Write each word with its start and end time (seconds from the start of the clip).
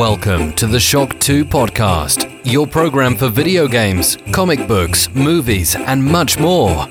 Welcome 0.00 0.54
to 0.54 0.66
the 0.66 0.80
Shock 0.80 1.20
2 1.20 1.44
podcast, 1.44 2.26
your 2.42 2.66
program 2.66 3.14
for 3.14 3.28
video 3.28 3.68
games, 3.68 4.16
comic 4.32 4.66
books, 4.66 5.10
movies, 5.12 5.76
and 5.76 6.02
much 6.02 6.38
more. 6.38 6.88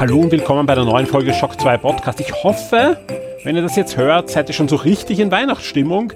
Hallo 0.00 0.18
und 0.18 0.32
willkommen 0.32 0.66
bei 0.66 0.74
der 0.74 0.84
neuen 0.84 1.06
Folge 1.06 1.32
Shock 1.32 1.60
2 1.60 1.78
Podcast. 1.78 2.18
Ich 2.18 2.32
hoffe, 2.42 2.98
wenn 3.44 3.54
ihr 3.54 3.62
das 3.62 3.76
jetzt 3.76 3.96
hört, 3.96 4.30
seid 4.30 4.48
ihr 4.48 4.54
schon 4.54 4.66
so 4.66 4.74
richtig 4.74 5.20
in 5.20 5.30
Weihnachtsstimmung, 5.30 6.12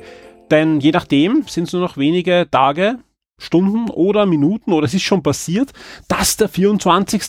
denn 0.50 0.80
je 0.80 0.90
nachdem 0.90 1.44
sind 1.46 1.68
es 1.68 1.72
nur 1.72 1.82
noch 1.82 1.96
wenige 1.96 2.48
Tage, 2.50 2.98
Stunden 3.38 3.90
oder 3.90 4.26
Minuten 4.26 4.72
oder 4.72 4.86
es 4.86 4.94
ist 4.94 5.02
schon 5.02 5.22
passiert, 5.22 5.72
dass 6.08 6.36
der 6.36 6.48
24 6.48 7.22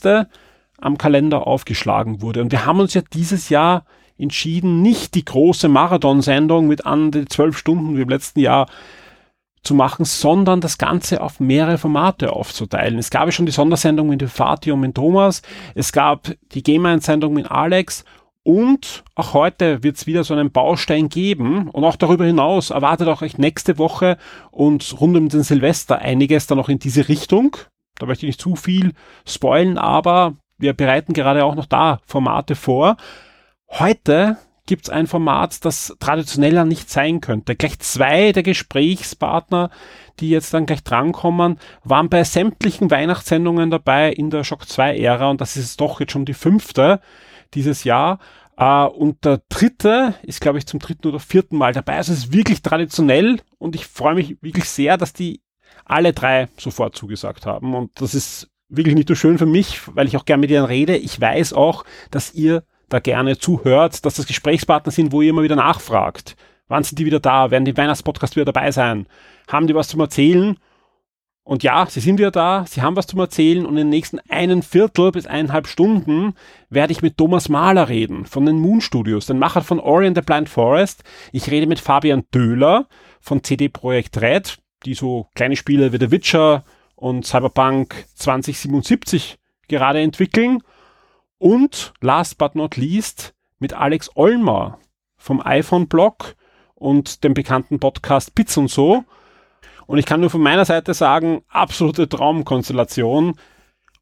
am 0.77 0.97
Kalender 0.97 1.47
aufgeschlagen 1.47 2.21
wurde. 2.21 2.41
Und 2.41 2.51
wir 2.51 2.65
haben 2.65 2.79
uns 2.79 2.93
ja 2.93 3.01
dieses 3.13 3.49
Jahr 3.49 3.85
entschieden, 4.17 4.81
nicht 4.81 5.15
die 5.15 5.25
große 5.25 5.67
Marathonsendung 5.67 6.67
mit 6.67 6.85
an 6.85 7.11
die 7.11 7.25
zwölf 7.25 7.57
Stunden 7.57 7.97
wie 7.97 8.01
im 8.01 8.09
letzten 8.09 8.39
Jahr 8.39 8.67
zu 9.63 9.75
machen, 9.75 10.05
sondern 10.05 10.61
das 10.61 10.77
Ganze 10.77 11.21
auf 11.21 11.39
mehrere 11.39 11.77
Formate 11.77 12.31
aufzuteilen. 12.31 12.97
Es 12.97 13.09
gab 13.09 13.25
ja 13.25 13.31
schon 13.31 13.45
die 13.45 13.51
Sondersendung 13.51 14.07
mit 14.07 14.23
Fatih 14.23 14.71
und 14.71 14.79
mit 14.79 14.95
Thomas, 14.95 15.41
es 15.75 15.91
gab 15.91 16.31
die 16.53 16.63
Gamer-Sendung 16.63 17.33
mit 17.33 17.51
Alex 17.51 18.05
und 18.43 19.03
auch 19.15 19.33
heute 19.33 19.83
wird 19.83 19.97
es 19.97 20.07
wieder 20.07 20.23
so 20.23 20.33
einen 20.33 20.51
Baustein 20.51 21.09
geben 21.09 21.69
und 21.69 21.83
auch 21.83 21.97
darüber 21.97 22.23
hinaus 22.23 22.69
erwartet 22.69 23.09
auch 23.09 23.21
euch 23.21 23.37
nächste 23.37 23.77
Woche 23.77 24.17
und 24.51 24.95
rund 25.01 25.17
um 25.17 25.27
den 25.27 25.43
Silvester 25.43 25.99
einiges 25.99 26.47
dann 26.47 26.59
auch 26.59 26.69
in 26.69 26.79
diese 26.79 27.09
Richtung. 27.09 27.57
Da 27.95 28.05
möchte 28.05 28.25
ich 28.25 28.29
nicht 28.29 28.41
zu 28.41 28.55
viel 28.55 28.93
spoilen, 29.25 29.77
aber 29.77 30.35
wir 30.57 30.73
bereiten 30.73 31.13
gerade 31.13 31.45
auch 31.45 31.55
noch 31.55 31.65
da 31.65 31.99
Formate 32.05 32.55
vor. 32.55 32.97
Heute 33.69 34.37
gibt's 34.67 34.89
ein 34.89 35.07
Format, 35.07 35.65
das 35.65 35.95
traditioneller 35.99 36.65
nicht 36.65 36.89
sein 36.89 37.21
könnte. 37.21 37.55
Gleich 37.55 37.79
zwei 37.79 38.31
der 38.33 38.43
Gesprächspartner, 38.43 39.71
die 40.19 40.29
jetzt 40.29 40.53
dann 40.53 40.65
gleich 40.65 40.83
drankommen, 40.83 41.57
waren 41.83 42.09
bei 42.09 42.23
sämtlichen 42.23 42.91
Weihnachtssendungen 42.91 43.71
dabei 43.71 44.11
in 44.11 44.29
der 44.29 44.43
Shock 44.43 44.67
2 44.67 44.97
Ära 44.97 45.29
und 45.29 45.41
das 45.41 45.57
ist 45.57 45.81
doch 45.81 45.99
jetzt 45.99 46.11
schon 46.11 46.25
die 46.25 46.33
fünfte 46.33 46.99
dieses 47.53 47.83
Jahr. 47.83 48.19
Uh, 48.59 48.87
und 48.87 49.23
der 49.23 49.41
dritte 49.49 50.15
ist, 50.23 50.41
glaube 50.41 50.57
ich, 50.57 50.65
zum 50.65 50.79
dritten 50.79 51.07
oder 51.07 51.19
vierten 51.19 51.57
Mal 51.57 51.73
dabei. 51.73 51.97
Also 51.97 52.11
es 52.11 52.19
ist 52.19 52.33
wirklich 52.33 52.63
traditionell 52.63 53.39
und 53.59 53.75
ich 53.75 53.85
freue 53.85 54.15
mich 54.15 54.41
wirklich 54.41 54.67
sehr, 54.67 54.97
dass 54.97 55.13
die 55.13 55.43
alle 55.85 56.11
drei 56.11 56.47
sofort 56.57 56.95
zugesagt 56.95 57.45
haben. 57.45 57.75
Und 57.75 58.01
das 58.01 58.15
ist 58.15 58.49
wirklich 58.69 58.95
nicht 58.95 59.07
so 59.07 59.15
schön 59.15 59.37
für 59.37 59.45
mich, 59.45 59.81
weil 59.95 60.07
ich 60.07 60.17
auch 60.17 60.25
gerne 60.25 60.41
mit 60.41 60.51
ihnen 60.51 60.65
rede. 60.65 60.97
Ich 60.97 61.19
weiß 61.19 61.53
auch, 61.53 61.85
dass 62.11 62.33
ihr 62.33 62.63
da 62.89 62.99
gerne 62.99 63.37
zuhört, 63.37 64.05
dass 64.05 64.15
das 64.15 64.27
Gesprächspartner 64.27 64.91
sind, 64.91 65.11
wo 65.11 65.21
ihr 65.21 65.29
immer 65.29 65.43
wieder 65.43 65.55
nachfragt. 65.55 66.35
Wann 66.67 66.83
sind 66.83 66.99
die 66.99 67.05
wieder 67.05 67.19
da? 67.19 67.51
Werden 67.51 67.65
die 67.65 67.77
Weihnachtspodcast 67.77 68.35
wieder 68.35 68.45
dabei 68.45 68.71
sein? 68.71 69.07
Haben 69.47 69.67
die 69.67 69.75
was 69.75 69.87
zum 69.87 70.01
Erzählen? 70.01 70.57
Und 71.43 71.63
ja, 71.63 71.85
sie 71.85 72.01
sind 72.01 72.17
wieder 72.17 72.31
da, 72.31 72.65
sie 72.67 72.81
haben 72.81 72.97
was 72.97 73.07
zum 73.07 73.21
Erzählen 73.21 73.65
und 73.65 73.71
in 73.71 73.85
den 73.85 73.89
nächsten 73.89 74.19
einen 74.27 74.63
Viertel 74.63 75.13
bis 75.13 75.27
eineinhalb 75.27 75.67
Stunden 75.67 76.33
werde 76.69 76.91
ich 76.91 77.01
mit 77.01 77.15
Thomas 77.15 77.47
Mahler 77.47 77.87
reden 77.87 78.25
von 78.25 78.45
den 78.45 78.59
Moon 78.59 78.81
Studios, 78.81 79.27
den 79.27 79.39
Macher 79.39 79.61
von 79.61 79.79
Ori 79.79 80.07
and 80.07 80.17
the 80.17 80.21
Blind 80.21 80.49
Forest. 80.49 81.05
Ich 81.31 81.49
rede 81.49 81.65
mit 81.65 81.79
Fabian 81.79 82.25
Döhler 82.35 82.89
von 83.21 83.45
CD 83.45 83.69
Projekt 83.69 84.19
Red, 84.19 84.57
die 84.83 84.93
so 84.93 85.27
kleine 85.35 85.55
Spiele 85.55 85.93
wie 85.93 85.97
The 85.97 86.11
Witcher, 86.11 86.65
und 86.97 87.25
Cyberpunk 87.25 88.05
2077 88.15 89.37
gerade 89.69 90.01
entwickeln. 90.01 90.61
Und 91.37 91.93
last 92.01 92.37
but 92.37 92.55
not 92.55 92.75
least 92.75 93.33
mit 93.59 93.73
Alex 93.73 94.09
Olmer 94.15 94.79
vom 95.15 95.39
iPhone-Blog 95.41 96.35
und 96.75 97.23
dem 97.23 97.33
bekannten 97.33 97.79
Podcast 97.79 98.35
Bits 98.35 98.57
und 98.57 98.69
so. 98.69 99.03
Und 99.85 99.99
ich 99.99 100.05
kann 100.05 100.19
nur 100.19 100.29
von 100.29 100.41
meiner 100.41 100.65
Seite 100.65 100.93
sagen, 100.93 101.43
absolute 101.47 102.09
Traumkonstellation. 102.09 103.35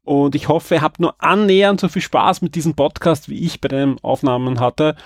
Und 0.02 0.34
ich 0.34 0.48
hoffe, 0.48 0.76
ihr 0.76 0.82
habt 0.82 0.98
nur 0.98 1.22
annähernd 1.22 1.80
so 1.80 1.88
viel 1.88 2.02
Spaß 2.02 2.40
mit 2.40 2.54
diesem 2.54 2.74
Podcast, 2.74 3.28
wie 3.28 3.44
ich 3.44 3.60
bei 3.60 3.68
den 3.68 3.98
Aufnahmen 4.02 4.58
hatte 4.58 4.96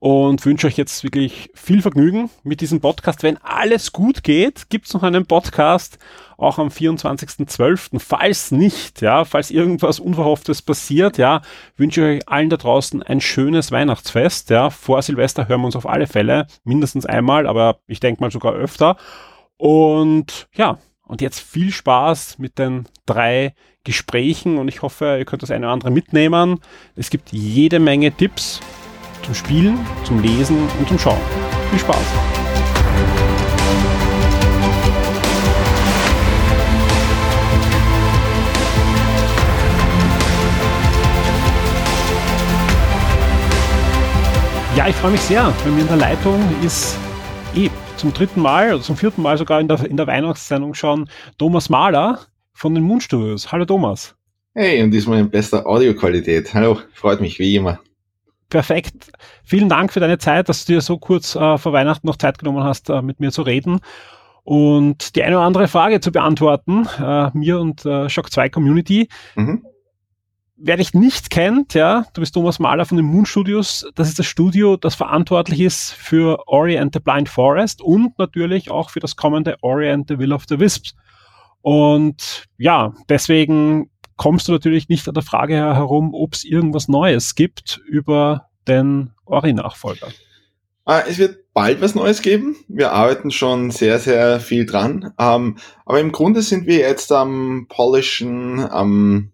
und 0.00 0.44
wünsche 0.46 0.66
euch 0.66 0.78
jetzt 0.78 1.04
wirklich 1.04 1.50
viel 1.54 1.82
Vergnügen 1.82 2.30
mit 2.42 2.62
diesem 2.62 2.80
Podcast. 2.80 3.22
Wenn 3.22 3.36
alles 3.36 3.92
gut 3.92 4.24
geht, 4.24 4.70
gibt's 4.70 4.94
noch 4.94 5.02
einen 5.02 5.26
Podcast 5.26 5.98
auch 6.38 6.58
am 6.58 6.68
24.12. 6.68 8.00
Falls 8.00 8.50
nicht, 8.50 9.02
ja, 9.02 9.26
falls 9.26 9.50
irgendwas 9.50 10.00
Unverhofftes 10.00 10.62
passiert, 10.62 11.18
ja, 11.18 11.42
wünsche 11.76 12.00
ich 12.00 12.22
euch 12.22 12.28
allen 12.30 12.48
da 12.48 12.56
draußen 12.56 13.02
ein 13.02 13.20
schönes 13.20 13.72
Weihnachtsfest. 13.72 14.48
Ja, 14.48 14.70
vor 14.70 15.02
Silvester 15.02 15.48
hören 15.48 15.60
wir 15.60 15.66
uns 15.66 15.76
auf 15.76 15.86
alle 15.86 16.06
Fälle 16.06 16.46
mindestens 16.64 17.04
einmal, 17.04 17.46
aber 17.46 17.78
ich 17.86 18.00
denke 18.00 18.22
mal 18.22 18.30
sogar 18.30 18.54
öfter. 18.54 18.96
Und 19.58 20.48
ja, 20.54 20.78
und 21.02 21.20
jetzt 21.20 21.40
viel 21.40 21.72
Spaß 21.72 22.38
mit 22.38 22.58
den 22.58 22.88
drei 23.04 23.54
Gesprächen 23.84 24.56
und 24.56 24.68
ich 24.68 24.80
hoffe, 24.80 25.16
ihr 25.18 25.26
könnt 25.26 25.42
das 25.42 25.50
eine 25.50 25.66
oder 25.66 25.74
andere 25.74 25.90
mitnehmen. 25.90 26.60
Es 26.96 27.10
gibt 27.10 27.32
jede 27.32 27.80
Menge 27.80 28.12
Tipps 28.12 28.60
zum 29.24 29.34
Spielen, 29.34 29.78
zum 30.04 30.20
Lesen 30.22 30.58
und 30.78 30.88
zum 30.88 30.98
Schauen. 30.98 31.20
Viel 31.70 31.78
Spaß! 31.78 31.96
Ja, 44.76 44.88
ich 44.88 44.96
freue 44.96 45.10
mich 45.10 45.20
sehr. 45.20 45.52
Bei 45.64 45.70
mir 45.70 45.82
in 45.82 45.88
der 45.88 45.96
Leitung 45.96 46.42
ist 46.64 46.96
eh 47.54 47.68
zum 47.96 48.14
dritten 48.14 48.40
Mal 48.40 48.72
oder 48.72 48.82
zum 48.82 48.96
vierten 48.96 49.20
Mal 49.20 49.36
sogar 49.36 49.60
in 49.60 49.68
der, 49.68 49.84
in 49.84 49.98
der 49.98 50.06
Weihnachtssendung 50.06 50.72
schon 50.72 51.08
Thomas 51.36 51.68
Mahler 51.68 52.20
von 52.54 52.74
den 52.74 52.84
Moon 52.84 53.00
Studios. 53.00 53.52
Hallo 53.52 53.66
Thomas. 53.66 54.14
Hey, 54.54 54.82
und 54.82 54.90
diesmal 54.90 55.18
in 55.18 55.28
bester 55.28 55.66
Audioqualität. 55.66 56.54
Hallo, 56.54 56.78
freut 56.94 57.20
mich 57.20 57.38
wie 57.38 57.56
immer. 57.56 57.78
Perfekt. 58.50 59.12
Vielen 59.44 59.68
Dank 59.68 59.92
für 59.92 60.00
deine 60.00 60.18
Zeit, 60.18 60.48
dass 60.48 60.64
du 60.64 60.74
dir 60.74 60.80
so 60.80 60.98
kurz 60.98 61.34
äh, 61.36 61.56
vor 61.56 61.72
Weihnachten 61.72 62.06
noch 62.06 62.16
Zeit 62.16 62.38
genommen 62.38 62.64
hast, 62.64 62.90
äh, 62.90 63.00
mit 63.00 63.20
mir 63.20 63.30
zu 63.30 63.42
reden 63.42 63.80
und 64.42 65.14
die 65.14 65.22
eine 65.22 65.36
oder 65.36 65.46
andere 65.46 65.68
Frage 65.68 66.00
zu 66.00 66.10
beantworten, 66.12 66.88
äh, 66.98 67.30
mir 67.34 67.60
und 67.60 67.84
äh, 67.86 68.08
Shock 68.08 68.32
2 68.32 68.48
Community. 68.48 69.08
Mhm. 69.36 69.64
Wer 70.56 70.76
dich 70.76 70.92
nicht 70.92 71.30
kennt, 71.30 71.72
ja, 71.72 72.04
du 72.12 72.20
bist 72.20 72.34
Thomas 72.34 72.58
Mahler 72.58 72.84
von 72.84 72.96
den 72.96 73.06
Moon 73.06 73.24
Studios. 73.24 73.86
Das 73.94 74.08
ist 74.08 74.18
das 74.18 74.26
Studio, 74.26 74.76
das 74.76 74.94
verantwortlich 74.94 75.60
ist 75.60 75.92
für 75.92 76.48
Ori 76.48 76.76
and 76.76 76.92
the 76.92 77.00
Blind 77.00 77.28
Forest 77.28 77.80
und 77.80 78.18
natürlich 78.18 78.70
auch 78.70 78.90
für 78.90 79.00
das 79.00 79.16
kommende 79.16 79.56
Ori 79.62 79.90
and 79.90 80.08
the 80.08 80.18
Will 80.18 80.32
of 80.32 80.44
the 80.48 80.58
Wisps. 80.58 80.94
Und 81.62 82.46
ja, 82.58 82.92
deswegen 83.08 83.90
kommst 84.20 84.48
du 84.48 84.52
natürlich 84.52 84.90
nicht 84.90 85.08
an 85.08 85.14
der 85.14 85.22
Frage 85.22 85.54
herum, 85.54 86.12
ob 86.12 86.34
es 86.34 86.44
irgendwas 86.44 86.88
Neues 86.88 87.36
gibt 87.36 87.80
über 87.86 88.50
den 88.68 89.12
Ori-Nachfolger. 89.24 90.08
Ah, 90.84 91.00
es 91.08 91.16
wird 91.16 91.54
bald 91.54 91.80
was 91.80 91.94
Neues 91.94 92.20
geben. 92.20 92.54
Wir 92.68 92.92
arbeiten 92.92 93.30
schon 93.30 93.70
sehr, 93.70 93.98
sehr 93.98 94.38
viel 94.38 94.66
dran. 94.66 95.14
Ähm, 95.18 95.56
aber 95.86 96.00
im 96.00 96.12
Grunde 96.12 96.42
sind 96.42 96.66
wir 96.66 96.80
jetzt 96.80 97.10
am 97.12 97.64
Polischen, 97.70 98.60
am 98.60 99.32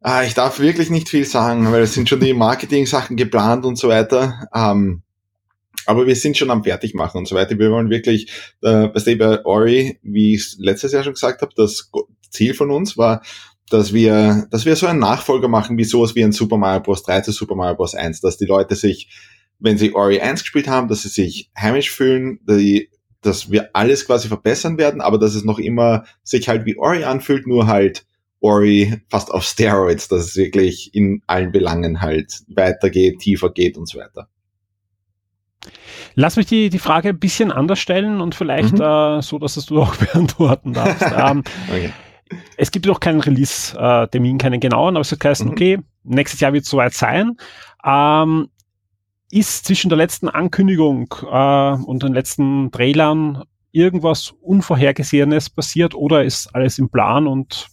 ah, 0.00 0.22
ich 0.22 0.34
darf 0.34 0.60
wirklich 0.60 0.88
nicht 0.88 1.08
viel 1.08 1.24
sagen, 1.24 1.72
weil 1.72 1.82
es 1.82 1.94
sind 1.94 2.08
schon 2.08 2.20
die 2.20 2.34
Marketing-Sachen 2.34 3.16
geplant 3.16 3.64
und 3.64 3.78
so 3.78 3.88
weiter. 3.88 4.46
Ähm, 4.54 5.02
aber 5.86 6.06
wir 6.06 6.14
sind 6.14 6.36
schon 6.36 6.52
am 6.52 6.62
Fertigmachen 6.62 7.18
und 7.18 7.26
so 7.26 7.34
weiter. 7.34 7.58
Wir 7.58 7.72
wollen 7.72 7.90
wirklich, 7.90 8.30
äh, 8.62 8.86
bei 9.16 9.44
Ori, 9.44 9.98
wie 10.04 10.36
ich 10.36 10.54
letztes 10.58 10.92
Jahr 10.92 11.02
schon 11.02 11.14
gesagt 11.14 11.42
habe, 11.42 11.52
das 11.56 11.90
Ziel 12.30 12.54
von 12.54 12.70
uns 12.70 12.96
war, 12.96 13.22
dass 13.70 13.92
wir, 13.92 14.46
dass 14.50 14.64
wir 14.64 14.76
so 14.76 14.86
einen 14.86 15.00
Nachfolger 15.00 15.48
machen, 15.48 15.76
wie 15.78 15.84
sowas 15.84 16.14
wie 16.14 16.24
ein 16.24 16.32
Super 16.32 16.56
Mario 16.56 16.82
Bros. 16.82 17.02
3 17.02 17.22
zu 17.22 17.32
Super 17.32 17.56
Mario 17.56 17.76
Bros. 17.76 17.94
1, 17.94 18.20
dass 18.20 18.36
die 18.36 18.46
Leute 18.46 18.76
sich, 18.76 19.08
wenn 19.58 19.78
sie 19.78 19.94
Ori 19.94 20.20
1 20.20 20.42
gespielt 20.42 20.68
haben, 20.68 20.88
dass 20.88 21.02
sie 21.02 21.08
sich 21.08 21.50
heimisch 21.58 21.90
fühlen, 21.90 22.38
die, 22.48 22.90
dass 23.22 23.50
wir 23.50 23.70
alles 23.72 24.06
quasi 24.06 24.28
verbessern 24.28 24.78
werden, 24.78 25.00
aber 25.00 25.18
dass 25.18 25.34
es 25.34 25.44
noch 25.44 25.58
immer 25.58 26.04
sich 26.22 26.48
halt 26.48 26.64
wie 26.64 26.78
Ori 26.78 27.04
anfühlt, 27.04 27.46
nur 27.46 27.66
halt 27.66 28.06
Ori 28.40 29.02
fast 29.08 29.32
auf 29.32 29.42
Steroids, 29.42 30.08
dass 30.08 30.24
es 30.24 30.36
wirklich 30.36 30.94
in 30.94 31.22
allen 31.26 31.50
Belangen 31.50 32.00
halt 32.00 32.42
weitergeht, 32.48 33.18
tiefer 33.18 33.50
geht 33.50 33.76
und 33.76 33.88
so 33.88 33.98
weiter. 33.98 34.28
Lass 36.14 36.36
mich 36.36 36.46
die, 36.46 36.70
die 36.70 36.78
Frage 36.78 37.08
ein 37.08 37.18
bisschen 37.18 37.50
anders 37.50 37.80
stellen 37.80 38.20
und 38.20 38.36
vielleicht 38.36 38.74
mhm. 38.74 38.82
äh, 38.82 39.22
so, 39.22 39.38
dass 39.40 39.56
es 39.56 39.66
du 39.66 39.80
auch 39.80 39.96
beantworten 39.96 40.72
darfst. 40.72 41.02
ähm, 41.16 41.42
okay 41.68 41.90
es 42.56 42.70
gibt 42.70 42.86
noch 42.86 43.00
keinen 43.00 43.20
Release-Termin, 43.20 44.38
keinen 44.38 44.60
genauen, 44.60 44.96
aber 44.96 45.02
es 45.02 45.12
hat 45.12 45.20
geheißen, 45.20 45.46
mhm. 45.46 45.52
okay, 45.52 45.78
nächstes 46.04 46.40
Jahr 46.40 46.52
wird 46.52 46.64
es 46.64 46.70
soweit 46.70 46.94
sein. 46.94 47.36
Ähm, 47.84 48.48
ist 49.30 49.66
zwischen 49.66 49.88
der 49.88 49.98
letzten 49.98 50.28
Ankündigung 50.28 51.12
äh, 51.22 51.72
und 51.84 52.02
den 52.02 52.14
letzten 52.14 52.70
Trailern 52.70 53.44
irgendwas 53.72 54.32
Unvorhergesehenes 54.40 55.50
passiert 55.50 55.94
oder 55.94 56.24
ist 56.24 56.54
alles 56.54 56.78
im 56.78 56.88
Plan 56.88 57.26
und 57.26 57.66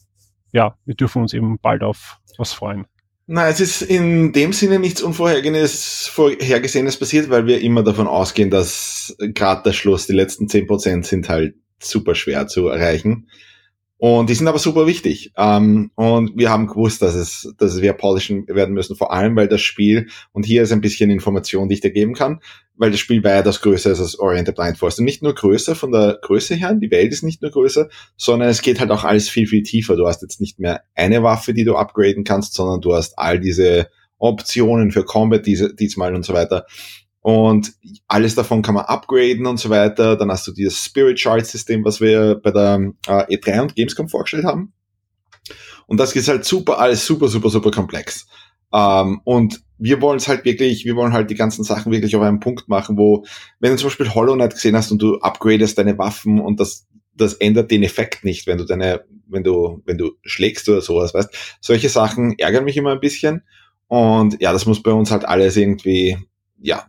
ja, 0.52 0.76
wir 0.86 0.96
dürfen 0.96 1.22
uns 1.22 1.34
eben 1.34 1.58
bald 1.60 1.84
auf 1.84 2.18
was 2.38 2.54
freuen? 2.54 2.86
Na, 3.26 3.48
es 3.48 3.62
ist 3.62 3.82
in 3.82 4.34
dem 4.34 4.52
Sinne 4.52 4.80
nichts 4.80 5.02
Unvorhergesehenes 5.02 6.08
Vorhergesehenes 6.08 6.98
passiert, 6.98 7.30
weil 7.30 7.48
wir 7.48 7.62
immer 7.62 7.84
davon 7.84 8.08
ausgehen, 8.08 8.50
dass 8.50 9.16
gerade 9.18 9.64
der 9.64 9.74
Schluss, 9.74 10.08
die 10.08 10.14
letzten 10.14 10.50
zehn 10.50 10.68
Prozent 10.68 11.06
sind 11.06 11.30
halt 11.30 11.56
super 11.82 12.16
schwer 12.16 12.48
zu 12.48 12.68
erreichen. 12.68 13.30
Und 14.06 14.30
die 14.30 14.34
sind 14.34 14.50
aber 14.50 14.60
super 14.60 14.86
wichtig. 14.86 15.32
Ähm, 15.38 15.90
und 15.96 16.38
wir 16.38 16.50
haben 16.50 16.68
gewusst, 16.68 17.02
dass 17.02 17.16
es, 17.16 17.54
dass 17.58 17.82
wir 17.82 17.94
polischen 17.94 18.46
werden 18.50 18.74
müssen, 18.74 18.98
vor 18.98 19.14
allem 19.14 19.38
weil 19.38 19.48
das 19.48 19.62
Spiel, 19.62 20.10
und 20.34 20.46
hier 20.46 20.64
ist 20.64 20.74
ein 20.74 20.82
bisschen 20.82 21.10
Information, 21.10 21.70
die 21.70 21.76
ich 21.76 21.80
dir 21.80 21.94
geben 21.94 22.14
kann, 22.14 22.42
weil 22.76 22.92
das 22.92 23.00
Spiel 23.00 23.24
weitaus 23.24 23.62
größer 23.62 23.92
ist 23.92 24.02
als 24.02 24.20
Oriented 24.20 24.56
Blind 24.56 24.78
Force. 24.78 25.00
Und 25.00 25.06
nicht 25.06 25.24
nur 25.24 25.34
größer 25.34 25.74
von 25.74 25.94
der 25.94 26.20
Größe 26.22 26.56
her, 26.56 26.74
die 26.74 26.92
Welt 26.92 27.14
ist 27.14 27.24
nicht 27.24 27.42
nur 27.42 27.52
größer, 27.52 27.88
sondern 28.18 28.50
es 28.50 28.62
geht 28.62 28.82
halt 28.82 28.92
auch 28.92 29.06
alles 29.06 29.30
viel, 29.30 29.48
viel 29.48 29.64
tiefer. 29.64 29.96
Du 29.96 30.06
hast 30.06 30.22
jetzt 30.22 30.42
nicht 30.42 30.60
mehr 30.60 30.82
eine 30.96 31.24
Waffe, 31.24 31.54
die 31.54 31.64
du 31.64 31.78
upgraden 31.78 32.26
kannst, 32.26 32.56
sondern 32.56 32.82
du 32.82 32.94
hast 32.94 33.18
all 33.18 33.40
diese 33.40 33.88
Optionen 34.18 34.92
für 34.92 35.06
Combat 35.06 35.46
diese, 35.46 35.74
diesmal 35.74 36.14
und 36.14 36.26
so 36.26 36.34
weiter. 36.34 36.66
Und 37.24 37.74
alles 38.08 38.36
davon 38.36 38.62
kann 38.62 38.76
man 38.76 38.84
upgraden 38.84 39.46
und 39.46 39.58
so 39.58 39.70
weiter. 39.70 40.18
Dann 40.18 40.30
hast 40.30 40.46
du 40.46 40.52
dieses 40.52 40.84
Spirit 40.84 41.18
Chart 41.18 41.46
System, 41.46 41.84
was 41.86 42.02
wir 42.02 42.36
bei 42.36 42.52
der 42.52 42.92
äh, 43.08 43.36
E3 43.38 43.62
und 43.62 43.76
Gamescom 43.76 44.10
vorgestellt 44.10 44.44
haben. 44.44 44.74
Und 45.88 46.02
das 46.02 46.14
ist 46.16 46.28
halt 46.28 46.44
super, 46.44 46.80
alles 46.80 47.06
super, 47.06 47.30
super, 47.30 47.50
super 47.50 47.72
komplex. 47.72 48.28
Ähm, 48.74 49.22
und 49.24 49.62
wir 49.78 50.02
wollen 50.02 50.18
es 50.18 50.28
halt 50.28 50.44
wirklich, 50.44 50.84
wir 50.84 50.98
wollen 50.98 51.14
halt 51.14 51.30
die 51.30 51.36
ganzen 51.36 51.64
Sachen 51.64 51.94
wirklich 51.94 52.14
auf 52.16 52.22
einen 52.22 52.42
Punkt 52.42 52.68
machen, 52.68 52.98
wo, 52.98 53.26
wenn 53.60 53.72
du 53.72 53.78
zum 53.78 53.88
Beispiel 53.88 54.14
Hollow 54.14 54.36
Knight 54.36 54.56
gesehen 54.56 54.76
hast 54.76 54.92
und 54.92 55.02
du 55.02 55.20
upgradest 55.20 55.78
deine 55.78 55.98
Waffen 55.98 56.42
und 56.42 56.60
das, 56.60 56.88
das 57.16 57.36
ändert 57.36 57.72
den 57.72 57.84
Effekt 57.84 58.26
nicht, 58.26 58.48
wenn 58.48 58.58
du 58.58 58.66
deine, 58.66 59.06
wenn 59.28 59.44
du, 59.44 59.82
wenn 59.86 59.98
du 59.98 60.12
schlägst 60.24 60.68
oder 60.68 60.82
sowas, 60.82 61.14
weißt. 61.14 61.58
Solche 61.62 61.88
Sachen 61.88 62.38
ärgern 62.38 62.66
mich 62.66 62.76
immer 62.76 62.92
ein 62.92 63.00
bisschen. 63.00 63.44
Und 63.88 64.42
ja, 64.42 64.52
das 64.52 64.66
muss 64.66 64.84
bei 64.84 64.92
uns 64.92 65.12
halt 65.12 65.24
alles 65.24 65.56
irgendwie, 65.56 66.18
ja, 66.60 66.88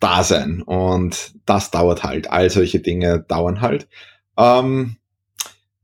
da 0.00 0.24
sein. 0.24 0.62
Und 0.62 1.34
das 1.46 1.70
dauert 1.70 2.02
halt. 2.02 2.30
All 2.30 2.50
solche 2.50 2.80
Dinge 2.80 3.20
dauern 3.20 3.60
halt. 3.60 3.88
Ähm, 4.36 4.96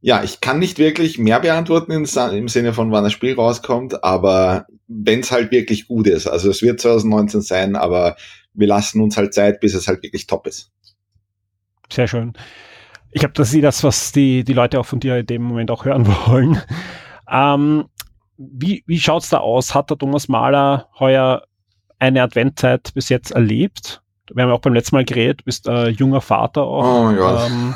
ja, 0.01 0.23
ich 0.23 0.41
kann 0.41 0.59
nicht 0.59 0.79
wirklich 0.79 1.19
mehr 1.19 1.41
beantworten 1.41 1.93
im 1.93 2.07
Sinne 2.49 2.73
von, 2.73 2.93
wann 2.93 3.05
das 3.05 3.13
Spiel 3.13 3.35
rauskommt, 3.35 4.05
aber 4.05 4.67
wenn 4.89 5.21
es 5.21 5.33
halt 5.33 5.51
wirklich 5.51 5.89
gut 5.89 6.07
ist. 6.07 6.27
Also 6.27 6.51
es 6.51 6.63
wird 6.63 6.81
2019 6.81 7.41
sein, 7.41 7.77
aber 7.77 8.17
wir 8.55 8.67
lassen 8.69 9.01
uns 9.01 9.17
halt 9.17 9.35
Zeit, 9.35 9.61
bis 9.61 9.75
es 9.75 9.89
halt 9.89 10.03
wirklich 10.03 10.27
top 10.27 10.47
ist. 10.47 10.71
Sehr 11.93 12.09
schön. 12.09 12.35
Ich 13.11 13.21
glaube, 13.21 13.35
das 13.35 13.53
ist 13.53 13.63
das, 13.63 13.85
was 13.85 14.13
die, 14.13 14.45
die 14.45 14.53
Leute 14.53 14.79
auch 14.79 14.87
von 14.87 15.01
dir 15.01 15.17
in 15.17 15.27
dem 15.27 15.43
Moment 15.43 15.71
auch 15.71 15.85
hören 15.85 16.07
wollen. 16.27 16.61
Ähm, 17.31 17.87
wie 18.37 18.85
wie 18.87 19.01
schaut's 19.01 19.31
da 19.31 19.39
aus? 19.39 19.75
Hat 19.75 19.91
der 19.91 19.99
Thomas 19.99 20.29
Mahler 20.29 20.89
heuer 20.99 21.47
eine 21.99 22.23
Adventzeit 22.23 22.93
bis 22.95 23.09
jetzt 23.09 23.31
erlebt? 23.31 24.03
Wir 24.35 24.45
haben 24.45 24.51
auch 24.51 24.61
beim 24.61 24.75
letzten 24.75 24.97
Mal 24.97 25.05
geredet, 25.05 25.41
du 25.41 25.45
bist 25.45 25.67
äh, 25.69 25.89
junger 25.89 26.21
Vater 26.21 26.63
auch. 26.63 27.07
Oh, 27.07 27.11
ja. 27.11 27.47
Ähm, 27.47 27.75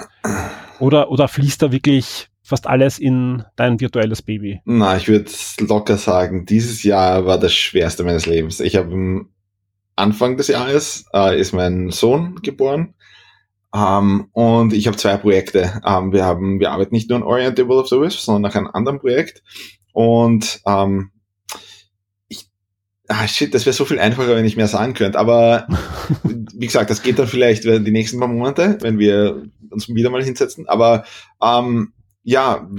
oder, 0.79 1.11
oder 1.11 1.29
fließt 1.29 1.63
da 1.63 1.73
wirklich 1.73 2.29
fast 2.43 2.67
alles 2.67 2.99
in 2.99 3.45
dein 3.57 3.81
virtuelles 3.81 4.23
Baby? 4.23 4.61
Na, 4.65 4.97
ich 4.97 5.09
würde 5.09 5.31
locker 5.61 5.97
sagen, 5.97 6.47
dieses 6.47 6.83
Jahr 6.83 7.27
war 7.27 7.39
das 7.39 7.55
schwerste 7.55 8.03
meines 8.03 8.27
Lebens. 8.27 8.61
Ich 8.61 8.77
habe 8.77 8.93
am 8.93 9.29
Anfang 9.97 10.37
des 10.37 10.49
Jahres 10.49 11.05
äh, 11.15 11.39
ist 11.39 11.53
mein 11.53 11.91
Sohn 11.91 12.37
geboren. 12.43 12.95
Um, 13.73 13.81
ähm, 13.81 14.29
und 14.33 14.73
ich 14.73 14.89
habe 14.89 14.97
zwei 14.97 15.17
Projekte. 15.17 15.81
Um, 15.85 16.07
ähm, 16.07 16.13
wir 16.13 16.25
haben, 16.25 16.59
wir 16.59 16.73
arbeiten 16.73 16.95
nicht 16.95 17.09
nur 17.09 17.19
an 17.19 17.23
Orientable 17.23 17.77
of 17.77 17.89
the 17.89 18.01
Wisp, 18.01 18.19
sondern 18.19 18.43
nach 18.43 18.57
einem 18.57 18.67
anderen 18.73 18.99
Projekt. 18.99 19.45
Und 19.93 20.61
um, 20.65 20.73
ähm, 20.75 21.11
Ah, 23.13 23.27
shit, 23.27 23.53
das 23.53 23.67
wäre 23.67 23.75
so 23.75 23.85
viel 23.85 23.99
einfacher, 23.99 24.37
wenn 24.37 24.45
ich 24.45 24.57
mehr 24.57 24.69
sagen 24.69 24.95
könnte. 24.95 25.19
Aber 25.19 25.67
wie 26.23 26.67
gesagt, 26.67 26.91
das 26.91 27.03
geht 27.03 27.19
dann 27.19 27.27
vielleicht 27.27 27.65
die 27.65 27.91
nächsten 27.91 28.21
paar 28.21 28.29
Monate, 28.29 28.79
wenn 28.83 29.01
wir 29.01 29.47
uns 29.69 29.89
wieder 29.89 30.11
mal 30.11 30.23
hinsetzen. 30.23 30.69
Aber 30.69 31.05
ähm, 31.43 31.93
ja, 32.23 32.71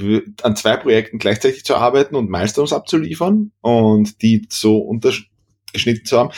an 0.43 0.55
zwei 0.55 0.77
Projekten 0.77 1.17
gleichzeitig 1.17 1.65
zu 1.65 1.75
arbeiten 1.75 2.15
und 2.15 2.29
Milestones 2.29 2.71
abzuliefern 2.71 3.51
und 3.59 4.21
die 4.21 4.47
so 4.49 4.77
untergeschnitten 4.77 6.05
zu 6.05 6.17
haben, 6.17 6.29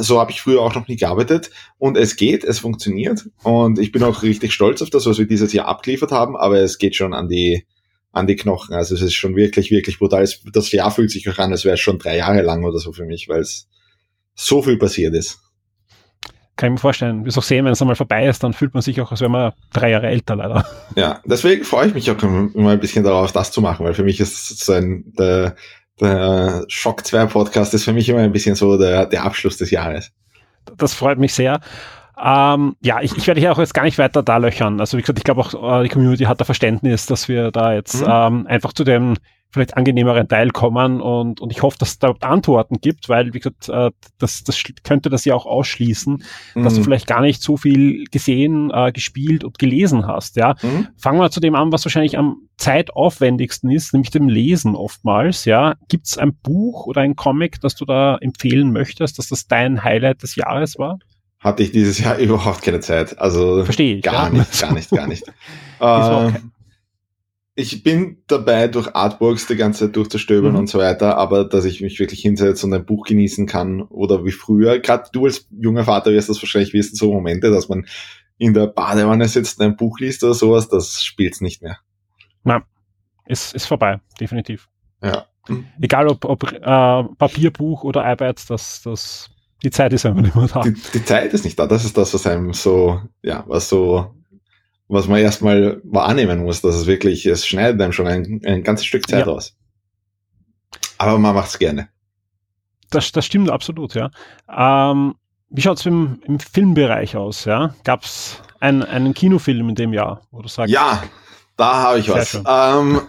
so 0.00 0.20
habe 0.20 0.32
ich 0.32 0.42
früher 0.42 0.60
auch 0.60 0.74
noch 0.74 0.86
nie 0.86 0.96
gearbeitet. 0.96 1.50
Und 1.78 1.96
es 1.96 2.16
geht, 2.16 2.44
es 2.44 2.58
funktioniert. 2.58 3.26
Und 3.42 3.78
ich 3.78 3.90
bin 3.90 4.02
auch 4.02 4.22
richtig 4.22 4.52
stolz 4.52 4.82
auf 4.82 4.90
das, 4.90 5.06
was 5.06 5.16
wir 5.16 5.26
dieses 5.26 5.54
Jahr 5.54 5.66
abgeliefert 5.66 6.12
haben, 6.12 6.36
aber 6.36 6.58
es 6.58 6.76
geht 6.76 6.94
schon 6.94 7.14
an 7.14 7.28
die 7.28 7.64
an 8.12 8.26
die 8.26 8.36
Knochen. 8.36 8.74
Also 8.74 8.94
es 8.94 9.02
ist 9.02 9.14
schon 9.14 9.36
wirklich, 9.36 9.70
wirklich 9.70 9.98
brutal. 9.98 10.28
Das 10.52 10.72
Jahr 10.72 10.90
fühlt 10.90 11.10
sich 11.10 11.28
auch 11.28 11.38
an, 11.38 11.52
als 11.52 11.64
wäre 11.64 11.74
es 11.74 11.80
schon 11.80 11.98
drei 11.98 12.16
Jahre 12.16 12.42
lang 12.42 12.64
oder 12.64 12.78
so 12.78 12.92
für 12.92 13.04
mich, 13.04 13.28
weil 13.28 13.40
es 13.40 13.68
so 14.34 14.62
viel 14.62 14.78
passiert 14.78 15.14
ist. 15.14 15.38
Kann 16.56 16.68
ich 16.68 16.72
mir 16.72 16.80
vorstellen. 16.80 17.24
Wir 17.24 17.36
auch 17.36 17.42
sehen, 17.42 17.64
wenn 17.64 17.72
es 17.72 17.80
einmal 17.80 17.96
vorbei 17.96 18.26
ist, 18.26 18.42
dann 18.42 18.52
fühlt 18.52 18.74
man 18.74 18.82
sich 18.82 19.00
auch, 19.00 19.10
als 19.10 19.20
wäre 19.20 19.30
man 19.30 19.52
drei 19.72 19.90
Jahre 19.90 20.08
älter 20.08 20.36
leider. 20.36 20.66
Ja, 20.96 21.22
deswegen 21.24 21.64
freue 21.64 21.86
ich 21.86 21.94
mich 21.94 22.10
auch 22.10 22.22
immer 22.22 22.70
ein 22.70 22.80
bisschen 22.80 23.04
darauf, 23.04 23.32
das 23.32 23.52
zu 23.52 23.62
machen, 23.62 23.86
weil 23.86 23.94
für 23.94 24.04
mich 24.04 24.20
ist 24.20 24.58
so 24.58 24.72
ein, 24.72 25.04
der, 25.18 25.54
der 26.00 26.64
Shock 26.68 27.06
2 27.06 27.26
Podcast 27.26 27.72
ist 27.72 27.84
für 27.84 27.92
mich 27.92 28.08
immer 28.08 28.18
ein 28.18 28.32
bisschen 28.32 28.56
so 28.56 28.76
der, 28.76 29.06
der 29.06 29.24
Abschluss 29.24 29.56
des 29.56 29.70
Jahres. 29.70 30.10
Das 30.76 30.92
freut 30.92 31.18
mich 31.18 31.32
sehr. 31.32 31.60
Ähm, 32.22 32.76
ja, 32.82 33.00
ich, 33.00 33.16
ich 33.16 33.26
werde 33.26 33.40
hier 33.40 33.52
auch 33.52 33.58
jetzt 33.58 33.74
gar 33.74 33.84
nicht 33.84 33.98
weiter 33.98 34.22
da 34.22 34.36
löchern. 34.36 34.80
Also 34.80 34.96
wie 34.96 35.02
gesagt, 35.02 35.18
ich 35.18 35.24
glaube 35.24 35.40
auch, 35.40 35.80
äh, 35.80 35.82
die 35.84 35.88
Community 35.88 36.24
hat 36.24 36.40
da 36.40 36.44
Verständnis, 36.44 37.06
dass 37.06 37.28
wir 37.28 37.50
da 37.50 37.72
jetzt 37.72 38.02
mhm. 38.02 38.08
ähm, 38.10 38.46
einfach 38.46 38.72
zu 38.72 38.84
dem 38.84 39.16
vielleicht 39.52 39.76
angenehmeren 39.76 40.28
Teil 40.28 40.50
kommen 40.50 41.00
und, 41.00 41.40
und 41.40 41.50
ich 41.50 41.62
hoffe, 41.62 41.76
dass 41.78 41.90
es 41.90 41.98
da 41.98 42.14
Antworten 42.20 42.80
gibt, 42.80 43.08
weil, 43.08 43.34
wie 43.34 43.40
gesagt, 43.40 43.68
äh, 43.68 43.90
das, 44.18 44.44
das 44.44 44.62
könnte 44.84 45.10
das 45.10 45.24
ja 45.24 45.34
auch 45.34 45.46
ausschließen, 45.46 46.22
mhm. 46.54 46.62
dass 46.62 46.74
du 46.74 46.80
mhm. 46.80 46.84
vielleicht 46.84 47.08
gar 47.08 47.20
nicht 47.20 47.42
so 47.42 47.56
viel 47.56 48.04
gesehen, 48.04 48.70
äh, 48.72 48.92
gespielt 48.92 49.42
und 49.42 49.58
gelesen 49.58 50.06
hast. 50.06 50.36
Ja, 50.36 50.54
mhm. 50.62 50.88
Fangen 50.96 51.18
wir 51.18 51.30
zu 51.30 51.40
dem 51.40 51.56
an, 51.56 51.72
was 51.72 51.84
wahrscheinlich 51.84 52.16
am 52.16 52.36
zeitaufwendigsten 52.58 53.70
ist, 53.70 53.92
nämlich 53.92 54.10
dem 54.10 54.28
Lesen 54.28 54.76
oftmals. 54.76 55.44
Ja, 55.46 55.74
gibt 55.88 56.06
es 56.06 56.16
ein 56.16 56.34
Buch 56.34 56.86
oder 56.86 57.00
ein 57.00 57.16
Comic, 57.16 57.60
das 57.60 57.74
du 57.74 57.84
da 57.84 58.18
empfehlen 58.18 58.72
möchtest, 58.72 59.18
dass 59.18 59.28
das 59.28 59.48
dein 59.48 59.82
Highlight 59.82 60.22
des 60.22 60.36
Jahres 60.36 60.78
war? 60.78 60.98
Hatte 61.40 61.62
ich 61.62 61.72
dieses 61.72 61.98
Jahr 61.98 62.16
überhaupt 62.18 62.62
keine 62.62 62.80
Zeit. 62.80 63.18
Also 63.18 63.64
Verstehe 63.64 63.96
ich, 63.96 64.02
gar 64.02 64.32
ja. 64.32 64.38
nicht, 64.38 64.60
gar 64.60 64.72
nicht, 64.72 64.90
gar 64.90 65.06
nicht. 65.08 65.24
äh, 65.80 66.32
ich 67.56 67.82
bin 67.82 68.22
dabei, 68.26 68.68
durch 68.68 68.94
Artworks 68.94 69.46
die 69.46 69.56
ganze 69.56 69.86
Zeit 69.86 69.96
durchzustöbern 69.96 70.52
mhm. 70.52 70.58
und 70.58 70.66
so 70.68 70.78
weiter, 70.78 71.16
aber 71.16 71.44
dass 71.44 71.64
ich 71.64 71.80
mich 71.80 71.98
wirklich 71.98 72.20
hinsetze 72.20 72.64
und 72.66 72.72
ein 72.72 72.86
Buch 72.86 73.04
genießen 73.06 73.46
kann 73.46 73.82
oder 73.82 74.24
wie 74.24 74.30
früher, 74.30 74.78
gerade 74.78 75.08
du 75.12 75.26
als 75.26 75.48
junger 75.50 75.84
Vater 75.84 76.12
wirst 76.12 76.28
das 76.28 76.40
wahrscheinlich 76.40 76.72
wissen, 76.72 76.94
so 76.94 77.12
Momente, 77.12 77.50
dass 77.50 77.68
man 77.68 77.86
in 78.38 78.54
der 78.54 78.68
Badewanne 78.68 79.28
sitzt 79.28 79.58
und 79.58 79.66
ein 79.66 79.76
Buch 79.76 79.98
liest 79.98 80.24
oder 80.24 80.34
sowas, 80.34 80.68
das 80.68 81.02
spielt's 81.02 81.40
nicht 81.40 81.60
mehr. 81.60 81.78
Na, 82.44 82.62
ist, 83.26 83.54
ist 83.54 83.66
vorbei, 83.66 84.00
definitiv. 84.18 84.68
Ja. 85.02 85.26
Egal 85.80 86.08
ob, 86.08 86.24
ob 86.24 86.44
äh, 86.44 86.58
Papierbuch 86.60 87.84
oder 87.84 88.10
iPads, 88.10 88.46
das, 88.46 88.82
das 88.82 89.30
die 89.62 89.70
Zeit 89.70 89.92
ist 89.92 90.06
einfach 90.06 90.22
nicht 90.22 90.34
mehr 90.34 90.48
da. 90.48 90.62
Die, 90.62 90.72
die, 90.72 91.04
Zeit 91.04 91.32
ist 91.32 91.44
nicht 91.44 91.58
da. 91.58 91.66
Das 91.66 91.84
ist 91.84 91.96
das, 91.96 92.14
was 92.14 92.26
einem 92.26 92.52
so, 92.52 93.00
ja, 93.22 93.44
was 93.46 93.68
so, 93.68 94.14
was 94.88 95.06
man 95.06 95.20
erstmal 95.20 95.80
wahrnehmen 95.84 96.42
muss, 96.42 96.62
dass 96.62 96.74
es 96.74 96.86
wirklich, 96.86 97.26
es 97.26 97.46
schneidet 97.46 97.80
einem 97.80 97.92
schon 97.92 98.06
ein, 98.06 98.40
ein 98.44 98.62
ganzes 98.62 98.86
Stück 98.86 99.08
Zeit 99.08 99.26
ja. 99.26 99.32
aus. 99.32 99.56
Aber 100.98 101.18
man 101.18 101.34
macht 101.34 101.48
es 101.48 101.58
gerne. 101.58 101.88
Das, 102.90 103.12
das 103.12 103.24
stimmt 103.24 103.50
absolut, 103.50 103.94
ja. 103.94 104.10
Ähm, 104.48 105.14
wie 105.48 105.62
schaut 105.62 105.78
es 105.78 105.86
im, 105.86 106.20
im 106.24 106.40
Filmbereich 106.40 107.16
aus? 107.16 107.44
Ja? 107.44 107.74
Gab 107.84 108.04
es 108.04 108.42
ein, 108.60 108.82
einen 108.82 109.14
Kinofilm 109.14 109.68
in 109.68 109.74
dem 109.74 109.92
Jahr, 109.92 110.22
wo 110.30 110.42
du 110.42 110.48
sagst? 110.48 110.72
Ja, 110.72 111.02
da 111.56 111.82
habe 111.82 111.98
ich 111.98 112.08
was. 112.08 112.34
Ähm, 112.34 113.02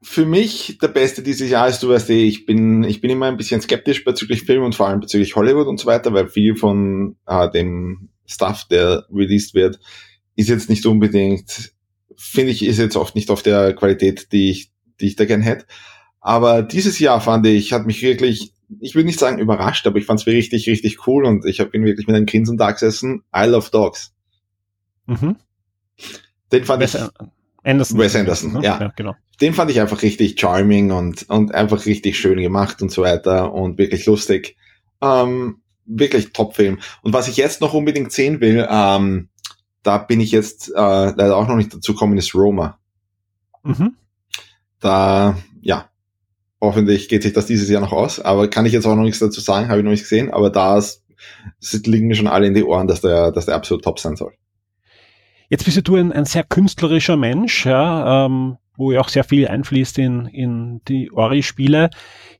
für 0.00 0.24
mich 0.24 0.78
der 0.80 0.88
beste 0.88 1.22
dieses 1.22 1.50
Jahr 1.50 1.68
ist, 1.68 1.82
du 1.82 1.88
weißt 1.88 2.10
eh, 2.10 2.24
ich 2.24 2.46
bin, 2.46 2.84
ich 2.84 3.00
bin 3.00 3.10
immer 3.10 3.26
ein 3.26 3.36
bisschen 3.36 3.60
skeptisch 3.60 4.04
bezüglich 4.04 4.42
Film 4.42 4.62
und 4.62 4.74
vor 4.74 4.88
allem 4.88 5.00
bezüglich 5.00 5.34
Hollywood 5.34 5.66
und 5.66 5.80
so 5.80 5.86
weiter, 5.86 6.12
weil 6.12 6.28
viel 6.28 6.54
von 6.54 7.16
äh, 7.26 7.50
dem 7.50 8.08
Stuff, 8.26 8.66
der 8.70 9.06
released 9.12 9.54
wird, 9.54 9.80
ist 10.36 10.48
jetzt 10.48 10.70
nicht 10.70 10.86
unbedingt, 10.86 11.72
finde 12.16 12.52
ich, 12.52 12.64
ist 12.64 12.78
jetzt 12.78 12.96
oft 12.96 13.16
nicht 13.16 13.30
auf 13.30 13.42
der 13.42 13.74
Qualität, 13.74 14.30
die 14.32 14.50
ich, 14.50 14.70
die 15.00 15.06
ich 15.06 15.16
da 15.16 15.24
gern 15.24 15.42
hätte. 15.42 15.66
Aber 16.20 16.62
dieses 16.62 16.98
Jahr 16.98 17.20
fand 17.20 17.46
ich, 17.46 17.72
hat 17.72 17.86
mich 17.86 18.02
wirklich, 18.02 18.52
ich 18.80 18.94
würde 18.94 19.06
nicht 19.06 19.18
sagen 19.18 19.38
überrascht, 19.38 19.86
aber 19.86 19.98
ich 19.98 20.04
fand 20.04 20.20
es 20.20 20.26
richtig, 20.26 20.68
richtig 20.68 21.06
cool 21.06 21.24
und 21.24 21.44
ich 21.44 21.58
bin 21.70 21.84
wirklich 21.84 22.06
mit 22.06 22.14
einem 22.14 22.26
Grinsen 22.26 22.56
da 22.56 22.70
gesessen. 22.70 23.24
I 23.34 23.46
love 23.46 23.70
Dogs. 23.72 24.12
Mhm. 25.06 25.36
Den 26.52 26.64
fand 26.64 26.82
Wes, 26.82 26.94
ich. 26.94 27.00
Anderson. 27.68 27.98
Wes 27.98 28.16
Anderson, 28.16 28.52
ne? 28.54 28.60
ja. 28.62 28.80
ja. 28.80 28.92
genau 28.96 29.14
den 29.40 29.54
fand 29.54 29.70
ich 29.70 29.80
einfach 29.80 30.02
richtig 30.02 30.40
charming 30.40 30.90
und, 30.90 31.28
und 31.28 31.54
einfach 31.54 31.86
richtig 31.86 32.18
schön 32.18 32.40
gemacht 32.40 32.82
und 32.82 32.90
so 32.90 33.02
weiter 33.02 33.52
und 33.52 33.78
wirklich 33.78 34.04
lustig. 34.06 34.56
Ähm, 35.00 35.60
wirklich 35.86 36.32
Top-Film. 36.32 36.80
Und 37.02 37.12
was 37.12 37.28
ich 37.28 37.36
jetzt 37.36 37.60
noch 37.60 37.72
unbedingt 37.72 38.12
sehen 38.12 38.40
will, 38.40 38.66
ähm, 38.68 39.28
da 39.82 39.98
bin 39.98 40.20
ich 40.20 40.32
jetzt 40.32 40.70
äh, 40.70 40.72
leider 40.76 41.36
auch 41.36 41.46
noch 41.46 41.56
nicht 41.56 41.72
dazu 41.72 41.92
gekommen, 41.92 42.18
ist 42.18 42.34
Roma. 42.34 42.78
Mhm. 43.62 43.94
Da, 44.80 45.38
ja, 45.60 45.88
Hoffentlich 46.60 47.08
geht 47.08 47.22
sich 47.22 47.32
das 47.32 47.46
dieses 47.46 47.68
Jahr 47.68 47.80
noch 47.80 47.92
aus, 47.92 48.18
aber 48.18 48.48
kann 48.48 48.66
ich 48.66 48.72
jetzt 48.72 48.84
auch 48.84 48.96
noch 48.96 49.04
nichts 49.04 49.20
dazu 49.20 49.40
sagen, 49.40 49.68
habe 49.68 49.78
ich 49.78 49.84
noch 49.84 49.92
nicht 49.92 50.02
gesehen, 50.02 50.32
aber 50.32 50.50
da 50.50 50.82
liegen 51.84 52.08
mir 52.08 52.16
schon 52.16 52.26
alle 52.26 52.48
in 52.48 52.54
die 52.54 52.64
Ohren, 52.64 52.88
dass 52.88 53.00
der, 53.00 53.30
dass 53.30 53.46
der 53.46 53.54
absolut 53.54 53.84
top 53.84 54.00
sein 54.00 54.16
soll. 54.16 54.32
Jetzt 55.48 55.64
bist 55.64 55.86
du 55.88 55.96
ein, 55.96 56.12
ein 56.12 56.26
sehr 56.26 56.44
künstlerischer 56.44 57.16
Mensch, 57.16 57.64
ja, 57.64 58.26
ähm, 58.26 58.58
wo 58.76 58.92
ja 58.92 59.00
auch 59.00 59.08
sehr 59.08 59.24
viel 59.24 59.48
einfließt 59.48 59.98
in, 59.98 60.26
in 60.26 60.80
die 60.86 61.10
Ori-Spiele. 61.10 61.90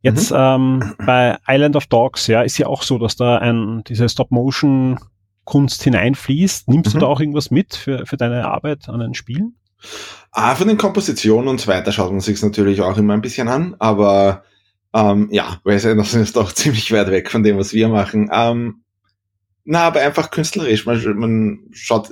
Jetzt 0.03 0.31
mhm. 0.31 0.37
ähm, 0.39 0.95
bei 1.05 1.39
Island 1.47 1.77
of 1.77 1.87
Dogs, 1.87 2.27
ja, 2.27 2.43
ist 2.43 2.59
ja 2.59 2.67
auch 2.67 2.83
so, 2.83 2.99
dass 2.99 3.17
da 3.17 3.39
ein, 3.39 3.83
diese 3.89 4.09
Stop-Motion-Kunst 4.09 5.83
hineinfließt. 5.83 6.69
Nimmst 6.69 6.95
mhm. 6.95 6.99
du 6.99 6.99
da 7.01 7.07
auch 7.07 7.21
irgendwas 7.21 7.51
mit 7.51 7.75
für, 7.75 8.07
für 8.07 8.17
deine 8.17 8.47
Arbeit 8.47 8.89
an 8.89 9.01
den 9.01 9.15
Spielen? 9.15 9.57
Ah, 10.33 10.55
von 10.55 10.69
den 10.69 10.79
Kompositionen 10.79 11.49
und 11.49 11.61
so 11.61 11.69
weiter 11.69 11.93
schaut 11.93 12.11
man 12.11 12.21
sich 12.21 12.43
natürlich 12.43 12.81
auch 12.83 12.99
immer 12.99 13.15
ein 13.15 13.21
bisschen 13.21 13.49
an, 13.49 13.77
aber 13.79 14.43
ähm, 14.93 15.29
ja, 15.31 15.61
weil 15.65 15.77
es 15.77 15.85
ist 15.85 16.37
doch 16.37 16.53
ziemlich 16.55 16.93
weit 16.93 17.11
weg 17.11 17.31
von 17.31 17.43
dem, 17.43 17.59
was 17.59 17.73
wir 17.73 17.89
machen. 17.89 18.31
Ähm, 18.33 18.83
na, 19.71 19.81
aber 19.81 20.01
einfach 20.01 20.31
künstlerisch. 20.31 20.87
Man, 20.87 21.19
man 21.19 21.59
schaut, 21.73 22.09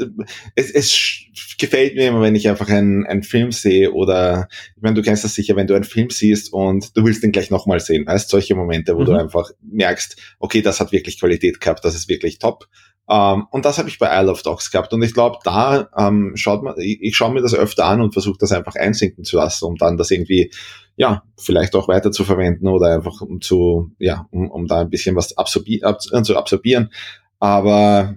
es, 0.57 0.71
es 0.71 1.57
gefällt 1.59 1.95
mir 1.95 2.09
immer, 2.09 2.21
wenn 2.21 2.35
ich 2.35 2.51
einfach 2.51 2.69
einen, 2.69 3.07
einen 3.07 3.23
Film 3.23 3.51
sehe 3.51 3.93
oder, 3.93 4.49
ich 4.77 4.83
meine, 4.83 4.95
du 4.95 5.01
kennst 5.01 5.25
das 5.25 5.35
sicher, 5.35 5.57
wenn 5.57 5.67
du 5.67 5.73
einen 5.73 5.85
Film 5.85 6.11
siehst 6.11 6.53
und 6.53 6.95
du 6.95 7.03
willst 7.03 7.23
den 7.23 7.33
gleich 7.33 7.51
nochmal 7.51 7.81
sehen. 7.81 8.07
Weißt 8.07 8.29
solche 8.29 8.55
Momente, 8.55 8.95
wo 8.95 9.01
mhm. 9.01 9.05
du 9.07 9.13
einfach 9.15 9.51
merkst, 9.63 10.21
okay, 10.39 10.61
das 10.61 10.81
hat 10.81 10.93
wirklich 10.93 11.19
Qualität 11.19 11.59
gehabt, 11.59 11.83
das 11.83 11.95
ist 11.95 12.11
wirklich 12.11 12.39
top. 12.39 12.69
Um, 13.09 13.17
ähm, 13.17 13.47
und 13.53 13.65
das 13.65 13.79
habe 13.79 13.89
ich 13.89 13.99
bei 13.99 14.21
Isle 14.21 14.33
of 14.33 14.43
Dogs 14.43 14.71
gehabt. 14.71 14.93
Und 14.93 15.01
ich 15.03 15.15
glaube, 15.15 15.39
da 15.45 15.89
um, 15.97 16.33
ähm, 16.33 16.33
schaut 16.37 16.63
man, 16.63 16.75
ich, 16.79 16.99
ich 17.01 17.17
schaue 17.17 17.33
mir 17.33 17.41
das 17.41 17.55
öfter 17.55 17.87
an 17.87 18.03
und 18.03 18.13
versuche 18.13 18.37
das 18.39 18.53
einfach 18.53 18.75
einsinken 18.75 19.25
zu 19.25 19.37
lassen, 19.37 19.65
um 19.65 19.77
dann 19.77 19.97
das 19.97 20.11
irgendwie, 20.11 20.51
ja, 20.97 21.23
vielleicht 21.39 21.75
auch 21.75 21.89
weiter 21.89 22.13
zu 22.13 22.25
verwenden 22.25 22.69
oder 22.69 22.95
einfach 22.95 23.23
um 23.23 23.41
zu, 23.41 23.93
ja, 23.99 24.27
um, 24.31 24.51
um 24.51 24.67
da 24.67 24.81
ein 24.81 24.91
bisschen 24.91 25.17
was 25.17 25.39
absorbi 25.39 25.83
ab, 25.83 26.03
zu 26.03 26.37
absorbieren. 26.37 26.91
Aber 27.39 28.17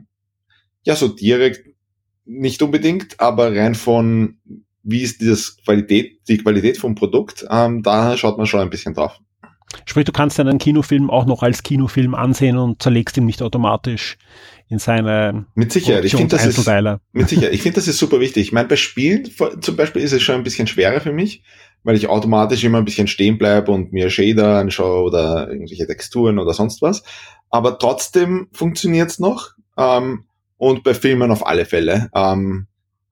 ja, 0.83 0.95
so 0.95 1.07
direkt 1.07 1.67
nicht 2.25 2.61
unbedingt, 2.61 3.19
aber 3.19 3.55
rein 3.55 3.75
von 3.75 4.37
wie 4.83 5.01
ist 5.01 5.21
dieses 5.21 5.57
Qualität, 5.57 6.19
die 6.27 6.37
Qualität 6.37 6.77
vom 6.77 6.95
Produkt, 6.95 7.45
ähm, 7.49 7.83
da 7.83 8.15
schaut 8.17 8.37
man 8.37 8.47
schon 8.47 8.61
ein 8.61 8.69
bisschen 8.69 8.93
drauf. 8.93 9.19
Sprich, 9.85 10.05
du 10.05 10.11
kannst 10.11 10.39
einen 10.39 10.57
Kinofilm 10.57 11.11
auch 11.11 11.25
noch 11.25 11.43
als 11.43 11.61
Kinofilm 11.61 12.15
ansehen 12.15 12.57
und 12.57 12.81
zerlegst 12.81 13.17
ihn 13.17 13.25
nicht 13.25 13.41
automatisch 13.41 14.17
in 14.67 14.79
seine 14.79 15.45
mit 15.53 15.71
Sicherheit. 15.71 16.05
Ich 16.05 16.15
finde 16.15 16.35
das 16.35 16.45
ist 16.45 16.67
mit 17.11 17.29
Sicherheit. 17.29 17.53
Ich 17.53 17.61
finde 17.61 17.75
das 17.75 17.87
ist 17.87 17.99
super 17.99 18.19
wichtig. 18.19 18.47
Ich 18.47 18.51
meine, 18.51 18.67
bei 18.67 18.75
Spielen 18.75 19.29
zum 19.61 19.75
Beispiel 19.75 20.01
ist 20.01 20.13
es 20.13 20.23
schon 20.23 20.35
ein 20.35 20.43
bisschen 20.43 20.67
schwerer 20.67 21.01
für 21.01 21.13
mich, 21.13 21.43
weil 21.83 21.95
ich 21.95 22.07
automatisch 22.07 22.63
immer 22.63 22.79
ein 22.79 22.85
bisschen 22.85 23.07
stehen 23.07 23.37
bleibe 23.37 23.71
und 23.71 23.93
mir 23.93 24.09
Shader 24.09 24.57
anschaue 24.57 25.03
oder 25.03 25.49
irgendwelche 25.49 25.85
Texturen 25.85 26.39
oder 26.39 26.53
sonst 26.53 26.81
was. 26.81 27.03
Aber 27.49 27.79
trotzdem 27.79 28.47
funktioniert's 28.53 29.19
noch. 29.19 29.51
Ähm, 29.77 30.25
und 30.57 30.83
bei 30.83 30.93
Filmen 30.93 31.31
auf 31.31 31.45
alle 31.45 31.65
Fälle. 31.65 32.09
Ähm, 32.13 32.67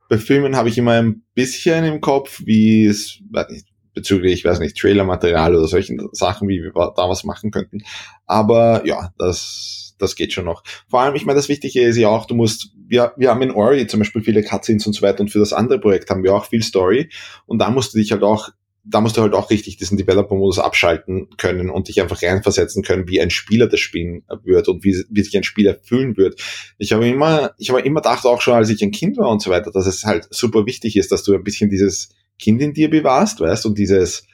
bei 0.10 0.18
Filmen 0.18 0.56
habe 0.56 0.70
ich 0.70 0.78
immer 0.78 0.94
ein 0.94 1.24
bisschen 1.34 1.86
im 1.86 2.02
Kopf, 2.02 2.42
wie 2.46 2.86
es, 2.86 3.20
nicht, 3.50 3.68
bezüglich, 3.94 4.34
ich 4.34 4.46
weiß 4.46 4.60
nicht, 4.60 4.78
Trailermaterial 4.78 5.56
oder 5.56 5.68
solchen 5.68 6.08
Sachen, 6.12 6.48
wie 6.48 6.62
wir 6.62 6.72
da 6.72 7.10
was 7.10 7.24
machen 7.24 7.52
könnten. 7.52 7.80
Aber 8.26 8.86
ja, 8.86 9.12
das, 9.18 9.96
das 9.98 10.16
geht 10.16 10.34
schon 10.34 10.46
noch. 10.46 10.64
Vor 10.88 11.02
allem, 11.02 11.16
ich 11.16 11.26
meine, 11.26 11.38
das 11.38 11.50
Wichtige 11.50 11.82
ist 11.82 11.98
ja 11.98 12.10
auch, 12.10 12.26
du 12.26 12.36
musst, 12.36 12.74
wir, 12.88 13.14
wir 13.18 13.32
haben 13.32 13.42
in 13.42 13.52
Ori 13.52 13.88
zum 13.88 14.00
Beispiel 14.00 14.22
viele 14.22 14.44
Cutscenes 14.44 14.86
und 14.86 14.94
so 14.94 15.02
weiter 15.02 15.22
und 15.22 15.30
für 15.30 15.40
das 15.40 15.52
andere 15.52 15.80
Projekt 15.80 16.10
haben 16.10 16.24
wir 16.24 16.36
auch 16.36 16.46
viel 16.46 16.62
Story 16.62 17.10
und 17.48 17.60
da 17.60 17.72
musst 17.72 17.94
du 17.94 17.98
dich 17.98 18.12
halt 18.12 18.24
auch 18.24 18.50
da 18.90 19.02
musst 19.02 19.18
du 19.18 19.22
halt 19.22 19.34
auch 19.34 19.50
richtig 19.50 19.78
diesen 19.78 19.98
Developer-Modus 19.98 20.60
abschalten 20.60 21.30
können 21.38 21.70
und 21.70 21.90
dich 21.90 22.02
einfach 22.02 22.22
reinversetzen 22.22 22.84
können, 22.84 23.08
wie 23.08 23.20
ein 23.20 23.30
Spieler 23.30 23.68
das 23.68 23.80
spielen 23.80 24.24
wird 24.44 24.68
und 24.70 24.84
wie, 24.84 25.04
wie 25.10 25.24
sich 25.24 25.36
ein 25.36 25.44
Spieler 25.44 25.78
fühlen 25.82 26.16
wird. 26.16 26.42
Ich 26.78 26.94
habe 26.94 27.08
immer, 27.08 27.52
ich 27.58 27.70
habe 27.70 27.82
immer 27.82 28.02
gedacht, 28.02 28.26
auch 28.26 28.42
schon 28.42 28.54
als 28.54 28.70
ich 28.70 28.82
ein 28.82 28.92
Kind 28.92 29.18
war 29.18 29.30
und 29.30 29.42
so 29.42 29.52
weiter, 29.52 29.72
dass 29.72 29.88
es 29.88 30.06
halt 30.06 30.28
super 30.32 30.66
wichtig 30.66 30.96
ist, 30.96 31.12
dass 31.12 31.24
du 31.24 31.34
ein 31.34 31.44
bisschen 31.44 31.70
dieses 31.70 32.10
Kind 32.40 32.62
in 32.62 32.74
dir 32.74 32.90
bewahrst, 32.90 33.42
weißt, 33.42 33.66
und 33.66 33.78
dieses, 33.78 34.26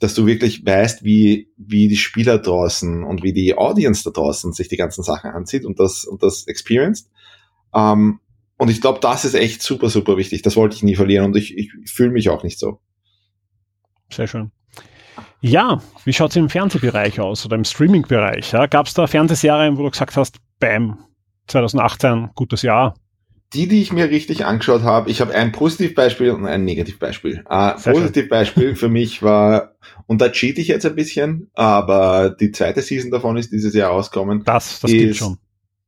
dass 0.00 0.14
du 0.14 0.26
wirklich 0.26 0.64
weißt, 0.64 1.04
wie, 1.04 1.50
wie 1.56 1.88
die 1.88 1.96
Spieler 1.96 2.38
draußen 2.38 3.04
und 3.04 3.22
wie 3.22 3.32
die 3.32 3.56
Audience 3.56 4.04
da 4.04 4.10
draußen 4.10 4.52
sich 4.52 4.68
die 4.68 4.76
ganzen 4.76 5.02
Sachen 5.02 5.30
anzieht 5.32 5.64
und 5.64 5.78
das, 5.80 6.04
und 6.04 6.22
das 6.22 6.46
experienced. 6.46 7.10
Ähm, 7.74 8.20
und 8.56 8.70
ich 8.70 8.80
glaube, 8.80 9.00
das 9.00 9.24
ist 9.24 9.34
echt 9.34 9.62
super, 9.62 9.90
super 9.90 10.16
wichtig. 10.16 10.42
Das 10.42 10.56
wollte 10.56 10.76
ich 10.76 10.82
nie 10.82 10.96
verlieren 10.96 11.26
und 11.26 11.36
ich, 11.36 11.56
ich 11.56 11.72
fühle 11.86 12.10
mich 12.10 12.28
auch 12.30 12.42
nicht 12.42 12.58
so. 12.58 12.80
Sehr 14.12 14.26
schön. 14.26 14.50
Ja, 15.40 15.80
wie 16.04 16.12
schaut 16.12 16.30
es 16.30 16.36
im 16.36 16.48
Fernsehbereich 16.48 17.20
aus 17.20 17.44
oder 17.46 17.56
im 17.56 17.64
Streaming-Bereich? 17.64 18.52
Ja? 18.52 18.66
Gab 18.66 18.86
es 18.86 18.94
da 18.94 19.06
Fernsehserien, 19.06 19.76
wo 19.76 19.82
du 19.82 19.90
gesagt 19.90 20.16
hast, 20.16 20.38
bam, 20.58 21.04
2018, 21.46 22.30
gutes 22.34 22.62
Jahr? 22.62 22.94
Die, 23.54 23.66
die 23.66 23.80
ich 23.80 23.92
mir 23.92 24.10
richtig 24.10 24.44
angeschaut 24.44 24.82
habe, 24.82 25.10
ich 25.10 25.22
habe 25.22 25.34
ein 25.34 25.52
Positivbeispiel 25.52 26.30
und 26.30 26.44
ein 26.44 26.64
Negativbeispiel. 26.64 27.44
Äh, 27.48 27.74
Positivbeispiel 27.74 28.76
für 28.76 28.90
mich 28.90 29.22
war, 29.22 29.74
und 30.06 30.20
da 30.20 30.28
cheat 30.28 30.58
ich 30.58 30.68
jetzt 30.68 30.84
ein 30.84 30.94
bisschen, 30.94 31.50
aber 31.54 32.30
die 32.30 32.52
zweite 32.52 32.82
Season 32.82 33.10
davon 33.10 33.38
ist 33.38 33.50
dieses 33.50 33.74
Jahr 33.74 33.90
rausgekommen. 33.90 34.44
Das, 34.44 34.80
das 34.80 34.90
ist, 34.90 35.16
schon. 35.16 35.38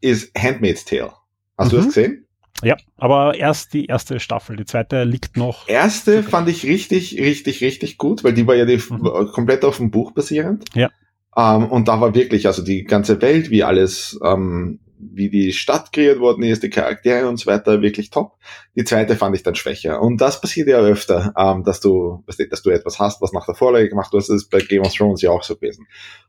Ist 0.01 0.33
Handmaid's 0.39 0.87
Tale. 0.87 1.13
Hast 1.59 1.67
mhm. 1.67 1.71
du 1.71 1.77
das 1.77 1.87
gesehen? 1.87 2.27
Ja, 2.63 2.77
aber 2.97 3.35
erst 3.35 3.73
die 3.73 3.87
erste 3.87 4.21
Staffel, 4.21 4.57
die 4.57 4.65
zweite 4.65 5.05
liegt 5.05 5.37
noch. 5.37 5.69
Erste 5.69 6.23
fand 6.23 6.49
ich 6.49 6.65
richtig, 6.65 7.19
richtig, 7.19 7.61
richtig 7.63 7.99
gut, 7.99 8.25
weil 8.25 8.35
die 8.35 8.47
war 8.47 8.55
ja 8.55 8.65
die, 8.65 8.77
mhm. 8.77 9.31
komplett 9.33 9.65
auf 9.65 9.79
dem 9.79 9.91
Buch 9.91 10.13
basierend. 10.13 10.65
Ja. 10.75 10.91
Ähm, 11.37 11.71
und 11.71 11.89
da 11.89 12.01
war 12.01 12.15
wirklich, 12.15 12.47
also 12.47 12.63
die 12.63 12.85
ganze 12.85 13.21
Welt, 13.23 13.51
wie 13.51 13.63
alles, 13.63 14.19
ähm, 14.25 14.81
wie 14.99 15.31
die 15.31 15.53
Stadt 15.53 15.93
kreiert 15.93 16.21
worden 16.21 16.43
ist, 16.43 16.63
die 16.63 16.69
Charaktere 16.71 17.27
und 17.29 17.39
so 17.39 17.47
weiter, 17.47 17.81
wirklich 17.81 18.11
top. 18.11 18.37
Die 18.77 18.85
zweite 18.85 19.17
fand 19.17 19.35
ich 19.35 19.43
dann 19.43 19.55
schwächer. 19.55 20.03
Und 20.03 20.21
das 20.21 20.41
passiert 20.41 20.69
ja 20.69 20.79
öfter, 20.79 21.33
ähm, 21.39 21.65
dass 21.65 21.81
du, 21.81 22.23
dass 22.27 22.63
du 22.63 22.71
etwas 22.71 22.99
hast, 22.99 23.23
was 23.23 23.33
nach 23.33 23.47
der 23.47 23.55
Vorlage 23.55 23.89
gemacht 23.89 24.13
wird. 24.13 24.23
Das 24.23 24.29
ist 24.29 24.51
bei 24.51 24.59
Game 24.59 24.83
of 24.83 24.93
Thrones 24.93 25.23
ja 25.23 25.31
auch 25.31 25.43
so 25.43 25.55
gewesen. 25.55 25.87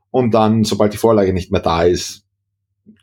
Und 0.10 0.34
dann, 0.34 0.64
sobald 0.64 0.94
die 0.94 0.98
Vorlage 0.98 1.34
nicht 1.34 1.52
mehr 1.52 1.62
da 1.62 1.84
ist, 1.84 2.26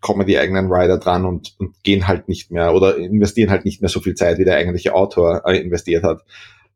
kommen 0.01 0.27
die 0.27 0.39
eigenen 0.39 0.71
Rider 0.71 0.99
dran 0.99 1.25
und, 1.25 1.55
und 1.59 1.83
gehen 1.83 2.09
halt 2.09 2.29
nicht 2.29 2.51
mehr 2.51 2.75
oder 2.75 2.97
investieren 2.97 3.51
halt 3.51 3.65
nicht 3.65 3.81
mehr 3.81 3.89
so 3.89 4.01
viel 4.01 4.15
Zeit, 4.15 4.39
wie 4.39 4.45
der 4.45 4.57
eigentliche 4.57 4.95
Autor 4.95 5.43
äh, 5.47 5.59
investiert 5.59 6.05
hat. 6.05 6.23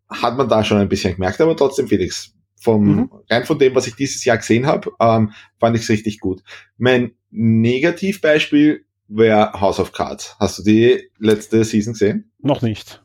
Hat 0.09 0.37
man 0.37 0.49
da 0.49 0.65
schon 0.65 0.79
ein 0.79 0.89
bisschen 0.89 1.15
gemerkt, 1.15 1.41
aber 1.41 1.57
trotzdem, 1.57 1.89
Felix, 1.89 2.35
vom, 2.63 2.85
mhm. 2.85 3.11
rein 3.29 3.45
von 3.45 3.59
dem, 3.59 3.75
was 3.75 3.87
ich 3.87 3.97
dieses 3.97 4.25
Jahr 4.25 4.37
gesehen 4.37 4.67
habe, 4.67 4.93
ähm, 5.01 5.33
fand 5.59 5.77
ich 5.77 5.83
es 5.83 5.89
richtig 5.89 6.21
gut. 6.21 6.43
Mein 6.79 7.13
Negativbeispiel 7.31 8.85
wäre 9.09 9.61
House 9.61 9.81
of 9.81 9.93
Cards. 9.93 10.37
Hast 10.39 10.59
du 10.59 10.63
die 10.63 11.11
letzte 11.19 11.65
Season 11.65 11.95
gesehen? 11.95 12.31
Noch 12.41 12.63
nicht. 12.63 13.03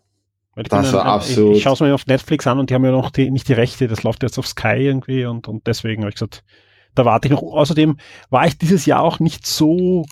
das 0.55 0.93
war 0.93 1.05
absolut. 1.05 1.51
Ich, 1.51 1.57
ich 1.57 1.63
schaue 1.63 1.73
es 1.73 1.79
mir 1.79 1.93
auf 1.93 2.05
Netflix 2.05 2.45
an 2.45 2.59
und 2.59 2.69
die 2.69 2.75
haben 2.75 2.85
ja 2.85 2.91
noch 2.91 3.09
die, 3.09 3.31
nicht 3.31 3.47
die 3.47 3.53
Rechte, 3.53 3.87
das 3.87 4.03
läuft 4.03 4.23
jetzt 4.23 4.37
auf 4.37 4.47
Sky 4.47 4.77
irgendwie 4.77 5.25
und, 5.25 5.47
und 5.47 5.65
deswegen 5.65 6.03
habe 6.03 6.09
ich 6.09 6.15
gesagt, 6.15 6.43
da 6.97 7.05
warte 7.05 7.27
ich 7.27 7.31
noch. 7.31 7.41
Außerdem 7.41 7.97
war 8.29 8.47
ich 8.47 8.57
dieses 8.57 8.85
Jahr 8.85 9.01
auch 9.01 9.19
nicht 9.19 9.45
so 9.45 10.05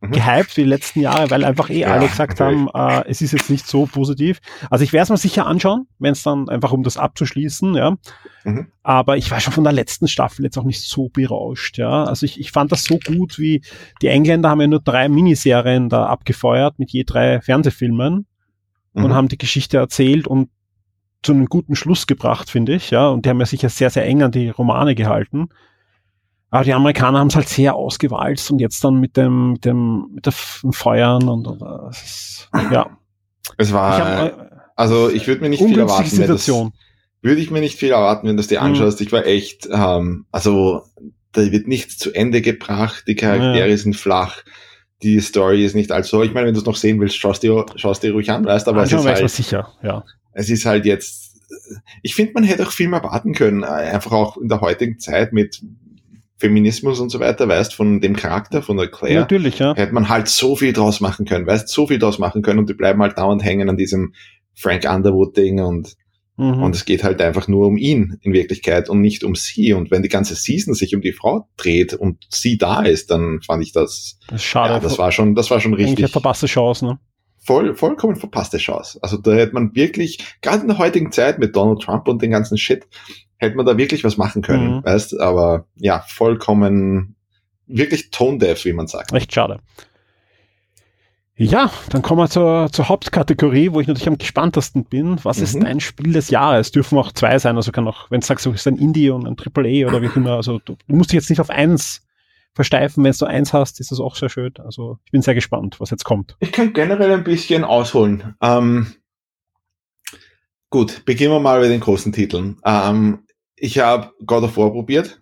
mhm. 0.00 0.12
gehypt 0.12 0.56
wie 0.56 0.62
die 0.62 0.68
letzten 0.68 1.00
Jahre, 1.00 1.30
weil 1.30 1.44
einfach 1.44 1.70
eh 1.70 1.80
ja, 1.80 1.88
alle 1.88 2.08
gesagt 2.08 2.40
haben, 2.40 2.68
äh, 2.74 3.04
es 3.08 3.22
ist 3.22 3.32
jetzt 3.32 3.50
nicht 3.50 3.66
so 3.66 3.86
positiv. 3.86 4.40
Also 4.70 4.84
ich 4.84 4.92
werde 4.92 5.04
es 5.04 5.10
mir 5.10 5.16
sicher 5.16 5.46
anschauen, 5.46 5.86
wenn 5.98 6.12
es 6.12 6.22
dann 6.22 6.48
einfach 6.48 6.72
um 6.72 6.82
das 6.82 6.96
abzuschließen, 6.96 7.74
ja. 7.74 7.96
Mhm. 8.44 8.68
Aber 8.82 9.16
ich 9.16 9.30
war 9.30 9.40
schon 9.40 9.52
von 9.52 9.64
der 9.64 9.72
letzten 9.72 10.08
Staffel 10.08 10.44
jetzt 10.44 10.58
auch 10.58 10.64
nicht 10.64 10.82
so 10.82 11.08
berauscht, 11.08 11.78
ja. 11.78 12.04
Also 12.04 12.26
ich, 12.26 12.40
ich 12.40 12.52
fand 12.52 12.72
das 12.72 12.84
so 12.84 12.98
gut, 12.98 13.38
wie 13.38 13.62
die 14.02 14.08
Engländer 14.08 14.50
haben 14.50 14.60
ja 14.60 14.66
nur 14.66 14.80
drei 14.80 15.08
Miniserien 15.08 15.88
da 15.88 16.06
abgefeuert 16.06 16.78
mit 16.78 16.90
je 16.90 17.04
drei 17.04 17.40
Fernsehfilmen 17.40 18.26
mhm. 18.94 19.04
und 19.04 19.14
haben 19.14 19.28
die 19.28 19.38
Geschichte 19.38 19.78
erzählt 19.78 20.26
und 20.26 20.50
zu 21.22 21.32
einem 21.32 21.46
guten 21.46 21.74
Schluss 21.74 22.06
gebracht, 22.06 22.50
finde 22.50 22.74
ich, 22.74 22.90
ja. 22.90 23.08
Und 23.08 23.24
die 23.24 23.30
haben 23.30 23.40
ja 23.40 23.46
sicher 23.46 23.68
sehr, 23.68 23.90
sehr 23.90 24.04
eng 24.04 24.22
an 24.22 24.30
die 24.30 24.48
Romane 24.48 24.94
gehalten. 24.94 25.48
Aber 26.56 26.64
die 26.64 26.72
Amerikaner 26.72 27.18
haben 27.18 27.28
es 27.28 27.36
halt 27.36 27.50
sehr 27.50 27.74
ausgewalzt 27.74 28.50
und 28.50 28.60
jetzt 28.60 28.82
dann 28.82 28.98
mit 28.98 29.18
dem, 29.18 29.52
mit 29.52 29.66
dem, 29.66 30.06
mit 30.14 30.24
dem 30.24 30.72
Feuern 30.72 31.28
und, 31.28 31.46
und 31.46 31.60
äh, 31.60 31.90
ist, 31.90 32.48
ja. 32.72 32.98
Es 33.58 33.74
war, 33.74 33.98
hab, 33.98 34.28
äh, 34.28 34.56
also 34.74 35.10
ich 35.10 35.26
würde 35.26 35.42
mir 35.42 35.50
nicht 35.50 35.62
viel 35.62 35.78
erwarten, 35.78 36.08
Situation. 36.08 36.72
Würde 37.20 37.42
ich 37.42 37.50
mir 37.50 37.60
nicht 37.60 37.78
viel 37.78 37.90
erwarten, 37.90 38.26
wenn 38.26 38.38
du 38.38 38.40
es 38.40 38.46
dir 38.46 38.60
mhm. 38.60 38.68
anschaust. 38.68 39.00
Mhm. 39.00 39.06
Ich 39.06 39.12
war 39.12 39.26
echt, 39.26 39.68
ähm, 39.70 40.24
also 40.32 40.84
da 41.32 41.42
wird 41.42 41.68
nichts 41.68 41.98
zu 41.98 42.14
Ende 42.14 42.40
gebracht, 42.40 43.04
die 43.06 43.16
Charaktere 43.16 43.68
ja. 43.68 43.76
sind 43.76 43.94
flach, 43.94 44.42
die 45.02 45.20
Story 45.20 45.62
ist 45.62 45.74
nicht 45.74 45.92
allzu, 45.92 46.22
ich 46.22 46.32
meine, 46.32 46.46
wenn 46.46 46.54
du 46.54 46.60
es 46.60 46.66
noch 46.66 46.76
sehen 46.76 46.98
willst, 47.00 47.18
schaust 47.18 47.42
dir, 47.42 47.66
schaust 47.76 48.02
dir 48.02 48.12
ruhig 48.12 48.30
an, 48.30 48.46
weißt, 48.46 48.66
aber 48.66 48.80
Anschauen 48.80 49.00
es 49.00 49.04
ist 49.04 49.20
halt, 49.20 49.30
sicher, 49.30 49.72
ja. 49.82 50.04
Es 50.32 50.48
ist 50.48 50.64
halt 50.64 50.86
jetzt, 50.86 51.34
ich 52.00 52.14
finde, 52.14 52.32
man 52.32 52.44
hätte 52.44 52.66
auch 52.66 52.72
viel 52.72 52.88
mehr 52.88 53.02
warten 53.02 53.34
können, 53.34 53.62
einfach 53.62 54.12
auch 54.12 54.38
in 54.38 54.48
der 54.48 54.62
heutigen 54.62 54.98
Zeit 54.98 55.34
mit 55.34 55.60
Feminismus 56.38 57.00
und 57.00 57.10
so 57.10 57.20
weiter, 57.20 57.48
weißt, 57.48 57.74
von 57.74 58.00
dem 58.00 58.16
Charakter, 58.16 58.62
von 58.62 58.76
der 58.76 58.88
Claire. 58.88 59.20
Natürlich, 59.20 59.58
ja. 59.58 59.74
Hätte 59.74 59.94
man 59.94 60.08
halt 60.08 60.28
so 60.28 60.56
viel 60.56 60.72
draus 60.72 61.00
machen 61.00 61.24
können, 61.24 61.46
weißt, 61.46 61.68
so 61.68 61.86
viel 61.86 61.98
draus 61.98 62.18
machen 62.18 62.42
können 62.42 62.58
und 62.58 62.68
die 62.68 62.74
bleiben 62.74 63.00
halt 63.00 63.16
dauernd 63.16 63.42
hängen 63.42 63.68
an 63.70 63.76
diesem 63.76 64.14
Frank 64.54 64.84
Underwood-Ding 64.84 65.60
und 65.60 65.96
Mhm. 66.36 66.62
Und 66.62 66.74
es 66.74 66.84
geht 66.84 67.02
halt 67.02 67.20
einfach 67.22 67.48
nur 67.48 67.66
um 67.66 67.76
ihn 67.78 68.18
in 68.20 68.32
Wirklichkeit 68.32 68.90
und 68.90 69.00
nicht 69.00 69.24
um 69.24 69.34
sie. 69.34 69.72
Und 69.72 69.90
wenn 69.90 70.02
die 70.02 70.08
ganze 70.08 70.34
Season 70.34 70.74
sich 70.74 70.94
um 70.94 71.00
die 71.00 71.12
Frau 71.12 71.48
dreht 71.56 71.94
und 71.94 72.26
sie 72.30 72.58
da 72.58 72.82
ist, 72.82 73.10
dann 73.10 73.40
fand 73.40 73.62
ich 73.62 73.72
das, 73.72 74.18
das 74.28 74.42
schade. 74.42 74.74
Ja, 74.74 74.80
das 74.80 74.98
war 74.98 75.12
schon, 75.12 75.34
das 75.34 75.50
war 75.50 75.60
schon 75.60 75.74
richtig. 75.74 75.98
Eine 75.98 76.08
verpasste 76.08 76.46
Chance, 76.46 76.84
ne? 76.84 76.98
Voll, 77.46 77.76
vollkommen 77.76 78.16
verpasste 78.16 78.58
Chance. 78.58 78.98
Also 79.02 79.18
da 79.18 79.32
hätte 79.32 79.54
man 79.54 79.74
wirklich, 79.76 80.36
gerade 80.42 80.62
in 80.62 80.68
der 80.68 80.78
heutigen 80.78 81.12
Zeit 81.12 81.38
mit 81.38 81.54
Donald 81.54 81.80
Trump 81.80 82.08
und 82.08 82.20
den 82.20 82.32
ganzen 82.32 82.58
Shit, 82.58 82.88
hätte 83.36 83.56
man 83.56 83.64
da 83.64 83.78
wirklich 83.78 84.02
was 84.02 84.16
machen 84.16 84.42
können, 84.42 84.78
mhm. 84.78 84.84
weißt, 84.84 85.20
aber 85.20 85.66
ja, 85.76 86.04
vollkommen, 86.08 87.14
wirklich 87.68 88.10
tone 88.10 88.38
deaf, 88.38 88.64
wie 88.64 88.72
man 88.72 88.88
sagt. 88.88 89.12
Echt 89.12 89.32
schade. 89.32 89.60
Ja, 91.38 91.70
dann 91.90 92.02
kommen 92.02 92.20
wir 92.20 92.30
zur, 92.30 92.70
zur 92.72 92.88
Hauptkategorie, 92.88 93.72
wo 93.72 93.80
ich 93.80 93.86
natürlich 93.86 94.08
am 94.08 94.18
gespanntesten 94.18 94.84
bin. 94.84 95.18
Was 95.22 95.36
mhm. 95.36 95.44
ist 95.44 95.62
dein 95.62 95.80
Spiel 95.80 96.14
des 96.14 96.30
Jahres? 96.30 96.72
Dürfen 96.72 96.98
auch 96.98 97.12
zwei 97.12 97.38
sein, 97.38 97.56
also 97.56 97.70
kann 97.72 97.86
auch, 97.86 98.10
wenn 98.10 98.20
du 98.20 98.26
sagst, 98.26 98.42
so 98.42 98.52
ist 98.52 98.66
ein 98.66 98.78
Indie 98.78 99.10
und 99.10 99.26
ein 99.26 99.36
AAA 99.38 99.86
oder 99.86 100.02
wie 100.02 100.08
auch 100.08 100.16
immer, 100.16 100.32
also 100.32 100.58
du, 100.64 100.76
du 100.88 100.96
musst 100.96 101.12
dich 101.12 101.18
jetzt 101.18 101.30
nicht 101.30 101.40
auf 101.40 101.50
eins 101.50 102.05
versteifen. 102.56 103.04
Wenn 103.04 103.12
du 103.12 103.26
eins 103.26 103.52
hast, 103.52 103.78
ist 103.78 103.92
das 103.92 104.00
auch 104.00 104.16
sehr 104.16 104.28
schön. 104.28 104.52
Also 104.58 104.98
ich 105.04 105.12
bin 105.12 105.22
sehr 105.22 105.34
gespannt, 105.34 105.78
was 105.78 105.90
jetzt 105.90 106.04
kommt. 106.04 106.36
Ich 106.40 106.50
kann 106.50 106.72
generell 106.72 107.12
ein 107.12 107.22
bisschen 107.22 107.62
ausholen. 107.62 108.34
Ähm, 108.42 108.94
gut, 110.70 111.04
beginnen 111.04 111.32
wir 111.32 111.40
mal 111.40 111.60
mit 111.60 111.70
den 111.70 111.80
großen 111.80 112.12
Titeln. 112.12 112.58
Ähm, 112.64 113.24
ich 113.54 113.78
habe 113.78 114.10
God 114.24 114.42
of 114.42 114.56
War 114.56 114.72
probiert. 114.72 115.20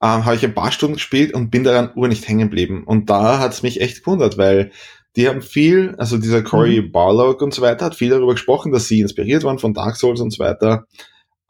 Ähm, 0.00 0.24
habe 0.24 0.36
ich 0.36 0.44
ein 0.44 0.54
paar 0.54 0.70
Stunden 0.70 0.94
gespielt 0.94 1.34
und 1.34 1.50
bin 1.50 1.64
daran 1.64 1.90
ur 1.96 2.06
nicht 2.06 2.28
hängen 2.28 2.48
geblieben. 2.48 2.84
Und 2.84 3.10
da 3.10 3.40
hat 3.40 3.52
es 3.52 3.62
mich 3.64 3.80
echt 3.80 4.04
gewundert, 4.04 4.38
weil 4.38 4.70
die 5.16 5.28
haben 5.28 5.42
viel, 5.42 5.96
also 5.98 6.18
dieser 6.18 6.42
Cory 6.42 6.80
mhm. 6.80 6.92
Barlog 6.92 7.42
und 7.42 7.52
so 7.52 7.62
weiter, 7.62 7.86
hat 7.86 7.96
viel 7.96 8.10
darüber 8.10 8.34
gesprochen, 8.34 8.70
dass 8.70 8.86
sie 8.86 9.00
inspiriert 9.00 9.42
waren 9.42 9.58
von 9.58 9.74
Dark 9.74 9.96
Souls 9.96 10.20
und 10.20 10.30
so 10.30 10.44
weiter. 10.44 10.86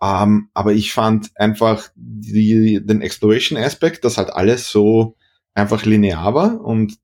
Um, 0.01 0.09
ähm, 0.09 0.51
aber 0.55 0.75
ich 0.75 0.93
fand 0.93 1.31
einfach 1.35 1.89
die, 1.97 2.81
den 2.85 3.03
Exploration-Aspekt, 3.03 4.05
dass 4.05 4.17
halt 4.17 4.31
alles 4.31 4.71
so 4.71 5.17
einfach 5.55 5.85
linear 5.85 6.35
war 6.35 6.61
und 6.61 6.99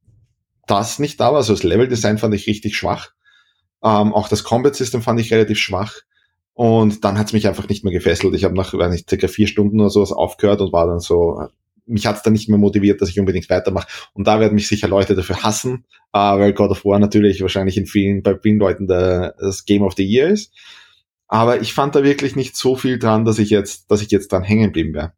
das 0.67 1.01
nicht 1.01 1.19
da 1.19 1.31
war. 1.31 1.39
Also 1.39 1.55
das 1.55 1.65
Level-Design 1.65 2.19
fand 2.19 2.35
ich 2.35 2.47
richtig 2.47 2.77
schwach. 2.77 3.11
Um, 3.81 4.09
ähm, 4.09 4.15
auch 4.15 4.29
das 4.29 4.45
Combat-System 4.45 5.03
fand 5.03 5.21
ich 5.21 5.33
relativ 5.33 5.59
schwach. 5.59 5.97
Und 6.55 7.05
dann 7.05 7.19
hat 7.19 7.27
es 7.27 7.33
mich 7.33 7.49
einfach 7.49 7.69
nicht 7.69 7.83
mehr 7.83 7.93
gefesselt. 7.93 8.35
Ich 8.35 8.45
habe 8.45 8.55
nach, 8.55 8.73
weiß 8.73 8.93
nicht, 8.93 9.11
circa 9.11 9.27
vier 9.27 9.49
Stunden 9.49 9.81
oder 9.81 9.91
sowas 9.91 10.13
aufgehört 10.13 10.61
und 10.61 10.73
war 10.73 10.87
dann 10.87 11.01
so, 11.01 11.41
mich 11.85 12.07
hat 12.07 12.17
es 12.17 12.23
dann 12.23 12.33
nicht 12.33 12.49
mehr 12.49 12.59
motiviert, 12.59 13.03
dass 13.03 13.09
ich 13.09 13.19
unbedingt 13.19 13.51
weitermache. 13.51 13.89
Und 14.13 14.27
da 14.27 14.39
werden 14.41 14.55
mich 14.55 14.69
sicher 14.69 14.89
Leute 14.89 15.17
dafür 15.17 15.43
hassen, 15.43 15.85
äh, 16.13 16.19
weil 16.19 16.53
God 16.53 16.71
of 16.71 16.85
War 16.85 17.01
natürlich 17.01 17.43
wahrscheinlich 17.43 17.77
in 17.77 17.87
vielen, 17.87 18.23
bei 18.23 18.39
vielen 18.39 18.59
Leuten 18.59 18.87
der, 18.87 19.35
das 19.39 19.65
Game 19.65 19.83
of 19.83 19.95
the 19.97 20.05
Year 20.05 20.29
ist. 20.29 20.53
Aber 21.35 21.61
ich 21.61 21.75
fand 21.75 21.97
da 21.97 22.05
wirklich 22.05 22.37
nicht 22.37 22.57
so 22.57 22.77
viel 22.77 22.97
dran, 22.97 23.25
dass 23.25 23.41
ich 23.41 23.51
jetzt, 23.51 23.91
dass 23.91 24.03
ich 24.03 24.13
jetzt 24.13 24.31
dran 24.31 24.45
hängen 24.45 24.67
geblieben 24.67 24.95
wäre. 24.95 25.15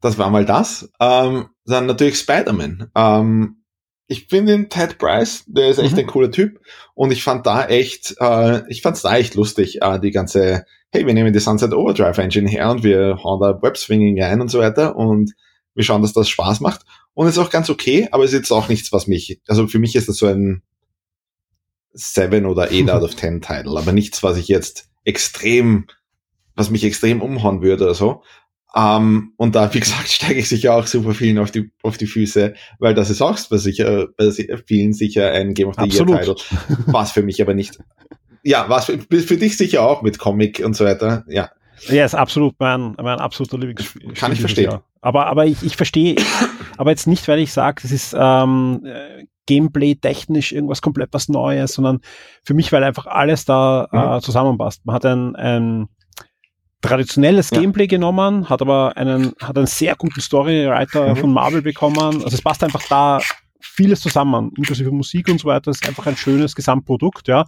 Das 0.00 0.16
war 0.16 0.30
mal 0.30 0.44
das. 0.44 0.88
Ähm, 1.00 1.48
dann 1.64 1.86
natürlich 1.86 2.20
Spider-Man. 2.20 2.88
Ähm, 2.94 3.64
ich 4.06 4.28
finde 4.28 4.52
den 4.52 4.68
Ted 4.68 4.98
Price, 4.98 5.42
der 5.48 5.70
ist 5.70 5.78
echt 5.78 5.94
mhm. 5.94 5.98
ein 5.98 6.06
cooler 6.06 6.30
Typ. 6.30 6.60
Und 6.94 7.10
ich 7.10 7.24
fand 7.24 7.46
da 7.46 7.66
echt, 7.66 8.14
äh, 8.20 8.62
ich 8.68 8.80
fand's 8.80 9.02
da 9.02 9.16
echt 9.16 9.34
lustig, 9.34 9.82
äh, 9.82 9.98
die 9.98 10.12
ganze 10.12 10.66
hey, 10.92 11.04
wir 11.04 11.14
nehmen 11.14 11.32
die 11.32 11.40
Sunset 11.40 11.74
Overdrive 11.74 12.18
Engine 12.18 12.48
her 12.48 12.70
und 12.70 12.84
wir 12.84 13.18
hauen 13.24 13.40
da 13.40 13.60
Web-Swinging 13.60 14.22
rein 14.22 14.40
und 14.40 14.52
so 14.52 14.60
weiter 14.60 14.94
und 14.94 15.34
wir 15.74 15.82
schauen, 15.82 16.02
dass 16.02 16.12
das 16.12 16.28
Spaß 16.28 16.60
macht. 16.60 16.82
Und 17.12 17.26
ist 17.26 17.38
auch 17.38 17.50
ganz 17.50 17.68
okay, 17.70 18.06
aber 18.12 18.22
ist 18.22 18.34
jetzt 18.34 18.52
auch 18.52 18.68
nichts, 18.68 18.92
was 18.92 19.08
mich, 19.08 19.40
also 19.48 19.66
für 19.66 19.80
mich 19.80 19.96
ist 19.96 20.08
das 20.08 20.16
so 20.16 20.26
ein 20.26 20.62
7 21.92 22.46
oder 22.46 22.64
8 22.64 22.90
out 22.90 23.02
of 23.02 23.16
10 23.16 23.40
Title, 23.40 23.78
aber 23.78 23.92
nichts, 23.92 24.22
was 24.22 24.36
ich 24.36 24.48
jetzt 24.48 24.88
extrem, 25.04 25.86
was 26.54 26.70
mich 26.70 26.84
extrem 26.84 27.22
umhauen 27.22 27.62
würde 27.62 27.84
oder 27.84 27.94
so. 27.94 28.22
Um, 28.74 28.82
ähm, 28.82 29.32
und 29.38 29.54
da, 29.54 29.72
wie 29.72 29.80
gesagt, 29.80 30.08
steige 30.08 30.40
ich 30.40 30.48
sicher 30.48 30.74
auch 30.74 30.86
super 30.86 31.14
vielen 31.14 31.38
auf 31.38 31.50
die, 31.50 31.72
auf 31.82 31.96
die 31.96 32.06
Füße, 32.06 32.54
weil 32.78 32.94
das 32.94 33.08
ist 33.08 33.22
auch 33.22 33.38
bei, 33.48 33.56
sicher, 33.56 34.08
bei 34.16 34.30
vielen 34.66 34.92
sicher 34.92 35.32
ein 35.32 35.54
Game 35.54 35.68
of 35.68 35.76
the 35.76 35.82
Absolut. 35.82 36.10
Year 36.10 36.36
Title, 36.36 36.36
was 36.86 37.12
für 37.12 37.22
mich 37.22 37.40
aber 37.40 37.54
nicht 37.54 37.78
ja, 38.42 38.68
was 38.68 38.86
für, 38.86 38.98
für 38.98 39.36
dich 39.36 39.56
sicher 39.56 39.82
auch 39.82 40.02
mit 40.02 40.18
Comic 40.18 40.62
und 40.64 40.74
so 40.74 40.84
weiter, 40.84 41.24
ja. 41.28 41.50
Ja, 41.88 42.04
ist 42.04 42.14
absolut 42.14 42.54
mein, 42.58 42.94
mein 42.96 43.20
absoluter 43.20 43.58
Lieblingsspiel. 43.58 44.12
Kann 44.14 44.32
ich 44.32 44.40
verstehen. 44.40 44.78
Aber, 45.00 45.26
aber 45.26 45.46
ich, 45.46 45.62
ich 45.62 45.76
verstehe, 45.76 46.16
aber 46.76 46.90
jetzt 46.90 47.06
nicht, 47.06 47.26
weil 47.28 47.38
ich 47.38 47.52
sage, 47.52 47.82
das 47.82 47.92
ist 47.92 48.16
ähm, 48.18 48.82
Gameplay-technisch 49.46 50.52
irgendwas 50.52 50.82
komplett 50.82 51.08
was 51.12 51.28
Neues, 51.28 51.72
sondern 51.72 52.00
für 52.44 52.54
mich, 52.54 52.70
weil 52.72 52.84
einfach 52.84 53.06
alles 53.06 53.44
da 53.44 53.88
mhm. 53.90 53.98
äh, 53.98 54.20
zusammenpasst. 54.20 54.84
Man 54.84 54.94
hat 54.94 55.06
ein, 55.06 55.34
ein 55.36 55.88
traditionelles 56.82 57.50
ja. 57.50 57.60
Gameplay 57.60 57.86
genommen, 57.86 58.48
hat 58.48 58.60
aber 58.60 58.96
einen, 58.96 59.32
hat 59.40 59.56
einen 59.56 59.66
sehr 59.66 59.96
guten 59.96 60.20
Storywriter 60.20 61.14
mhm. 61.14 61.16
von 61.16 61.32
Marvel 61.32 61.62
bekommen. 61.62 62.22
Also 62.22 62.28
es 62.28 62.42
passt 62.42 62.62
einfach 62.62 62.82
da 62.88 63.20
vieles 63.60 64.00
zusammen, 64.00 64.52
inklusive 64.56 64.90
Musik 64.90 65.28
und 65.28 65.40
so 65.40 65.48
weiter. 65.48 65.70
Das 65.70 65.80
ist 65.80 65.88
einfach 65.88 66.06
ein 66.06 66.16
schönes 66.16 66.54
Gesamtprodukt, 66.54 67.26
ja. 67.28 67.44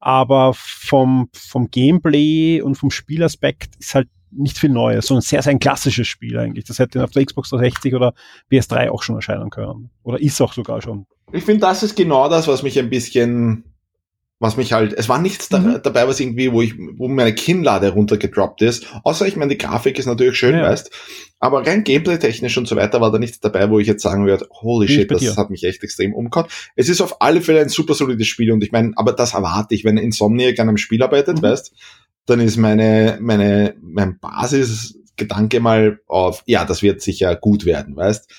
Aber 0.00 0.52
vom, 0.54 1.28
vom 1.32 1.70
Gameplay 1.70 2.60
und 2.60 2.74
vom 2.74 2.90
Spielaspekt 2.90 3.76
ist 3.78 3.94
halt 3.94 4.08
nicht 4.36 4.58
viel 4.58 4.70
Neues, 4.70 5.06
sondern 5.06 5.22
sehr, 5.22 5.42
sehr 5.42 5.52
ein 5.52 5.58
klassisches 5.58 6.06
Spiel 6.06 6.38
eigentlich. 6.38 6.64
Das 6.64 6.78
hätte 6.78 7.02
auf 7.02 7.10
der 7.10 7.24
Xbox 7.24 7.50
360 7.50 7.94
oder 7.94 8.14
PS3 8.50 8.90
auch 8.90 9.02
schon 9.02 9.16
erscheinen 9.16 9.50
können. 9.50 9.90
Oder 10.02 10.20
ist 10.20 10.40
auch 10.40 10.52
sogar 10.52 10.82
schon. 10.82 11.06
Ich 11.32 11.44
finde, 11.44 11.60
das 11.60 11.82
ist 11.82 11.96
genau 11.96 12.28
das, 12.28 12.48
was 12.48 12.62
mich 12.62 12.78
ein 12.78 12.90
bisschen 12.90 13.64
was 14.40 14.56
mich 14.56 14.72
halt, 14.72 14.92
es 14.92 15.08
war 15.08 15.20
nichts 15.20 15.48
da, 15.48 15.58
mhm. 15.58 15.80
dabei, 15.82 16.06
was 16.08 16.20
irgendwie, 16.20 16.52
wo 16.52 16.60
ich, 16.60 16.74
wo 16.96 17.08
meine 17.08 17.34
Kinnlade 17.34 17.90
runtergedroppt 17.90 18.62
ist. 18.62 18.86
Außer 19.04 19.26
ich 19.26 19.36
meine, 19.36 19.52
die 19.52 19.58
Grafik 19.58 19.98
ist 19.98 20.06
natürlich 20.06 20.36
schön, 20.36 20.54
ja. 20.54 20.62
weißt. 20.62 20.90
Aber 21.38 21.66
rein 21.66 21.84
gameplay-technisch 21.84 22.56
und 22.58 22.66
so 22.66 22.76
weiter 22.76 23.00
war 23.00 23.12
da 23.12 23.18
nichts 23.18 23.40
dabei, 23.40 23.70
wo 23.70 23.78
ich 23.78 23.86
jetzt 23.86 24.02
sagen 24.02 24.26
würde, 24.26 24.46
holy 24.50 24.88
shit, 24.88 25.10
das 25.10 25.36
hat 25.36 25.50
mich 25.50 25.64
echt 25.64 25.82
extrem 25.82 26.14
umgehauen. 26.14 26.46
Es 26.74 26.88
ist 26.88 27.00
auf 27.00 27.20
alle 27.20 27.40
Fälle 27.42 27.60
ein 27.60 27.68
super 27.68 27.94
solides 27.94 28.26
Spiel 28.26 28.50
und 28.50 28.62
ich 28.64 28.72
meine, 28.72 28.92
aber 28.96 29.12
das 29.12 29.34
erwarte 29.34 29.74
ich, 29.74 29.84
wenn 29.84 29.98
Insomniac 29.98 30.58
an 30.58 30.68
einem 30.68 30.78
Spiel 30.78 31.02
arbeitet, 31.02 31.38
mhm. 31.38 31.42
weißt, 31.42 31.72
dann 32.26 32.40
ist 32.40 32.56
meine, 32.56 33.18
meine, 33.20 33.74
mein 33.80 34.18
Basisgedanke 34.18 35.60
mal 35.60 36.00
auf, 36.06 36.42
ja, 36.46 36.64
das 36.64 36.82
wird 36.82 37.02
sicher 37.02 37.36
gut 37.36 37.64
werden, 37.64 37.96
weißt. 37.96 38.30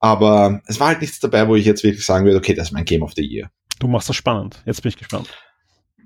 Aber 0.00 0.60
es 0.66 0.80
war 0.80 0.88
halt 0.88 1.00
nichts 1.02 1.20
dabei, 1.20 1.46
wo 1.46 1.56
ich 1.56 1.66
jetzt 1.66 1.84
wirklich 1.84 2.04
sagen 2.04 2.24
würde, 2.24 2.38
okay, 2.38 2.54
das 2.54 2.68
ist 2.68 2.72
mein 2.72 2.84
Game 2.84 3.02
of 3.02 3.12
the 3.14 3.22
Year. 3.22 3.50
Du 3.78 3.86
machst 3.86 4.08
das 4.08 4.16
spannend. 4.16 4.62
Jetzt 4.64 4.82
bin 4.82 4.90
ich 4.90 4.96
gespannt. 4.96 5.28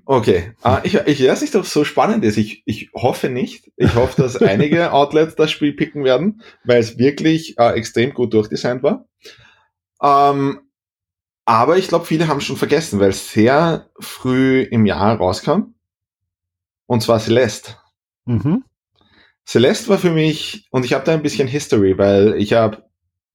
Okay, 0.07 0.53
uh, 0.63 0.77
ich, 0.83 0.93
ich 0.93 1.27
weiß 1.27 1.41
nicht, 1.41 1.55
ob 1.55 1.63
es 1.63 1.73
so 1.73 1.83
spannend 1.83 2.23
ist. 2.23 2.37
Ich, 2.37 2.61
ich 2.65 2.91
hoffe 2.93 3.29
nicht. 3.29 3.71
Ich 3.75 3.95
hoffe, 3.95 4.21
dass 4.21 4.35
einige 4.41 4.93
Outlets 4.93 5.35
das 5.35 5.49
Spiel 5.49 5.73
picken 5.73 6.03
werden, 6.03 6.41
weil 6.63 6.79
es 6.79 6.99
wirklich 6.99 7.55
uh, 7.59 7.71
extrem 7.71 8.13
gut 8.13 8.33
durchdesignt 8.33 8.83
war. 8.83 9.07
Um, 9.97 10.09
ähm, 10.09 10.59
aber 11.45 11.77
ich 11.77 11.87
glaube, 11.87 12.05
viele 12.05 12.27
haben 12.27 12.37
es 12.37 12.43
schon 12.43 12.57
vergessen, 12.57 12.99
weil 12.99 13.09
es 13.09 13.31
sehr 13.31 13.89
früh 13.99 14.61
im 14.61 14.85
Jahr 14.85 15.17
rauskam. 15.17 15.74
Und 16.87 17.01
zwar 17.01 17.19
Celeste. 17.19 17.75
Mhm. 18.25 18.63
Celeste 19.45 19.89
war 19.89 19.97
für 19.97 20.11
mich, 20.11 20.67
und 20.71 20.85
ich 20.85 20.93
habe 20.93 21.05
da 21.05 21.13
ein 21.13 21.21
bisschen 21.21 21.47
History, 21.47 21.97
weil 21.97 22.35
ich 22.35 22.53
habe 22.53 22.83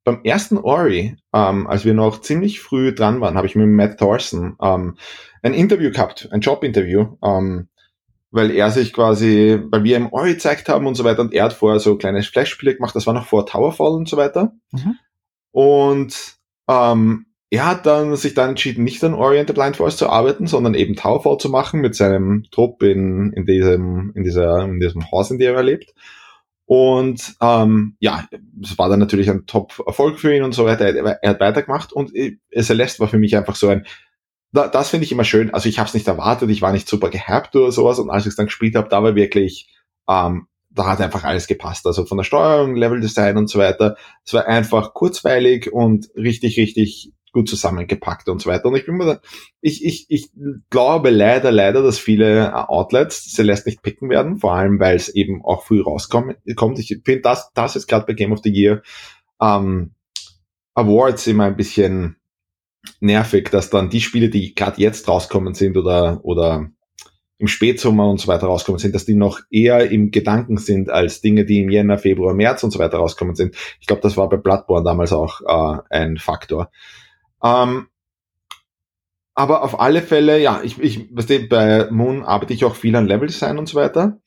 beim 0.05 0.21
ersten 0.25 0.59
Ori, 0.59 1.17
ähm, 1.33 1.67
als 1.67 1.85
wir 1.85 1.95
noch 1.95 2.21
ziemlich 2.21 2.61
früh 2.61 2.93
dran 2.95 3.21
waren, 3.21 3.37
habe 3.37 3.47
ich 3.47 3.55
mit 3.55 3.69
Matt 3.69 3.99
Thorson 3.99 4.57
ähm, 4.61 4.97
ein 5.43 5.55
Interview 5.55 5.91
gehabt, 5.91 6.29
ein 6.33 6.41
Jobinterview, 6.41 7.17
ähm, 7.23 7.69
weil 8.31 8.51
er 8.51 8.71
sich 8.71 8.93
quasi, 8.93 9.61
weil 9.71 9.85
wir 9.85 9.97
im 9.97 10.13
Ori 10.13 10.35
gezeigt 10.35 10.69
haben 10.69 10.87
und 10.87 10.95
so 10.95 11.05
weiter 11.05 11.21
und 11.21 11.35
er 11.35 11.45
hat 11.45 11.53
vorher 11.53 11.81
so 11.81 11.97
kleine 11.97 12.23
Flash-Spiele 12.23 12.77
gemacht, 12.77 12.95
das 12.95 13.07
war 13.07 13.15
noch 13.15 13.27
vor 13.27 13.47
Towerfall 13.47 13.93
und 13.93 14.09
so 14.09 14.17
weiter. 14.17 14.53
Mhm. 14.73 14.97
Und 15.53 16.37
ähm, 16.69 17.27
er 17.51 17.67
hat 17.67 17.85
dann 17.85 18.15
sich 18.15 18.35
dann 18.35 18.51
entschieden, 18.51 18.85
nicht 18.85 19.03
an 19.03 19.15
Ori 19.15 19.39
and 19.41 19.49
the 19.49 19.55
Blind 19.55 19.77
Forest 19.77 19.99
zu 19.99 20.09
arbeiten, 20.09 20.47
sondern 20.47 20.75
eben 20.75 20.95
Towerfall 20.95 21.39
zu 21.39 21.49
machen 21.49 21.81
mit 21.81 21.97
seinem 21.97 22.45
Trupp 22.53 22.83
in, 22.85 23.33
in 23.33 23.45
diesem, 23.45 24.13
in 24.15 24.23
dieser, 24.23 24.63
in 24.65 24.79
diesem 24.79 25.11
Haus, 25.11 25.33
in 25.33 25.39
dem 25.39 25.57
er 25.57 25.65
lebt. 25.65 25.93
Und 26.65 27.35
ähm, 27.41 27.97
ja, 27.99 28.29
es 28.63 28.79
war 28.79 28.89
dann 28.89 29.01
natürlich 29.01 29.29
ein 29.29 29.47
Top-Erfolg 29.47 30.21
für 30.21 30.33
ihn 30.35 30.45
und 30.45 30.53
so 30.53 30.65
weiter. 30.65 30.87
Er, 30.87 31.19
er 31.21 31.31
hat 31.31 31.41
weitergemacht 31.41 31.93
und 31.93 32.15
äh, 32.15 32.39
Celeste 32.61 33.01
war 33.01 33.09
für 33.09 33.19
mich 33.19 33.37
einfach 33.37 33.57
so 33.57 33.67
ein, 33.67 33.85
da, 34.53 34.69
das 34.69 34.91
finde 34.91 35.05
ich 35.05 35.11
immer 35.11 35.25
schön. 35.25 35.53
Also 35.53 35.69
ich 35.69 35.81
habe 35.81 35.89
es 35.89 35.95
nicht 35.95 36.07
erwartet, 36.07 36.49
ich 36.51 36.63
war 36.63 36.71
nicht 36.71 36.89
super 36.89 37.11
gehypt 37.11 37.57
oder 37.57 37.73
sowas 37.73 37.99
und 37.99 38.11
als 38.11 38.25
ich 38.25 38.31
es 38.31 38.37
dann 38.37 38.47
gespielt 38.47 38.77
habe, 38.77 38.89
da 38.89 39.03
war 39.03 39.17
wirklich, 39.17 39.69
ähm, 40.09 40.47
da 40.71 40.87
hat 40.87 41.01
einfach 41.01 41.25
alles 41.25 41.49
gepasst. 41.49 41.85
Also 41.85 42.07
von 42.07 42.19
der 42.19 42.25
Steuerung, 42.25 42.77
Level-Design 42.77 43.37
und 43.37 43.51
so 43.51 43.59
weiter. 43.59 43.97
Es 44.25 44.33
war 44.33 44.47
einfach 44.47 44.95
kurzweilig 44.95 45.73
und 45.73 46.09
richtig, 46.15 46.57
richtig 46.57 47.13
gut 47.33 47.49
zusammengepackt 47.49 48.29
und 48.29 48.41
so 48.41 48.51
weiter. 48.51 48.67
Und 48.67 48.77
ich 48.77 48.87
bin 48.87 48.97
mir, 48.97 49.21
ich, 49.61 49.85
ich, 49.85 50.07
ich 50.09 50.31
glaube 50.71 51.11
leider, 51.11 51.51
leider, 51.51 51.83
dass 51.83 51.99
viele 51.99 52.69
Outlets 52.69 53.33
Celeste 53.33 53.69
nicht 53.69 53.83
picken 53.83 54.09
werden, 54.11 54.39
vor 54.39 54.55
allem 54.55 54.81
weil 54.81 54.97
es 54.97 55.09
eben 55.09 55.45
auch 55.45 55.65
früh 55.65 55.81
rauskommt. 55.81 56.37
Ich 56.45 56.57
finde 57.05 57.21
das, 57.23 57.51
das 57.55 57.77
ist 57.77 57.87
gerade 57.87 58.07
bei 58.07 58.15
Game 58.15 58.33
of 58.33 58.41
the 58.43 58.51
Year 58.51 58.83
ähm, 59.41 59.95
Awards 60.75 61.27
immer 61.27 61.45
ein 61.45 61.57
bisschen 61.57 62.17
nervig, 63.01 63.51
dass 63.51 63.71
dann 63.71 63.91
die 63.91 64.01
Spiele, 64.01 64.31
die 64.31 64.55
gerade 64.55 64.81
jetzt 64.81 65.09
rauskommen 65.09 65.55
sind 65.55 65.77
oder 65.77 66.21
oder 66.23 66.71
im 67.39 67.49
Spätsommer 67.49 68.09
und 68.09 68.21
so 68.21 68.29
weiter 68.29 68.47
rauskommen 68.47 68.79
sind, 68.79 68.95
dass 68.95 69.07
die 69.07 69.15
noch 69.15 69.41
eher 69.51 69.91
im 69.91 70.11
Gedanken 70.11 70.59
sind 70.59 70.91
als 70.91 71.23
Dinge, 71.23 71.47
die 71.47 71.61
im 71.61 71.71
Jänner, 71.71 71.97
Februar, 71.97 72.35
März 72.35 72.63
und 72.65 72.71
so 72.71 72.79
weiter 72.79 72.99
rauskommen 72.99 73.35
sind. 73.35 73.57
Ich 73.81 73.87
glaube, 73.87 74.03
das 74.03 74.19
war 74.19 74.29
bei 74.29 74.37
Bloodborne 74.37 74.85
damals 74.85 75.13
auch 75.13 75.41
äh, 75.41 75.81
ein 75.89 76.19
Faktor. 76.19 76.71
Ähm, 77.43 77.89
aber 79.35 79.63
auf 79.63 79.81
alle 79.81 80.03
Fälle, 80.03 80.39
ja, 80.41 80.61
ich, 80.63 80.79
ich 80.81 81.09
weißt 81.15 81.31
du, 81.31 81.49
bei 81.49 81.91
Moon 81.91 82.25
arbeite 82.25 82.53
ich 82.53 82.65
auch 82.65 82.75
viel 82.77 82.95
an 82.97 83.07
Leveldesign 83.07 83.59
und 83.59 83.69
so 83.69 83.77
weiter. 83.77 84.19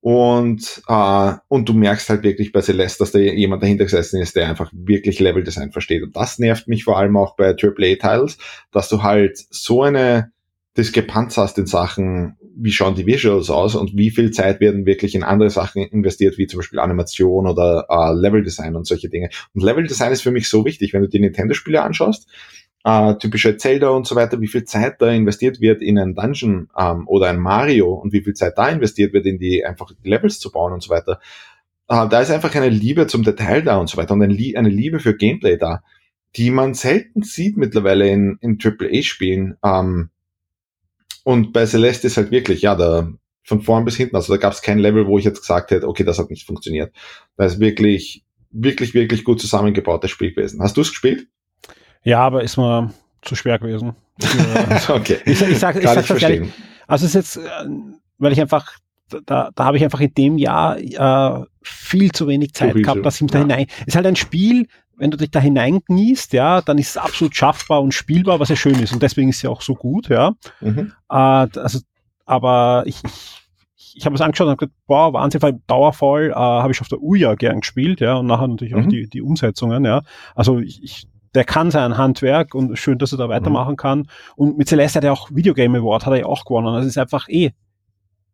Und, 0.00 0.82
äh, 0.88 1.32
und 1.46 1.68
du 1.68 1.74
merkst 1.74 2.10
halt 2.10 2.24
wirklich 2.24 2.50
bei 2.50 2.60
Celeste, 2.60 2.98
dass 2.98 3.12
da 3.12 3.20
jemand 3.20 3.62
dahinter 3.62 3.84
gesessen 3.84 4.20
ist, 4.20 4.34
der 4.34 4.48
einfach 4.48 4.68
wirklich 4.72 5.20
Leveldesign 5.20 5.70
versteht. 5.70 6.02
Und 6.02 6.16
das 6.16 6.40
nervt 6.40 6.66
mich 6.66 6.82
vor 6.82 6.98
allem 6.98 7.16
auch 7.16 7.36
bei 7.36 7.50
AAA-Titles, 7.50 8.36
dass 8.72 8.88
du 8.88 9.04
halt 9.04 9.38
so 9.38 9.82
eine 9.82 10.32
Diskrepanz 10.76 11.36
hast 11.36 11.58
in 11.58 11.66
Sachen, 11.66 12.36
wie 12.56 12.72
schauen 12.72 12.94
die 12.94 13.06
Visuals 13.06 13.50
aus 13.50 13.74
und 13.74 13.94
wie 13.94 14.10
viel 14.10 14.30
Zeit 14.30 14.60
werden 14.60 14.86
wirklich 14.86 15.14
in 15.14 15.22
andere 15.22 15.50
Sachen 15.50 15.82
investiert, 15.82 16.38
wie 16.38 16.46
zum 16.46 16.60
Beispiel 16.60 16.78
Animation 16.78 17.46
oder 17.46 17.86
äh, 17.90 18.14
Leveldesign 18.14 18.74
und 18.74 18.86
solche 18.86 19.10
Dinge. 19.10 19.28
Und 19.54 19.62
Leveldesign 19.62 20.12
ist 20.12 20.22
für 20.22 20.30
mich 20.30 20.48
so 20.48 20.64
wichtig, 20.64 20.94
wenn 20.94 21.02
du 21.02 21.08
die 21.08 21.20
Nintendo-Spiele 21.20 21.82
anschaust, 21.82 22.26
äh, 22.84 23.14
typische 23.16 23.56
Zelda 23.58 23.90
und 23.90 24.06
so 24.06 24.16
weiter, 24.16 24.40
wie 24.40 24.48
viel 24.48 24.64
Zeit 24.64 25.00
da 25.00 25.10
investiert 25.10 25.60
wird 25.60 25.82
in 25.82 25.98
ein 25.98 26.14
Dungeon 26.14 26.68
ähm, 26.76 27.06
oder 27.06 27.28
ein 27.28 27.38
Mario 27.38 27.92
und 27.92 28.12
wie 28.12 28.22
viel 28.22 28.34
Zeit 28.34 28.54
da 28.56 28.68
investiert 28.68 29.12
wird, 29.12 29.26
in 29.26 29.38
die 29.38 29.64
einfach 29.64 29.90
Levels 30.02 30.40
zu 30.40 30.50
bauen 30.50 30.72
und 30.72 30.82
so 30.82 30.90
weiter. 30.90 31.20
Äh, 31.88 32.08
da 32.08 32.20
ist 32.20 32.30
einfach 32.30 32.54
eine 32.54 32.70
Liebe 32.70 33.06
zum 33.06 33.22
Detail 33.22 33.62
da 33.62 33.76
und 33.76 33.88
so 33.88 33.98
weiter 33.98 34.14
und 34.14 34.22
eine 34.22 34.68
Liebe 34.68 35.00
für 35.00 35.14
Gameplay 35.14 35.58
da, 35.58 35.82
die 36.34 36.50
man 36.50 36.72
selten 36.72 37.22
sieht 37.22 37.58
mittlerweile 37.58 38.08
in, 38.08 38.38
in 38.40 38.58
AAA-Spielen. 38.60 39.58
Ähm, 39.62 40.08
und 41.24 41.52
bei 41.52 41.66
Celeste 41.66 42.06
ist 42.06 42.16
halt 42.16 42.30
wirklich, 42.30 42.62
ja, 42.62 42.74
da 42.74 43.08
von 43.44 43.60
vorn 43.60 43.84
bis 43.84 43.96
hinten, 43.96 44.16
also 44.16 44.32
da 44.32 44.38
gab 44.38 44.52
es 44.52 44.62
kein 44.62 44.78
Level, 44.78 45.06
wo 45.06 45.18
ich 45.18 45.24
jetzt 45.24 45.40
gesagt 45.40 45.70
hätte, 45.70 45.88
okay, 45.88 46.04
das 46.04 46.18
hat 46.18 46.30
nicht 46.30 46.46
funktioniert. 46.46 46.94
Da 47.36 47.44
ist 47.44 47.58
wirklich, 47.58 48.24
wirklich, 48.50 48.94
wirklich 48.94 49.24
gut 49.24 49.40
zusammengebautes 49.40 50.10
Spiel 50.10 50.32
gewesen. 50.32 50.62
Hast 50.62 50.76
du 50.76 50.80
es 50.82 50.90
gespielt? 50.90 51.26
Ja, 52.04 52.20
aber 52.20 52.42
ist 52.42 52.56
mir 52.56 52.92
zu 53.22 53.34
schwer 53.34 53.58
gewesen. 53.58 53.94
okay. 54.88 55.18
Ich, 55.24 55.42
ich 55.42 55.58
sag, 55.58 55.76
ich 55.76 55.88
sag 55.88 56.06
das 56.06 56.22
ehrlich. 56.22 56.50
Also 56.86 57.06
es 57.06 57.14
ist 57.14 57.36
jetzt, 57.36 57.46
äh, 57.46 57.68
weil 58.18 58.32
ich 58.32 58.40
einfach, 58.40 58.76
da, 59.26 59.50
da 59.54 59.64
habe 59.64 59.76
ich 59.76 59.84
einfach 59.84 60.00
in 60.00 60.14
dem 60.14 60.38
Jahr 60.38 60.78
äh, 60.78 61.44
viel 61.62 62.12
zu 62.12 62.26
wenig 62.28 62.54
Zeit 62.54 62.72
Sowieso. 62.72 62.84
gehabt, 62.84 63.06
dass 63.06 63.16
ich 63.16 63.22
mich 63.22 63.32
ja. 63.32 63.40
da 63.40 63.46
hinein. 63.46 63.66
Ist 63.86 63.96
halt 63.96 64.06
ein 64.06 64.16
Spiel, 64.16 64.66
wenn 65.02 65.10
du 65.10 65.16
dich 65.16 65.32
da 65.32 65.40
hineingniest, 65.40 66.32
ja, 66.32 66.60
dann 66.60 66.78
ist 66.78 66.90
es 66.90 66.96
absolut 66.96 67.34
schaffbar 67.34 67.82
und 67.82 67.92
spielbar, 67.92 68.38
was 68.38 68.50
ja 68.50 68.54
schön 68.54 68.78
ist. 68.78 68.92
Und 68.92 69.02
deswegen 69.02 69.30
ist 69.30 69.36
es 69.38 69.42
ja 69.42 69.50
auch 69.50 69.60
so 69.60 69.74
gut, 69.74 70.08
ja. 70.08 70.34
Mhm. 70.60 70.92
Äh, 71.10 71.14
also, 71.14 71.80
aber 72.24 72.84
ich, 72.86 73.02
ich, 73.04 73.96
ich 73.96 74.06
habe 74.06 74.14
es 74.14 74.20
angeschaut 74.20 74.46
und 74.46 74.58
gedacht, 74.58 74.76
boah, 74.86 75.12
Wahnsinn, 75.12 75.60
Dauerfall, 75.66 76.30
äh, 76.30 76.34
habe 76.34 76.70
ich 76.70 76.80
auf 76.80 76.86
der 76.86 77.02
Uja 77.02 77.34
gern 77.34 77.62
gespielt, 77.62 78.00
ja, 78.00 78.14
und 78.14 78.28
nachher 78.28 78.46
natürlich 78.46 78.74
mhm. 78.74 78.84
auch 78.84 78.88
die, 78.88 79.08
die 79.08 79.22
Umsetzungen, 79.22 79.84
ja. 79.84 80.02
Also 80.36 80.60
ich, 80.60 80.80
ich 80.84 81.08
der 81.34 81.44
kann 81.44 81.72
sein 81.72 81.98
Handwerk 81.98 82.54
und 82.54 82.78
schön, 82.78 82.98
dass 82.98 83.10
er 83.10 83.18
da 83.18 83.28
weitermachen 83.28 83.72
mhm. 83.72 83.76
kann. 83.78 84.08
Und 84.36 84.56
mit 84.56 84.68
Celeste 84.68 84.98
hat 84.98 85.04
er 85.04 85.14
auch 85.14 85.30
Videogame 85.32 85.78
Award, 85.78 86.06
hat 86.06 86.12
er 86.12 86.20
ja 86.20 86.26
auch 86.26 86.44
gewonnen. 86.44 86.68
Also 86.68 86.80
es 86.80 86.94
ist 86.94 86.98
einfach 86.98 87.28
eh 87.28 87.50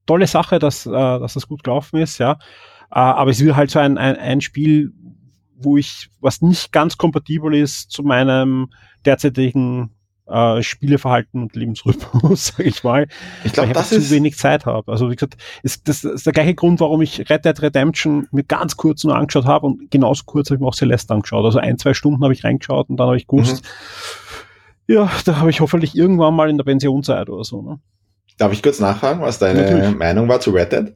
tolle 0.05 0.27
Sache, 0.27 0.59
dass, 0.59 0.85
äh, 0.85 0.91
dass 0.91 1.33
das 1.33 1.49
gut 1.49 1.65
gelaufen 1.65 1.99
ist, 1.99 2.19
ja. 2.19 2.33
Äh, 2.91 2.99
aber 2.99 3.31
es 3.31 3.41
wird 3.43 3.57
halt 3.57 3.71
so 3.71 3.79
ein, 3.79 3.97
ein, 3.97 4.17
ein 4.17 4.41
Spiel, 4.43 4.93
wo 5.61 5.77
ich, 5.77 6.11
was 6.21 6.41
nicht 6.41 6.73
ganz 6.73 6.97
kompatibel 6.97 7.55
ist 7.55 7.91
zu 7.91 8.03
meinem 8.03 8.71
derzeitigen 9.05 9.91
äh, 10.29 10.63
Spieleverhalten 10.63 11.43
und 11.43 11.57
Lebensrhythmus, 11.57 12.47
sag 12.57 12.67
ich 12.67 12.85
mal. 12.85 13.07
Ich 13.45 13.53
glaube, 13.53 13.73
das 13.73 13.93
ist 13.93 14.09
zu 14.09 14.15
wenig 14.15 14.37
Zeit 14.37 14.67
habe. 14.67 14.91
Also 14.91 15.11
wie 15.11 15.15
gesagt, 15.17 15.37
ist, 15.63 15.89
das 15.89 16.05
ist 16.05 16.27
der 16.27 16.33
gleiche 16.33 16.55
Grund, 16.55 16.81
warum 16.81 17.03
ich 17.03 17.31
Red 17.31 17.45
Dead 17.45 17.61
Redemption 17.61 18.29
mir 18.31 18.45
ganz 18.45 18.77
kurz 18.77 19.05
nur 19.05 19.17
angeschaut 19.17 19.47
habe 19.47 19.67
und 19.67 19.91
genauso 19.91 20.25
kurz 20.27 20.51
habe 20.51 20.57
ich 20.57 20.61
mir 20.61 20.67
auch 20.67 20.75
Celeste 20.75 21.15
angeschaut. 21.15 21.45
Also 21.45 21.59
ein, 21.59 21.79
zwei 21.79 21.95
Stunden 21.95 22.23
habe 22.23 22.33
ich 22.33 22.45
reingeschaut 22.45 22.91
und 22.91 22.99
dann 22.99 23.07
habe 23.07 23.17
ich 23.17 23.27
gewusst, 23.27 23.65
mhm. 24.87 24.95
ja, 24.95 25.11
da 25.25 25.37
habe 25.39 25.51
ich 25.51 25.61
hoffentlich 25.61 25.97
irgendwann 25.97 26.35
mal 26.35 26.51
in 26.51 26.59
der 26.59 26.65
Pensionszeit 26.65 27.29
oder 27.31 27.45
so. 27.45 27.63
Ne? 27.63 27.81
Darf 28.37 28.53
ich 28.53 28.63
kurz 28.63 28.79
nachfragen, 28.79 29.21
was 29.21 29.39
deine 29.39 29.63
Natürlich. 29.63 29.97
Meinung 29.97 30.29
war 30.29 30.41
zu 30.41 30.51
Red 30.51 30.73
Dead? 30.73 30.95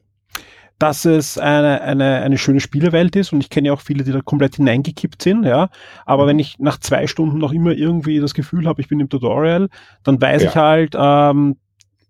Dass 0.79 1.05
es 1.05 1.37
eine, 1.37 1.81
eine, 1.81 2.21
eine 2.21 2.37
schöne 2.37 2.59
Spielewelt 2.59 3.15
ist 3.15 3.31
und 3.31 3.41
ich 3.41 3.49
kenne 3.49 3.67
ja 3.67 3.73
auch 3.73 3.81
viele, 3.81 4.03
die 4.03 4.11
da 4.11 4.21
komplett 4.21 4.55
hineingekippt 4.55 5.21
sind, 5.21 5.45
ja. 5.45 5.69
Aber 6.05 6.23
mhm. 6.23 6.27
wenn 6.29 6.39
ich 6.39 6.59
nach 6.59 6.79
zwei 6.79 7.07
Stunden 7.07 7.37
noch 7.37 7.51
immer 7.51 7.71
irgendwie 7.71 8.19
das 8.19 8.33
Gefühl 8.33 8.67
habe, 8.67 8.81
ich 8.81 8.87
bin 8.87 8.99
im 8.99 9.09
Tutorial, 9.09 9.69
dann 10.03 10.21
weiß 10.21 10.43
ja. 10.43 10.49
ich 10.49 10.55
halt, 10.55 10.95
ähm, 10.97 11.57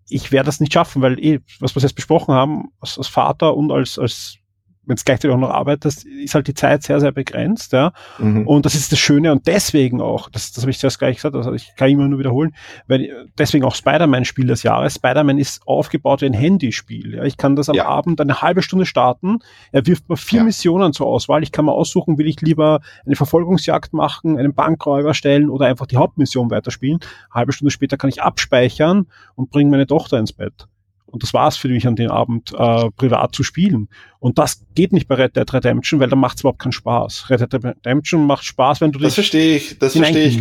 ich 0.10 0.32
werde 0.32 0.47
das 0.47 0.60
nicht 0.60 0.73
schaffen, 0.73 1.02
weil 1.02 1.19
eh, 1.19 1.39
was 1.60 1.76
wir 1.76 1.82
jetzt 1.82 1.95
besprochen 1.95 2.34
haben, 2.34 2.69
als, 2.80 2.97
als 2.97 3.08
Vater 3.08 3.56
und 3.56 3.71
als, 3.71 3.97
als 3.99 4.38
wenn 4.86 4.96
es 4.96 5.06
gleichzeitig 5.06 5.34
auch 5.36 5.39
noch 5.39 5.50
arbeitest, 5.50 6.06
ist 6.06 6.36
halt 6.36 6.48
die 6.48 6.54
Zeit 6.54 6.84
sehr, 6.84 7.00
sehr 7.00 7.12
begrenzt, 7.12 7.74
ja. 7.74 7.93
Mhm. 8.17 8.48
Und 8.48 8.65
das 8.65 8.76
ist 8.76 8.91
das 8.91 9.00
Schöne 9.00 9.32
und 9.32 9.48
deswegen 9.48 10.02
auch, 10.02 10.30
das, 10.30 10.52
das 10.52 10.63
habe 10.63 10.72
ich 10.72 10.80
zuerst 10.80 11.00
gleich 11.00 11.17
gesagt, 11.17 11.36
also 11.36 11.54
ich 11.54 11.76
kann 11.78 11.89
immer 11.89 12.08
nur 12.08 12.19
wiederholen, 12.19 12.54
weil 12.88 13.28
deswegen 13.38 13.63
auch 13.63 13.76
Spider-Man 13.76 14.26
Spiel 14.26 14.48
des 14.48 14.63
Jahres. 14.63 14.96
Spider-Man 14.96 15.38
ist 15.38 15.65
aufgebaut 15.67 16.22
wie 16.22 16.26
ein 16.26 16.34
Handyspiel. 16.34 17.15
Ja. 17.15 17.24
Ich 17.24 17.38
kann 17.38 17.56
das 17.56 17.69
am 17.69 17.76
ja. 17.76 17.86
Abend 17.86 18.19
eine 18.19 18.41
halbe 18.41 18.62
Stunde 18.62 18.86
starten. 18.86 19.39
Er 19.72 19.86
wirft 19.88 20.10
mir 20.10 20.17
vier 20.17 20.39
ja. 20.39 20.43
Missionen 20.46 20.93
zur 20.93 21.08
Auswahl. 21.08 21.43
Ich 21.43 21.52
kann 21.52 21.65
mal 21.65 21.72
aussuchen, 21.72 22.17
will 22.17 22.28
ich 22.28 22.41
lieber 22.41 22.82
eine 23.06 23.15
Verfolgungsjagd 23.15 23.93
machen, 23.93 24.38
einen 24.38 24.54
Bankräuber 24.54 25.13
stellen 25.13 25.50
oder 25.50 25.67
einfach 25.67 25.88
die 25.88 25.98
Hauptmission 25.98 26.50
weiterspielen. 26.52 27.00
Eine 27.30 27.34
halbe 27.34 27.54
Stunde 27.54 27.72
später 27.72 27.98
kann 27.98 28.10
ich 28.10 28.22
abspeichern 28.22 29.08
und 29.36 29.50
bringe 29.50 29.72
meine 29.72 29.88
Tochter 29.88 30.19
ins 30.19 30.34
Bett. 30.34 30.67
Und 31.13 31.21
das 31.21 31.32
war's 31.32 31.58
für 31.58 31.67
mich 31.69 31.86
an 31.86 31.95
dem 31.95 32.10
Abend, 32.10 32.54
äh, 32.58 32.89
privat 32.97 33.36
zu 33.36 33.43
spielen. 33.43 33.88
Und 34.19 34.39
das 34.39 34.63
geht 34.73 34.91
nicht 34.93 35.08
bei 35.08 35.13
Red 35.13 35.36
Dead 35.36 35.54
Redemption, 35.54 35.99
weil 35.99 36.10
da 36.10 36.15
macht's 36.15 36.41
überhaupt 36.41 36.60
keinen 36.60 36.71
Spaß. 36.71 37.30
Red 37.30 37.41
Dead 37.41 37.63
Redemption 37.63 38.26
macht 38.26 38.43
Spaß, 38.43 38.82
wenn 38.82 38.91
du 38.91 38.97
das 38.97 39.13
verstehe 39.13 39.58
ich, 39.58 39.78
das 39.78 39.93
verstehe 39.93 40.26
ich, 40.26 40.39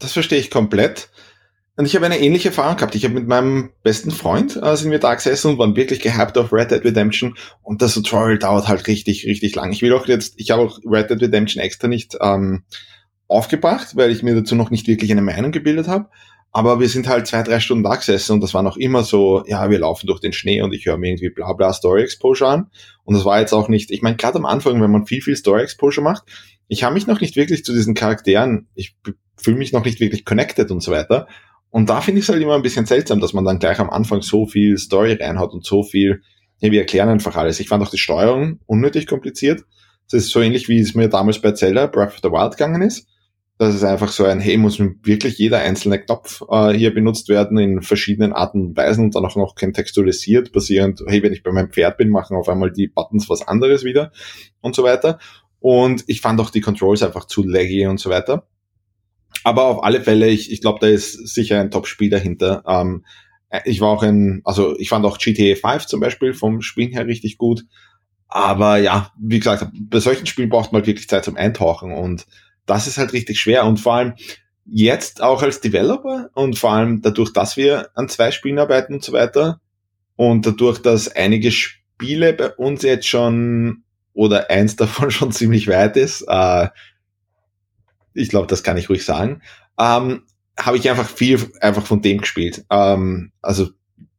das 0.00 0.12
verstehe 0.12 0.40
ich 0.40 0.50
komplett. 0.50 1.08
Und 1.76 1.86
ich 1.86 1.94
habe 1.94 2.04
eine 2.04 2.18
ähnliche 2.18 2.48
Erfahrung 2.48 2.76
gehabt. 2.76 2.96
Ich 2.96 3.04
habe 3.04 3.14
mit 3.14 3.28
meinem 3.28 3.70
besten 3.84 4.10
Freund 4.10 4.60
äh, 4.60 4.76
sind 4.76 4.90
wir 4.90 4.98
da 4.98 5.14
gesessen 5.14 5.52
und 5.52 5.58
waren 5.58 5.76
wirklich 5.76 6.00
gehypt 6.00 6.36
auf 6.36 6.52
Red 6.52 6.72
Dead 6.72 6.84
Redemption. 6.84 7.36
Und 7.62 7.80
das 7.80 7.94
Tutorial 7.94 8.38
dauert 8.38 8.66
halt 8.66 8.88
richtig, 8.88 9.24
richtig 9.24 9.54
lang. 9.54 9.70
Ich 9.70 9.82
will 9.82 9.92
auch 9.92 10.08
jetzt, 10.08 10.34
ich 10.36 10.50
habe 10.50 10.62
auch 10.62 10.80
Red 10.84 11.10
Dead 11.10 11.22
Redemption 11.22 11.62
extra 11.62 11.86
nicht 11.86 12.18
ähm, 12.20 12.64
aufgebracht, 13.28 13.94
weil 13.94 14.10
ich 14.10 14.24
mir 14.24 14.34
dazu 14.34 14.56
noch 14.56 14.70
nicht 14.70 14.88
wirklich 14.88 15.12
eine 15.12 15.22
Meinung 15.22 15.52
gebildet 15.52 15.86
habe. 15.86 16.08
Aber 16.52 16.80
wir 16.80 16.88
sind 16.88 17.06
halt 17.06 17.28
zwei, 17.28 17.42
drei 17.42 17.60
Stunden 17.60 17.84
da 17.84 17.94
gesessen 17.94 18.32
und 18.32 18.40
das 18.40 18.54
war 18.54 18.62
noch 18.62 18.76
immer 18.76 19.04
so, 19.04 19.44
ja, 19.46 19.70
wir 19.70 19.78
laufen 19.78 20.08
durch 20.08 20.20
den 20.20 20.32
Schnee 20.32 20.62
und 20.62 20.72
ich 20.72 20.86
höre 20.86 20.98
mir 20.98 21.10
irgendwie 21.10 21.30
bla 21.30 21.52
bla 21.52 21.72
Story 21.72 22.02
Exposure 22.02 22.50
an. 22.50 22.70
Und 23.04 23.14
das 23.14 23.24
war 23.24 23.38
jetzt 23.38 23.52
auch 23.52 23.68
nicht, 23.68 23.90
ich 23.92 24.02
meine, 24.02 24.16
gerade 24.16 24.38
am 24.38 24.46
Anfang, 24.46 24.82
wenn 24.82 24.90
man 24.90 25.06
viel, 25.06 25.22
viel 25.22 25.36
Story 25.36 25.62
Exposure 25.62 26.02
macht, 26.02 26.24
ich 26.66 26.82
habe 26.82 26.94
mich 26.94 27.06
noch 27.06 27.20
nicht 27.20 27.36
wirklich 27.36 27.64
zu 27.64 27.72
diesen 27.72 27.94
Charakteren, 27.94 28.68
ich 28.74 28.96
fühle 29.36 29.58
mich 29.58 29.72
noch 29.72 29.84
nicht 29.84 30.00
wirklich 30.00 30.24
connected 30.24 30.70
und 30.70 30.82
so 30.82 30.90
weiter. 30.90 31.28
Und 31.70 31.88
da 31.88 32.00
finde 32.00 32.18
ich 32.18 32.24
es 32.24 32.28
halt 32.28 32.42
immer 32.42 32.56
ein 32.56 32.62
bisschen 32.62 32.86
seltsam, 32.86 33.20
dass 33.20 33.32
man 33.32 33.44
dann 33.44 33.60
gleich 33.60 33.78
am 33.78 33.90
Anfang 33.90 34.22
so 34.22 34.46
viel 34.46 34.76
Story 34.76 35.12
reinhaut 35.12 35.52
und 35.52 35.64
so 35.64 35.84
viel, 35.84 36.22
ja, 36.58 36.72
wir 36.72 36.80
erklären 36.80 37.08
einfach 37.08 37.36
alles. 37.36 37.60
Ich 37.60 37.68
fand 37.68 37.82
auch 37.82 37.90
die 37.90 37.98
Steuerung 37.98 38.58
unnötig 38.66 39.06
kompliziert. 39.06 39.62
Das 40.10 40.24
ist 40.24 40.30
so 40.30 40.40
ähnlich, 40.40 40.68
wie 40.68 40.80
es 40.80 40.96
mir 40.96 41.08
damals 41.08 41.40
bei 41.40 41.52
Zelda 41.52 41.86
Breath 41.86 42.14
of 42.14 42.20
the 42.22 42.30
Wild 42.30 42.52
gegangen 42.56 42.82
ist 42.82 43.06
das 43.60 43.74
ist 43.74 43.84
einfach 43.84 44.08
so 44.08 44.24
ein, 44.24 44.40
hey, 44.40 44.56
muss 44.56 44.80
wirklich 44.80 45.36
jeder 45.36 45.58
einzelne 45.58 46.00
Knopf 46.00 46.42
äh, 46.50 46.72
hier 46.72 46.94
benutzt 46.94 47.28
werden 47.28 47.58
in 47.58 47.82
verschiedenen 47.82 48.32
Arten 48.32 48.68
und 48.68 48.76
Weisen 48.78 49.04
und 49.04 49.14
dann 49.14 49.26
auch 49.26 49.36
noch 49.36 49.54
kontextualisiert, 49.54 50.50
basierend, 50.50 51.02
hey, 51.06 51.22
wenn 51.22 51.34
ich 51.34 51.42
bei 51.42 51.52
meinem 51.52 51.68
Pferd 51.68 51.98
bin, 51.98 52.08
machen 52.08 52.38
auf 52.38 52.48
einmal 52.48 52.72
die 52.72 52.88
Buttons 52.88 53.28
was 53.28 53.46
anderes 53.46 53.84
wieder 53.84 54.12
und 54.62 54.74
so 54.74 54.82
weiter. 54.82 55.18
Und 55.58 56.04
ich 56.06 56.22
fand 56.22 56.40
auch 56.40 56.48
die 56.48 56.62
Controls 56.62 57.02
einfach 57.02 57.26
zu 57.26 57.46
laggy 57.46 57.86
und 57.86 58.00
so 58.00 58.08
weiter. 58.08 58.48
Aber 59.44 59.66
auf 59.66 59.84
alle 59.84 60.00
Fälle, 60.00 60.28
ich, 60.28 60.50
ich 60.50 60.62
glaube, 60.62 60.78
da 60.80 60.86
ist 60.86 61.12
sicher 61.28 61.60
ein 61.60 61.70
Top-Spiel 61.70 62.08
dahinter. 62.08 62.64
Ähm, 62.66 63.04
ich 63.66 63.82
war 63.82 63.90
auch 63.90 64.02
ein, 64.02 64.40
also 64.44 64.74
ich 64.78 64.88
fand 64.88 65.04
auch 65.04 65.18
GTA 65.18 65.54
5 65.54 65.84
zum 65.84 66.00
Beispiel 66.00 66.32
vom 66.32 66.62
Spielen 66.62 66.92
her 66.92 67.06
richtig 67.06 67.36
gut. 67.36 67.66
Aber 68.26 68.78
ja, 68.78 69.12
wie 69.20 69.38
gesagt, 69.38 69.66
bei 69.74 70.00
solchen 70.00 70.24
Spielen 70.24 70.48
braucht 70.48 70.72
man 70.72 70.86
wirklich 70.86 71.10
Zeit 71.10 71.26
zum 71.26 71.36
Eintauchen 71.36 71.92
und 71.92 72.24
das 72.66 72.86
ist 72.86 72.98
halt 72.98 73.12
richtig 73.12 73.40
schwer 73.40 73.64
und 73.64 73.78
vor 73.78 73.94
allem 73.94 74.14
jetzt 74.64 75.22
auch 75.22 75.42
als 75.42 75.60
Developer 75.60 76.30
und 76.34 76.58
vor 76.58 76.72
allem 76.72 77.02
dadurch, 77.02 77.32
dass 77.32 77.56
wir 77.56 77.90
an 77.94 78.08
zwei 78.08 78.30
Spielen 78.30 78.58
arbeiten 78.58 78.94
und 78.94 79.04
so 79.04 79.12
weiter 79.12 79.60
und 80.16 80.46
dadurch, 80.46 80.78
dass 80.78 81.08
einige 81.08 81.50
Spiele 81.50 82.32
bei 82.32 82.50
uns 82.54 82.82
jetzt 82.82 83.08
schon 83.08 83.82
oder 84.12 84.50
eins 84.50 84.76
davon 84.76 85.10
schon 85.10 85.32
ziemlich 85.32 85.66
weit 85.66 85.96
ist, 85.96 86.24
äh, 86.28 86.68
ich 88.14 88.28
glaube, 88.28 88.46
das 88.46 88.62
kann 88.62 88.76
ich 88.76 88.88
ruhig 88.88 89.04
sagen, 89.04 89.42
ähm, 89.78 90.24
habe 90.58 90.76
ich 90.76 90.88
einfach 90.90 91.08
viel 91.08 91.50
einfach 91.60 91.86
von 91.86 92.02
dem 92.02 92.18
gespielt. 92.18 92.64
Ähm, 92.70 93.32
also 93.40 93.70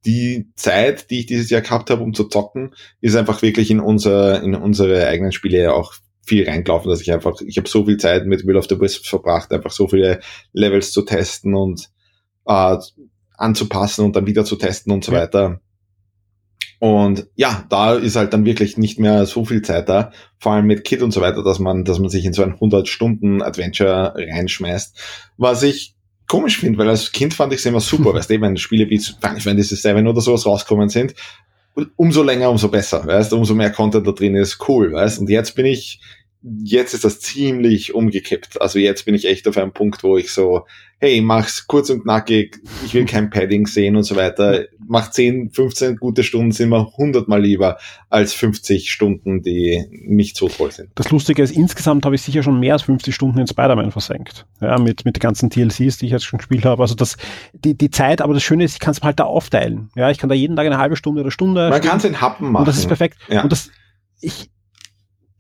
die 0.06 0.50
Zeit, 0.56 1.12
die 1.12 1.20
ich 1.20 1.26
dieses 1.28 1.50
Jahr 1.50 1.62
gehabt 1.62 1.90
habe, 1.90 2.02
um 2.02 2.14
zu 2.14 2.24
zocken, 2.26 2.74
ist 3.02 3.16
einfach 3.16 3.42
wirklich 3.42 3.70
in 3.70 3.80
unser 3.80 4.42
in 4.42 4.56
unsere 4.56 5.08
eigenen 5.08 5.32
Spiele 5.32 5.74
auch 5.74 5.94
viel 6.24 6.48
reingelaufen, 6.48 6.90
dass 6.90 7.02
ich 7.02 7.12
einfach, 7.12 7.34
ich 7.46 7.58
habe 7.58 7.68
so 7.68 7.86
viel 7.86 7.98
Zeit 7.98 8.26
mit 8.26 8.46
Will 8.46 8.58
of 8.58 8.68
the 8.70 8.80
Wisps 8.80 9.10
verbracht, 9.10 9.52
einfach 9.52 9.72
so 9.72 9.88
viele 9.88 10.20
Levels 10.54 10.92
zu 10.92 11.02
testen 11.02 11.56
und 11.56 11.90
äh, 12.46 12.78
anzupassen 13.38 14.06
und 14.06 14.16
dann 14.16 14.28
wieder 14.28 14.46
zu 14.46 14.56
testen 14.56 14.94
und 14.94 15.04
so 15.04 15.12
weiter. 15.12 15.62
Und 16.80 17.28
ja, 17.36 17.64
da 17.70 17.94
ist 17.94 18.16
halt 18.16 18.34
dann 18.34 18.46
wirklich 18.46 18.78
nicht 18.78 19.00
mehr 19.00 19.28
so 19.28 19.46
viel 19.46 19.62
Zeit 19.62 19.88
da, 19.88 20.12
vor 20.40 20.54
allem 20.54 20.66
mit 20.66 20.84
Kit 20.84 21.04
und 21.04 21.12
so 21.12 21.22
weiter, 21.22 21.44
dass 21.44 21.60
man, 21.60 21.84
dass 21.84 22.00
man 22.00 22.10
sich 22.10 22.26
in 22.26 22.34
so 22.34 22.42
ein 22.42 22.54
100 22.54 22.88
Stunden 22.88 23.44
Adventure 23.44 24.16
reinschmeißt. 24.16 25.00
Was 25.38 25.62
ich 25.62 25.96
komisch 26.28 26.58
finde, 26.58 26.80
weil 26.80 26.90
als 26.90 27.12
Kind 27.12 27.34
fand 27.36 27.54
ich 27.54 27.60
es 27.60 27.66
immer 27.66 27.82
super, 27.82 28.14
weißt 28.16 28.32
du, 28.32 28.42
wenn 28.42 28.58
Spiele 28.58 28.90
wie 28.90 28.98
Final 28.98 29.40
Fantasy 29.40 29.76
7 29.76 30.08
oder 30.08 30.22
sowas 30.22 30.46
rauskommen 30.46 30.90
sind, 30.90 31.14
umso 31.96 32.24
länger, 32.24 32.50
umso 32.50 32.70
besser, 32.70 33.06
weißt 33.06 33.34
umso 33.34 33.56
mehr 33.56 33.72
Content 33.72 34.06
da 34.06 34.12
drin 34.12 34.36
ist, 34.36 34.58
cool, 34.68 34.92
weißt? 34.92 35.20
Und 35.20 35.30
jetzt 35.30 35.56
bin 35.56 35.66
ich 35.66 36.02
jetzt 36.44 36.94
ist 36.94 37.04
das 37.04 37.20
ziemlich 37.20 37.94
umgekippt. 37.94 38.62
Also 38.62 38.80
jetzt 38.80 39.06
bin 39.06 39.14
ich 39.14 39.26
echt 39.26 39.48
auf 39.48 39.58
einem 39.58 39.74
Punkt, 39.74 40.04
wo 40.04 40.18
ich 40.18 40.32
so, 40.32 40.66
hey, 40.98 41.22
mach's 41.22 41.68
kurz 41.68 41.90
und 41.90 42.04
knackig, 42.04 42.60
ich 42.84 42.94
will 42.94 43.06
kein 43.06 43.30
Padding 43.30 43.68
sehen 43.68 43.96
und 43.96 44.04
so 44.04 44.16
weiter. 44.16 44.66
Mach 44.88 45.12
10, 45.12 45.52
15 45.52 45.98
gute 45.98 46.24
Stunden 46.24 46.52
sind 46.52 46.70
mir 46.70 46.92
hundertmal 46.98 47.42
lieber 47.42 47.78
als 48.10 48.34
50 48.34 48.92
Stunden, 48.92 49.44
die 49.44 49.86
nicht 49.92 50.36
so 50.36 50.48
toll 50.48 50.72
sind. 50.72 50.90
Das 50.96 51.12
Lustige 51.12 51.44
ist, 51.44 51.56
insgesamt 51.56 52.06
habe 52.06 52.16
ich 52.16 52.22
sicher 52.24 52.42
schon 52.42 52.60
mehr 52.60 52.74
als 52.74 52.84
50 52.84 53.14
Stunden 53.14 53.40
in 53.40 53.48
Spider-Man 53.48 53.92
versenkt. 53.92 54.46
Ja, 54.62 54.80
mit, 54.80 55.06
mit 55.06 55.16
den 55.16 55.22
ganzen 55.22 55.50
DLCs, 55.50 55.98
die 55.98 56.06
ich 56.06 56.12
jetzt 56.12 56.26
schon 56.26 56.38
gespielt 56.38 56.66
habe. 56.66 56.82
Also 56.82 56.96
das, 56.96 57.18
die, 57.54 57.76
die 57.76 57.92
Zeit, 57.92 58.22
aber 58.22 58.34
das 58.34 58.44
Schöne 58.44 58.64
ist, 58.64 58.74
ich 58.74 58.80
kann 58.80 58.92
es 58.92 59.02
halt 59.02 59.20
da 59.20 59.26
aufteilen. 59.26 59.90
Ja, 59.96 60.10
ich 60.10 60.18
kann 60.18 60.30
da 60.30 60.36
jeden 60.36 60.56
Tag 60.56 60.66
eine 60.66 60.78
halbe 60.78 60.96
Stunde 60.96 61.22
oder 61.22 61.32
Stunde. 61.32 61.70
Man 61.70 61.82
kann 61.82 61.98
es 61.98 62.04
in 62.04 62.20
Happen 62.20 62.52
machen. 62.52 62.62
Und 62.62 62.68
das 62.68 62.78
ist 62.78 62.88
perfekt. 62.88 63.18
Ja. 63.28 63.44
Und 63.44 63.52
das, 63.52 63.70
ich, 64.20 64.50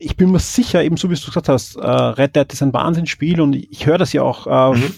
ich 0.01 0.15
bin 0.15 0.31
mir 0.31 0.39
sicher, 0.39 0.83
eben 0.83 0.97
so 0.97 1.09
wie 1.09 1.15
du 1.15 1.25
gesagt 1.25 1.47
hast, 1.47 1.75
äh, 1.75 1.87
Red 1.87 2.35
Dead 2.35 2.51
ist 2.51 2.63
ein 2.63 2.73
Wahnsinnsspiel 2.73 3.39
und 3.39 3.55
ich 3.55 3.85
höre 3.85 3.97
das 3.97 4.13
ja 4.13 4.23
auch 4.23 4.47
äh, 4.47 4.77
mhm. 4.77 4.93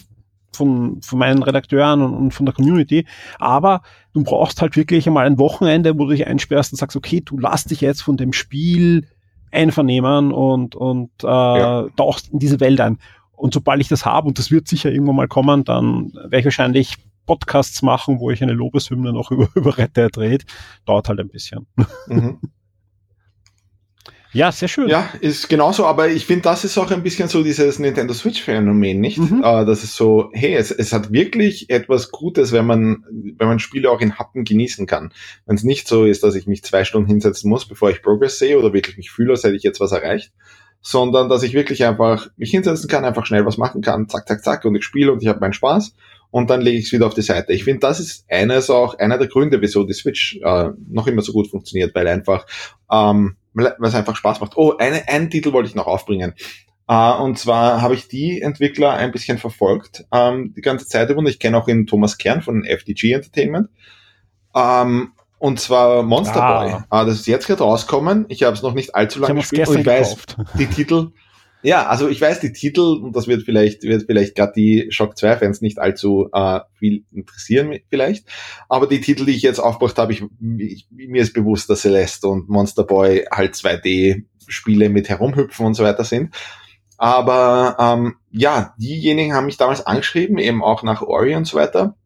von, 0.52 1.02
von 1.02 1.18
meinen 1.18 1.42
Redakteuren 1.42 2.02
und, 2.02 2.14
und, 2.14 2.30
von 2.32 2.46
der 2.46 2.54
Community, 2.54 3.06
aber 3.38 3.82
du 4.14 4.22
brauchst 4.24 4.62
halt 4.62 4.76
wirklich 4.76 5.06
einmal 5.06 5.26
ein 5.26 5.38
Wochenende, 5.38 5.98
wo 5.98 6.06
du 6.06 6.12
dich 6.12 6.26
einsperrst 6.26 6.72
und 6.72 6.78
sagst, 6.78 6.96
okay, 6.96 7.20
du 7.20 7.38
lass 7.38 7.64
dich 7.64 7.80
jetzt 7.82 8.02
von 8.02 8.16
dem 8.16 8.32
Spiel 8.32 9.06
einvernehmen 9.52 10.32
und, 10.32 10.74
und 10.74 11.10
äh, 11.22 11.26
ja. 11.26 11.86
tauchst 11.96 12.32
in 12.32 12.38
diese 12.38 12.60
Welt 12.60 12.80
ein. 12.80 12.98
Und 13.32 13.52
sobald 13.52 13.80
ich 13.80 13.88
das 13.88 14.06
habe, 14.06 14.28
und 14.28 14.38
das 14.38 14.50
wird 14.50 14.68
sicher 14.68 14.90
irgendwann 14.90 15.16
mal 15.16 15.28
kommen, 15.28 15.64
dann 15.64 16.12
werde 16.14 16.38
ich 16.38 16.44
wahrscheinlich 16.46 16.96
Podcasts 17.26 17.82
machen, 17.82 18.20
wo 18.20 18.30
ich 18.30 18.42
eine 18.42 18.52
Lobeshymne 18.52 19.12
noch 19.12 19.30
über, 19.30 19.48
über 19.54 19.76
Red 19.76 19.96
Dead 19.96 20.16
dreht. 20.16 20.44
Dauert 20.86 21.08
halt 21.08 21.20
ein 21.20 21.28
bisschen. 21.28 21.66
Mhm. 22.06 22.38
Ja, 24.34 24.50
sehr 24.50 24.66
schön. 24.66 24.88
Ja, 24.88 25.08
ist 25.20 25.48
genauso, 25.48 25.86
aber 25.86 26.08
ich 26.08 26.26
finde, 26.26 26.42
das 26.42 26.64
ist 26.64 26.76
auch 26.76 26.90
ein 26.90 27.04
bisschen 27.04 27.28
so 27.28 27.44
dieses 27.44 27.78
Nintendo 27.78 28.12
Switch-Phänomen, 28.12 29.00
nicht? 29.00 29.18
Mhm. 29.18 29.38
Uh, 29.38 29.64
das 29.64 29.84
ist 29.84 29.94
so, 29.94 30.30
hey, 30.32 30.54
es, 30.54 30.72
es 30.72 30.92
hat 30.92 31.12
wirklich 31.12 31.70
etwas 31.70 32.10
Gutes, 32.10 32.50
wenn 32.50 32.66
man, 32.66 33.04
wenn 33.10 33.46
man 33.46 33.60
Spiele 33.60 33.90
auch 33.90 34.00
in 34.00 34.18
Happen 34.18 34.44
genießen 34.44 34.86
kann. 34.86 35.12
Wenn 35.46 35.54
es 35.54 35.62
nicht 35.62 35.86
so 35.86 36.04
ist, 36.04 36.24
dass 36.24 36.34
ich 36.34 36.48
mich 36.48 36.64
zwei 36.64 36.84
Stunden 36.84 37.08
hinsetzen 37.08 37.48
muss, 37.48 37.66
bevor 37.66 37.90
ich 37.90 38.02
Progress 38.02 38.40
sehe 38.40 38.58
oder 38.58 38.72
wirklich 38.72 38.96
mich 38.96 39.12
fühle, 39.12 39.30
als 39.30 39.44
hätte 39.44 39.54
ich 39.54 39.62
jetzt 39.62 39.78
was 39.78 39.92
erreicht, 39.92 40.32
sondern 40.80 41.28
dass 41.28 41.44
ich 41.44 41.54
wirklich 41.54 41.84
einfach 41.84 42.28
mich 42.36 42.50
hinsetzen 42.50 42.88
kann, 42.88 43.04
einfach 43.04 43.26
schnell 43.26 43.46
was 43.46 43.56
machen 43.56 43.82
kann, 43.82 44.08
zack, 44.08 44.26
zack, 44.26 44.42
zack, 44.42 44.64
und 44.64 44.74
ich 44.74 44.84
spiele 44.84 45.12
und 45.12 45.22
ich 45.22 45.28
habe 45.28 45.38
meinen 45.38 45.52
Spaß 45.52 45.94
und 46.32 46.50
dann 46.50 46.60
lege 46.60 46.78
ich 46.78 46.86
es 46.86 46.92
wieder 46.92 47.06
auf 47.06 47.14
die 47.14 47.22
Seite. 47.22 47.52
Ich 47.52 47.62
finde, 47.62 47.78
das 47.78 48.00
ist 48.00 48.24
eines 48.28 48.68
auch 48.68 48.98
einer 48.98 49.16
der 49.16 49.28
Gründe, 49.28 49.60
wieso 49.60 49.84
die 49.84 49.94
Switch 49.94 50.40
äh, 50.42 50.70
noch 50.88 51.06
immer 51.06 51.22
so 51.22 51.32
gut 51.32 51.48
funktioniert, 51.48 51.94
weil 51.94 52.08
einfach 52.08 52.44
ähm, 52.90 53.36
es 53.54 53.94
einfach 53.94 54.16
Spaß 54.16 54.40
macht. 54.40 54.56
Oh, 54.56 54.76
eine, 54.76 55.08
einen 55.08 55.30
Titel 55.30 55.52
wollte 55.52 55.68
ich 55.68 55.74
noch 55.74 55.86
aufbringen. 55.86 56.34
Uh, 56.86 57.22
und 57.22 57.38
zwar 57.38 57.80
habe 57.80 57.94
ich 57.94 58.08
die 58.08 58.42
Entwickler 58.42 58.92
ein 58.92 59.10
bisschen 59.10 59.38
verfolgt, 59.38 60.04
um, 60.10 60.52
die 60.52 60.60
ganze 60.60 60.86
Zeit 60.86 61.08
über. 61.08 61.20
Und 61.20 61.26
ich 61.26 61.38
kenne 61.38 61.56
auch 61.56 61.64
den 61.64 61.86
Thomas 61.86 62.18
Kern 62.18 62.42
von 62.42 62.64
FDG 62.64 63.12
Entertainment. 63.12 63.70
Um, 64.52 65.12
und 65.38 65.60
zwar 65.60 66.02
Monster 66.02 66.42
ah. 66.42 66.62
Boy. 66.62 66.72
Uh, 66.74 67.06
das 67.06 67.20
ist 67.20 67.26
jetzt 67.26 67.46
gerade 67.46 67.62
rauskommen. 67.62 68.26
Ich 68.28 68.42
habe 68.42 68.54
es 68.54 68.62
noch 68.62 68.74
nicht 68.74 68.94
allzu 68.94 69.20
lange 69.20 69.40
gespielt. 69.40 69.68
Und 69.68 69.78
ich 69.78 69.86
weiß, 69.86 70.16
die 70.58 70.66
Titel, 70.66 71.12
ja, 71.64 71.86
also 71.86 72.08
ich 72.08 72.20
weiß 72.20 72.40
die 72.40 72.52
Titel, 72.52 73.00
und 73.02 73.16
das 73.16 73.26
wird 73.26 73.42
vielleicht, 73.42 73.84
wird 73.84 74.04
vielleicht 74.04 74.34
gerade 74.34 74.52
die 74.54 74.88
Shock 74.90 75.16
2 75.16 75.38
Fans 75.38 75.62
nicht 75.62 75.78
allzu 75.78 76.28
äh, 76.30 76.60
viel 76.78 77.04
interessieren, 77.10 77.78
vielleicht. 77.88 78.26
Aber 78.68 78.86
die 78.86 79.00
Titel, 79.00 79.24
die 79.24 79.32
ich 79.32 79.40
jetzt 79.40 79.60
aufgebracht 79.60 79.96
habe, 79.96 80.12
ich, 80.12 80.22
ich, 80.58 80.86
mir 80.90 81.22
ist 81.22 81.32
bewusst, 81.32 81.70
dass 81.70 81.80
Celeste 81.80 82.28
und 82.28 82.50
Monster 82.50 82.84
Boy 82.84 83.24
halt 83.30 83.54
2D-Spiele 83.54 84.90
mit 84.90 85.08
Herumhüpfen 85.08 85.64
und 85.64 85.72
so 85.72 85.84
weiter 85.84 86.04
sind. 86.04 86.34
Aber 86.98 87.76
ähm, 87.80 88.16
ja, 88.30 88.74
diejenigen 88.76 89.32
haben 89.32 89.46
mich 89.46 89.56
damals 89.56 89.86
angeschrieben, 89.86 90.36
eben 90.36 90.62
auch 90.62 90.82
nach 90.82 91.00
Ori 91.00 91.34
und 91.34 91.46
so 91.46 91.56
weiter, 91.56 91.96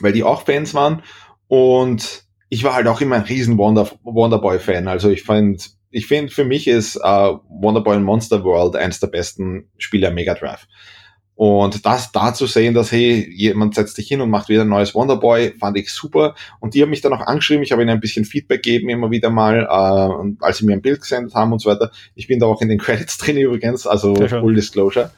weil 0.00 0.12
die 0.12 0.24
auch 0.24 0.44
Fans 0.44 0.74
waren. 0.74 1.02
Und 1.48 2.26
ich 2.50 2.64
war 2.64 2.74
halt 2.74 2.86
auch 2.86 3.00
immer 3.00 3.16
ein 3.16 3.22
riesen 3.22 3.56
Wonder, 3.56 3.90
Wonderboy-Fan. 4.02 4.88
Also 4.88 5.08
ich 5.08 5.22
fand 5.22 5.70
ich 5.94 6.08
finde, 6.08 6.32
für 6.32 6.44
mich 6.44 6.66
ist 6.66 6.96
uh, 6.96 7.38
Wonderboy 7.48 8.00
Monster 8.00 8.42
World 8.42 8.74
eines 8.74 8.98
der 8.98 9.06
besten 9.06 9.68
Spiele 9.78 10.08
am 10.08 10.14
Mega 10.14 10.34
Drive. 10.34 10.66
Und 11.36 11.86
das 11.86 12.10
da 12.10 12.34
zu 12.34 12.46
sehen, 12.46 12.74
dass, 12.74 12.90
hey, 12.90 13.28
jemand 13.32 13.76
setzt 13.76 13.94
sich 13.94 14.08
hin 14.08 14.20
und 14.20 14.28
macht 14.28 14.48
wieder 14.48 14.62
ein 14.62 14.68
neues 14.68 14.94
Wonderboy, 14.94 15.54
fand 15.58 15.76
ich 15.78 15.92
super. 15.92 16.34
Und 16.58 16.74
die 16.74 16.82
haben 16.82 16.90
mich 16.90 17.00
dann 17.00 17.12
auch 17.12 17.20
angeschrieben, 17.20 17.62
ich 17.62 17.70
habe 17.70 17.82
ihnen 17.82 17.92
ein 17.92 18.00
bisschen 18.00 18.24
Feedback 18.24 18.64
gegeben, 18.64 18.88
immer 18.88 19.12
wieder 19.12 19.30
mal, 19.30 19.60
äh, 19.60 20.44
als 20.44 20.58
sie 20.58 20.66
mir 20.66 20.72
ein 20.72 20.82
Bild 20.82 21.00
gesendet 21.00 21.34
haben 21.34 21.52
und 21.52 21.60
so 21.60 21.70
weiter. 21.70 21.92
Ich 22.16 22.26
bin 22.26 22.40
da 22.40 22.46
auch 22.46 22.60
in 22.60 22.68
den 22.68 22.78
Credits 22.80 23.16
drin 23.16 23.36
übrigens, 23.36 23.86
also 23.86 24.16
Full 24.16 24.54
Disclosure. 24.54 25.12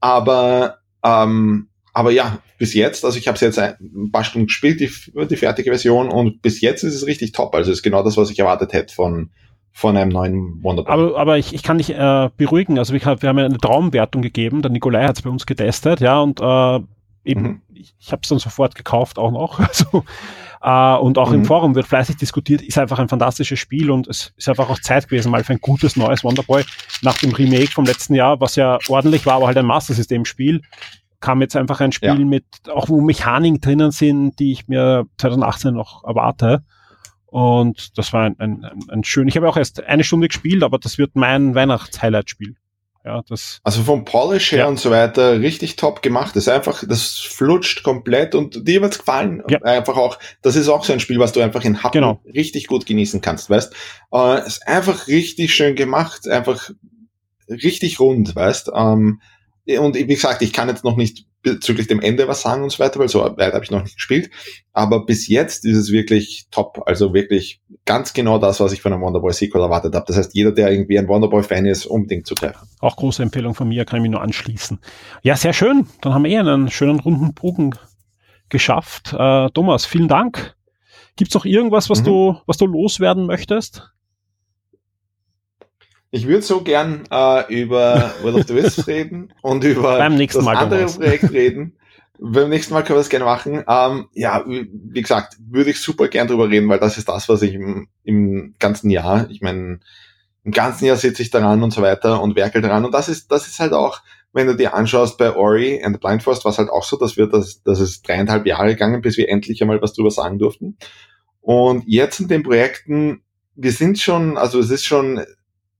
Aber, 0.00 0.78
ähm, 1.04 1.68
aber 1.92 2.10
ja, 2.10 2.38
bis 2.58 2.74
jetzt, 2.74 3.04
also 3.04 3.18
ich 3.18 3.28
habe 3.28 3.36
es 3.36 3.40
jetzt 3.40 3.58
ein 3.58 4.10
paar 4.10 4.24
Stunden 4.24 4.48
gespielt, 4.48 4.80
die, 4.80 4.90
die 5.28 5.36
fertige 5.36 5.70
Version, 5.70 6.08
und 6.08 6.42
bis 6.42 6.60
jetzt 6.60 6.82
ist 6.82 6.94
es 6.94 7.06
richtig 7.06 7.30
top. 7.30 7.54
Also 7.54 7.70
es 7.70 7.78
ist 7.78 7.82
genau 7.84 8.02
das, 8.02 8.16
was 8.16 8.30
ich 8.30 8.38
erwartet 8.40 8.72
hätte 8.72 8.92
von, 8.92 9.30
von 9.72 9.96
einem 9.96 10.10
neuen 10.10 10.62
Wonderboy. 10.62 10.92
Aber, 10.92 11.18
aber 11.18 11.38
ich, 11.38 11.54
ich 11.54 11.62
kann 11.62 11.78
dich 11.78 11.94
äh, 11.94 12.30
beruhigen. 12.36 12.78
Also 12.78 12.92
wir, 12.92 13.00
wir 13.00 13.28
haben 13.28 13.38
ja 13.38 13.44
eine 13.44 13.58
Traumwertung 13.58 14.22
gegeben. 14.22 14.62
Der 14.62 14.70
Nikolai 14.70 15.04
hat 15.04 15.16
es 15.16 15.22
bei 15.22 15.30
uns 15.30 15.46
getestet, 15.46 16.00
ja, 16.00 16.20
und 16.20 16.40
äh, 16.40 16.80
eben, 17.24 17.42
mhm. 17.42 17.62
ich, 17.74 17.94
ich 17.98 18.12
habe 18.12 18.20
es 18.22 18.28
dann 18.28 18.38
sofort 18.38 18.74
gekauft 18.74 19.18
auch 19.18 19.32
noch. 19.32 19.58
Also, 19.72 20.04
äh, 20.64 20.96
und 21.00 21.18
auch 21.18 21.30
mhm. 21.30 21.36
im 21.36 21.44
Forum 21.44 21.74
wird 21.74 21.88
fleißig 21.88 22.16
diskutiert, 22.16 22.62
ist 22.62 22.78
einfach 22.78 23.00
ein 23.00 23.08
fantastisches 23.08 23.58
Spiel 23.58 23.90
und 23.90 24.06
es 24.06 24.32
ist 24.36 24.48
einfach 24.48 24.70
auch 24.70 24.78
Zeit 24.78 25.08
gewesen, 25.08 25.32
mal 25.32 25.42
für 25.42 25.54
ein 25.54 25.60
gutes 25.60 25.96
neues 25.96 26.22
Wonderboy. 26.22 26.64
Nach 27.02 27.18
dem 27.18 27.32
Remake 27.32 27.72
vom 27.72 27.84
letzten 27.84 28.14
Jahr, 28.14 28.40
was 28.40 28.54
ja 28.54 28.78
ordentlich 28.88 29.26
war, 29.26 29.34
aber 29.34 29.48
halt 29.48 29.56
ein 29.56 29.66
Master 29.66 29.94
System 29.94 30.24
Spiel, 30.24 30.60
kam 31.20 31.40
jetzt 31.40 31.56
einfach 31.56 31.80
ein 31.80 31.92
Spiel 31.92 32.08
ja. 32.20 32.24
mit, 32.24 32.44
auch 32.72 32.88
wo 32.88 33.00
Mechaniken 33.00 33.60
drinnen 33.60 33.90
sind, 33.90 34.38
die 34.38 34.52
ich 34.52 34.68
mir 34.68 35.06
2018 35.18 35.74
noch 35.74 36.04
erwarte. 36.04 36.62
Und 37.32 37.96
das 37.96 38.12
war 38.12 38.24
ein, 38.24 38.38
ein, 38.38 38.62
ein 38.88 39.04
schön. 39.04 39.26
Ich 39.26 39.38
habe 39.38 39.48
auch 39.48 39.56
erst 39.56 39.82
eine 39.82 40.04
Stunde 40.04 40.28
gespielt, 40.28 40.62
aber 40.62 40.78
das 40.78 40.98
wird 40.98 41.12
mein 41.14 41.54
Weihnachts-Highlight-Spiel. 41.54 42.56
Ja, 43.06 43.22
das, 43.26 43.58
also 43.64 43.82
vom 43.82 44.04
Polish 44.04 44.52
her 44.52 44.58
ja. 44.60 44.66
und 44.66 44.78
so 44.78 44.90
weiter 44.90 45.40
richtig 45.40 45.76
top 45.76 46.02
gemacht. 46.02 46.36
Das 46.36 46.44
ist 46.44 46.48
einfach, 46.50 46.84
das 46.86 47.18
flutscht 47.18 47.84
komplett 47.84 48.34
und 48.34 48.68
dir 48.68 48.82
wird's 48.82 48.98
gefallen. 48.98 49.42
Ja. 49.48 49.62
Einfach 49.62 49.96
auch, 49.96 50.18
das 50.42 50.56
ist 50.56 50.68
auch 50.68 50.84
so 50.84 50.92
ein 50.92 51.00
Spiel, 51.00 51.18
was 51.18 51.32
du 51.32 51.40
einfach 51.40 51.64
in 51.64 51.82
Happen 51.82 51.94
genau. 51.94 52.20
richtig 52.26 52.66
gut 52.66 52.84
genießen 52.84 53.22
kannst, 53.22 53.48
weißt? 53.48 53.74
Äh, 54.12 54.46
ist 54.46 54.68
einfach 54.68 55.08
richtig 55.08 55.54
schön 55.54 55.74
gemacht, 55.74 56.28
einfach 56.28 56.68
richtig 57.48 57.98
rund, 57.98 58.36
weißt? 58.36 58.72
Ähm, 58.74 59.22
und 59.78 59.96
wie 59.96 60.06
gesagt, 60.06 60.42
ich 60.42 60.52
kann 60.52 60.68
jetzt 60.68 60.84
noch 60.84 60.96
nicht 60.96 61.24
bezüglich 61.42 61.88
dem 61.88 62.00
Ende 62.00 62.28
was 62.28 62.42
sagen 62.42 62.62
und 62.62 62.70
so 62.70 62.78
weiter, 62.78 63.00
weil 63.00 63.08
so 63.08 63.20
weit 63.20 63.52
habe 63.52 63.64
ich 63.64 63.70
noch 63.70 63.82
nicht 63.82 63.96
gespielt. 63.96 64.30
Aber 64.72 65.04
bis 65.04 65.28
jetzt 65.28 65.64
ist 65.64 65.76
es 65.76 65.90
wirklich 65.90 66.46
top. 66.50 66.82
Also 66.86 67.12
wirklich 67.14 67.60
ganz 67.84 68.12
genau 68.12 68.38
das, 68.38 68.60
was 68.60 68.72
ich 68.72 68.80
von 68.80 68.92
einem 68.92 69.02
Wonderboy 69.02 69.32
Sequel 69.32 69.60
erwartet 69.60 69.94
habe. 69.94 70.04
Das 70.06 70.16
heißt, 70.16 70.34
jeder, 70.34 70.52
der 70.52 70.70
irgendwie 70.70 70.98
ein 70.98 71.08
Wonderboy-Fan 71.08 71.66
ist, 71.66 71.86
unbedingt 71.86 72.26
zu 72.26 72.34
treffen. 72.34 72.68
Auch 72.80 72.96
große 72.96 73.22
Empfehlung 73.22 73.54
von 73.54 73.68
mir, 73.68 73.84
kann 73.84 73.98
ich 73.98 74.02
mich 74.02 74.10
nur 74.12 74.22
anschließen. 74.22 74.78
Ja, 75.22 75.36
sehr 75.36 75.52
schön. 75.52 75.86
Dann 76.00 76.14
haben 76.14 76.24
wir 76.24 76.30
eh 76.30 76.38
einen 76.38 76.70
schönen 76.70 77.00
runden 77.00 77.34
Bogen 77.34 77.74
geschafft. 78.48 79.12
Äh, 79.12 79.50
Thomas, 79.50 79.84
vielen 79.84 80.08
Dank. 80.08 80.54
Gibt's 81.16 81.34
noch 81.34 81.44
irgendwas, 81.44 81.90
was 81.90 82.00
mhm. 82.00 82.04
du, 82.04 82.36
was 82.46 82.56
du 82.56 82.66
loswerden 82.66 83.26
möchtest? 83.26 83.92
Ich 86.14 86.28
würde 86.28 86.42
so 86.42 86.60
gern 86.60 87.04
äh, 87.10 87.62
über 87.62 88.12
World 88.20 88.36
of 88.36 88.46
the 88.46 88.54
Wisps 88.54 88.86
reden 88.86 89.32
und 89.40 89.64
über 89.64 89.98
das 89.98 90.34
Mal 90.42 90.56
andere 90.56 90.84
Projekt 90.84 91.32
reden. 91.32 91.78
Beim 92.18 92.50
nächsten 92.50 92.74
Mal 92.74 92.82
können 92.82 92.98
wir 92.98 93.00
das 93.00 93.08
gerne 93.08 93.24
machen. 93.24 93.64
Ähm, 93.66 94.08
ja, 94.12 94.44
wie 94.46 95.00
gesagt, 95.00 95.38
würde 95.40 95.70
ich 95.70 95.80
super 95.80 96.08
gern 96.08 96.28
drüber 96.28 96.50
reden, 96.50 96.68
weil 96.68 96.78
das 96.78 96.98
ist 96.98 97.08
das, 97.08 97.30
was 97.30 97.40
ich 97.40 97.54
im, 97.54 97.88
im 98.04 98.54
ganzen 98.58 98.90
Jahr, 98.90 99.30
ich 99.30 99.40
meine, 99.40 99.80
im 100.44 100.52
ganzen 100.52 100.84
Jahr 100.84 100.96
sitze 100.96 101.22
ich 101.22 101.30
daran 101.30 101.62
und 101.62 101.70
so 101.72 101.80
weiter 101.80 102.20
und 102.20 102.36
werkel 102.36 102.60
daran. 102.60 102.84
Und 102.84 102.92
das 102.92 103.08
ist, 103.08 103.32
das 103.32 103.48
ist 103.48 103.58
halt 103.58 103.72
auch, 103.72 104.02
wenn 104.34 104.46
du 104.46 104.54
dir 104.54 104.74
anschaust 104.74 105.16
bei 105.16 105.34
Ori 105.34 105.82
and 105.82 105.96
the 105.96 105.98
Blind 105.98 106.22
Forest, 106.22 106.44
was 106.44 106.58
halt 106.58 106.68
auch 106.68 106.84
so, 106.84 106.98
dass 106.98 107.16
wir 107.16 107.26
das, 107.26 107.62
dass 107.62 107.80
es 107.80 108.02
dreieinhalb 108.02 108.44
Jahre 108.44 108.68
gegangen, 108.68 109.00
bis 109.00 109.16
wir 109.16 109.30
endlich 109.30 109.62
einmal 109.62 109.80
was 109.80 109.94
drüber 109.94 110.10
sagen 110.10 110.38
durften. 110.38 110.76
Und 111.40 111.84
jetzt 111.86 112.20
in 112.20 112.28
den 112.28 112.42
Projekten, 112.42 113.22
wir 113.54 113.72
sind 113.72 113.98
schon, 113.98 114.36
also 114.36 114.58
es 114.58 114.70
ist 114.70 114.84
schon 114.84 115.24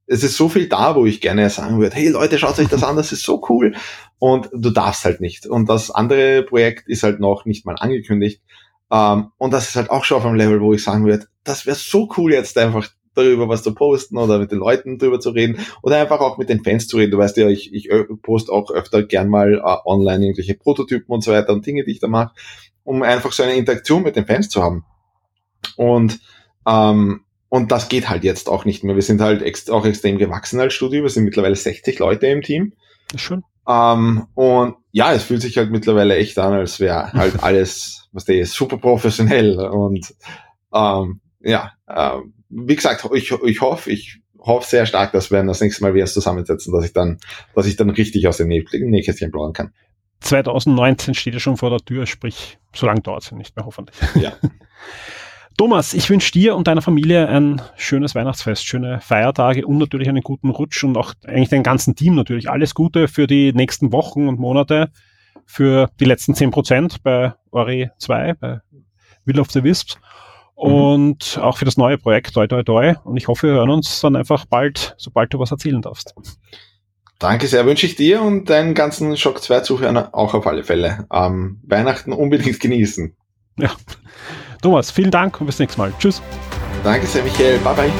es 0.07 0.25
ist 0.25 0.37
so 0.37 0.49
viel 0.49 0.69
da, 0.69 0.95
wo 0.95 1.07
ich 1.07 1.21
gerne 1.21 1.49
sagen 1.51 1.79
würde, 1.79 1.97
hey 1.97 2.09
Leute, 2.09 2.39
schaut 2.39 2.59
euch 2.59 2.69
das 2.69 2.83
an, 2.83 2.97
das 2.97 3.13
ist 3.13 3.25
so 3.25 3.43
cool. 3.49 3.75
Und 4.19 4.51
du 4.53 4.71
darfst 4.71 5.05
halt 5.05 5.21
nicht. 5.21 5.47
Und 5.47 5.69
das 5.69 5.91
andere 5.91 6.43
Projekt 6.43 6.89
ist 6.89 7.03
halt 7.03 7.21
noch 7.21 7.45
nicht 7.45 7.65
mal 7.67 7.77
angekündigt. 7.79 8.43
Ähm, 8.91 9.29
und 9.39 9.53
das 9.53 9.69
ist 9.69 9.77
halt 9.77 9.91
auch 9.91 10.05
schon 10.05 10.19
auf 10.19 10.27
einem 10.27 10.37
Level, 10.37 10.61
wo 10.61 10.75
ich 10.75 10.85
sagen 10.85 11.05
würde, 11.05 11.27
das 11.45 11.67
wäre 11.67 11.77
so 11.77 12.09
cool 12.17 12.33
jetzt 12.33 12.57
einfach 12.59 12.89
darüber 13.15 13.49
was 13.49 13.63
zu 13.63 13.75
posten 13.75 14.17
oder 14.17 14.39
mit 14.39 14.51
den 14.51 14.59
Leuten 14.59 14.99
drüber 14.99 15.21
zu 15.21 15.31
reden 15.31 15.59
oder 15.83 16.01
einfach 16.01 16.21
auch 16.21 16.39
mit 16.39 16.49
den 16.49 16.63
Fans 16.63 16.89
zu 16.89 16.97
reden. 16.97 17.11
Du 17.11 17.19
weißt 17.19 17.37
ja, 17.37 17.49
ich, 17.49 17.73
ich 17.75 17.91
poste 18.23 18.53
auch 18.53 18.71
öfter 18.71 19.03
gern 19.03 19.29
mal 19.29 19.61
uh, 19.61 19.89
online 19.89 20.25
irgendwelche 20.25 20.55
Prototypen 20.55 21.13
und 21.13 21.23
so 21.23 21.33
weiter 21.33 21.53
und 21.53 21.67
Dinge, 21.67 21.85
die 21.85 21.93
ich 21.93 22.01
da 22.01 22.09
mache, 22.09 22.35
um 22.85 23.03
einfach 23.03 23.33
so 23.33 23.43
eine 23.43 23.55
Interaktion 23.55 24.03
mit 24.03 24.17
den 24.17 24.27
Fans 24.27 24.49
zu 24.49 24.63
haben. 24.63 24.85
Und 25.77 26.21
ähm, 26.67 27.23
und 27.53 27.71
das 27.71 27.91
geht 27.91 28.09
halt 28.09 28.25
jetzt 28.25 28.49
auch 28.49 28.65
nicht 28.65 28.83
mehr. 28.83 28.95
Wir 28.95 29.03
sind 29.03 29.21
halt 29.21 29.43
ex 29.43 29.69
auch 29.69 29.85
extrem 29.85 30.17
gewachsen 30.17 30.59
als 30.59 30.73
Studio. 30.73 31.03
Wir 31.03 31.11
sind 31.11 31.25
mittlerweile 31.25 31.55
60 31.55 31.99
Leute 31.99 32.27
im 32.29 32.41
Team. 32.41 32.73
Schön. 33.15 33.43
Ähm, 33.69 34.27
und 34.33 34.77
ja, 34.91 35.13
es 35.13 35.25
fühlt 35.25 35.43
sich 35.43 35.59
halt 35.59 35.71
mittlerweile 35.71 36.17
echt 36.17 36.39
an, 36.39 36.55
als 36.55 36.81
wäre 36.81 37.13
halt 37.13 37.43
alles, 37.43 38.09
was 38.11 38.25
der 38.25 38.37
ist, 38.37 38.55
super 38.55 38.79
professionell. 38.79 39.61
Und 39.61 40.15
ähm, 40.73 41.21
ja, 41.41 41.73
äh, 41.89 42.21
wie 42.49 42.75
gesagt, 42.75 43.07
ich, 43.13 43.31
ich 43.31 43.61
hoffe, 43.61 43.91
ich 43.91 44.21
hoffe 44.39 44.67
sehr 44.67 44.87
stark, 44.87 45.13
dass 45.13 45.31
wir 45.31 45.43
das 45.43 45.61
nächste 45.61 45.83
Mal 45.83 45.93
wieder 45.93 46.07
zusammensetzen, 46.07 46.73
dass 46.73 46.87
ich 46.87 46.95
dann, 46.95 47.19
dass 47.55 47.67
ich 47.67 47.77
dann 47.77 47.91
richtig 47.91 48.27
aus 48.29 48.39
dem 48.39 48.49
Nähkästchen 48.49 49.31
plaudern 49.31 49.53
kann. 49.53 49.75
2019 50.21 51.13
steht 51.13 51.35
ja 51.35 51.41
schon 51.41 51.59
vor 51.59 51.69
der 51.69 51.81
Tür, 51.81 52.07
sprich, 52.07 52.59
so 52.75 52.87
lange 52.87 53.03
dauert 53.03 53.25
es 53.25 53.31
ja 53.31 53.37
nicht 53.37 53.55
mehr, 53.57 53.67
hoffentlich. 53.67 53.99
Ja. 54.15 54.33
Thomas, 55.57 55.95
ich 55.95 56.09
wünsche 56.11 56.33
dir 56.33 56.57
und 56.57 56.67
deiner 56.67 56.83
Familie 56.83 57.29
ein 57.29 57.61
schönes 57.77 58.15
Weihnachtsfest, 58.15 58.67
schöne 58.67 59.01
Feiertage 59.01 59.67
und 59.67 59.79
natürlich 59.79 60.09
einen 60.09 60.23
guten 60.23 60.51
Rutsch 60.51 60.85
und 60.85 60.97
auch 60.97 61.15
eigentlich 61.27 61.49
dein 61.49 61.63
ganzen 61.63 61.95
Team 61.95 62.15
natürlich. 62.15 62.51
Alles 62.51 62.75
Gute 62.75 63.09
für 63.09 63.27
die 63.27 63.53
nächsten 63.53 63.93
Wochen 63.93 64.29
und 64.29 64.39
Monate, 64.39 64.91
für 65.45 65.91
die 66.01 66.05
letzten 66.05 66.35
10% 66.35 66.97
bei 67.03 67.35
Ori 67.51 67.91
2, 67.99 68.35
bei 68.35 68.61
Will 69.25 69.41
of 69.41 69.51
the 69.51 69.63
Wisps 69.65 69.99
mhm. 70.57 70.73
und 70.73 71.41
auch 71.43 71.59
für 71.59 71.65
das 71.65 71.77
neue 71.77 71.99
Projekt 71.99 72.35
Toi 72.35 72.47
Toi 72.47 72.63
Toi. 72.63 72.95
Und 73.05 73.17
ich 73.17 73.29
hoffe, 73.29 73.49
wir 73.49 73.55
hören 73.55 73.71
uns 73.71 74.01
dann 74.01 74.17
einfach 74.17 74.47
bald, 74.47 74.95
sobald 74.99 75.33
du 75.35 75.39
was 75.39 75.51
erzählen 75.51 75.83
darfst. 75.83 76.15
Danke 77.19 77.47
sehr, 77.47 77.65
wünsche 77.67 77.87
ich 77.87 77.95
dir 77.95 78.21
und 78.21 78.51
deinen 78.51 78.75
ganzen 78.75 79.17
Shock 79.17 79.41
2 79.41 79.61
Zuhörern 79.61 79.97
auch 79.97 80.35
auf 80.35 80.47
alle 80.47 80.65
Fälle. 80.65 81.07
Ähm, 81.13 81.61
Weihnachten 81.63 82.13
unbedingt 82.13 82.59
genießen. 82.59 83.15
Ja. 83.59 83.71
Thomas, 84.63 84.93
vielen 84.93 85.11
Dank 85.11 85.41
und 85.41 85.47
bis 85.47 85.59
nächstes 85.59 85.77
Mal. 85.77 85.93
Tschüss. 85.99 86.23
Danke 86.85 87.07
sehr, 87.07 87.23
Michael. 87.25 87.59
Bye, 87.59 87.75
bye. 87.75 87.91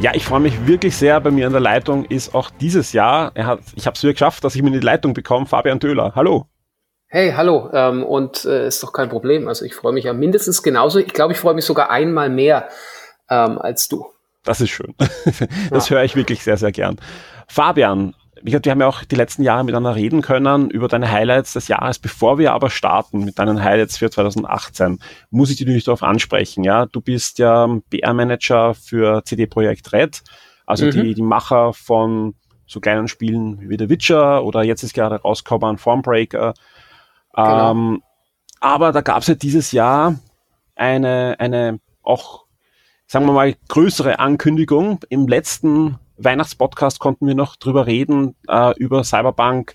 Ja, 0.00 0.12
ich 0.14 0.24
freue 0.24 0.40
mich 0.40 0.66
wirklich 0.66 0.96
sehr. 0.96 1.20
Bei 1.20 1.30
mir 1.30 1.46
in 1.46 1.52
der 1.52 1.60
Leitung 1.60 2.06
ist 2.06 2.34
auch 2.34 2.50
dieses 2.50 2.94
Jahr, 2.94 3.32
er 3.34 3.46
hat, 3.46 3.60
ich 3.76 3.86
habe 3.86 3.94
es 3.94 4.02
wieder 4.02 4.14
geschafft, 4.14 4.42
dass 4.42 4.56
ich 4.56 4.62
mir 4.62 4.68
in 4.68 4.74
die 4.74 4.80
Leitung 4.80 5.12
bekomme, 5.12 5.44
Fabian 5.46 5.78
Döhler. 5.78 6.12
Hallo. 6.16 6.46
Hey, 7.12 7.32
hallo. 7.36 7.68
Ähm, 7.72 8.04
und 8.04 8.44
äh, 8.44 8.68
ist 8.68 8.84
doch 8.84 8.92
kein 8.92 9.08
Problem. 9.08 9.48
Also 9.48 9.64
ich 9.64 9.74
freue 9.74 9.92
mich 9.92 10.04
ja 10.04 10.12
mindestens 10.12 10.62
genauso. 10.62 11.00
Ich 11.00 11.12
glaube, 11.12 11.32
ich 11.32 11.40
freue 11.40 11.54
mich 11.54 11.64
sogar 11.64 11.90
einmal 11.90 12.30
mehr 12.30 12.68
ähm, 13.28 13.58
als 13.58 13.88
du. 13.88 14.06
Das 14.44 14.60
ist 14.60 14.70
schön. 14.70 14.94
das 15.70 15.88
ja. 15.88 15.96
höre 15.96 16.04
ich 16.04 16.14
wirklich 16.14 16.44
sehr, 16.44 16.56
sehr 16.56 16.70
gern. 16.70 17.00
Fabian, 17.48 18.14
wie 18.40 18.52
gesagt, 18.52 18.64
wir 18.66 18.70
haben 18.70 18.80
ja 18.80 18.86
auch 18.86 19.02
die 19.02 19.16
letzten 19.16 19.42
Jahre 19.42 19.64
miteinander 19.64 19.96
reden 19.96 20.22
können 20.22 20.70
über 20.70 20.86
deine 20.86 21.10
Highlights 21.10 21.52
des 21.52 21.66
Jahres. 21.66 21.98
Bevor 21.98 22.38
wir 22.38 22.52
aber 22.52 22.70
starten 22.70 23.24
mit 23.24 23.40
deinen 23.40 23.64
Highlights 23.64 23.98
für 23.98 24.08
2018, 24.08 25.00
muss 25.30 25.50
ich 25.50 25.56
dich 25.56 25.66
natürlich 25.66 25.84
darauf 25.84 26.04
ansprechen. 26.04 26.62
Ja, 26.62 26.86
du 26.86 27.00
bist 27.00 27.40
ja 27.40 27.66
PR-Manager 27.90 28.74
für 28.74 29.24
CD 29.24 29.46
Projekt 29.46 29.92
Red, 29.92 30.22
also 30.64 30.86
mhm. 30.86 30.90
die, 30.92 31.14
die 31.14 31.22
Macher 31.22 31.72
von 31.72 32.34
so 32.68 32.78
kleinen 32.78 33.08
Spielen 33.08 33.68
wie 33.68 33.76
The 33.76 33.88
Witcher 33.88 34.44
oder 34.44 34.62
jetzt 34.62 34.84
ist 34.84 34.94
gerade 34.94 35.16
rausgekommen 35.16 35.76
Formbreaker 35.76 36.54
Genau. 37.34 37.70
Ähm, 37.70 38.02
aber 38.60 38.92
da 38.92 39.00
gab 39.00 39.22
es 39.22 39.28
ja 39.28 39.34
dieses 39.34 39.72
Jahr 39.72 40.16
eine, 40.74 41.36
eine 41.38 41.80
auch, 42.02 42.44
sagen 43.06 43.26
wir 43.26 43.32
mal, 43.32 43.54
größere 43.68 44.18
Ankündigung. 44.18 45.00
Im 45.08 45.28
letzten 45.28 45.98
Weihnachtspodcast 46.18 46.98
konnten 46.98 47.26
wir 47.26 47.34
noch 47.34 47.56
drüber 47.56 47.86
reden, 47.86 48.36
äh, 48.48 48.76
über 48.78 49.04
Cyberpunk 49.04 49.74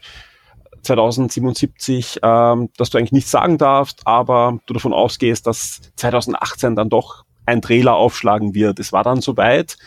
2077, 0.83 2.19
ähm, 2.21 2.69
dass 2.77 2.89
du 2.89 2.97
eigentlich 2.97 3.11
nichts 3.11 3.31
sagen 3.31 3.57
darfst, 3.57 4.05
aber 4.05 4.59
du 4.67 4.73
davon 4.73 4.93
ausgehst, 4.93 5.47
dass 5.47 5.81
2018 5.95 6.75
dann 6.75 6.89
doch 6.89 7.25
ein 7.45 7.61
Trailer 7.61 7.95
aufschlagen 7.95 8.53
wird. 8.53 8.79
Es 8.79 8.93
war 8.93 9.03
dann 9.03 9.21
soweit. 9.21 9.77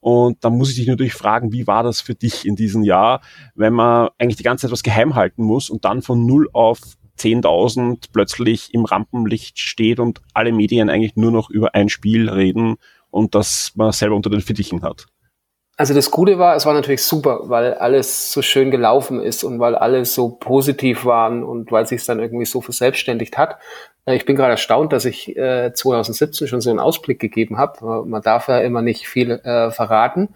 Und 0.00 0.44
da 0.44 0.50
muss 0.50 0.70
ich 0.70 0.76
dich 0.76 0.86
natürlich 0.86 1.14
fragen, 1.14 1.52
wie 1.52 1.66
war 1.66 1.82
das 1.82 2.00
für 2.00 2.14
dich 2.14 2.46
in 2.46 2.54
diesem 2.54 2.84
Jahr, 2.84 3.20
wenn 3.56 3.72
man 3.72 4.10
eigentlich 4.18 4.36
die 4.36 4.44
ganze 4.44 4.62
Zeit 4.66 4.72
was 4.72 4.84
geheim 4.84 5.16
halten 5.16 5.42
muss 5.42 5.70
und 5.70 5.84
dann 5.84 6.02
von 6.02 6.24
null 6.24 6.48
auf 6.52 6.78
10.000 7.18 8.08
plötzlich 8.12 8.72
im 8.74 8.84
Rampenlicht 8.84 9.58
steht 9.58 10.00
und 10.00 10.20
alle 10.34 10.52
Medien 10.52 10.90
eigentlich 10.90 11.16
nur 11.16 11.30
noch 11.30 11.50
über 11.50 11.74
ein 11.74 11.88
Spiel 11.88 12.28
reden 12.28 12.76
und 13.10 13.34
das 13.34 13.72
man 13.74 13.92
selber 13.92 14.16
unter 14.16 14.30
den 14.30 14.40
Fittichen 14.40 14.82
hat. 14.82 15.06
Also 15.76 15.94
das 15.94 16.10
Gute 16.10 16.40
war, 16.40 16.56
es 16.56 16.66
war 16.66 16.74
natürlich 16.74 17.04
super, 17.04 17.42
weil 17.44 17.74
alles 17.74 18.32
so 18.32 18.42
schön 18.42 18.72
gelaufen 18.72 19.22
ist 19.22 19.44
und 19.44 19.60
weil 19.60 19.76
alle 19.76 20.04
so 20.04 20.30
positiv 20.30 21.04
waren 21.04 21.44
und 21.44 21.70
weil 21.70 21.86
sich 21.86 22.00
es 22.00 22.06
dann 22.06 22.18
irgendwie 22.18 22.46
so 22.46 22.60
verselbstständigt 22.60 23.38
hat. 23.38 23.58
Ich 24.06 24.24
bin 24.24 24.34
gerade 24.34 24.52
erstaunt, 24.52 24.92
dass 24.92 25.04
ich 25.04 25.36
äh, 25.36 25.72
2017 25.72 26.48
schon 26.48 26.60
so 26.60 26.70
einen 26.70 26.80
Ausblick 26.80 27.20
gegeben 27.20 27.58
habe. 27.58 28.04
Man 28.06 28.22
darf 28.22 28.48
ja 28.48 28.58
immer 28.58 28.82
nicht 28.82 29.06
viel 29.06 29.30
äh, 29.30 29.70
verraten 29.70 30.30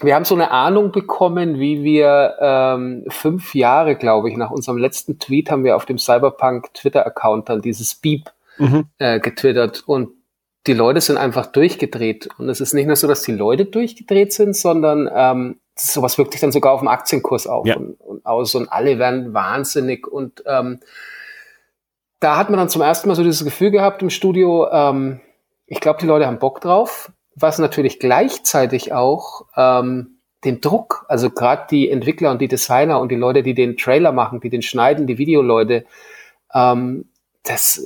wir 0.00 0.14
haben 0.14 0.24
so 0.24 0.34
eine 0.34 0.50
Ahnung 0.50 0.92
bekommen, 0.92 1.58
wie 1.58 1.82
wir 1.82 2.36
ähm, 2.40 3.04
fünf 3.08 3.54
Jahre, 3.54 3.96
glaube 3.96 4.30
ich, 4.30 4.36
nach 4.36 4.50
unserem 4.50 4.78
letzten 4.78 5.18
Tweet 5.18 5.50
haben 5.50 5.64
wir 5.64 5.76
auf 5.76 5.84
dem 5.84 5.98
Cyberpunk 5.98 6.72
Twitter-Account 6.74 7.48
dann 7.48 7.60
dieses 7.60 7.94
Beep 7.94 8.30
mhm. 8.58 8.86
äh, 8.98 9.20
getwittert 9.20 9.82
und 9.86 10.10
die 10.66 10.74
Leute 10.74 11.00
sind 11.00 11.16
einfach 11.16 11.46
durchgedreht. 11.46 12.28
Und 12.38 12.48
es 12.48 12.60
ist 12.60 12.74
nicht 12.74 12.86
nur 12.86 12.96
so, 12.96 13.08
dass 13.08 13.22
die 13.22 13.32
Leute 13.32 13.64
durchgedreht 13.64 14.32
sind, 14.32 14.54
sondern 14.54 15.10
ähm, 15.12 15.60
sowas 15.74 16.18
wirkt 16.18 16.32
sich 16.32 16.40
dann 16.40 16.52
sogar 16.52 16.72
auf 16.72 16.80
dem 16.80 16.88
Aktienkurs 16.88 17.46
auf 17.46 17.66
ja. 17.66 17.76
und, 17.76 18.00
und, 18.00 18.26
aus 18.26 18.54
und 18.54 18.68
alle 18.70 18.98
werden 18.98 19.32
wahnsinnig. 19.32 20.06
Und 20.06 20.42
ähm, 20.46 20.80
da 22.20 22.36
hat 22.36 22.50
man 22.50 22.58
dann 22.58 22.68
zum 22.68 22.82
ersten 22.82 23.08
Mal 23.08 23.14
so 23.14 23.22
dieses 23.22 23.44
Gefühl 23.44 23.70
gehabt 23.70 24.02
im 24.02 24.10
Studio, 24.10 24.68
ähm, 24.70 25.20
ich 25.66 25.80
glaube, 25.80 26.00
die 26.00 26.06
Leute 26.06 26.26
haben 26.26 26.38
Bock 26.38 26.60
drauf 26.60 27.10
was 27.40 27.58
natürlich 27.58 27.98
gleichzeitig 27.98 28.92
auch 28.92 29.46
ähm, 29.56 30.18
den 30.44 30.60
Druck, 30.60 31.04
also 31.08 31.30
gerade 31.30 31.66
die 31.70 31.90
Entwickler 31.90 32.30
und 32.30 32.40
die 32.40 32.48
Designer 32.48 33.00
und 33.00 33.10
die 33.10 33.16
Leute, 33.16 33.42
die 33.42 33.54
den 33.54 33.76
Trailer 33.76 34.12
machen, 34.12 34.40
die 34.40 34.50
den 34.50 34.62
schneiden, 34.62 35.06
die 35.06 35.18
Videoleute, 35.18 35.84
ähm, 36.54 37.10
das, 37.42 37.82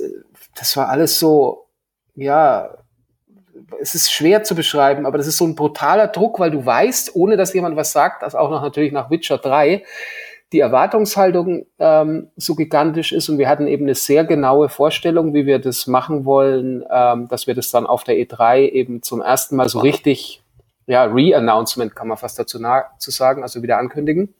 das 0.55 0.75
war 0.77 0.89
alles 0.89 1.19
so, 1.19 1.67
ja, 2.15 2.69
es 3.79 3.95
ist 3.95 4.11
schwer 4.11 4.43
zu 4.43 4.55
beschreiben, 4.55 5.05
aber 5.05 5.17
das 5.17 5.27
ist 5.27 5.37
so 5.37 5.45
ein 5.45 5.55
brutaler 5.55 6.07
Druck, 6.07 6.39
weil 6.39 6.51
du 6.51 6.65
weißt, 6.65 7.15
ohne 7.15 7.37
dass 7.37 7.53
jemand 7.53 7.75
was 7.75 7.91
sagt, 7.91 8.21
dass 8.21 8.35
auch 8.35 8.49
noch 8.49 8.61
natürlich 8.61 8.91
nach 8.91 9.09
Witcher 9.09 9.37
3, 9.37 9.83
die 10.55 10.61
Erwartungshaltung 10.61 11.65
ähm, 11.79 12.29
so 12.37 12.55
gigantisch 12.55 13.11
ist 13.11 13.27
und 13.27 13.37
wir 13.37 13.49
hatten 13.49 13.67
eben 13.67 13.83
eine 13.83 13.93
sehr 13.93 14.23
genaue 14.23 14.69
Vorstellung, 14.69 15.33
wie 15.33 15.45
wir 15.45 15.59
das 15.59 15.85
machen 15.85 16.23
wollen, 16.23 16.81
ähm, 16.89 17.27
dass 17.27 17.45
wir 17.45 17.55
das 17.55 17.71
dann 17.71 17.85
auf 17.85 18.05
der 18.05 18.15
E3 18.15 18.69
eben 18.69 19.03
zum 19.03 19.21
ersten 19.21 19.57
Mal 19.57 19.67
so 19.67 19.79
richtig, 19.79 20.41
ja, 20.87 21.03
Re-Announcement 21.03 21.93
kann 21.93 22.07
man 22.07 22.17
fast 22.17 22.39
dazu 22.39 22.57
zu 22.97 23.11
sagen, 23.11 23.43
also 23.43 23.61
wieder 23.63 23.77
ankündigen. 23.77 24.33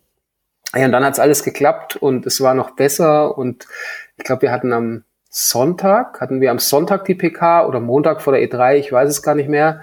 Ja, 0.74 0.86
und 0.86 0.93
dann 0.93 1.03
hat's 1.03 1.20
alles 1.20 1.43
geklappt 1.43 1.97
und 1.97 2.26
es 2.26 2.39
war 2.39 2.53
noch 2.53 2.72
besser 2.72 3.38
und 3.38 3.68
ich 4.16 4.24
glaube, 4.24 4.43
wir 4.43 4.51
hatten 4.53 4.72
am 4.72 5.03
Sonntag, 5.30 6.22
hatten 6.22 6.39
wir 6.39 6.49
am 6.49 6.59
Sonntag 6.59 7.03
die 7.03 7.16
PK 7.16 7.68
oder 7.68 7.82
Montag 7.82 8.22
vor 8.22 8.32
der 8.32 8.49
E3, 8.49 8.76
ich 8.76 8.89
weiß 8.89 9.09
es 9.09 9.22
gar 9.22 9.36
nicht 9.36 9.49
mehr. 9.49 9.82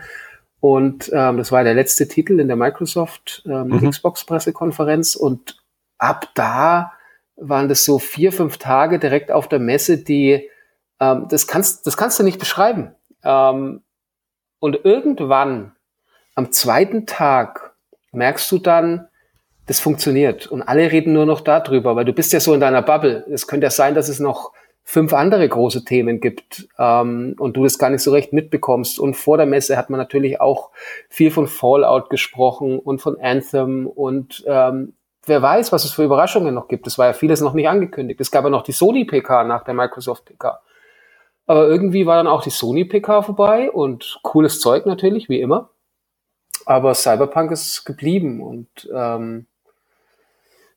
Und 0.60 1.10
ähm, 1.12 1.36
das 1.36 1.52
war 1.52 1.62
der 1.62 1.74
letzte 1.74 2.08
Titel 2.08 2.40
in 2.40 2.46
der 2.46 2.56
Microsoft 2.56 3.42
ähm, 3.46 3.66
mhm. 3.66 3.90
Xbox-Pressekonferenz 3.90 5.16
und 5.16 5.61
ab 6.02 6.28
da 6.34 6.92
waren 7.36 7.68
das 7.68 7.84
so 7.84 7.98
vier, 7.98 8.32
fünf 8.32 8.58
Tage 8.58 8.98
direkt 8.98 9.30
auf 9.30 9.48
der 9.48 9.58
Messe, 9.58 9.98
die, 9.98 10.48
ähm, 11.00 11.26
das, 11.28 11.46
kannst, 11.46 11.86
das 11.86 11.96
kannst 11.96 12.18
du 12.18 12.24
nicht 12.24 12.38
beschreiben. 12.38 12.94
Ähm, 13.24 13.82
und 14.58 14.84
irgendwann 14.84 15.72
am 16.34 16.52
zweiten 16.52 17.06
Tag 17.06 17.74
merkst 18.12 18.50
du 18.52 18.58
dann, 18.58 19.08
das 19.66 19.80
funktioniert. 19.80 20.48
Und 20.48 20.62
alle 20.62 20.90
reden 20.90 21.12
nur 21.12 21.26
noch 21.26 21.40
darüber, 21.40 21.94
weil 21.94 22.04
du 22.04 22.12
bist 22.12 22.32
ja 22.32 22.40
so 22.40 22.52
in 22.52 22.60
deiner 22.60 22.82
Bubble. 22.82 23.24
Es 23.30 23.46
könnte 23.46 23.66
ja 23.66 23.70
sein, 23.70 23.94
dass 23.94 24.08
es 24.08 24.18
noch 24.18 24.52
fünf 24.84 25.12
andere 25.12 25.48
große 25.48 25.84
Themen 25.84 26.20
gibt 26.20 26.68
ähm, 26.78 27.36
und 27.38 27.56
du 27.56 27.62
das 27.62 27.78
gar 27.78 27.90
nicht 27.90 28.02
so 28.02 28.10
recht 28.10 28.32
mitbekommst. 28.32 28.98
Und 28.98 29.14
vor 29.14 29.36
der 29.36 29.46
Messe 29.46 29.76
hat 29.76 29.88
man 29.88 29.98
natürlich 29.98 30.40
auch 30.40 30.70
viel 31.08 31.30
von 31.30 31.46
Fallout 31.46 32.10
gesprochen 32.10 32.80
und 32.80 33.00
von 33.00 33.20
Anthem 33.20 33.86
und 33.86 34.44
ähm, 34.46 34.94
wer 35.26 35.42
weiß, 35.42 35.72
was 35.72 35.84
es 35.84 35.92
für 35.92 36.04
Überraschungen 36.04 36.54
noch 36.54 36.68
gibt. 36.68 36.86
Es 36.86 36.98
war 36.98 37.06
ja 37.06 37.12
vieles 37.12 37.40
noch 37.40 37.54
nicht 37.54 37.68
angekündigt. 37.68 38.20
Es 38.20 38.30
gab 38.30 38.44
ja 38.44 38.50
noch 38.50 38.62
die 38.62 38.72
Sony 38.72 39.04
PK 39.04 39.44
nach 39.44 39.64
der 39.64 39.74
Microsoft 39.74 40.24
PK. 40.24 40.60
Aber 41.46 41.68
irgendwie 41.68 42.06
war 42.06 42.16
dann 42.16 42.26
auch 42.26 42.42
die 42.42 42.50
Sony 42.50 42.84
PK 42.84 43.22
vorbei 43.22 43.70
und 43.70 44.20
cooles 44.22 44.60
Zeug 44.60 44.86
natürlich, 44.86 45.28
wie 45.28 45.40
immer. 45.40 45.70
Aber 46.66 46.94
Cyberpunk 46.94 47.50
ist 47.50 47.84
geblieben 47.84 48.40
und 48.40 48.68
ähm, 48.94 49.46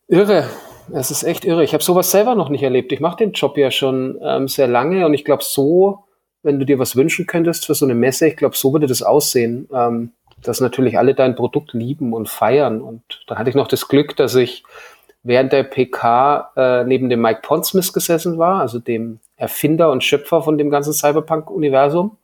irre. 0.07 0.49
Es 0.91 1.11
ist 1.11 1.23
echt 1.23 1.45
irre. 1.45 1.63
Ich 1.63 1.73
habe 1.73 1.83
sowas 1.83 2.11
selber 2.11 2.35
noch 2.35 2.49
nicht 2.49 2.63
erlebt. 2.63 2.91
Ich 2.91 2.99
mache 2.99 3.17
den 3.17 3.31
Job 3.31 3.57
ja 3.57 3.71
schon 3.71 4.19
ähm, 4.23 4.47
sehr 4.47 4.67
lange 4.67 5.05
und 5.05 5.13
ich 5.13 5.25
glaube, 5.25 5.43
so, 5.43 6.05
wenn 6.43 6.59
du 6.59 6.65
dir 6.65 6.79
was 6.79 6.95
wünschen 6.95 7.25
könntest 7.25 7.65
für 7.65 7.75
so 7.75 7.85
eine 7.85 7.95
Messe, 7.95 8.27
ich 8.27 8.37
glaube, 8.37 8.55
so 8.55 8.73
würde 8.73 8.87
das 8.87 9.01
aussehen. 9.01 9.67
Ähm, 9.71 10.11
dass 10.47 10.61
natürlich 10.61 10.97
alle 10.97 11.13
dein 11.13 11.35
Produkt 11.35 11.73
lieben 11.73 12.13
und 12.13 12.29
feiern. 12.29 12.81
Und 12.81 13.01
da 13.27 13.37
hatte 13.37 13.49
ich 13.49 13.55
noch 13.55 13.67
das 13.67 13.87
Glück, 13.87 14.15
dass 14.15 14.35
ich 14.35 14.63
während 15.23 15.51
der 15.51 15.63
PK 15.63 16.51
äh, 16.55 16.83
neben 16.83 17.09
dem 17.09 17.21
Mike 17.21 17.41
Pondsmith 17.41 17.93
gesessen 17.93 18.37
war, 18.37 18.61
also 18.61 18.79
dem 18.79 19.19
Erfinder 19.37 19.91
und 19.91 20.03
Schöpfer 20.03 20.41
von 20.41 20.57
dem 20.57 20.69
ganzen 20.69 20.93
Cyberpunk-Universum. 20.93 22.17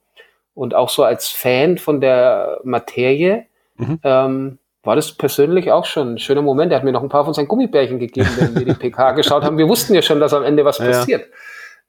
Und 0.54 0.76
auch 0.76 0.90
so 0.90 1.04
als 1.04 1.30
Fan 1.30 1.78
von 1.78 2.02
der 2.02 2.60
Materie 2.64 3.46
mhm. 3.78 4.00
ähm, 4.04 4.58
war 4.84 4.96
das 4.96 5.12
persönlich 5.12 5.72
auch 5.72 5.86
schon 5.86 6.14
ein 6.14 6.18
schöner 6.20 6.42
Moment. 6.42 6.72
Er 6.72 6.78
hat 6.78 6.84
mir 6.84 6.92
noch 6.92 7.04
ein 7.04 7.10
paar 7.10 7.26
von 7.26 7.34
seinen 7.34 7.48
Gummibärchen 7.48 8.00
gegeben, 8.00 8.30
wenn 8.38 8.56
wir 8.56 8.66
die 8.66 8.74
PK 8.74 9.12
geschaut 9.16 9.44
haben. 9.44 9.58
Wir 9.58 9.68
wussten 9.68 9.94
ja 9.94 10.02
schon, 10.02 10.20
dass 10.20 10.34
am 10.34 10.44
Ende 10.44 10.66
was 10.66 10.80
ja. 10.80 10.86
passiert. 10.86 11.28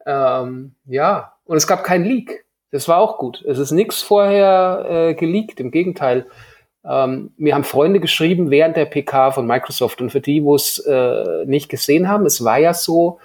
Ähm, 0.07 0.75
ja, 0.87 1.33
und 1.45 1.57
es 1.57 1.67
gab 1.67 1.85
kein 1.85 2.05
Leak. 2.05 2.45
Das 2.73 2.89
war 2.89 2.99
auch 2.99 3.19
gut. 3.19 3.45
Es 3.47 3.59
ist 3.59 3.71
nichts 3.71 4.03
vorher 4.03 4.87
äh, 4.89 5.15
geleakt, 5.15 5.61
im 5.61 5.71
Gegenteil. 5.71 6.27
Ähm, 6.85 7.33
mir 7.37 7.55
haben 7.55 7.65
Freunde 7.65 8.01
geschrieben 8.01 8.51
während 8.51 8.77
der 8.77 8.87
PK 8.87 9.31
von 9.31 9.47
Microsoft 9.47 10.01
und 10.01 10.11
für 10.11 10.21
die, 10.21 10.43
wo 10.43 10.57
es 10.57 10.79
äh, 10.81 11.45
nicht 11.45 11.69
gesehen 11.69 12.09
haben, 12.09 12.27
es 12.27 12.43
war 12.43 12.59
ja 12.59 12.75
so, 12.75 13.21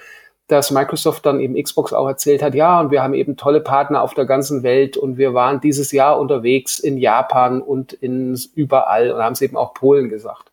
dass 0.47 0.71
Microsoft 0.71 1.25
dann 1.25 1.39
eben 1.39 1.61
Xbox 1.61 1.91
auch 1.91 2.07
erzählt 2.07 2.41
hat, 2.41 2.55
ja, 2.55 2.79
und 2.79 2.91
wir 2.91 3.01
haben 3.01 3.13
eben 3.13 3.35
tolle 3.35 3.59
Partner 3.59 4.01
auf 4.01 4.13
der 4.13 4.25
ganzen 4.25 4.63
Welt 4.63 4.95
und 4.95 5.17
wir 5.17 5.33
waren 5.33 5.59
dieses 5.59 5.91
Jahr 5.91 6.19
unterwegs 6.19 6.79
in 6.79 6.97
Japan 6.97 7.61
und 7.61 7.93
in 7.93 8.37
überall 8.53 9.11
und 9.11 9.21
haben 9.21 9.33
es 9.33 9.41
eben 9.41 9.57
auch 9.57 9.73
Polen 9.73 10.09
gesagt. 10.09 10.51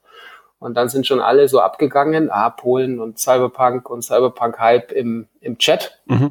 Und 0.58 0.76
dann 0.76 0.88
sind 0.88 1.06
schon 1.06 1.20
alle 1.20 1.46
so 1.46 1.60
abgegangen, 1.60 2.30
ah, 2.30 2.48
Polen 2.50 2.98
und 2.98 3.18
Cyberpunk 3.18 3.90
und 3.90 4.02
Cyberpunk-Hype 4.02 4.92
im, 4.92 5.28
im 5.40 5.58
Chat. 5.58 6.00
Mhm. 6.06 6.30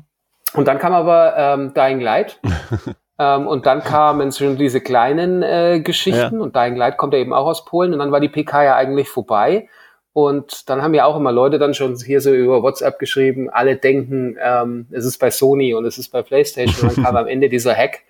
Und 0.53 0.67
dann 0.67 0.79
kam 0.79 0.93
aber 0.93 1.35
ähm, 1.37 1.73
Dying 1.73 1.99
Light. 1.99 2.39
ähm, 3.19 3.47
und 3.47 3.65
dann 3.65 3.83
kamen 3.83 4.31
schon 4.31 4.57
diese 4.57 4.81
kleinen 4.81 5.43
äh, 5.43 5.81
Geschichten. 5.81 6.35
Ja. 6.35 6.41
Und 6.41 6.55
Dying 6.55 6.75
Light 6.75 6.97
kommt 6.97 7.13
ja 7.13 7.19
eben 7.19 7.33
auch 7.33 7.47
aus 7.47 7.65
Polen. 7.65 7.93
Und 7.93 7.99
dann 7.99 8.11
war 8.11 8.19
die 8.19 8.29
PK 8.29 8.63
ja 8.63 8.75
eigentlich 8.75 9.09
vorbei. 9.09 9.67
Und 10.13 10.69
dann 10.69 10.83
haben 10.83 10.93
ja 10.93 11.05
auch 11.05 11.17
immer 11.17 11.31
Leute 11.31 11.57
dann 11.57 11.73
schon 11.73 11.95
hier 11.95 12.21
so 12.21 12.31
über 12.31 12.61
WhatsApp 12.61 12.99
geschrieben, 12.99 13.49
alle 13.49 13.77
denken, 13.77 14.37
ähm, 14.39 14.85
es 14.91 15.05
ist 15.05 15.17
bei 15.17 15.31
Sony 15.31 15.73
und 15.73 15.85
es 15.85 15.97
ist 15.97 16.09
bei 16.09 16.21
PlayStation. 16.21 16.89
Und 16.89 16.97
dann 16.97 17.05
kam 17.05 17.15
am 17.15 17.27
Ende 17.27 17.49
dieser 17.49 17.75
Hack. 17.75 18.01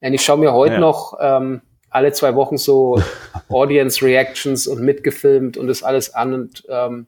Und 0.00 0.14
ich 0.14 0.22
schaue 0.22 0.38
mir 0.38 0.54
heute 0.54 0.74
ja. 0.74 0.80
noch 0.80 1.18
ähm, 1.20 1.60
alle 1.90 2.12
zwei 2.12 2.34
Wochen 2.34 2.56
so 2.56 3.02
Audience 3.50 4.02
Reactions 4.04 4.66
und 4.66 4.80
mitgefilmt 4.80 5.58
und 5.58 5.66
das 5.66 5.82
alles 5.82 6.14
an 6.14 6.32
und 6.32 6.64
ähm, 6.70 7.06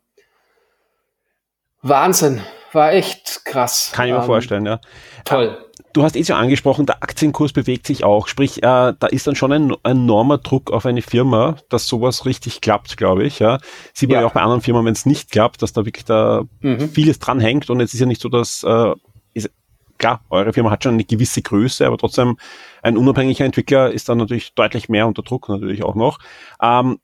Wahnsinn, 1.81 2.41
war 2.75 2.93
echt 2.93 3.45
krass. 3.45 3.93
Kann 3.95 4.07
ich 4.07 4.13
mir 4.13 4.21
ähm, 4.21 4.27
vorstellen, 4.27 4.67
ja. 4.67 4.81
Toll. 5.25 5.59
Du 5.93 6.03
hast 6.03 6.17
eh 6.17 6.25
schon 6.25 6.37
angesprochen, 6.37 6.87
der 6.87 7.03
Aktienkurs 7.03 7.53
bewegt 7.53 7.87
sich 7.87 8.03
auch. 8.03 8.27
Sprich, 8.27 8.63
äh, 8.63 8.95
da 8.99 9.07
ist 9.11 9.27
dann 9.27 9.37
schon 9.37 9.53
ein 9.53 9.75
enormer 9.85 10.39
Druck 10.39 10.71
auf 10.71 10.87
eine 10.87 11.03
Firma, 11.03 11.57
dass 11.69 11.87
sowas 11.87 12.25
richtig 12.25 12.63
klappt, 12.63 12.97
glaube 12.97 13.25
ich. 13.25 13.41
Ja. 13.41 13.59
Sieht 13.93 14.09
man 14.09 14.15
ja. 14.17 14.21
ja 14.23 14.27
auch 14.27 14.33
bei 14.33 14.41
anderen 14.41 14.63
Firmen, 14.63 14.87
wenn 14.87 14.95
es 14.95 15.05
nicht 15.05 15.31
klappt, 15.31 15.61
dass 15.61 15.75
da 15.75 15.85
wirklich 15.85 16.07
da 16.07 16.45
mhm. 16.61 16.89
vieles 16.89 17.19
dran 17.19 17.41
hängt. 17.41 17.69
Und 17.69 17.81
es 17.81 17.93
ist 17.93 18.01
ja 18.01 18.07
nicht 18.07 18.23
so, 18.23 18.31
dass 18.31 18.63
äh, 18.63 18.95
ist, 19.35 19.51
klar, 19.99 20.25
eure 20.31 20.55
Firma 20.55 20.71
hat 20.71 20.83
schon 20.83 20.95
eine 20.95 21.05
gewisse 21.05 21.43
Größe, 21.43 21.87
aber 21.87 21.99
trotzdem 21.99 22.39
ein 22.83 22.97
unabhängiger 22.97 23.45
Entwickler 23.45 23.91
ist 23.91 24.09
dann 24.09 24.19
natürlich 24.19 24.55
deutlich 24.55 24.89
mehr 24.89 25.07
unter 25.07 25.23
Druck 25.23 25.51
natürlich 25.51 25.85
auch 25.85 25.95
noch. 25.95 26.19
Ähm, 26.61 26.99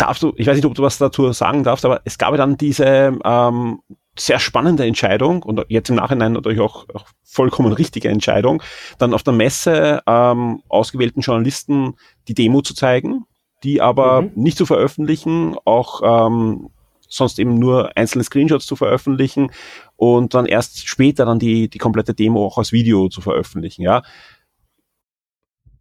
darfst 0.00 0.22
du, 0.22 0.32
ich 0.36 0.46
weiß 0.46 0.56
nicht, 0.56 0.64
ob 0.64 0.74
du 0.74 0.82
was 0.82 0.98
dazu 0.98 1.30
sagen 1.32 1.64
darfst, 1.64 1.84
aber 1.84 2.00
es 2.04 2.18
gab 2.18 2.30
ja 2.30 2.38
dann 2.38 2.56
diese 2.56 3.18
ähm, 3.24 3.80
sehr 4.18 4.38
spannende 4.38 4.84
Entscheidung 4.84 5.42
und 5.42 5.64
jetzt 5.68 5.90
im 5.90 5.96
Nachhinein 5.96 6.32
natürlich 6.32 6.60
auch, 6.60 6.86
auch 6.94 7.06
vollkommen 7.22 7.72
richtige 7.72 8.08
Entscheidung, 8.08 8.62
dann 8.98 9.14
auf 9.14 9.22
der 9.22 9.34
Messe 9.34 10.02
ähm, 10.06 10.62
ausgewählten 10.68 11.20
Journalisten 11.20 11.94
die 12.28 12.34
Demo 12.34 12.62
zu 12.62 12.74
zeigen, 12.74 13.24
die 13.62 13.80
aber 13.80 14.22
mhm. 14.22 14.30
nicht 14.34 14.58
zu 14.58 14.66
veröffentlichen, 14.66 15.56
auch 15.64 16.00
ähm, 16.02 16.70
sonst 17.08 17.38
eben 17.38 17.58
nur 17.58 17.96
einzelne 17.96 18.24
Screenshots 18.24 18.66
zu 18.66 18.76
veröffentlichen 18.76 19.50
und 19.96 20.34
dann 20.34 20.46
erst 20.46 20.88
später 20.88 21.24
dann 21.24 21.38
die, 21.38 21.68
die 21.68 21.78
komplette 21.78 22.14
Demo 22.14 22.46
auch 22.46 22.58
als 22.58 22.72
Video 22.72 23.08
zu 23.08 23.20
veröffentlichen, 23.20 23.82
ja 23.82 24.02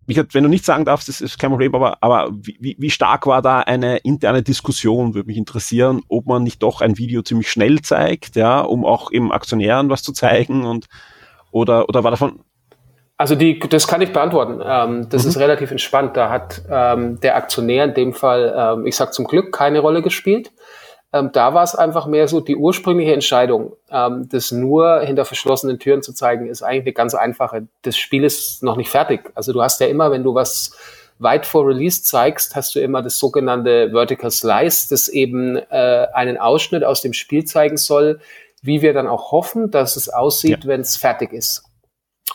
wie 0.09 0.15
gesagt, 0.15 0.33
wenn 0.33 0.43
du 0.43 0.49
nicht 0.49 0.65
sagen 0.65 0.85
darfst, 0.85 1.07
das 1.07 1.21
ist 1.21 1.37
kein 1.37 1.51
Problem, 1.51 1.75
aber, 1.75 1.99
aber 2.01 2.31
wie, 2.31 2.75
wie 2.79 2.89
stark 2.89 3.27
war 3.27 3.43
da 3.43 3.59
eine 3.59 3.97
interne 3.97 4.41
Diskussion, 4.41 5.13
würde 5.13 5.27
mich 5.27 5.37
interessieren, 5.37 6.01
ob 6.07 6.25
man 6.25 6.41
nicht 6.41 6.63
doch 6.63 6.81
ein 6.81 6.97
Video 6.97 7.21
ziemlich 7.21 7.51
schnell 7.51 7.83
zeigt, 7.83 8.35
ja, 8.35 8.59
um 8.59 8.85
auch 8.85 9.11
eben 9.11 9.31
Aktionären 9.31 9.91
was 9.91 10.01
zu 10.01 10.11
zeigen 10.11 10.65
und 10.65 10.87
oder, 11.51 11.87
oder 11.89 12.03
war 12.03 12.09
davon. 12.09 12.39
Also 13.17 13.35
die, 13.35 13.59
das 13.59 13.87
kann 13.87 14.01
ich 14.01 14.11
beantworten. 14.11 14.61
Ähm, 14.65 15.09
das 15.09 15.25
mhm. 15.25 15.29
ist 15.29 15.37
relativ 15.37 15.69
entspannt. 15.69 16.17
Da 16.17 16.31
hat 16.31 16.63
ähm, 16.71 17.19
der 17.19 17.35
Aktionär 17.35 17.85
in 17.85 17.93
dem 17.93 18.13
Fall, 18.13 18.51
ähm, 18.57 18.87
ich 18.87 18.95
sag 18.95 19.13
zum 19.13 19.25
Glück, 19.25 19.53
keine 19.53 19.79
Rolle 19.79 20.01
gespielt. 20.01 20.51
Ähm, 21.11 21.31
da 21.33 21.53
war 21.53 21.63
es 21.63 21.73
einfach 21.75 22.05
mehr 22.05 22.27
so 22.27 22.39
die 22.39 22.55
ursprüngliche 22.55 23.13
Entscheidung, 23.13 23.73
ähm, 23.89 24.29
das 24.29 24.51
nur 24.51 25.01
hinter 25.01 25.25
verschlossenen 25.25 25.79
Türen 25.79 26.03
zu 26.03 26.13
zeigen, 26.13 26.47
ist 26.47 26.61
eigentlich 26.61 26.83
eine 26.83 26.93
ganz 26.93 27.15
einfache. 27.15 27.67
Das 27.81 27.97
Spiel 27.97 28.23
ist 28.23 28.61
noch 28.61 28.75
nicht 28.75 28.89
fertig. 28.89 29.31
Also 29.33 29.51
du 29.51 29.61
hast 29.61 29.79
ja 29.81 29.87
immer, 29.87 30.11
wenn 30.11 30.23
du 30.23 30.35
was 30.35 30.77
weit 31.17 31.45
vor 31.45 31.67
Release 31.67 32.03
zeigst, 32.03 32.55
hast 32.55 32.75
du 32.75 32.79
immer 32.79 33.01
das 33.01 33.17
sogenannte 33.17 33.89
Vertical 33.91 34.31
Slice, 34.31 34.87
das 34.89 35.09
eben 35.09 35.57
äh, 35.57 36.07
einen 36.13 36.37
Ausschnitt 36.37 36.83
aus 36.83 37.01
dem 37.01 37.13
Spiel 37.13 37.43
zeigen 37.43 37.77
soll, 37.77 38.19
wie 38.61 38.81
wir 38.81 38.93
dann 38.93 39.07
auch 39.07 39.31
hoffen, 39.31 39.71
dass 39.71 39.95
es 39.95 40.09
aussieht, 40.09 40.63
ja. 40.63 40.69
wenn 40.69 40.81
es 40.81 40.95
fertig 40.95 41.33
ist. 41.33 41.63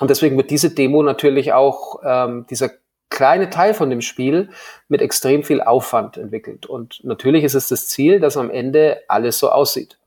Und 0.01 0.11
deswegen 0.11 0.37
wird 0.37 0.51
diese 0.51 0.71
Demo 0.71 1.03
natürlich 1.03 1.53
auch 1.53 2.01
ähm, 2.05 2.47
dieser 2.51 2.71
kleine 3.11 3.51
Teil 3.51 3.75
von 3.75 3.91
dem 3.91 4.01
Spiel 4.01 4.49
mit 4.89 5.01
extrem 5.01 5.45
viel 5.45 5.61
Aufwand 5.61 6.17
entwickelt. 6.17 6.67
Und 6.67 7.03
natürlich 7.05 7.45
ist 7.45 7.55
es 7.55 7.69
das 7.69 7.89
Ziel, 7.89 8.21
dass 8.21 8.37
am 8.37 8.51
Ende 8.51 9.03
alles 9.09 9.39
so 9.39 9.51
aussieht. 9.51 9.99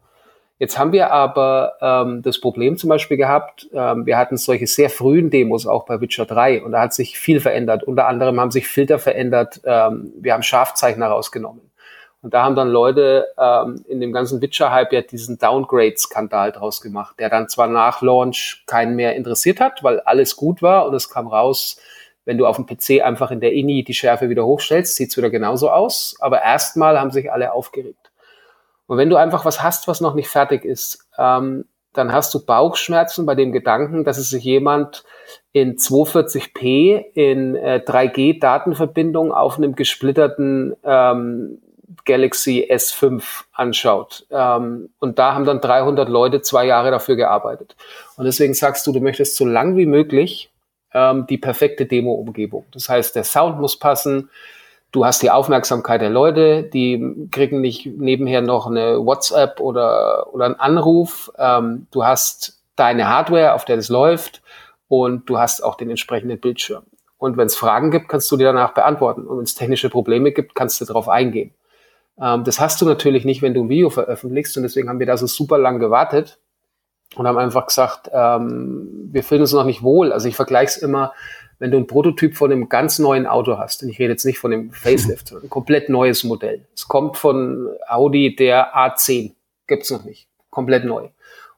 Jetzt 0.60 0.80
haben 0.80 0.91
wir 0.91 1.12
aber 1.12 1.74
ähm, 1.82 2.24
das 2.24 2.41
Problem 2.41 2.78
zum 2.78 2.89
Beispiel 2.89 3.18
gehabt, 3.18 3.70
ähm, 3.74 4.08
wir 4.08 4.18
hatten 4.18 4.38
solche 4.38 4.66
sehr 4.66 4.89
frühen 4.89 5.30
Demos 5.30 5.68
auch 5.68 5.86
bei 5.86 6.02
Witcher 6.02 6.26
3 6.26 6.64
und 6.64 6.72
da 6.72 6.82
hat 6.82 6.93
sich 6.95 7.20
viel 7.20 7.39
verändert. 7.39 7.84
Unter 7.84 8.08
anderem 8.08 8.39
haben 8.39 8.50
sich 8.50 8.68
Filter 8.68 8.98
verändert, 8.98 9.62
ähm, 9.66 10.12
wir 10.20 10.34
haben 10.34 10.41
Scharfzeichner 10.41 11.08
rausgenommen. 11.08 11.62
Und 12.24 12.34
da 12.34 12.43
haben 12.43 12.56
dann 12.56 12.70
Leute 12.70 13.28
ähm, 13.38 13.86
in 13.88 14.02
dem 14.02 14.12
ganzen 14.12 14.41
Witcher-Hype 14.41 14.91
ja 14.91 15.02
diesen 15.02 15.38
Downgrade-Skandal 15.38 16.52
draus 16.52 16.82
gemacht, 16.82 17.16
der 17.20 17.30
dann 17.30 17.48
zwar 17.48 17.68
nach 17.68 18.02
Launch 18.02 18.64
keinen 18.66 18.95
mehr 18.95 19.16
interessiert 19.16 19.60
hat, 19.60 19.84
weil 19.84 20.00
alles 20.00 20.36
gut 20.36 20.64
war 20.64 20.88
und 20.88 20.95
es 20.95 21.10
kam 21.10 21.28
raus, 21.28 21.80
wenn 22.28 22.38
du 22.38 22.45
auf 22.45 22.57
dem 22.57 22.65
PC 22.65 23.01
einfach 23.01 23.32
in 23.32 23.39
der 23.39 23.53
INI 23.53 23.86
die 23.86 23.93
Schärfe 23.93 24.30
wieder 24.30 24.45
hochstellst, 24.45 24.97
sieht's 24.97 25.15
wieder 25.15 25.30
genauso 25.30 25.71
aus. 25.71 26.17
Aber 26.19 26.43
erstmal 26.43 26.99
haben 26.99 27.09
sich 27.09 27.32
alle 27.32 27.53
aufgeregt. 27.53 28.11
Und 28.86 28.97
wenn 28.97 29.09
du 29.09 29.15
einfach 29.15 29.45
was 29.45 29.63
hast, 29.63 29.88
was 29.88 30.01
noch 30.01 30.13
nicht 30.13 30.28
fertig 30.28 30.65
ist, 30.65 31.07
ähm, 31.17 31.63
dann 31.93 32.11
hast 32.11 32.34
du 32.34 32.45
Bauchschmerzen 32.45 33.25
bei 33.25 33.34
dem 33.34 33.53
Gedanken, 33.53 34.03
dass 34.03 34.17
es 34.17 34.30
sich 34.30 34.43
jemand 34.43 35.05
in 35.53 35.78
240p 35.78 37.05
in 37.13 37.55
äh, 37.55 37.82
3G-Datenverbindung 37.86 39.32
auf 39.32 39.57
einem 39.57 39.75
gesplitterten 39.75 40.75
ähm, 40.84 41.61
Galaxy 42.03 42.67
S5 42.69 43.23
anschaut. 43.53 44.25
Ähm, 44.32 44.89
und 44.99 45.17
da 45.17 45.34
haben 45.34 45.45
dann 45.45 45.61
300 45.61 46.09
Leute 46.09 46.41
zwei 46.41 46.65
Jahre 46.65 46.91
dafür 46.91 47.15
gearbeitet. 47.15 47.78
Und 48.17 48.25
deswegen 48.25 48.53
sagst 48.53 48.86
du, 48.86 48.91
du 48.91 48.99
möchtest 48.99 49.38
so 49.38 49.45
lang 49.45 49.78
wie 49.78 49.86
möglich 49.86 50.51
ähm, 50.98 51.28
die 51.28 51.38
perfekte 51.38 51.86
Demo-Umgebung. 51.86 52.66
Das 52.72 52.89
heißt, 52.89 53.16
der 53.16 53.24
Sound 53.24 53.60
muss 53.60 53.78
passen. 53.78 54.30
Du 54.91 55.06
hast 55.06 55.22
die 55.22 55.30
Aufmerksamkeit 55.30 56.02
der 56.02 56.10
Leute, 56.10 56.64
die 56.64 57.28
kriegen 57.32 57.62
nicht 57.62 57.86
nebenher 57.86 58.41
noch 58.41 58.66
eine 58.68 59.06
WhatsApp 59.06 59.60
oder, 59.60 60.34
oder 60.34 60.45
einen 60.45 60.56
Anruf. 60.56 61.32
Ähm, 61.38 61.88
du 61.91 62.04
hast 62.04 62.64
deine 62.76 63.08
Hardware, 63.08 63.54
auf 63.54 63.66
der 63.66 63.76
das 63.76 63.89
läuft 63.89 64.41
und 64.88 65.30
du 65.30 65.38
hast 65.38 65.64
auch 65.64 65.76
den 65.76 65.89
entsprechenden 65.89 66.39
Bildschirm. 66.39 66.84
Und 67.20 67.38
wenn 67.38 67.48
es 67.48 67.56
Fragen 67.56 67.91
gibt, 67.91 68.10
kannst 68.10 68.32
du 68.32 68.38
die 68.38 68.43
danach 68.43 68.74
beantworten. 68.74 69.28
Und 69.28 69.38
wenn 69.38 69.43
es 69.43 69.56
technische 69.56 69.89
Probleme 69.89 70.32
gibt, 70.32 70.56
kannst 70.56 70.80
du 70.82 70.86
darauf 70.86 71.10
eingehen. 71.10 71.54
Ähm, 72.20 72.43
das 72.43 72.60
hast 72.60 72.82
du 72.82 72.86
natürlich 72.86 73.26
nicht, 73.26 73.41
wenn 73.41 73.54
du 73.54 73.64
ein 73.64 73.70
Video 73.70 73.89
veröffentlichst. 73.89 74.56
Und 74.58 74.64
deswegen 74.64 74.89
haben 74.89 75.00
wir 75.00 75.06
da 75.06 75.18
so 75.18 75.28
super 75.28 75.58
lang 75.58 75.80
gewartet. 75.80 76.39
Und 77.18 77.28
haben 77.28 77.38
einfach 77.38 77.68
gesagt, 77.68 78.09
ähm, 78.13 79.09
wir 79.11 79.24
fühlen 79.24 79.41
uns 79.41 79.53
noch 79.53 79.65
nicht 79.65 79.84
wohl. 79.84 80.11
Also 80.11 80.28
ich 80.28 80.36
vergleiche 80.36 80.68
es 80.68 80.78
immer, 80.78 81.13
wenn 81.59 81.72
du 81.72 81.78
ein 81.78 81.88
Prototyp 81.88 82.36
von 82.36 82.51
einem 82.51 82.70
ganz 82.70 82.99
neuen 82.99 83.26
Auto 83.26 83.57
hast, 83.57 83.84
und 83.84 83.89
ich 83.89 83.99
rede 83.99 84.11
jetzt 84.11 84.26
nicht 84.26 84.39
von 84.39 84.51
dem 84.51 84.72
Facelift, 84.72 85.30
sondern 85.30 85.47
ein 85.47 85.49
komplett 85.49 85.89
neues 85.89 86.24
Modell. 86.24 86.65
Es 86.76 86.88
kommt 86.88 87.18
von 87.18 87.70
Audi 87.88 88.36
der 88.36 88.76
A10, 88.76 89.34
gibt's 89.65 89.89
noch 89.89 90.03
nicht, 90.03 90.28
komplett 90.49 90.86
neu. 90.86 91.09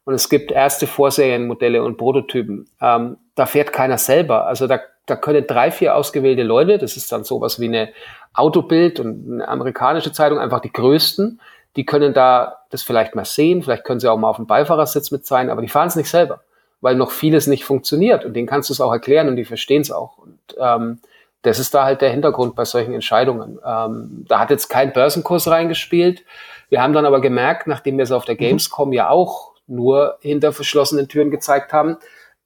Und 0.06 0.14
es 0.14 0.30
gibt 0.30 0.52
erste 0.52 0.88
Vorserienmodelle 0.88 1.84
und 1.84 1.98
Prototypen. 1.98 2.68
Ähm, 2.82 3.18
da 3.36 3.46
fährt 3.46 3.74
keiner 3.74 3.98
selber. 3.98 4.48
Also 4.48 4.66
da, 4.66 4.80
da 5.06 5.16
können 5.16 5.46
drei, 5.46 5.70
vier 5.70 5.96
ausgewählte 5.96 6.44
Leute, 6.44 6.78
das 6.78 6.98
ist 6.98 7.12
dann 7.12 7.24
sowas 7.24 7.60
wie 7.60 7.66
eine 7.66 7.90
Autobild 8.34 9.00
und 9.00 9.32
eine 9.32 9.48
amerikanische 9.48 10.12
Zeitung, 10.12 10.40
einfach 10.40 10.62
die 10.62 10.72
größten, 10.72 11.40
die 11.76 11.86
können 11.86 12.14
da 12.14 12.58
das 12.70 12.84
vielleicht 12.84 13.16
mal 13.16 13.26
sehen, 13.26 13.64
vielleicht 13.64 13.84
können 13.84 14.00
sie 14.00 14.10
auch 14.10 14.18
mal 14.18 14.30
auf 14.30 14.38
dem 14.38 14.48
Beifahrersitz 14.48 15.12
mit 15.12 15.26
sein, 15.26 15.50
aber 15.50 15.62
die 15.62 15.70
fahren 15.70 15.88
es 15.88 15.96
nicht 15.96 16.10
selber 16.10 16.42
weil 16.82 16.96
noch 16.96 17.12
vieles 17.12 17.48
nicht 17.48 17.66
funktioniert 17.66 18.26
und 18.26 18.34
denen 18.34 18.48
kannst 18.48 18.70
du 18.70 18.74
es 18.74 18.82
auch 18.82 18.92
erklären 18.92 19.28
und 19.28 19.36
die 19.36 19.46
verstehen 19.46 19.82
es 19.82 19.92
auch. 19.92 20.18
Und 20.18 20.40
ähm, 20.58 21.00
das 21.42 21.60
ist 21.60 21.74
da 21.74 21.86
halt 21.86 22.02
der 22.02 22.10
Hintergrund 22.10 22.56
bei 22.56 22.66
solchen 22.66 22.94
Entscheidungen. 22.94 23.60
Ähm, 23.66 24.26
da 24.28 24.40
hat 24.40 24.50
jetzt 24.50 24.70
kein 24.70 24.94
Börsenkurs 24.94 25.50
reingespielt. 25.50 26.24
Wir 26.70 26.82
haben 26.82 26.94
dann 26.94 27.06
aber 27.06 27.22
gemerkt, 27.22 27.68
nachdem 27.68 27.98
wir 27.98 28.04
es 28.04 28.12
auf 28.12 28.26
der 28.26 28.36
mhm. 28.36 28.40
Gamescom 28.40 28.94
ja 28.94 29.10
auch 29.10 29.54
nur 29.68 30.18
hinter 30.22 30.52
verschlossenen 30.52 31.08
Türen 31.08 31.32
gezeigt 31.32 31.74
haben, 31.74 31.98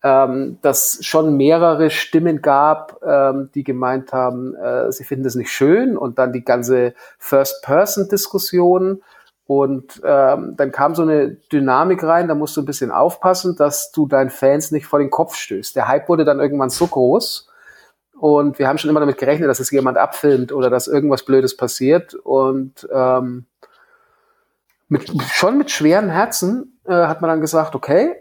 ähm, 0.03 0.57
dass 0.61 0.99
schon 1.01 1.37
mehrere 1.37 1.89
Stimmen 1.89 2.41
gab, 2.41 3.01
ähm, 3.03 3.49
die 3.55 3.63
gemeint 3.63 4.11
haben, 4.11 4.53
äh, 4.55 4.91
sie 4.91 5.05
finden 5.05 5.25
es 5.25 5.35
nicht 5.35 5.51
schön 5.51 5.95
und 5.97 6.19
dann 6.19 6.33
die 6.33 6.43
ganze 6.43 6.93
First-Person-Diskussion 7.19 9.01
und 9.45 10.01
ähm, 10.05 10.55
dann 10.55 10.71
kam 10.71 10.95
so 10.95 11.01
eine 11.01 11.31
Dynamik 11.31 12.03
rein, 12.03 12.27
da 12.27 12.35
musst 12.35 12.55
du 12.55 12.61
ein 12.61 12.65
bisschen 12.65 12.91
aufpassen, 12.91 13.55
dass 13.57 13.91
du 13.91 14.07
deinen 14.07 14.29
Fans 14.29 14.71
nicht 14.71 14.85
vor 14.85 14.99
den 14.99 15.09
Kopf 15.09 15.35
stößt. 15.35 15.75
Der 15.75 15.87
Hype 15.87 16.07
wurde 16.07 16.25
dann 16.25 16.39
irgendwann 16.39 16.69
so 16.69 16.87
groß 16.87 17.49
und 18.23 18.57
wir 18.57 18.69
haben 18.69 18.77
schon 18.77 18.89
immer 18.89 19.01
damit 19.01 19.17
gerechnet, 19.17 19.49
dass 19.49 19.59
es 19.59 19.69
jemand 19.69 19.97
abfilmt 19.97 20.53
oder 20.53 20.69
dass 20.69 20.87
irgendwas 20.87 21.23
Blödes 21.23 21.57
passiert. 21.57 22.13
Und 22.13 22.87
ähm, 22.89 23.47
mit, 24.87 25.11
schon 25.33 25.57
mit 25.57 25.71
schweren 25.71 26.09
Herzen 26.09 26.79
äh, 26.85 26.93
hat 26.93 27.19
man 27.19 27.29
dann 27.29 27.41
gesagt, 27.41 27.75
okay, 27.75 28.15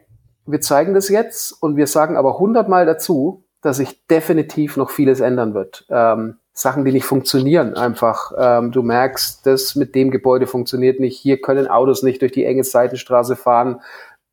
wir 0.44 0.60
zeigen 0.60 0.94
das 0.94 1.08
jetzt 1.08 1.52
und 1.52 1.76
wir 1.76 1.86
sagen 1.86 2.16
aber 2.16 2.40
hundertmal 2.40 2.84
dazu, 2.84 3.44
dass 3.60 3.76
sich 3.76 4.06
definitiv 4.08 4.76
noch 4.76 4.90
vieles 4.90 5.20
ändern 5.20 5.54
wird. 5.54 5.86
Ähm, 5.88 6.38
Sachen, 6.52 6.84
die 6.84 6.92
nicht 6.92 7.04
funktionieren. 7.04 7.74
Einfach, 7.74 8.32
ähm, 8.36 8.72
du 8.72 8.82
merkst, 8.82 9.46
das 9.46 9.74
mit 9.74 9.94
dem 9.94 10.10
Gebäude 10.10 10.46
funktioniert 10.46 11.00
nicht. 11.00 11.18
Hier 11.18 11.40
können 11.40 11.66
Autos 11.66 12.02
nicht 12.02 12.20
durch 12.20 12.32
die 12.32 12.44
enge 12.44 12.64
Seitenstraße 12.64 13.36
fahren. 13.36 13.80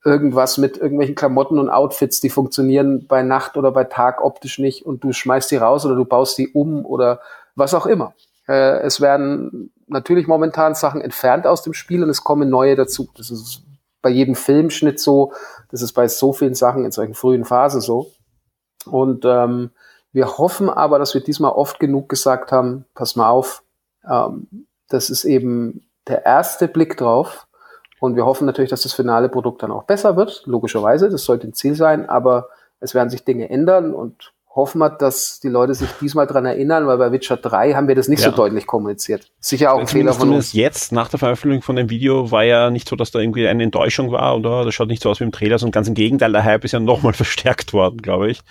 Irgendwas 0.03 0.57
mit 0.57 0.77
irgendwelchen 0.77 1.15
Klamotten 1.15 1.59
und 1.59 1.69
Outfits, 1.69 2.19
die 2.21 2.29
funktionieren 2.29 3.07
bei 3.07 3.21
Nacht 3.21 3.57
oder 3.57 3.71
bei 3.71 3.85
Tag 3.85 4.23
optisch 4.23 4.59
nicht 4.59 4.85
und 4.85 5.03
du 5.03 5.11
schmeißt 5.11 5.51
die 5.51 5.57
raus 5.57 5.85
oder 5.85 5.95
du 5.95 6.05
baust 6.05 6.37
die 6.37 6.49
um 6.49 6.85
oder 6.85 7.21
was 7.55 7.73
auch 7.73 7.85
immer. 7.85 8.13
Äh, 8.47 8.79
es 8.81 9.01
werden 9.01 9.71
natürlich 9.87 10.27
momentan 10.27 10.75
Sachen 10.75 11.01
entfernt 11.01 11.47
aus 11.47 11.63
dem 11.63 11.73
Spiel 11.73 12.03
und 12.03 12.09
es 12.09 12.23
kommen 12.23 12.49
neue 12.49 12.75
dazu. 12.75 13.09
Das 13.15 13.29
ist 13.29 13.63
bei 14.01 14.09
jedem 14.09 14.35
Filmschnitt 14.35 14.99
so, 14.99 15.33
das 15.71 15.81
ist 15.81 15.93
bei 15.93 16.07
so 16.07 16.33
vielen 16.33 16.53
Sachen 16.53 16.85
in 16.85 16.91
solchen 16.91 17.13
frühen 17.13 17.45
Phasen 17.45 17.81
so. 17.81 18.11
Und 18.85 19.25
ähm, 19.25 19.71
wir 20.11 20.37
hoffen 20.37 20.69
aber, 20.69 20.99
dass 20.99 21.13
wir 21.13 21.21
diesmal 21.21 21.51
oft 21.51 21.79
genug 21.79 22.09
gesagt 22.09 22.51
haben, 22.51 22.85
pass 22.95 23.15
mal 23.15 23.29
auf, 23.29 23.63
ähm, 24.09 24.67
das 24.87 25.09
ist 25.09 25.25
eben 25.25 25.87
der 26.07 26.25
erste 26.25 26.67
Blick 26.67 26.97
drauf. 26.97 27.47
Und 27.99 28.15
wir 28.15 28.25
hoffen 28.25 28.45
natürlich, 28.45 28.69
dass 28.69 28.83
das 28.83 28.93
finale 28.93 29.27
Produkt 29.27 29.61
dann 29.61 29.71
auch 29.71 29.83
besser 29.83 30.15
wird, 30.15 30.43
logischerweise, 30.45 31.09
das 31.09 31.25
sollte 31.25 31.47
ein 31.47 31.53
Ziel 31.53 31.75
sein, 31.75 32.07
aber 32.07 32.47
es 32.79 32.95
werden 32.95 33.09
sich 33.09 33.25
Dinge 33.25 33.49
ändern 33.49 33.93
und 33.93 34.31
hoffen 34.55 34.79
wir, 34.79 34.89
dass 34.89 35.39
die 35.39 35.49
Leute 35.49 35.73
sich 35.73 35.89
diesmal 36.01 36.25
dran 36.25 36.45
erinnern, 36.45 36.87
weil 36.87 36.97
bei 36.97 37.11
Witcher 37.11 37.37
3 37.37 37.73
haben 37.73 37.87
wir 37.87 37.95
das 37.95 38.07
nicht 38.07 38.23
ja. 38.23 38.31
so 38.31 38.35
deutlich 38.35 38.65
kommuniziert. 38.67 39.31
Sicher 39.39 39.73
auch 39.73 39.79
ein 39.79 39.87
Fehler 39.87 40.13
von 40.13 40.33
uns. 40.33 40.53
Jetzt, 40.53 40.91
nach 40.91 41.09
der 41.09 41.19
Veröffentlichung 41.19 41.61
von 41.61 41.75
dem 41.75 41.89
Video, 41.89 42.31
war 42.31 42.43
ja 42.43 42.69
nicht 42.69 42.87
so, 42.87 42.95
dass 42.95 43.11
da 43.11 43.19
irgendwie 43.19 43.47
eine 43.47 43.63
Enttäuschung 43.63 44.11
war, 44.11 44.35
oder? 44.37 44.65
Das 44.65 44.73
schaut 44.73 44.87
nicht 44.87 45.03
so 45.03 45.09
aus 45.09 45.19
wie 45.19 45.25
im 45.25 45.31
Trailer, 45.31 45.59
sondern 45.59 45.73
ganz 45.73 45.87
im 45.87 45.93
Gegenteil, 45.93 46.31
der 46.31 46.43
Hype 46.43 46.63
ist 46.63 46.71
ja 46.71 46.79
nochmal 46.79 47.13
verstärkt 47.13 47.73
worden, 47.73 47.97
glaube 47.97 48.31
ich. 48.31 48.41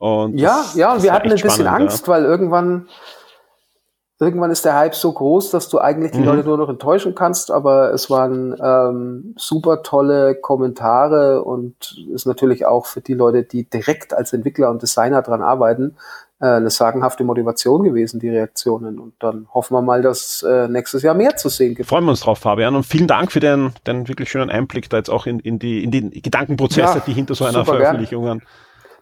Und 0.00 0.38
ja, 0.38 0.64
ja, 0.76 0.94
und 0.94 1.02
wir 1.02 1.12
hatten 1.12 1.28
ein 1.28 1.34
bisschen 1.34 1.50
spannend, 1.50 1.68
Angst, 1.68 2.06
ja. 2.06 2.14
weil 2.14 2.24
irgendwann, 2.24 2.88
irgendwann 4.18 4.50
ist 4.50 4.64
der 4.64 4.74
Hype 4.74 4.94
so 4.94 5.12
groß, 5.12 5.50
dass 5.50 5.68
du 5.68 5.78
eigentlich 5.78 6.12
die 6.12 6.20
mhm. 6.20 6.24
Leute 6.24 6.48
nur 6.48 6.56
noch 6.56 6.70
enttäuschen 6.70 7.14
kannst, 7.14 7.50
aber 7.50 7.92
es 7.92 8.08
waren 8.08 8.56
ähm, 8.64 9.34
super 9.36 9.82
tolle 9.82 10.36
Kommentare 10.36 11.44
und 11.44 11.98
ist 12.10 12.24
natürlich 12.24 12.64
auch 12.64 12.86
für 12.86 13.02
die 13.02 13.12
Leute, 13.12 13.42
die 13.42 13.68
direkt 13.68 14.14
als 14.14 14.32
Entwickler 14.32 14.70
und 14.70 14.80
Designer 14.80 15.20
dran 15.20 15.42
arbeiten, 15.42 15.96
äh, 16.40 16.46
eine 16.46 16.70
sagenhafte 16.70 17.22
Motivation 17.22 17.82
gewesen, 17.82 18.20
die 18.20 18.30
Reaktionen. 18.30 18.98
Und 18.98 19.12
dann 19.18 19.48
hoffen 19.52 19.74
wir 19.74 19.82
mal, 19.82 20.00
dass 20.00 20.42
äh, 20.42 20.66
nächstes 20.66 21.02
Jahr 21.02 21.14
mehr 21.14 21.36
zu 21.36 21.50
sehen 21.50 21.74
gibt. 21.74 21.90
Freuen 21.90 22.04
wir 22.04 22.12
uns 22.12 22.20
drauf, 22.20 22.38
Fabian. 22.38 22.74
Und 22.74 22.84
vielen 22.84 23.06
Dank 23.06 23.32
für 23.32 23.40
den, 23.40 23.74
den 23.86 24.08
wirklich 24.08 24.30
schönen 24.30 24.48
Einblick 24.48 24.88
da 24.88 24.96
jetzt 24.96 25.10
auch 25.10 25.26
in, 25.26 25.40
in, 25.40 25.58
die, 25.58 25.84
in 25.84 25.90
die 25.90 26.22
Gedankenprozesse, 26.22 26.98
ja, 27.00 27.02
die 27.06 27.12
hinter 27.12 27.34
so 27.34 27.44
einer 27.44 27.66
Veröffentlichung 27.66 28.24
gern 28.24 28.42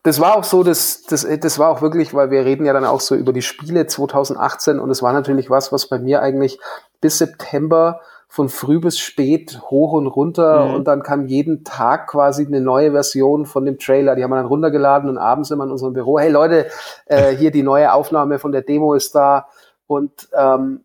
das 0.08 0.20
war 0.20 0.36
auch 0.36 0.44
so, 0.44 0.62
das, 0.62 1.02
das, 1.02 1.26
das 1.40 1.58
war 1.58 1.68
auch 1.68 1.82
wirklich, 1.82 2.14
weil 2.14 2.30
wir 2.30 2.46
reden 2.46 2.64
ja 2.64 2.72
dann 2.72 2.86
auch 2.86 3.00
so 3.00 3.14
über 3.14 3.34
die 3.34 3.42
Spiele 3.42 3.86
2018 3.86 4.80
und 4.80 4.88
es 4.88 5.02
war 5.02 5.12
natürlich 5.12 5.50
was, 5.50 5.70
was 5.70 5.86
bei 5.86 5.98
mir 5.98 6.22
eigentlich 6.22 6.58
bis 7.02 7.18
September 7.18 8.00
von 8.26 8.48
früh 8.48 8.80
bis 8.80 8.98
spät 8.98 9.60
hoch 9.70 9.92
und 9.92 10.06
runter 10.06 10.64
mhm. 10.64 10.74
und 10.76 10.84
dann 10.84 11.02
kam 11.02 11.26
jeden 11.26 11.62
Tag 11.62 12.06
quasi 12.06 12.46
eine 12.46 12.62
neue 12.62 12.92
Version 12.92 13.44
von 13.44 13.66
dem 13.66 13.78
Trailer. 13.78 14.16
Die 14.16 14.24
haben 14.24 14.30
wir 14.30 14.36
dann 14.36 14.46
runtergeladen 14.46 15.10
und 15.10 15.18
abends 15.18 15.50
immer 15.50 15.64
in 15.64 15.72
unserem 15.72 15.92
Büro, 15.92 16.18
hey 16.18 16.30
Leute, 16.30 16.68
äh, 17.04 17.30
hier 17.36 17.50
die 17.50 17.62
neue 17.62 17.92
Aufnahme 17.92 18.38
von 18.38 18.50
der 18.50 18.62
Demo 18.62 18.94
ist 18.94 19.14
da 19.14 19.48
und 19.86 20.30
ähm, 20.34 20.84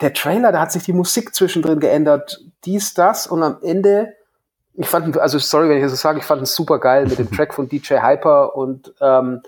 der 0.00 0.12
Trailer, 0.12 0.52
da 0.52 0.60
hat 0.60 0.70
sich 0.70 0.84
die 0.84 0.92
Musik 0.92 1.34
zwischendrin 1.34 1.80
geändert, 1.80 2.40
dies, 2.64 2.94
das 2.94 3.26
und 3.26 3.42
am 3.42 3.58
Ende 3.60 4.14
ich 4.74 4.86
fand, 4.86 5.18
also 5.18 5.38
sorry, 5.38 5.68
wenn 5.68 5.76
ich 5.76 5.82
das 5.82 5.92
so 5.92 5.96
sage, 5.96 6.18
ich 6.18 6.24
fand 6.24 6.42
ihn 6.42 6.46
super 6.46 6.78
geil 6.78 7.06
mit 7.06 7.18
dem 7.18 7.30
Track 7.30 7.54
von 7.54 7.68
DJ 7.68 7.96
Hyper 7.96 8.56
und 8.56 8.94
ähm, 9.00 9.42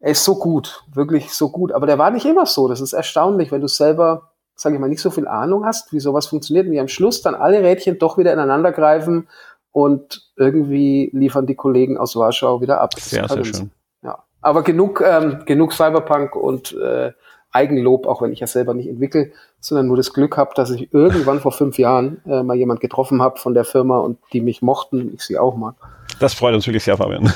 er 0.00 0.12
ist 0.12 0.24
so 0.24 0.36
gut, 0.36 0.84
wirklich 0.92 1.32
so 1.34 1.50
gut. 1.50 1.72
Aber 1.72 1.86
der 1.86 1.98
war 1.98 2.10
nicht 2.10 2.24
immer 2.24 2.46
so. 2.46 2.68
Das 2.68 2.80
ist 2.80 2.92
erstaunlich, 2.92 3.50
wenn 3.52 3.60
du 3.60 3.68
selber, 3.68 4.30
sage 4.54 4.76
ich 4.76 4.80
mal, 4.80 4.88
nicht 4.88 5.02
so 5.02 5.10
viel 5.10 5.26
Ahnung 5.26 5.64
hast, 5.64 5.92
wie 5.92 6.00
sowas 6.00 6.28
funktioniert, 6.28 6.70
wie 6.70 6.80
am 6.80 6.88
Schluss 6.88 7.20
dann 7.20 7.34
alle 7.34 7.62
Rädchen 7.62 7.98
doch 7.98 8.16
wieder 8.16 8.32
ineinander 8.32 8.72
greifen 8.72 9.28
und 9.72 10.30
irgendwie 10.36 11.10
liefern 11.12 11.46
die 11.46 11.56
Kollegen 11.56 11.98
aus 11.98 12.16
Warschau 12.16 12.60
wieder 12.60 12.80
ab. 12.80 12.94
Sehr, 12.98 13.28
sehr 13.28 13.44
schön. 13.44 13.70
Ja. 14.02 14.24
Aber 14.40 14.62
genug, 14.62 15.02
ähm, 15.04 15.42
genug 15.44 15.72
Cyberpunk 15.72 16.36
und 16.36 16.72
äh, 16.74 17.12
Eigenlob, 17.50 18.06
auch 18.06 18.22
wenn 18.22 18.32
ich 18.32 18.40
ja 18.40 18.46
selber 18.46 18.74
nicht 18.74 18.88
entwickle, 18.88 19.32
sondern 19.60 19.86
nur 19.86 19.96
das 19.96 20.12
Glück 20.12 20.36
habe, 20.36 20.50
dass 20.54 20.70
ich 20.70 20.92
irgendwann 20.92 21.40
vor 21.40 21.52
fünf 21.52 21.78
Jahren 21.78 22.20
äh, 22.26 22.42
mal 22.42 22.56
jemand 22.56 22.80
getroffen 22.80 23.22
habe 23.22 23.38
von 23.38 23.54
der 23.54 23.64
Firma 23.64 23.98
und 23.98 24.18
die 24.32 24.40
mich 24.40 24.62
mochten 24.62 25.00
und 25.02 25.14
ich 25.14 25.22
sie 25.22 25.38
auch 25.38 25.56
mag. 25.56 25.74
Das 26.20 26.34
freut 26.34 26.54
uns 26.54 26.66
wirklich 26.66 26.84
sehr, 26.84 26.96
Fabian. 26.96 27.32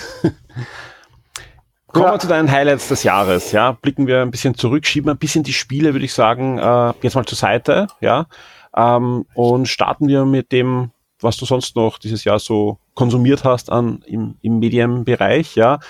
Kommen 1.92 2.06
ja. 2.06 2.12
wir 2.12 2.18
zu 2.18 2.28
deinen 2.28 2.50
Highlights 2.50 2.88
des 2.88 3.02
Jahres, 3.02 3.52
ja. 3.52 3.72
Blicken 3.72 4.06
wir 4.06 4.22
ein 4.22 4.30
bisschen 4.30 4.54
zurück, 4.54 4.86
schieben 4.86 5.10
ein 5.10 5.18
bisschen 5.18 5.42
die 5.42 5.52
Spiele, 5.52 5.92
würde 5.92 6.06
ich 6.06 6.14
sagen, 6.14 6.58
äh, 6.58 6.94
jetzt 7.02 7.14
mal 7.14 7.26
zur 7.26 7.36
Seite, 7.36 7.86
ja. 8.00 8.26
Ähm, 8.74 9.26
und 9.34 9.68
starten 9.68 10.08
wir 10.08 10.24
mit 10.24 10.52
dem, 10.52 10.90
was 11.20 11.36
du 11.36 11.44
sonst 11.44 11.76
noch 11.76 11.98
dieses 11.98 12.24
Jahr 12.24 12.38
so 12.38 12.78
konsumiert 12.94 13.44
hast 13.44 13.70
an, 13.70 14.02
im, 14.06 14.36
im 14.40 14.58
Medienbereich, 14.58 15.54
ja. 15.54 15.80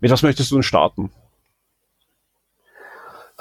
Mit 0.00 0.10
was 0.10 0.22
möchtest 0.22 0.50
du 0.50 0.56
denn 0.56 0.64
starten? 0.64 1.12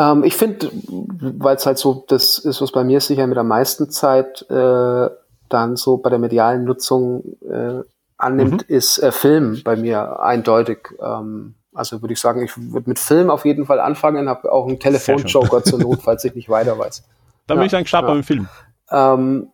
Ähm, 0.01 0.23
ich 0.23 0.35
finde, 0.35 0.71
weil 0.73 1.55
es 1.55 1.65
halt 1.65 1.77
so 1.77 2.03
das 2.07 2.39
ist, 2.39 2.61
was 2.61 2.71
bei 2.71 2.83
mir 2.83 2.99
sicher 3.01 3.27
mit 3.27 3.35
der 3.35 3.43
meisten 3.43 3.89
Zeit 3.91 4.49
äh, 4.49 5.09
dann 5.49 5.75
so 5.75 5.97
bei 5.97 6.09
der 6.09 6.17
medialen 6.17 6.63
Nutzung 6.63 7.23
äh, 7.47 7.81
annimmt, 8.17 8.67
mhm. 8.69 8.75
ist 8.75 8.97
äh, 8.97 9.11
Film 9.11 9.61
bei 9.63 9.75
mir 9.75 10.19
eindeutig. 10.21 10.89
Ähm, 10.99 11.55
also 11.73 12.01
würde 12.01 12.13
ich 12.13 12.19
sagen, 12.19 12.43
ich 12.43 12.51
würde 12.57 12.89
mit 12.89 12.99
Film 12.99 13.29
auf 13.29 13.45
jeden 13.45 13.65
Fall 13.65 13.79
anfangen, 13.79 14.27
habe 14.27 14.51
auch 14.51 14.67
einen 14.67 14.79
Telefonjoker 14.79 15.63
zur 15.63 15.79
Not, 15.79 16.01
falls 16.01 16.25
ich 16.25 16.35
nicht 16.35 16.49
weiter 16.49 16.77
weiß. 16.77 17.03
Dann 17.47 17.57
ja, 17.57 17.59
würde 17.59 17.65
ich 17.67 17.71
sagen, 17.71 17.85
start 17.85 18.07
ja. 18.07 18.13
mit 18.15 18.25
Film. 18.25 18.47
Ähm, 18.89 19.50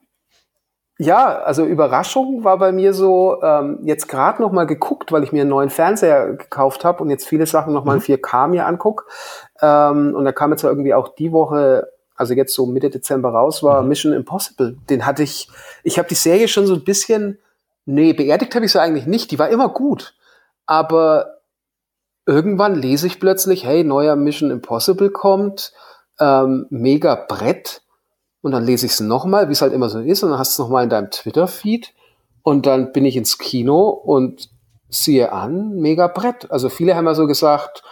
ja, 1.00 1.40
also 1.40 1.64
Überraschung 1.64 2.44
war 2.44 2.58
bei 2.58 2.72
mir 2.72 2.92
so, 2.94 3.42
ähm, 3.44 3.80
jetzt 3.84 4.08
gerade 4.08 4.42
noch 4.42 4.52
mal 4.52 4.66
geguckt, 4.66 5.12
weil 5.12 5.24
ich 5.24 5.32
mir 5.32 5.42
einen 5.42 5.52
neuen 5.52 5.70
Fernseher 5.70 6.34
gekauft 6.34 6.84
habe 6.84 7.04
und 7.04 7.12
jetzt 7.12 7.28
viele 7.28 7.46
Sachen 7.46 7.74
noch 7.74 7.86
mal 7.86 7.96
in 7.96 8.02
4K 8.02 8.48
mhm. 8.48 8.52
mir 8.52 8.66
anguck. 8.66 9.06
Ähm, 9.62 10.16
und 10.16 10.26
da 10.26 10.32
kam 10.32 10.52
jetzt 10.52 10.64
irgendwie 10.64 10.96
auch 10.96 11.14
die 11.16 11.32
Woche, 11.32 11.88
also 12.16 12.34
jetzt 12.34 12.56
so 12.56 12.66
Mitte 12.66 12.90
Dezember 12.90 13.30
raus 13.30 13.62
war, 13.62 13.84
mhm. 13.84 13.90
Mission 13.90 14.14
Impossible. 14.14 14.78
Den 14.90 15.06
hatte 15.06 15.22
ich, 15.22 15.50
ich 15.84 16.00
habe 16.00 16.08
die 16.08 16.16
Serie 16.16 16.48
schon 16.48 16.66
so 16.66 16.74
ein 16.74 16.84
bisschen, 16.84 17.38
nee, 17.86 18.14
beerdigt 18.14 18.56
habe 18.56 18.66
ich 18.66 18.72
sie 18.72 18.82
eigentlich 18.82 19.06
nicht, 19.06 19.30
die 19.30 19.38
war 19.38 19.50
immer 19.50 19.70
gut. 19.70 20.16
Aber 20.66 21.42
irgendwann 22.26 22.74
lese 22.74 23.06
ich 23.06 23.20
plötzlich, 23.20 23.66
hey, 23.66 23.84
neuer 23.84 24.16
Mission 24.16 24.50
Impossible 24.50 25.12
kommt, 25.12 25.74
ähm, 26.20 26.66
mega 26.72 27.14
Brett 27.14 27.84
und 28.42 28.52
dann 28.52 28.66
lese 28.66 28.86
ich 28.86 28.94
es 28.94 29.00
nochmal, 29.00 29.50
wie 29.50 29.54
es 29.54 29.62
halt 29.62 29.74
immer 29.74 29.90
so 29.90 30.00
ist, 30.00 30.24
und 30.24 30.30
dann 30.30 30.40
hast 30.40 30.58
du 30.58 30.64
es 30.64 30.66
nochmal 30.68 30.84
in 30.84 30.90
deinem 30.90 31.12
Twitter-Feed. 31.12 31.94
Und 32.44 32.66
dann 32.66 32.94
bin 32.94 33.04
ich 33.04 33.18
ins 33.18 33.38
Kino 33.38 33.90
und 33.90 34.50
siehe 34.90 35.34
an, 35.34 35.76
mega 35.76 36.08
Brett. 36.08 36.50
Also 36.50 36.70
viele 36.70 36.96
haben 36.96 37.06
ja 37.06 37.14
so 37.14 37.28
gesagt, 37.28 37.84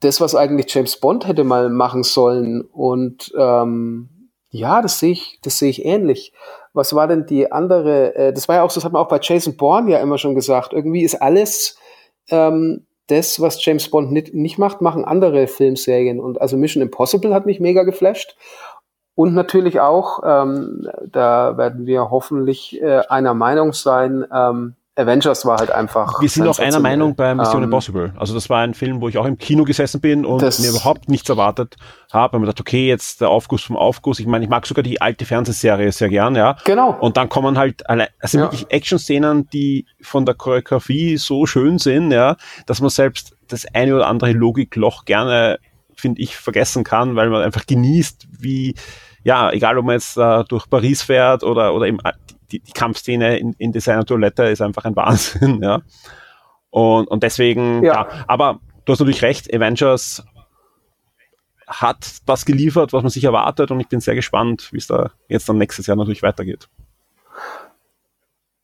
das, 0.00 0.20
was 0.20 0.34
eigentlich 0.34 0.72
James 0.72 0.96
Bond 0.98 1.26
hätte 1.26 1.44
mal 1.44 1.70
machen 1.70 2.02
sollen. 2.02 2.62
Und 2.62 3.32
ähm, 3.36 4.30
ja, 4.50 4.80
das 4.82 4.98
sehe 4.98 5.12
ich, 5.12 5.40
das 5.42 5.58
sehe 5.58 5.70
ich 5.70 5.84
ähnlich. 5.84 6.32
Was 6.72 6.94
war 6.94 7.08
denn 7.08 7.26
die 7.26 7.50
andere? 7.50 8.14
Äh, 8.14 8.32
das 8.32 8.48
war 8.48 8.56
ja 8.56 8.62
auch, 8.62 8.72
das 8.72 8.84
hat 8.84 8.92
man 8.92 9.02
auch 9.02 9.08
bei 9.08 9.18
Jason 9.20 9.56
Bourne 9.56 9.90
ja 9.90 9.98
immer 9.98 10.18
schon 10.18 10.34
gesagt. 10.34 10.72
Irgendwie 10.72 11.02
ist 11.02 11.20
alles 11.20 11.76
ähm, 12.30 12.86
das, 13.08 13.40
was 13.40 13.64
James 13.64 13.90
Bond 13.90 14.12
nicht, 14.12 14.34
nicht 14.34 14.56
macht, 14.56 14.80
machen 14.80 15.04
andere 15.04 15.48
Filmserien. 15.48 16.20
Und 16.20 16.40
also 16.40 16.56
Mission 16.56 16.82
Impossible 16.82 17.34
hat 17.34 17.46
mich 17.46 17.60
mega 17.60 17.82
geflasht. 17.82 18.36
Und 19.20 19.34
natürlich 19.34 19.80
auch, 19.80 20.20
ähm, 20.24 20.88
da 21.04 21.58
werden 21.58 21.84
wir 21.84 22.08
hoffentlich 22.10 22.80
äh, 22.80 23.02
einer 23.10 23.34
Meinung 23.34 23.74
sein, 23.74 24.24
ähm, 24.34 24.76
Avengers 24.96 25.44
war 25.44 25.58
halt 25.58 25.70
einfach. 25.70 26.22
Wir 26.22 26.28
sind 26.30 26.48
auch 26.48 26.58
einer 26.58 26.80
Meinung 26.80 27.14
bei 27.14 27.34
Mission 27.34 27.58
ähm, 27.58 27.64
Impossible. 27.64 28.14
Also 28.16 28.32
das 28.32 28.48
war 28.48 28.62
ein 28.62 28.72
Film, 28.72 29.02
wo 29.02 29.10
ich 29.10 29.18
auch 29.18 29.26
im 29.26 29.36
Kino 29.36 29.64
gesessen 29.64 30.00
bin 30.00 30.24
und 30.24 30.40
mir 30.40 30.70
überhaupt 30.70 31.10
nichts 31.10 31.28
erwartet 31.28 31.76
habe. 32.10 32.34
Und 32.34 32.40
mir 32.40 32.46
gedacht, 32.46 32.62
okay, 32.62 32.88
jetzt 32.88 33.20
der 33.20 33.28
Aufguss 33.28 33.62
vom 33.62 33.76
Aufguss. 33.76 34.20
Ich 34.20 34.26
meine, 34.26 34.42
ich 34.42 34.50
mag 34.50 34.66
sogar 34.66 34.82
die 34.82 35.02
alte 35.02 35.26
Fernsehserie 35.26 35.92
sehr 35.92 36.08
gern, 36.08 36.34
ja. 36.34 36.56
Genau. 36.64 36.96
Und 36.98 37.18
dann 37.18 37.28
kommen 37.28 37.58
halt 37.58 37.90
alle, 37.90 38.08
also 38.20 38.38
ja. 38.38 38.44
wirklich 38.44 38.70
Action-Szenen, 38.70 39.50
die 39.50 39.84
von 40.00 40.24
der 40.24 40.34
Choreografie 40.34 41.18
so 41.18 41.44
schön 41.44 41.76
sind, 41.76 42.10
ja, 42.10 42.36
dass 42.64 42.80
man 42.80 42.88
selbst 42.88 43.36
das 43.48 43.66
eine 43.74 43.94
oder 43.96 44.06
andere 44.06 44.32
Logikloch 44.32 45.04
gerne, 45.04 45.58
finde 45.94 46.22
ich, 46.22 46.38
vergessen 46.38 46.84
kann, 46.84 47.16
weil 47.16 47.28
man 47.28 47.42
einfach 47.42 47.66
genießt, 47.66 48.28
wie, 48.38 48.74
ja, 49.24 49.50
egal 49.52 49.78
ob 49.78 49.84
man 49.84 49.94
jetzt 49.94 50.16
äh, 50.16 50.44
durch 50.44 50.68
Paris 50.68 51.02
fährt 51.02 51.42
oder, 51.42 51.74
oder 51.74 51.86
im 51.86 52.00
die, 52.50 52.60
die 52.60 52.72
Kampfszene 52.72 53.38
in, 53.38 53.54
in 53.58 53.72
Designer 53.72 54.04
Toilette 54.04 54.44
ist 54.44 54.60
einfach 54.60 54.84
ein 54.84 54.96
Wahnsinn, 54.96 55.62
ja. 55.62 55.82
Und, 56.70 57.08
und 57.08 57.22
deswegen, 57.22 57.82
ja. 57.82 57.94
ja. 57.94 58.24
Aber 58.26 58.60
du 58.84 58.92
hast 58.92 59.00
natürlich 59.00 59.22
recht, 59.22 59.52
Avengers 59.52 60.24
hat 61.66 62.18
das 62.26 62.44
geliefert, 62.44 62.92
was 62.92 63.02
man 63.02 63.10
sich 63.10 63.24
erwartet 63.24 63.70
und 63.70 63.80
ich 63.80 63.88
bin 63.88 64.00
sehr 64.00 64.14
gespannt, 64.16 64.68
wie 64.72 64.78
es 64.78 64.88
da 64.88 65.12
jetzt 65.28 65.48
dann 65.48 65.58
nächstes 65.58 65.86
Jahr 65.86 65.96
natürlich 65.96 66.22
weitergeht. 66.22 66.68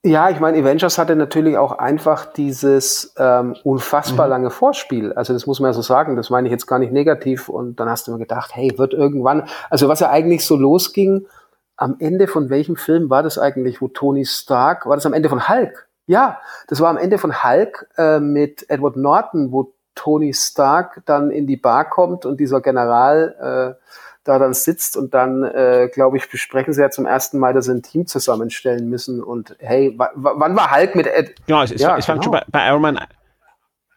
Ja, 0.07 0.31
ich 0.31 0.39
meine, 0.39 0.57
Avengers 0.57 0.99
hatte 0.99 1.17
natürlich 1.17 1.59
auch 1.59 1.79
einfach 1.79 2.27
dieses 2.27 3.13
ähm, 3.19 3.57
unfassbar 3.65 4.27
mhm. 4.27 4.31
lange 4.31 4.51
Vorspiel. 4.51 5.13
Also 5.13 5.33
das 5.33 5.49
muss 5.49 5.59
man 5.59 5.71
ja 5.71 5.73
so 5.73 5.83
sagen, 5.83 6.15
das 6.15 6.31
meine 6.31 6.47
ich 6.47 6.53
jetzt 6.53 6.69
gar 6.69 6.79
nicht 6.79 6.93
negativ. 6.93 7.49
Und 7.49 7.81
dann 7.81 7.91
hast 7.91 8.07
du 8.07 8.13
mir 8.13 8.19
gedacht, 8.19 8.55
hey, 8.55 8.79
wird 8.79 8.95
irgendwann, 8.95 9.49
also 9.69 9.89
was 9.89 9.99
ja 9.99 10.09
eigentlich 10.09 10.47
so 10.47 10.55
losging, 10.55 11.27
am 11.77 11.97
Ende 11.99 12.29
von 12.29 12.51
welchem 12.51 12.77
Film 12.77 13.11
war 13.11 13.25
das 13.25 13.37
eigentlich, 13.37 13.83
wo 13.83 13.89
Tony 13.89 14.25
Stark, 14.25 14.87
war 14.87 14.95
das 14.95 15.07
am 15.07 15.13
Ende 15.13 15.29
von 15.29 15.49
Hulk? 15.49 15.89
Ja, 16.07 16.39
das 16.69 16.81
war 16.81 16.89
am 16.89 16.99
Ende 16.99 17.19
von 17.19 17.43
Hulk 17.43 17.89
äh, 17.99 18.21
mit 18.21 18.71
Edward 18.71 18.95
Norton, 18.97 19.51
wo 19.51 19.73
Tony 19.97 20.33
Stark 20.35 21.03
dann 21.07 21.33
in 21.33 21.49
die 21.49 21.57
Bar 21.57 21.91
kommt 21.91 22.27
und 22.27 22.39
dieser 22.39 22.61
General 22.61 23.75
äh, 23.77 23.87
da 24.27 24.39
dann 24.39 24.55
sitzt 24.55 24.97
und 24.97 25.15
dann, 25.15 25.43
äh, 25.43 25.89
glaube 25.93 26.17
ich, 26.17 26.29
besprechen 26.29 26.73
sie 26.73 26.81
ja 26.81 26.91
zum 26.91 27.07
ersten 27.07 27.39
Mal, 27.39 27.55
dass 27.55 27.67
sie 27.67 27.73
ein 27.73 27.83
Team 27.83 28.07
zusammenstellen 28.07 28.89
müssen. 28.89 29.23
Und 29.23 29.57
hey, 29.59 29.95
wann 29.97 30.57
war 30.57 30.75
Hulk 30.75 30.95
mit 30.95 31.07
Ed? 31.07 31.35
Genau, 31.47 31.63
es, 31.63 31.71
ja, 31.71 31.97
es 31.97 32.07
fängt 32.07 32.23
genau. 32.23 32.23
schon 32.23 32.33
bei, 32.33 32.45
bei 32.49 32.69
Iron 32.69 32.83
Man 32.83 32.99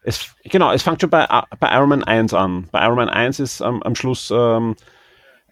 es, 0.02 0.34
genau, 0.44 0.72
es 0.72 0.82
fängt 0.82 1.00
schon 1.00 1.10
bei, 1.10 1.26
bei 1.58 1.74
Iron 1.74 1.88
Man 1.88 2.04
1 2.04 2.32
an. 2.32 2.68
Bei 2.72 2.84
Iron 2.84 2.96
Man 2.96 3.10
1 3.10 3.38
ist 3.40 3.60
ähm, 3.60 3.82
am 3.82 3.94
Schluss 3.94 4.30
ähm, 4.34 4.76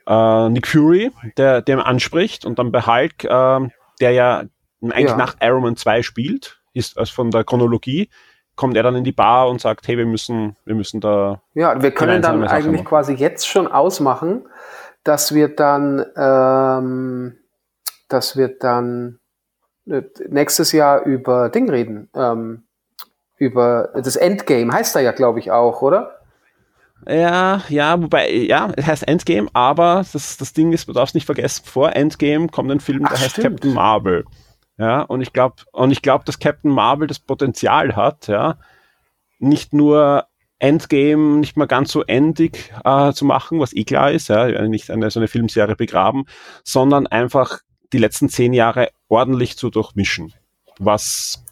äh, 0.06 0.48
Nick 0.48 0.66
Fury, 0.66 1.10
der, 1.36 1.60
der 1.60 1.84
anspricht 1.86 2.44
und 2.44 2.58
dann 2.58 2.72
bei 2.72 2.82
Hulk, 2.82 3.24
äh, 3.24 3.68
der 4.00 4.12
ja 4.12 4.44
eigentlich 4.82 5.10
ja. 5.10 5.16
nach 5.16 5.36
Iron 5.42 5.62
Man 5.62 5.76
2 5.76 6.02
spielt, 6.02 6.60
ist 6.72 6.96
also 6.96 7.12
von 7.12 7.30
der 7.30 7.44
Chronologie, 7.44 8.08
kommt 8.58 8.76
er 8.76 8.82
dann 8.82 8.96
in 8.96 9.04
die 9.04 9.12
Bar 9.12 9.48
und 9.48 9.60
sagt, 9.60 9.88
hey, 9.88 9.96
wir 9.96 10.04
müssen, 10.04 10.56
wir 10.66 10.74
müssen 10.74 11.00
da. 11.00 11.40
Ja, 11.54 11.80
wir 11.80 11.92
können 11.92 12.20
dann 12.20 12.44
eigentlich 12.44 12.84
quasi 12.84 13.14
jetzt 13.14 13.48
schon 13.48 13.68
ausmachen, 13.68 14.46
dass 15.04 15.32
wir 15.32 15.54
dann, 15.54 16.04
ähm, 16.16 17.38
dass 18.08 18.36
wir 18.36 18.48
dann 18.48 19.20
äh, 19.88 20.02
nächstes 20.28 20.72
Jahr 20.72 21.04
über 21.04 21.48
Ding 21.48 21.70
reden. 21.70 22.10
Ähm, 22.14 22.64
über 23.36 23.90
das 23.94 24.16
Endgame 24.16 24.72
heißt 24.72 24.96
er 24.96 25.02
ja, 25.02 25.12
glaube 25.12 25.38
ich, 25.38 25.52
auch, 25.52 25.80
oder? 25.80 26.18
Ja, 27.06 27.62
ja, 27.68 28.02
wobei, 28.02 28.28
ja, 28.28 28.72
es 28.74 28.86
heißt 28.86 29.06
Endgame, 29.06 29.48
aber 29.52 30.04
das, 30.12 30.36
das 30.36 30.52
Ding 30.52 30.72
ist, 30.72 30.88
du 30.88 30.92
darfst 30.92 31.14
nicht 31.14 31.26
vergessen, 31.26 31.64
vor 31.64 31.94
Endgame 31.94 32.48
kommt 32.48 32.72
ein 32.72 32.80
Film, 32.80 33.04
der 33.04 33.12
Ach, 33.12 33.20
heißt 33.20 33.30
stimmt. 33.30 33.60
Captain 33.60 33.72
Marvel. 33.72 34.24
Ja, 34.78 35.02
und 35.02 35.20
ich 35.20 35.32
glaube, 35.32 35.56
und 35.72 35.90
ich 35.90 36.02
glaube, 36.02 36.24
dass 36.24 36.38
Captain 36.38 36.70
Marvel 36.70 37.08
das 37.08 37.18
Potenzial 37.18 37.96
hat, 37.96 38.28
ja, 38.28 38.58
nicht 39.38 39.72
nur 39.72 40.26
Endgame 40.60 41.38
nicht 41.38 41.56
mal 41.56 41.66
ganz 41.66 41.92
so 41.92 42.02
endig 42.02 42.72
äh, 42.84 43.12
zu 43.12 43.24
machen, 43.24 43.60
was 43.60 43.74
eh 43.74 43.84
klar 43.84 44.10
ist, 44.10 44.28
ja, 44.28 44.46
nicht 44.66 44.90
eine, 44.90 45.10
so 45.10 45.20
eine 45.20 45.28
Filmserie 45.28 45.76
begraben, 45.76 46.26
sondern 46.64 47.06
einfach 47.06 47.60
die 47.92 47.98
letzten 47.98 48.28
zehn 48.28 48.52
Jahre 48.52 48.90
ordentlich 49.08 49.56
zu 49.56 49.70
durchmischen, 49.70 50.32
was 50.78 51.44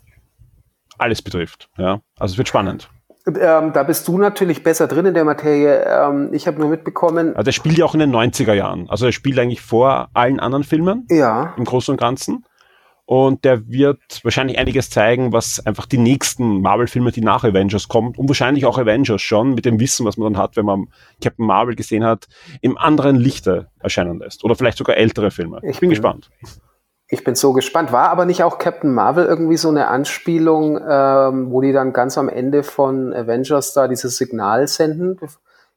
alles 0.99 1.23
betrifft. 1.23 1.69
Ja, 1.77 2.01
also 2.19 2.33
es 2.33 2.39
wird 2.39 2.49
spannend. 2.49 2.89
Ähm, 3.27 3.73
da 3.73 3.83
bist 3.83 4.07
du 4.07 4.19
natürlich 4.19 4.63
besser 4.63 4.87
drin 4.87 5.07
in 5.07 5.15
der 5.15 5.25
Materie. 5.25 5.85
Ähm, 5.85 6.33
ich 6.33 6.47
habe 6.47 6.61
nur 6.61 6.69
mitbekommen. 6.69 7.31
Also 7.31 7.43
der 7.43 7.53
spielt 7.53 7.77
ja 7.77 7.85
auch 7.85 7.95
in 7.95 8.01
den 8.01 8.15
90er 8.15 8.53
Jahren. 8.53 8.89
Also 8.89 9.07
er 9.07 9.13
spielt 9.13 9.39
eigentlich 9.39 9.61
vor 9.61 10.11
allen 10.15 10.39
anderen 10.39 10.63
Filmen. 10.63 11.07
Ja. 11.11 11.53
Im 11.57 11.65
Großen 11.65 11.93
und 11.93 11.99
Ganzen. 11.99 12.45
Und 13.07 13.45
der 13.45 13.69
wird 13.69 14.01
wahrscheinlich 14.25 14.59
einiges 14.59 14.91
zeigen, 14.91 15.33
was 15.33 15.65
einfach 15.65 15.87
die 15.87 15.99
nächsten 15.99 16.61
Marvel-Filme, 16.61 17.13
die 17.13 17.21
nach 17.21 17.45
Avengers 17.45 17.87
kommen, 17.87 18.15
und 18.17 18.29
wahrscheinlich 18.29 18.67
auch 18.67 18.79
Avengers 18.79 19.23
schon, 19.23 19.55
mit 19.55 19.65
dem 19.65 19.79
Wissen, 19.79 20.05
was 20.05 20.17
man 20.17 20.33
dann 20.33 20.43
hat, 20.43 20.57
wenn 20.57 20.67
man 20.67 20.89
Captain 21.23 21.47
Marvel 21.47 21.77
gesehen 21.77 22.05
hat, 22.05 22.27
im 22.63 22.77
anderen 22.77 23.15
Lichte 23.15 23.69
erscheinen 23.79 24.19
lässt. 24.19 24.43
Oder 24.43 24.57
vielleicht 24.57 24.79
sogar 24.79 24.97
ältere 24.97 25.31
Filme. 25.31 25.59
Ich, 25.63 25.79
bin, 25.79 25.89
bin 25.89 25.91
gespannt. 25.91 26.31
Ich 27.09 27.23
bin 27.23 27.37
so 27.37 27.53
gespannt. 27.53 27.93
War 27.93 28.11
aber 28.11 28.25
nicht 28.25 28.43
auch 28.43 28.59
Captain 28.59 28.93
Marvel 28.93 29.25
irgendwie 29.25 29.57
so 29.57 29.69
eine 29.69 29.87
Anspielung, 29.87 30.77
ähm, 30.77 31.53
wo 31.53 31.61
die 31.61 31.73
dann 31.73 31.93
ganz 31.93 32.19
am 32.19 32.29
Ende 32.29 32.65
von 32.65 33.15
Avengers 33.15 33.73
da 33.73 33.87
dieses 33.87 34.17
Signal 34.17 34.67
senden? 34.67 35.17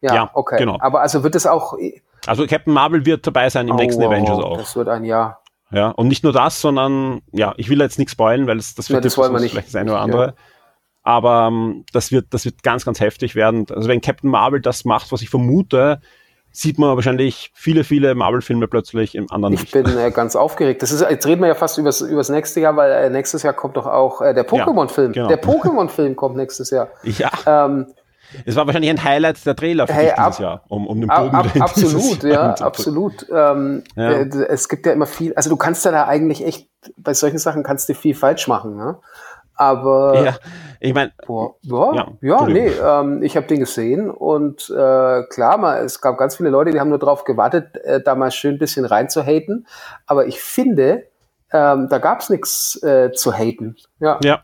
Ja, 0.01 0.15
ja 0.15 0.32
okay. 0.34 0.57
Genau. 0.57 0.77
Aber 0.80 1.01
also 1.01 1.23
wird 1.23 1.36
es 1.36 1.45
auch. 1.45 1.77
Also 2.25 2.47
Captain 2.47 2.73
Marvel 2.73 3.05
wird 3.05 3.27
dabei 3.27 3.49
sein 3.49 3.67
im 3.67 3.75
oh, 3.75 3.77
nächsten 3.77 4.01
wow, 4.01 4.11
Avengers 4.11 4.39
auch. 4.39 4.57
Das 4.57 4.75
wird 4.75 4.89
ein 4.89 5.03
Jahr. 5.03 5.38
Ja, 5.72 5.89
und 5.89 6.07
nicht 6.07 6.24
nur 6.24 6.34
das, 6.34 6.61
sondern 6.61 7.22
ja, 7.32 7.53
ich 7.57 7.70
will 7.70 7.80
jetzt 7.80 7.99
nichts 7.99 8.13
spoilen, 8.13 8.47
weil 8.47 8.57
es, 8.57 8.76
das 8.76 8.89
wird 8.89 8.97
ja, 8.97 9.01
das 9.01 9.17
wollen 9.17 9.32
wir 9.34 9.39
nicht. 9.39 9.51
vielleicht 9.51 9.67
das 9.67 9.76
eine 9.76 9.91
oder 9.91 10.01
andere. 10.01 10.26
Ja. 10.28 10.34
Aber 11.03 11.47
ähm, 11.47 11.86
das 11.93 12.11
wird, 12.11 12.28
das 12.32 12.45
wird 12.45 12.63
ganz, 12.63 12.86
ganz 12.86 12.99
heftig 12.99 13.36
werden. 13.36 13.65
Also 13.70 13.88
wenn 13.88 14.01
Captain 14.01 14.30
Marvel 14.30 14.61
das 14.61 14.86
macht, 14.86 15.11
was 15.11 15.22
ich 15.22 15.30
vermute, 15.30 16.01
sieht 16.51 16.80
man 16.80 16.95
wahrscheinlich 16.95 17.51
viele, 17.53 17.84
viele 17.84 18.15
Marvel-Filme 18.15 18.67
plötzlich 18.67 19.15
im 19.15 19.30
anderen 19.32 19.53
Ich 19.53 19.61
Licht. 19.61 19.74
bin 19.74 19.86
äh, 19.97 20.11
ganz 20.11 20.36
aufgeregt. 20.36 20.82
Das 20.82 20.91
ist, 20.91 21.01
jetzt 21.01 21.26
reden 21.28 21.41
wir 21.41 21.47
ja 21.47 21.55
fast 21.55 21.78
übers, 21.78 22.01
übers 22.01 22.30
nächste 22.30 22.59
Jahr, 22.59 22.76
weil 22.76 22.91
äh, 22.91 23.09
nächstes 23.09 23.43
Jahr 23.43 23.53
kommt 23.53 23.78
doch 23.78 23.86
auch 23.86 24.22
äh, 24.22 24.34
der 24.34 24.47
Pokémon-Film. 24.47 25.13
Ja, 25.13 25.28
genau. 25.28 25.28
Der 25.28 25.41
Pokémon-Film 25.41 26.15
kommt 26.15 26.36
nächstes 26.36 26.72
Jahr. 26.72 26.89
Ja. 27.03 27.30
Ähm, 27.45 27.88
es 28.45 28.55
war 28.55 28.65
wahrscheinlich 28.65 28.91
ein 28.91 29.03
Highlight 29.03 29.45
der 29.45 29.55
Trailer 29.55 29.88
für 29.88 29.93
hey, 29.93 30.11
ab, 30.11 30.27
dieses 30.27 30.39
Jahr, 30.39 30.63
um, 30.69 30.88
um 30.88 30.99
den 30.99 31.07
Bogen 31.07 31.36
ab, 31.36 31.45
ab, 31.45 31.61
Absolut, 31.61 32.23
ja, 32.23 32.53
absolut. 32.55 33.25
Ähm, 33.32 33.84
ja. 33.95 34.11
Äh, 34.11 34.30
es 34.49 34.69
gibt 34.69 34.86
ja 34.86 34.91
immer 34.91 35.05
viel, 35.05 35.34
also 35.36 35.49
du 35.49 35.57
kannst 35.57 35.86
ja 35.86 35.91
da 35.91 36.07
eigentlich 36.07 36.45
echt, 36.45 36.69
bei 36.97 37.13
solchen 37.13 37.38
Sachen 37.38 37.63
kannst 37.63 37.89
du 37.89 37.93
viel 37.93 38.15
falsch 38.15 38.47
machen. 38.47 38.75
Ne? 38.75 38.97
Aber 39.55 40.23
ja, 40.23 40.36
ich 40.80 40.93
meine, 40.93 41.11
ja, 41.27 41.93
ja, 41.93 42.07
ja 42.21 42.45
nee, 42.47 42.69
ähm, 42.69 43.21
ich 43.23 43.36
habe 43.36 43.45
den 43.45 43.59
gesehen 43.59 44.09
und 44.09 44.69
äh, 44.69 45.23
klar, 45.23 45.57
mal, 45.57 45.84
es 45.84 45.99
gab 45.99 46.17
ganz 46.17 46.38
viele 46.38 46.49
Leute, 46.49 46.71
die 46.71 46.80
haben 46.80 46.89
nur 46.89 46.99
darauf 46.99 47.25
gewartet, 47.25 47.75
äh, 47.84 48.01
da 48.01 48.15
mal 48.15 48.32
schön 48.32 48.55
ein 48.55 48.59
bisschen 48.59 48.86
reinzuhaten. 48.86 49.67
Aber 50.05 50.27
ich 50.27 50.39
finde, 50.39 51.07
ähm, 51.51 51.88
da 51.89 51.97
gab 51.97 52.21
es 52.21 52.30
nichts 52.30 52.82
äh, 52.84 53.11
zu 53.11 53.34
haten. 53.34 53.75
Ja. 53.99 54.19
ja. 54.23 54.41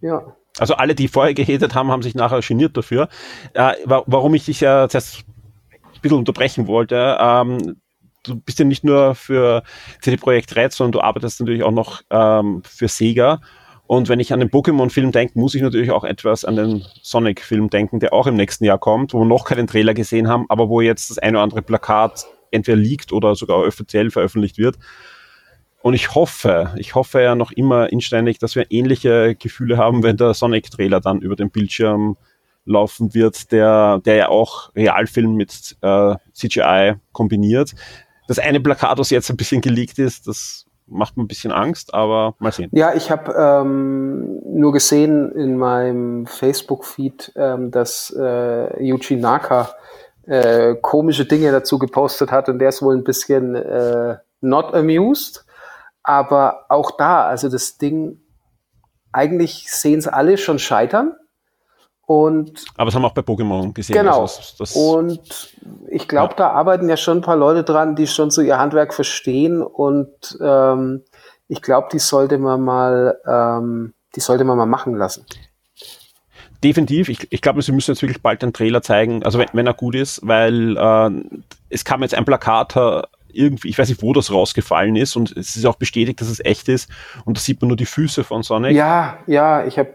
Ja. 0.00 0.34
Also 0.62 0.74
alle, 0.74 0.94
die 0.94 1.08
vorher 1.08 1.34
gehatet 1.34 1.74
haben, 1.74 1.90
haben 1.90 2.02
sich 2.02 2.14
nachher 2.14 2.40
geniert 2.40 2.76
dafür. 2.76 3.08
Äh, 3.52 3.72
warum 3.84 4.32
ich 4.34 4.44
dich 4.44 4.60
ja 4.60 4.88
zuerst 4.88 5.24
ein 5.72 6.00
bisschen 6.00 6.18
unterbrechen 6.18 6.68
wollte, 6.68 7.18
ähm, 7.18 7.78
du 8.22 8.36
bist 8.36 8.60
ja 8.60 8.64
nicht 8.64 8.84
nur 8.84 9.16
für 9.16 9.64
CD 10.00 10.16
Projekt 10.16 10.54
Red, 10.54 10.72
sondern 10.72 10.92
du 10.92 11.00
arbeitest 11.00 11.40
natürlich 11.40 11.64
auch 11.64 11.72
noch 11.72 12.02
ähm, 12.10 12.62
für 12.64 12.86
Sega. 12.86 13.40
Und 13.88 14.08
wenn 14.08 14.20
ich 14.20 14.32
an 14.32 14.38
den 14.38 14.50
Pokémon-Film 14.50 15.10
denke, 15.10 15.36
muss 15.36 15.56
ich 15.56 15.62
natürlich 15.62 15.90
auch 15.90 16.04
etwas 16.04 16.44
an 16.44 16.54
den 16.54 16.84
Sonic-Film 17.02 17.68
denken, 17.68 17.98
der 17.98 18.12
auch 18.12 18.28
im 18.28 18.36
nächsten 18.36 18.64
Jahr 18.64 18.78
kommt, 18.78 19.14
wo 19.14 19.18
wir 19.18 19.26
noch 19.26 19.44
keinen 19.44 19.66
Trailer 19.66 19.94
gesehen 19.94 20.28
haben, 20.28 20.46
aber 20.48 20.68
wo 20.68 20.80
jetzt 20.80 21.10
das 21.10 21.18
eine 21.18 21.38
oder 21.38 21.42
andere 21.42 21.62
Plakat 21.62 22.24
entweder 22.52 22.76
liegt 22.76 23.12
oder 23.12 23.34
sogar 23.34 23.66
offiziell 23.66 24.12
veröffentlicht 24.12 24.58
wird. 24.58 24.78
Und 25.82 25.94
ich 25.94 26.14
hoffe, 26.14 26.72
ich 26.76 26.94
hoffe 26.94 27.20
ja 27.20 27.34
noch 27.34 27.50
immer 27.50 27.90
inständig, 27.90 28.38
dass 28.38 28.54
wir 28.54 28.70
ähnliche 28.70 29.34
Gefühle 29.34 29.76
haben, 29.76 30.02
wenn 30.02 30.16
der 30.16 30.32
Sonic-Trailer 30.32 31.00
dann 31.00 31.20
über 31.20 31.36
den 31.36 31.50
Bildschirm 31.50 32.16
laufen 32.64 33.14
wird, 33.14 33.50
der, 33.50 34.00
der 34.04 34.14
ja 34.14 34.28
auch 34.28 34.74
Realfilm 34.76 35.34
mit 35.34 35.76
äh, 35.80 36.14
CGI 36.32 36.94
kombiniert. 37.10 37.74
Das 38.28 38.38
eine 38.38 38.60
Plakat, 38.60 38.98
was 38.98 39.10
jetzt 39.10 39.28
ein 39.30 39.36
bisschen 39.36 39.60
geleakt 39.60 39.98
ist, 39.98 40.28
das 40.28 40.66
macht 40.86 41.16
mir 41.16 41.24
ein 41.24 41.28
bisschen 41.28 41.52
Angst, 41.52 41.92
aber 41.94 42.34
mal 42.38 42.52
sehen. 42.52 42.70
Ja, 42.72 42.94
ich 42.94 43.10
habe 43.10 43.32
ähm, 43.36 44.40
nur 44.44 44.72
gesehen 44.72 45.32
in 45.32 45.56
meinem 45.56 46.26
Facebook-Feed, 46.26 47.32
ähm, 47.36 47.70
dass 47.70 48.14
äh, 48.16 48.84
Yuji 48.84 49.16
Naka 49.16 49.70
äh, 50.26 50.76
komische 50.80 51.24
Dinge 51.24 51.50
dazu 51.50 51.78
gepostet 51.78 52.30
hat 52.30 52.48
und 52.48 52.58
der 52.60 52.68
ist 52.68 52.82
wohl 52.82 52.96
ein 52.96 53.04
bisschen 53.04 53.56
äh, 53.56 54.18
not 54.40 54.74
amused. 54.74 55.44
Aber 56.02 56.66
auch 56.68 56.92
da, 56.96 57.24
also 57.26 57.48
das 57.48 57.78
Ding, 57.78 58.20
eigentlich 59.12 59.70
sehen 59.72 59.98
es 59.98 60.08
alle 60.08 60.38
schon 60.38 60.58
scheitern. 60.58 61.14
Und 62.04 62.64
Aber 62.76 62.86
das 62.86 62.94
haben 62.94 63.02
wir 63.02 63.06
auch 63.08 63.14
bei 63.14 63.22
Pokémon 63.22 63.72
gesehen. 63.72 63.94
Genau. 63.96 64.22
Also 64.22 64.78
und 64.78 65.20
ich 65.88 66.08
glaube, 66.08 66.32
Ja. 66.32 66.36
da 66.36 66.50
arbeiten 66.50 66.88
ja 66.88 66.96
schon 66.96 67.18
ein 67.18 67.22
paar 67.22 67.36
Leute 67.36 67.62
dran, 67.62 67.94
die 67.94 68.06
schon 68.06 68.30
so 68.30 68.42
ihr 68.42 68.58
Handwerk 68.58 68.92
verstehen. 68.92 69.62
Und 69.62 70.36
ähm, 70.40 71.04
ich 71.48 71.62
glaube, 71.62 71.88
die 71.92 72.00
sollte 72.00 72.38
man 72.38 72.60
mal, 72.62 73.18
ähm, 73.26 73.94
die 74.16 74.20
sollte 74.20 74.44
man 74.44 74.58
mal 74.58 74.66
machen 74.66 74.94
lassen. 74.96 75.24
definitiv. 76.62 77.08
Ich, 77.08 77.26
ich 77.32 77.40
glaube, 77.40 77.60
sie 77.62 77.72
müssen 77.72 77.90
jetzt 77.92 78.02
wirklich 78.02 78.22
bald 78.22 78.42
einen 78.42 78.52
Trailer 78.52 78.82
zeigen, 78.82 79.24
also 79.24 79.38
wenn, 79.38 79.48
wenn 79.52 79.66
er 79.66 79.74
gut 79.74 79.94
ist, 79.96 80.20
weil 80.22 80.76
äh, 80.76 81.10
es 81.70 81.84
kam 81.84 82.02
jetzt 82.02 82.14
ein 82.14 82.24
Plakat 82.24 82.76
äh, 82.76 83.02
irgendwie, 83.32 83.68
ich 83.68 83.78
weiß 83.78 83.88
nicht, 83.88 84.02
wo 84.02 84.12
das 84.12 84.30
rausgefallen 84.32 84.96
ist 84.96 85.16
und 85.16 85.36
es 85.36 85.56
ist 85.56 85.66
auch 85.66 85.76
bestätigt, 85.76 86.20
dass 86.20 86.28
es 86.28 86.44
echt 86.44 86.68
ist 86.68 86.88
und 87.24 87.36
da 87.36 87.40
sieht 87.40 87.60
man 87.60 87.68
nur 87.68 87.76
die 87.76 87.86
Füße 87.86 88.24
von 88.24 88.42
Sonic. 88.42 88.76
Ja, 88.76 89.18
ja, 89.26 89.64
ich 89.64 89.78
habe 89.78 89.94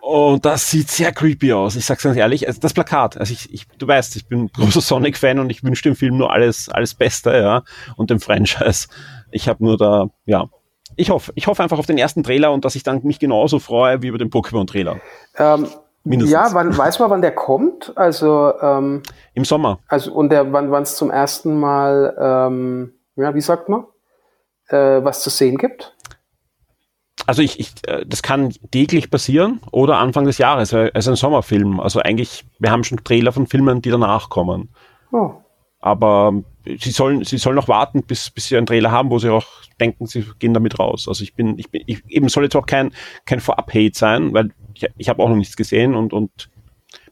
Und 0.00 0.44
das 0.44 0.68
sieht 0.70 0.90
sehr 0.90 1.12
creepy 1.12 1.52
aus. 1.52 1.76
Ich 1.76 1.84
sag's 1.84 2.02
ganz 2.02 2.16
ehrlich, 2.16 2.46
also 2.46 2.60
das 2.60 2.74
Plakat, 2.74 3.16
also 3.16 3.32
ich, 3.32 3.52
ich 3.52 3.66
du 3.78 3.86
weißt, 3.86 4.16
ich 4.16 4.26
bin 4.26 4.44
ein 4.44 4.50
großer 4.52 4.80
Sonic-Fan 4.80 5.38
und 5.38 5.50
ich 5.50 5.62
wünsche 5.62 5.84
dem 5.84 5.96
Film 5.96 6.16
nur 6.16 6.32
alles, 6.32 6.68
alles 6.68 6.94
Beste, 6.94 7.30
ja, 7.30 7.62
und 7.96 8.10
dem 8.10 8.20
Franchise. 8.20 8.88
Ich 9.30 9.48
habe 9.48 9.64
nur 9.64 9.76
da, 9.78 10.10
ja, 10.26 10.48
ich 10.96 11.10
hoffe, 11.10 11.32
ich 11.36 11.46
hoffe 11.46 11.62
einfach 11.62 11.78
auf 11.78 11.86
den 11.86 11.98
ersten 11.98 12.22
Trailer 12.22 12.52
und 12.52 12.64
dass 12.64 12.74
ich 12.74 12.82
dann 12.82 13.00
mich 13.04 13.18
genauso 13.18 13.58
freue 13.58 14.02
wie 14.02 14.08
über 14.08 14.18
den 14.18 14.30
Pokémon-Trailer. 14.30 15.00
ähm, 15.38 15.66
Mindestens. 16.04 16.32
ja, 16.32 16.48
wann 16.52 16.76
weiß 16.76 16.98
man, 16.98 17.10
wann 17.10 17.22
der 17.22 17.34
kommt? 17.34 17.92
Also 17.96 18.52
ähm, 18.60 19.02
Im 19.34 19.44
Sommer. 19.44 19.78
Also 19.86 20.12
und 20.12 20.30
der, 20.30 20.52
wann 20.52 20.70
wann 20.70 20.82
es 20.82 20.96
zum 20.96 21.10
ersten 21.10 21.58
Mal, 21.58 22.16
ähm, 22.20 22.94
ja, 23.16 23.34
wie 23.34 23.40
sagt 23.40 23.68
man, 23.68 23.86
äh, 24.68 25.04
was 25.04 25.22
zu 25.22 25.30
sehen 25.30 25.58
gibt? 25.58 25.96
Also 27.26 27.42
ich, 27.42 27.60
ich 27.60 27.72
äh, 27.86 28.04
das 28.06 28.22
kann 28.22 28.52
täglich 28.72 29.10
passieren 29.10 29.60
oder 29.70 29.98
Anfang 29.98 30.24
des 30.24 30.38
Jahres, 30.38 30.72
es 30.72 30.90
ist 30.92 31.08
ein 31.08 31.16
Sommerfilm. 31.16 31.78
Also 31.78 32.00
eigentlich, 32.00 32.44
wir 32.58 32.70
haben 32.70 32.82
schon 32.82 33.04
Trailer 33.04 33.32
von 33.32 33.46
Filmen, 33.46 33.80
die 33.80 33.90
danach 33.90 34.28
kommen. 34.28 34.70
Oh, 35.12 35.34
Aber 35.82 36.32
sie 36.64 36.92
sollen, 36.92 37.24
sie 37.24 37.38
sollen 37.38 37.56
noch 37.56 37.68
warten, 37.68 38.04
bis, 38.04 38.30
bis 38.30 38.46
sie 38.46 38.56
einen 38.56 38.66
Trailer 38.66 38.92
haben, 38.92 39.10
wo 39.10 39.18
sie 39.18 39.30
auch 39.30 39.46
denken, 39.80 40.06
sie 40.06 40.24
gehen 40.38 40.54
damit 40.54 40.78
raus. 40.78 41.08
Also 41.08 41.24
ich 41.24 41.34
bin, 41.34 41.58
ich 41.58 41.70
bin, 41.70 41.82
ich, 41.86 42.02
eben 42.08 42.28
soll 42.28 42.44
jetzt 42.44 42.56
auch 42.56 42.66
kein, 42.66 42.94
kein 43.26 43.40
Vorab-Hate 43.40 43.98
sein, 43.98 44.32
weil 44.32 44.50
ich, 44.74 44.86
ich 44.96 45.08
habe 45.08 45.22
auch 45.22 45.28
noch 45.28 45.36
nichts 45.36 45.56
gesehen 45.56 45.94
und, 45.94 46.12
und 46.12 46.48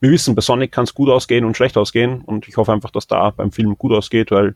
wir 0.00 0.10
wissen, 0.10 0.34
bei 0.34 0.40
Sonic 0.40 0.72
kann 0.72 0.84
es 0.84 0.94
gut 0.94 1.10
ausgehen 1.10 1.44
und 1.44 1.56
schlecht 1.56 1.76
ausgehen 1.76 2.22
und 2.22 2.46
ich 2.46 2.56
hoffe 2.56 2.72
einfach, 2.72 2.90
dass 2.90 3.06
da 3.06 3.30
beim 3.30 3.50
Film 3.50 3.76
gut 3.76 3.92
ausgeht, 3.92 4.30
weil 4.30 4.54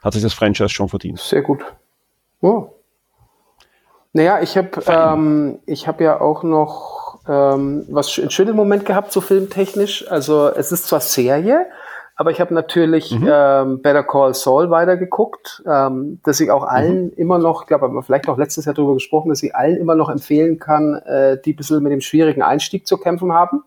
hat 0.00 0.12
sich 0.12 0.22
das 0.22 0.34
Franchise 0.34 0.68
schon 0.68 0.88
verdient. 0.88 1.18
sehr 1.18 1.42
gut. 1.42 1.60
Oh. 2.40 2.68
Naja, 4.12 4.40
ich 4.40 4.56
habe 4.56 4.82
ähm, 4.86 5.58
ich 5.66 5.88
habe 5.88 6.04
ja 6.04 6.20
auch 6.20 6.42
noch 6.42 7.20
ähm, 7.28 7.86
was 7.88 8.18
einen 8.18 8.30
schönen 8.30 8.54
Moment 8.54 8.84
gehabt, 8.84 9.12
so 9.12 9.20
filmtechnisch. 9.20 10.06
Also 10.08 10.48
es 10.48 10.70
ist 10.72 10.86
zwar 10.86 11.00
Serie, 11.00 11.66
aber 12.16 12.30
ich 12.30 12.40
habe 12.40 12.54
natürlich 12.54 13.12
ähm, 13.12 13.80
Better 13.82 14.02
Call 14.02 14.34
Saul 14.34 14.70
weitergeguckt, 14.70 15.62
ähm, 15.66 16.20
dass 16.24 16.40
ich 16.40 16.50
auch 16.50 16.64
allen 16.64 17.12
immer 17.12 17.38
noch, 17.38 17.62
ich 17.62 17.68
glaube, 17.68 17.86
haben 17.86 17.94
wir 17.94 18.02
vielleicht 18.02 18.28
auch 18.28 18.38
letztes 18.38 18.66
Jahr 18.66 18.74
darüber 18.74 18.94
gesprochen, 18.94 19.30
dass 19.30 19.42
ich 19.42 19.54
allen 19.54 19.76
immer 19.76 19.94
noch 19.94 20.10
empfehlen 20.10 20.58
kann, 20.58 20.94
äh, 20.94 21.40
die 21.42 21.54
ein 21.54 21.56
bisschen 21.56 21.82
mit 21.82 21.92
dem 21.92 22.00
schwierigen 22.00 22.42
Einstieg 22.42 22.86
zu 22.86 22.98
kämpfen 22.98 23.32
haben. 23.32 23.64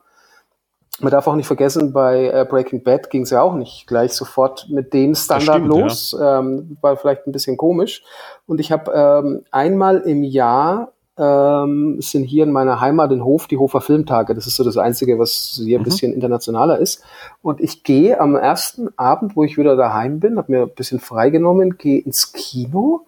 Man 1.02 1.12
darf 1.12 1.28
auch 1.28 1.36
nicht 1.36 1.48
vergessen, 1.48 1.92
bei 1.92 2.28
äh, 2.28 2.46
Breaking 2.50 2.84
Bad 2.84 3.10
ging 3.10 3.24
es 3.24 3.30
ja 3.30 3.42
auch 3.42 3.56
nicht 3.56 3.86
gleich 3.88 4.14
sofort 4.14 4.68
mit 4.70 4.94
dem 4.94 5.14
Standard 5.14 5.56
stimmt, 5.56 5.68
los. 5.68 6.18
Ähm, 6.20 6.78
war 6.80 6.96
vielleicht 6.96 7.28
ein 7.28 7.34
bisschen 7.34 7.58
komisch. 7.58 8.04
Und 8.46 8.62
ich 8.62 8.72
habe 8.72 8.92
ähm, 8.94 9.44
einmal 9.52 9.98
im 10.02 10.24
Jahr 10.24 10.94
ähm, 11.18 11.98
sind 12.02 12.24
hier 12.24 12.44
in 12.44 12.52
meiner 12.52 12.82
Heimat 12.82 13.12
in 13.12 13.24
Hof 13.24 13.48
die 13.48 13.58
Hofer 13.58 13.82
Filmtage. 13.82 14.36
Das 14.36 14.48
ist 14.48 14.56
so 14.56 14.64
das 14.64 14.78
Einzige, 14.78 15.18
was 15.18 15.60
hier 15.64 15.80
ein 15.80 15.84
bisschen 15.84 16.14
internationaler 16.14 16.80
ist. 16.80 17.04
Und 17.42 17.62
ich 17.62 17.84
gehe 17.84 18.20
am 18.20 18.36
ersten 18.36 18.90
Abend, 18.98 19.36
wo 19.36 19.44
ich 19.44 19.58
wieder 19.58 19.76
daheim 19.76 20.20
bin, 20.20 20.38
habe 20.38 20.52
mir 20.52 20.64
ein 20.64 20.76
bisschen 20.76 21.00
freigenommen, 21.00 21.78
gehe 21.78 22.00
ins 22.00 22.34
Kino 22.34 23.06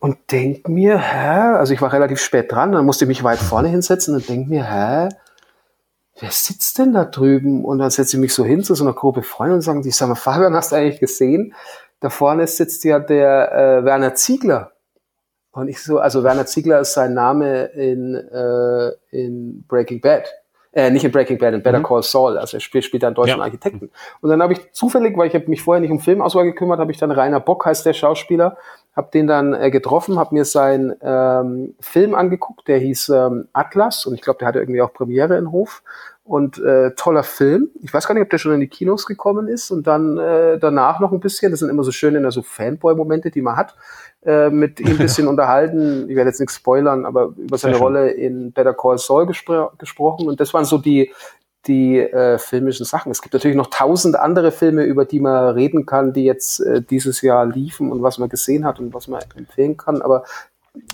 und 0.00 0.18
denk 0.30 0.68
mir, 0.68 0.98
hä? 0.98 1.56
Also 1.56 1.74
ich 1.74 1.80
war 1.80 1.92
relativ 1.92 2.20
spät 2.20 2.50
dran, 2.50 2.72
dann 2.72 2.84
musste 2.84 3.04
ich 3.04 3.08
mich 3.08 3.24
weit 3.24 3.38
vorne 3.38 3.68
hinsetzen 3.68 4.14
und 4.14 4.28
denk 4.28 4.48
mir, 4.48 4.64
hä? 4.64 5.08
Wer 6.18 6.30
sitzt 6.30 6.78
denn 6.78 6.94
da 6.94 7.04
drüben? 7.04 7.64
Und 7.64 7.78
dann 7.78 7.90
setze 7.90 8.16
ich 8.16 8.20
mich 8.20 8.32
so 8.32 8.44
hin 8.44 8.64
zu 8.64 8.74
so 8.74 8.84
einer 8.84 8.94
Gruppe 8.94 9.22
Freunde 9.22 9.56
und 9.56 9.60
sagen, 9.60 9.82
die 9.82 9.90
sag 9.90 10.08
mal, 10.08 10.14
Fabian, 10.14 10.54
hast 10.54 10.72
du 10.72 10.76
eigentlich 10.76 10.98
gesehen? 10.98 11.54
Da 12.00 12.08
vorne 12.10 12.46
sitzt 12.46 12.84
ja 12.84 12.98
der 12.98 13.52
äh, 13.52 13.84
Werner 13.84 14.14
Ziegler. 14.14 14.72
Und 15.56 15.68
ich 15.68 15.82
so, 15.82 15.98
also 15.98 16.22
Werner 16.22 16.44
Ziegler 16.44 16.80
ist 16.80 16.92
sein 16.92 17.14
Name 17.14 17.64
in, 17.64 18.14
äh, 18.14 18.90
in 19.10 19.64
Breaking 19.66 20.02
Bad. 20.02 20.28
Äh, 20.72 20.90
nicht 20.90 21.02
in 21.02 21.10
Breaking 21.10 21.38
Bad, 21.38 21.54
in 21.54 21.62
Better 21.62 21.82
Call 21.82 22.02
Saul. 22.02 22.36
Also 22.36 22.58
er 22.58 22.60
spielt, 22.60 22.84
spielt 22.84 23.02
einen 23.02 23.14
deutschen 23.14 23.38
Ja. 23.38 23.44
Architekten. 23.44 23.90
Und 24.20 24.28
dann 24.28 24.42
habe 24.42 24.52
ich 24.52 24.72
zufällig, 24.72 25.16
weil 25.16 25.28
ich 25.28 25.34
habe 25.34 25.48
mich 25.48 25.62
vorher 25.62 25.80
nicht 25.80 25.90
um 25.90 25.98
Filmauswahl 25.98 26.44
gekümmert, 26.44 26.78
habe 26.78 26.92
ich 26.92 26.98
dann 26.98 27.10
Rainer 27.10 27.40
Bock, 27.40 27.64
heißt 27.64 27.86
der 27.86 27.94
Schauspieler, 27.94 28.58
habe 28.94 29.08
den 29.14 29.26
dann 29.26 29.54
äh, 29.54 29.70
getroffen, 29.70 30.18
habe 30.18 30.34
mir 30.34 30.44
seinen 30.44 30.94
ähm, 31.00 31.74
Film 31.80 32.14
angeguckt, 32.14 32.68
der 32.68 32.76
hieß 32.76 33.08
ähm, 33.08 33.48
Atlas 33.54 34.04
und 34.04 34.12
ich 34.14 34.20
glaube, 34.20 34.38
der 34.40 34.48
hatte 34.48 34.58
irgendwie 34.58 34.82
auch 34.82 34.92
Premiere 34.92 35.38
in 35.38 35.50
Hof. 35.52 35.82
Und 36.26 36.58
äh, 36.58 36.90
toller 36.96 37.22
Film. 37.22 37.70
Ich 37.82 37.94
weiß 37.94 38.08
gar 38.08 38.14
nicht, 38.14 38.24
ob 38.24 38.30
der 38.30 38.38
schon 38.38 38.52
in 38.52 38.58
die 38.58 38.66
Kinos 38.66 39.06
gekommen 39.06 39.46
ist 39.46 39.70
und 39.70 39.86
dann 39.86 40.18
äh, 40.18 40.58
danach 40.58 40.98
noch 40.98 41.12
ein 41.12 41.20
bisschen. 41.20 41.52
Das 41.52 41.60
sind 41.60 41.68
immer 41.68 41.84
so 41.84 41.92
schöne 41.92 42.28
so 42.32 42.42
Fanboy-Momente, 42.42 43.30
die 43.30 43.42
man 43.42 43.56
hat. 43.56 43.76
Äh, 44.24 44.50
mit 44.50 44.80
ihm 44.80 44.88
ein 44.88 44.98
bisschen 44.98 45.28
unterhalten. 45.28 46.10
Ich 46.10 46.16
werde 46.16 46.30
jetzt 46.30 46.40
nichts 46.40 46.56
spoilern, 46.56 47.06
aber 47.06 47.32
über 47.36 47.58
seine. 47.58 47.76
Rolle 47.76 48.10
in 48.10 48.50
Better 48.50 48.74
Call 48.74 48.98
Saul 48.98 49.26
gespr 49.26 49.70
gesprochen. 49.78 50.26
Und 50.26 50.40
das 50.40 50.52
waren 50.52 50.64
so 50.64 50.78
die 50.78 51.12
die 51.66 51.98
äh, 51.98 52.38
filmischen 52.38 52.86
Sachen. 52.86 53.10
Es 53.10 53.22
gibt 53.22 53.34
natürlich 53.34 53.56
noch 53.56 53.68
tausend 53.68 54.16
andere 54.16 54.52
Filme, 54.52 54.84
über 54.84 55.04
die 55.04 55.20
man 55.20 55.54
reden 55.54 55.86
kann, 55.86 56.12
die 56.12 56.24
jetzt 56.24 56.60
äh, 56.60 56.82
dieses 56.82 57.20
Jahr 57.22 57.46
liefen 57.46 57.90
und 57.90 58.02
was 58.02 58.18
man 58.18 58.28
gesehen 58.28 58.64
hat 58.64 58.78
und 58.78 58.94
was 58.94 59.08
man 59.08 59.22
empfehlen 59.36 59.76
kann. 59.76 60.02
Aber 60.02 60.24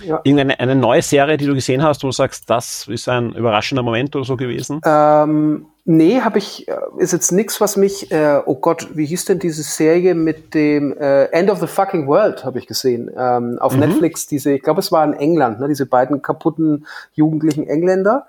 ja, 0.05 0.21
Irgendeine 0.25 0.59
eine 0.61 0.75
neue 0.75 1.03
Serie, 1.03 1.37
die 1.37 1.47
du 1.47 1.55
gesehen 1.55 1.83
hast, 1.83 2.03
wo 2.03 2.09
du 2.09 2.13
sagst, 2.13 2.49
das 2.51 2.87
ist 2.89 3.09
ein 3.09 3.35
überraschender 3.35 3.83
Moment 3.83 4.15
oder 4.17 4.25
so 4.25 4.37
gewesen? 4.37 4.81
Ähm, 4.85 5.67
nee, 5.85 6.21
habe 6.21 6.39
ich, 6.39 6.69
äh, 6.69 6.75
ist 6.99 7.13
jetzt 7.13 7.33
nichts, 7.33 7.61
was 7.61 7.77
mich, 7.77 8.11
äh, 8.11 8.41
oh 8.45 8.55
Gott, 8.57 8.89
wie 8.95 9.07
hieß 9.07 9.27
denn 9.27 9.39
diese 9.39 9.63
Serie 9.63 10.15
mit 10.15 10.55
dem 10.55 10.93
äh, 10.97 11.25
End 11.27 11.51
of 11.51 11.61
the 11.61 11.67
Fucking 11.67 12.07
World, 12.07 12.45
habe 12.45 12.59
ich 12.59 12.67
gesehen. 12.67 13.11
Ähm, 13.17 13.59
auf 13.61 13.77
Netflix, 13.77 14.27
diese, 14.27 14.53
ich 14.53 14.63
glaube, 14.63 14.81
es 14.81 14.93
war 14.93 15.05
in 15.05 15.15
England, 15.15 15.61
ne, 15.61 15.69
diese 15.69 15.87
beiden 15.87 16.23
kaputten 16.23 16.87
jugendlichen 17.15 17.67
Engländer. 17.67 18.27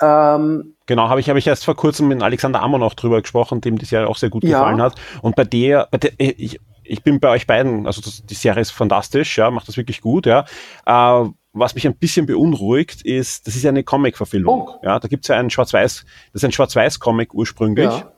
Ähm, 0.00 0.74
Genau, 0.86 1.08
habe 1.08 1.20
ich, 1.20 1.30
habe 1.30 1.38
ich 1.38 1.46
erst 1.46 1.64
vor 1.64 1.76
kurzem 1.76 2.08
mit 2.08 2.22
Alexander 2.22 2.60
Ammer 2.60 2.76
noch 2.78 2.92
drüber 2.92 3.22
gesprochen, 3.22 3.62
dem 3.62 3.78
die 3.78 3.86
Serie 3.86 4.06
auch 4.06 4.16
sehr 4.16 4.28
gut 4.28 4.44
Ja. 4.44 4.58
gefallen 4.58 4.82
hat. 4.82 4.96
Und 5.22 5.34
bei 5.34 5.44
der, 5.44 5.88
bei 5.90 5.96
der 5.96 6.12
ich, 6.18 6.60
ich 6.84 7.02
bin 7.02 7.20
bei 7.20 7.30
euch 7.30 7.46
beiden, 7.46 7.86
also 7.86 8.00
das, 8.00 8.24
die 8.24 8.34
Serie 8.34 8.60
ist 8.60 8.70
fantastisch, 8.70 9.38
ja, 9.38 9.50
macht 9.50 9.68
das 9.68 9.76
wirklich 9.76 10.00
gut, 10.00 10.26
ja. 10.26 10.44
Äh, 10.86 11.28
was 11.52 11.74
mich 11.74 11.86
ein 11.86 11.96
bisschen 11.96 12.26
beunruhigt, 12.26 13.02
ist, 13.02 13.46
das 13.46 13.54
ist 13.56 13.62
ja 13.62 13.70
eine 13.70 13.84
Comic-Verfilmung. 13.84 14.68
Oh. 14.68 14.78
Ja, 14.82 14.98
da 14.98 15.08
gibt's 15.08 15.28
ja 15.28 15.36
einen 15.38 15.50
Schwarz-Weiß, 15.50 16.04
das 16.32 16.42
ist 16.42 16.44
ein 16.44 16.52
Schwarz-Weiß-Comic 16.52 17.32
ursprünglich. 17.34 17.90
ja. 17.90 18.12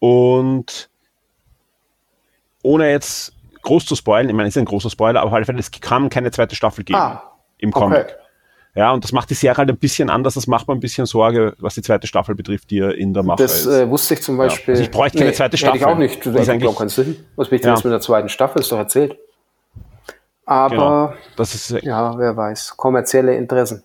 Und 0.00 0.90
ohne 2.62 2.90
jetzt 2.90 3.34
groß 3.62 3.86
zu 3.86 3.94
spoilern, 3.94 4.28
ich 4.28 4.34
meine, 4.34 4.48
es 4.48 4.56
ist 4.56 4.60
ein 4.60 4.66
großer 4.66 4.90
Spoiler, 4.90 5.20
aber 5.20 5.28
auf 5.28 5.34
alle 5.34 5.44
Fälle, 5.44 5.58
es 5.58 5.70
kann 5.70 6.08
keine 6.08 6.30
zweite 6.30 6.56
Staffel 6.56 6.84
geben 6.84 6.98
Ah, 6.98 7.22
im 7.58 7.74
okay. 7.74 8.06
Ja, 8.80 8.92
und 8.92 9.04
das 9.04 9.12
macht 9.12 9.28
die 9.28 9.34
Serie 9.34 9.58
halt 9.58 9.68
ein 9.68 9.76
bisschen 9.76 10.08
anders, 10.08 10.32
das 10.34 10.46
macht 10.46 10.66
mir 10.66 10.72
ein 10.72 10.80
bisschen 10.80 11.04
Sorge, 11.04 11.54
was 11.58 11.74
die 11.74 11.82
zweite 11.82 12.06
Staffel 12.06 12.34
betrifft, 12.34 12.70
die 12.70 12.76
ja 12.78 12.88
in 12.90 13.12
der 13.12 13.22
Mache 13.22 13.42
Das 13.42 13.60
ist. 13.60 13.66
äh, 13.66 13.90
wusste 13.90 14.14
ich 14.14 14.22
zum 14.22 14.38
Beispiel. 14.38 14.72
also 14.72 14.82
ich 14.84 14.90
bräuchte 14.90 15.18
keine 15.18 15.32
zweite 15.34 15.58
Hätte 15.58 15.76
ich 15.76 15.80
Staffel. 15.80 15.84
auch 15.94 15.98
nicht. 15.98 16.16
Ist 16.20 16.26
ergibt 16.26 16.48
eigentlich- 16.50 16.66
auch 16.70 16.78
keinen 16.78 16.88
Sinn. 16.88 17.16
Was 17.36 17.50
will 17.50 17.56
ich 17.56 17.60
denn 17.60 17.68
Ja. 17.68 17.74
jetzt 17.74 17.84
mit 17.84 17.92
der 17.92 18.00
zweiten 18.00 18.30
Staffel? 18.30 18.60
Ist 18.62 18.72
doch 18.72 18.78
erzählt. 18.78 19.18
Aber 20.46 20.74
Genau. 20.74 21.12
Das 21.36 21.54
ist, 21.54 21.70
ja, 21.82 22.16
wer 22.18 22.34
weiß. 22.36 22.74
Kommerzielle 22.78 23.36
Interessen. 23.36 23.84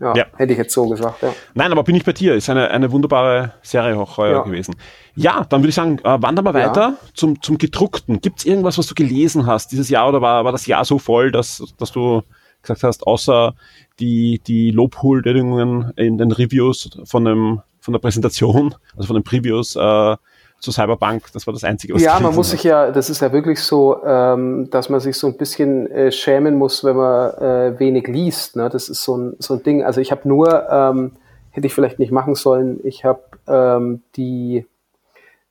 Ja, 0.00 0.14
Ja. 0.14 0.26
hätte 0.36 0.52
ich 0.52 0.58
jetzt 0.58 0.72
so 0.74 0.88
gesagt, 0.88 1.22
ja. 1.22 1.32
Nein, 1.54 1.72
aber 1.72 1.82
bin 1.82 1.94
ich 1.94 2.04
bei 2.04 2.12
dir. 2.12 2.34
Ist 2.34 2.48
eine, 2.50 2.70
eine 2.70 2.90
wunderbare 2.92 3.54
Serie 3.62 3.96
auch 3.98 4.16
heuer 4.16 4.38
Ja. 4.38 4.42
gewesen. 4.42 4.74
Ja, 5.14 5.44
dann 5.48 5.60
würde 5.62 5.70
ich 5.70 5.74
sagen, 5.74 5.98
äh, 6.04 6.22
wandern 6.22 6.44
wir 6.44 6.56
Ja. 6.58 6.68
weiter 6.68 6.94
zum, 7.14 7.40
zum 7.42 7.58
Gedruckten. 7.58 8.20
Gibt 8.20 8.40
es 8.40 8.44
irgendwas, 8.44 8.76
was 8.78 8.86
du 8.86 8.94
gelesen 8.94 9.46
hast 9.46 9.72
dieses 9.72 9.88
Jahr 9.88 10.08
oder 10.08 10.20
war, 10.20 10.44
war 10.44 10.52
das 10.52 10.66
Jahr 10.66 10.84
so 10.84 10.98
voll, 10.98 11.32
dass, 11.32 11.62
dass 11.78 11.90
du 11.92 12.22
gesagt 12.62 12.82
hast, 12.82 13.06
außer 13.06 13.54
die, 14.00 14.40
die 14.46 14.70
Lobhuldungen 14.70 15.92
in 15.96 16.18
den 16.18 16.32
Reviews 16.32 16.90
von, 17.04 17.24
dem, 17.24 17.62
von 17.80 17.92
der 17.92 18.00
Präsentation, 18.00 18.74
also 18.96 19.06
von 19.06 19.16
den 19.16 19.24
Previews, 19.24 19.76
äh, 19.76 20.16
zu 20.60 20.72
Cyberpunk, 20.72 21.32
das 21.32 21.46
war 21.46 21.54
das 21.54 21.62
Einzige, 21.62 21.94
was 21.94 22.02
Ja, 22.02 22.18
man 22.18 22.34
muss 22.34 22.50
sich 22.50 22.64
ja, 22.64 22.90
das 22.90 23.10
ist 23.10 23.20
ja 23.20 23.32
wirklich 23.32 23.60
so, 23.60 24.04
ähm, 24.04 24.68
dass 24.70 24.88
man 24.88 24.98
sich 24.98 25.16
so 25.16 25.28
ein 25.28 25.36
bisschen 25.36 25.88
äh, 25.90 26.10
schämen 26.10 26.56
muss, 26.56 26.82
wenn 26.82 26.96
man 26.96 27.30
äh, 27.34 27.78
wenig 27.78 28.08
liest. 28.08 28.56
Ne? 28.56 28.68
Das 28.68 28.88
ist 28.88 29.04
so 29.04 29.16
ein, 29.16 29.36
so 29.38 29.54
ein 29.54 29.62
Ding. 29.62 29.84
Also 29.84 30.00
ich 30.00 30.10
habe 30.10 30.26
nur, 30.26 30.68
ähm, 30.68 31.12
hätte 31.50 31.68
ich 31.68 31.74
vielleicht 31.74 32.00
nicht 32.00 32.10
machen 32.10 32.34
sollen, 32.34 32.80
ich 32.82 33.04
habe 33.04 33.22
ähm, 33.46 34.02
die 34.16 34.66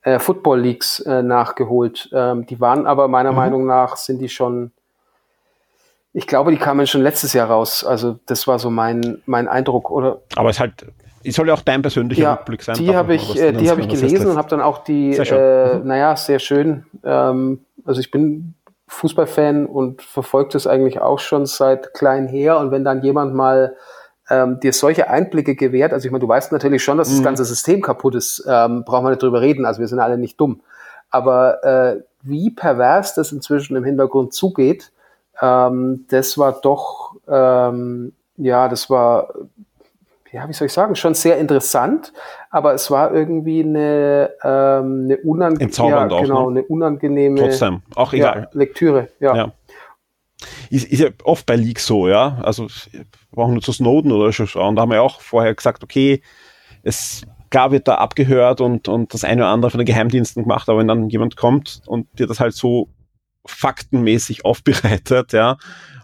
äh, 0.01 0.19
Football 0.19 0.59
Leagues 0.59 0.99
äh, 1.01 1.23
nachgeholt. 1.23 2.09
Ähm, 2.13 2.45
die 2.45 2.59
waren 2.59 2.85
aber 2.85 3.07
meiner 3.07 3.31
mhm. 3.31 3.37
Meinung 3.37 3.65
nach, 3.65 3.95
sind 3.95 4.19
die 4.19 4.29
schon 4.29 4.71
ich 6.17 6.25
glaube, 6.25 6.49
die 6.49 6.57
kamen 6.57 6.87
schon 6.87 7.03
letztes 7.03 7.33
Jahr 7.33 7.47
raus. 7.47 7.83
Also 7.83 8.17
das 8.25 8.47
war 8.47 8.57
so 8.57 8.71
mein, 8.71 9.21
mein 9.27 9.47
Eindruck, 9.47 9.91
oder? 9.91 10.19
Aber 10.35 10.49
es 10.49 10.59
halt, 10.59 10.87
es 11.23 11.35
soll 11.35 11.47
ja 11.47 11.53
auch 11.53 11.61
dein 11.61 11.83
persönlicher 11.83 12.23
ja, 12.23 12.33
Rückblick 12.33 12.63
sein. 12.63 12.75
Die 12.75 12.95
habe 12.95 13.13
ich, 13.13 13.39
äh, 13.39 13.51
die 13.51 13.69
habe 13.69 13.81
ich 13.81 13.87
gelesen 13.87 14.25
und 14.25 14.35
habe 14.35 14.49
dann 14.49 14.59
auch 14.59 14.79
die, 14.79 15.15
äh, 15.15 15.75
mhm. 15.75 15.85
naja, 15.87 16.15
sehr 16.15 16.39
schön. 16.39 16.87
Ähm, 17.03 17.59
also 17.85 17.99
ich 17.99 18.09
bin 18.09 18.55
Fußballfan 18.87 19.67
und 19.67 20.01
verfolge 20.01 20.49
das 20.53 20.65
eigentlich 20.65 20.99
auch 20.99 21.19
schon 21.19 21.45
seit 21.45 21.93
klein 21.93 22.27
her. 22.27 22.57
Und 22.57 22.71
wenn 22.71 22.83
dann 22.83 23.03
jemand 23.03 23.35
mal 23.35 23.75
ähm, 24.27 24.59
dir 24.59 24.73
solche 24.73 25.11
Einblicke 25.11 25.53
gewährt, 25.53 25.93
also 25.93 26.07
ich 26.07 26.11
meine, 26.11 26.21
du 26.21 26.27
weißt 26.27 26.51
natürlich 26.51 26.83
schon, 26.83 26.97
dass 26.97 27.11
mhm. 27.11 27.17
das 27.17 27.23
ganze 27.23 27.45
System 27.45 27.83
kaputt 27.83 28.15
ist, 28.15 28.43
ähm, 28.49 28.85
brauchen 28.85 29.05
wir 29.05 29.11
nicht 29.11 29.21
drüber 29.21 29.41
reden. 29.41 29.65
Also 29.67 29.81
wir 29.81 29.87
sind 29.87 29.99
alle 29.99 30.17
nicht 30.17 30.41
dumm. 30.41 30.61
Aber 31.11 31.63
äh, 31.63 32.01
wie 32.23 32.49
pervers 32.49 33.13
das 33.13 33.31
inzwischen 33.31 33.75
im 33.75 33.83
Hintergrund 33.83 34.33
zugeht, 34.33 34.91
ähm, 35.41 36.05
das 36.09 36.37
war 36.37 36.53
doch, 36.61 37.15
ähm, 37.27 38.13
ja, 38.37 38.67
das 38.67 38.89
war, 38.89 39.33
ja, 40.31 40.47
wie 40.47 40.53
soll 40.53 40.67
ich 40.67 40.73
sagen, 40.73 40.95
schon 40.95 41.13
sehr 41.13 41.37
interessant, 41.37 42.13
aber 42.49 42.73
es 42.73 42.89
war 42.91 43.13
irgendwie 43.13 43.63
eine, 43.63 44.31
ähm, 44.43 45.05
eine, 45.05 45.17
unange 45.17 45.59
ja, 45.59 46.05
genau, 46.07 46.49
ne? 46.49 46.59
eine 46.59 46.67
unangenehme 46.67 47.39
Trotzdem, 47.39 47.81
auch 47.95 48.13
egal. 48.13 48.41
Ja, 48.41 48.59
Lektüre. 48.59 49.09
Ja. 49.19 49.35
ja. 49.35 49.51
Ist, 50.69 50.91
ist 50.91 50.99
ja 50.99 51.09
oft 51.23 51.45
bei 51.45 51.55
Leaks 51.55 51.87
so, 51.87 52.07
ja. 52.07 52.37
Also 52.43 52.67
wir 52.91 53.05
brauchen 53.31 53.53
nur 53.53 53.61
zu 53.61 53.71
Snowden 53.71 54.11
oder 54.11 54.31
so 54.31 54.45
schauen. 54.45 54.75
Da 54.75 54.83
haben 54.83 54.91
wir 54.91 55.01
auch 55.01 55.21
vorher 55.21 55.55
gesagt, 55.55 55.83
okay, 55.83 56.21
es 56.83 57.23
klar 57.49 57.71
wird 57.71 57.87
da 57.87 57.95
abgehört 57.95 58.61
und, 58.61 58.87
und 58.87 59.13
das 59.13 59.23
eine 59.23 59.43
oder 59.43 59.51
andere 59.51 59.71
von 59.71 59.79
den 59.79 59.85
Geheimdiensten 59.85 60.43
gemacht, 60.43 60.69
aber 60.69 60.79
wenn 60.79 60.87
dann 60.87 61.09
jemand 61.09 61.37
kommt 61.37 61.81
und 61.85 62.07
dir 62.19 62.27
das 62.27 62.39
halt 62.39 62.53
so 62.53 62.89
faktenmäßig 63.45 64.45
aufbereitet, 64.45 65.33
ja, 65.33 65.57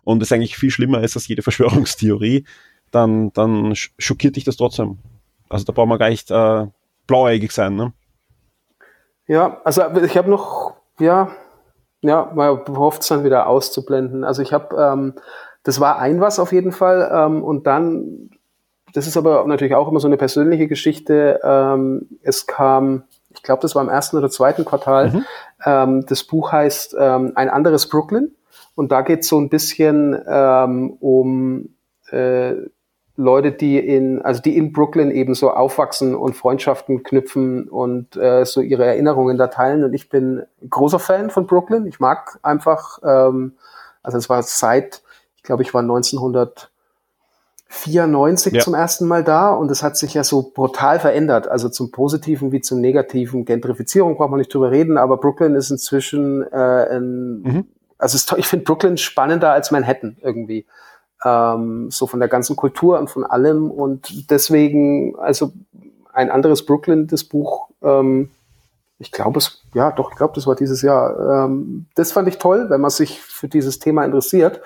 und 0.03 0.21
es 0.21 0.31
eigentlich 0.31 0.57
viel 0.57 0.71
schlimmer 0.71 1.01
ist 1.03 1.15
als 1.15 1.27
jede 1.27 1.41
Verschwörungstheorie, 1.41 2.45
dann, 2.91 3.31
dann 3.33 3.73
schockiert 3.75 4.35
dich 4.35 4.43
das 4.43 4.57
trotzdem. 4.57 4.99
Also 5.49 5.65
da 5.65 5.73
braucht 5.73 5.87
man 5.87 5.99
gar 5.99 6.09
nicht 6.09 6.29
äh, 6.31 6.67
blauäugig 7.07 7.51
sein, 7.51 7.75
ne? 7.75 7.93
Ja, 9.27 9.61
also 9.63 9.83
ich 10.03 10.17
habe 10.17 10.29
noch, 10.29 10.75
ja, 10.99 11.31
ja, 12.01 12.31
man 12.35 12.59
hofft 12.77 13.01
es 13.03 13.07
dann 13.07 13.23
wieder 13.23 13.47
auszublenden. 13.47 14.23
Also 14.23 14.41
ich 14.41 14.51
habe, 14.51 14.75
ähm, 14.75 15.13
das 15.63 15.79
war 15.79 15.99
ein 15.99 16.19
was 16.19 16.39
auf 16.39 16.51
jeden 16.51 16.73
Fall 16.73 17.09
ähm, 17.13 17.43
und 17.43 17.65
dann, 17.65 18.29
das 18.93 19.07
ist 19.07 19.15
aber 19.15 19.47
natürlich 19.47 19.75
auch 19.75 19.87
immer 19.87 20.01
so 20.01 20.07
eine 20.07 20.17
persönliche 20.17 20.67
Geschichte. 20.67 21.39
Ähm, 21.43 22.09
es 22.21 22.45
kam, 22.45 23.03
ich 23.33 23.41
glaube, 23.41 23.61
das 23.61 23.73
war 23.73 23.81
im 23.81 23.89
ersten 23.89 24.17
oder 24.17 24.29
zweiten 24.29 24.65
Quartal, 24.65 25.11
mhm. 25.11 25.25
Ähm, 25.65 26.05
das 26.05 26.23
Buch 26.23 26.51
heißt 26.51 26.95
ähm, 26.99 27.33
Ein 27.35 27.49
anderes 27.49 27.89
Brooklyn. 27.89 28.35
Und 28.75 28.91
da 28.91 29.01
geht 29.01 29.21
es 29.21 29.27
so 29.27 29.39
ein 29.39 29.49
bisschen 29.49 30.19
ähm, 30.27 30.97
um 30.99 31.75
äh, 32.09 32.53
Leute, 33.15 33.51
die 33.51 33.77
in, 33.77 34.21
also 34.23 34.41
die 34.41 34.57
in 34.57 34.73
Brooklyn 34.73 35.11
eben 35.11 35.35
so 35.35 35.51
aufwachsen 35.51 36.15
und 36.15 36.35
Freundschaften 36.35 37.03
knüpfen 37.03 37.69
und 37.69 38.15
äh, 38.15 38.43
so 38.45 38.61
ihre 38.61 38.85
Erinnerungen 38.85 39.37
da 39.37 39.47
teilen. 39.47 39.83
Und 39.83 39.93
ich 39.93 40.09
bin 40.09 40.43
großer 40.67 40.97
Fan 40.97 41.29
von 41.29 41.45
Brooklyn. 41.45 41.85
Ich 41.85 41.99
mag 41.99 42.39
einfach, 42.41 42.99
ähm, 43.03 43.53
also 44.01 44.17
es 44.17 44.29
war 44.29 44.41
seit, 44.41 45.03
ich 45.35 45.43
glaube, 45.43 45.61
ich 45.61 45.73
war 45.75 45.81
1900 45.81 46.71
94 47.73 48.53
ja. 48.53 48.61
zum 48.61 48.75
ersten 48.75 49.07
Mal 49.07 49.23
da 49.23 49.51
und 49.51 49.71
es 49.71 49.81
hat 49.81 49.97
sich 49.97 50.13
ja 50.13 50.23
so 50.23 50.51
brutal 50.53 50.99
verändert, 50.99 51.47
also 51.47 51.69
zum 51.69 51.89
Positiven 51.91 52.51
wie 52.51 52.61
zum 52.61 52.79
Negativen. 52.79 53.45
Gentrifizierung 53.45 54.15
braucht 54.15 54.29
man 54.29 54.37
nicht 54.37 54.53
drüber 54.53 54.69
reden, 54.69 54.97
aber 54.97 55.17
Brooklyn 55.17 55.55
ist 55.55 55.71
inzwischen 55.71 56.43
äh, 56.43 56.95
ein, 56.95 57.41
mhm. 57.41 57.67
also 57.97 58.15
es, 58.15 58.31
ich 58.37 58.47
finde 58.47 58.65
Brooklyn 58.65 58.97
spannender 58.97 59.51
als 59.51 59.71
Manhattan 59.71 60.17
irgendwie. 60.21 60.67
Ähm, 61.25 61.89
so 61.89 62.05
von 62.05 62.19
der 62.19 62.29
ganzen 62.29 62.55
Kultur 62.55 62.99
und 62.99 63.09
von 63.09 63.25
allem 63.25 63.71
und 63.71 64.29
deswegen, 64.29 65.15
also 65.17 65.51
ein 66.13 66.29
anderes 66.29 66.65
Brooklyn, 66.65 67.07
das 67.07 67.23
Buch, 67.23 67.69
ähm, 67.81 68.29
ich 68.99 69.11
glaube 69.11 69.39
es, 69.39 69.63
ja 69.73 69.91
doch, 69.91 70.11
ich 70.11 70.17
glaube, 70.17 70.35
das 70.35 70.45
war 70.45 70.55
dieses 70.55 70.83
Jahr. 70.83 71.45
Ähm, 71.45 71.87
das 71.95 72.11
fand 72.11 72.27
ich 72.27 72.37
toll, 72.37 72.69
wenn 72.69 72.81
man 72.81 72.91
sich 72.91 73.19
für 73.19 73.47
dieses 73.47 73.79
Thema 73.79 74.05
interessiert. 74.05 74.61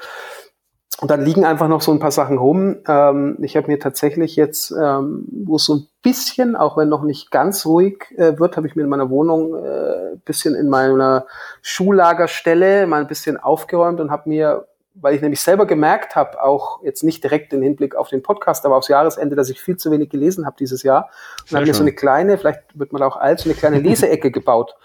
Und 0.99 1.11
dann 1.11 1.23
liegen 1.23 1.45
einfach 1.45 1.67
noch 1.67 1.81
so 1.81 1.91
ein 1.91 1.99
paar 1.99 2.11
Sachen 2.11 2.39
rum. 2.39 2.77
Ähm, 2.87 3.37
ich 3.41 3.55
habe 3.55 3.67
mir 3.67 3.79
tatsächlich 3.79 4.35
jetzt, 4.35 4.71
ähm, 4.71 5.25
wo 5.31 5.57
es 5.57 5.65
so 5.65 5.75
ein 5.75 5.87
bisschen, 6.01 6.55
auch 6.55 6.75
wenn 6.75 6.89
noch 6.89 7.03
nicht 7.03 7.29
ganz 7.29 7.67
ruhig 7.67 8.05
äh, 8.17 8.39
wird, 8.39 8.57
habe 8.57 8.65
ich 8.65 8.75
mir 8.75 8.81
in 8.81 8.89
meiner 8.89 9.11
Wohnung 9.11 9.55
äh, 9.63 10.15
bisschen 10.25 10.55
in 10.55 10.69
meiner 10.69 11.27
Schullagerstelle 11.61 12.87
mal 12.87 13.01
ein 13.01 13.07
bisschen 13.07 13.37
aufgeräumt 13.37 13.99
und 13.99 14.09
habe 14.09 14.27
mir, 14.27 14.67
weil 14.95 15.13
ich 15.13 15.21
nämlich 15.21 15.41
selber 15.41 15.67
gemerkt 15.67 16.15
habe, 16.15 16.41
auch 16.41 16.81
jetzt 16.83 17.03
nicht 17.03 17.23
direkt 17.23 17.53
im 17.53 17.61
Hinblick 17.61 17.95
auf 17.95 18.09
den 18.09 18.23
Podcast, 18.23 18.65
aber 18.65 18.75
aufs 18.75 18.87
Jahresende, 18.87 19.35
dass 19.35 19.49
ich 19.49 19.61
viel 19.61 19.77
zu 19.77 19.91
wenig 19.91 20.09
gelesen 20.09 20.47
habe 20.47 20.55
dieses 20.57 20.81
Jahr. 20.81 21.11
Und 21.47 21.55
habe 21.55 21.67
mir 21.67 21.75
so 21.75 21.83
eine 21.83 21.93
kleine, 21.93 22.39
vielleicht 22.39 22.61
wird 22.73 22.91
man 22.91 23.03
auch 23.03 23.17
alt, 23.17 23.39
so 23.39 23.49
eine 23.49 23.57
kleine 23.57 23.79
Leseecke 23.79 24.31
gebaut 24.31 24.75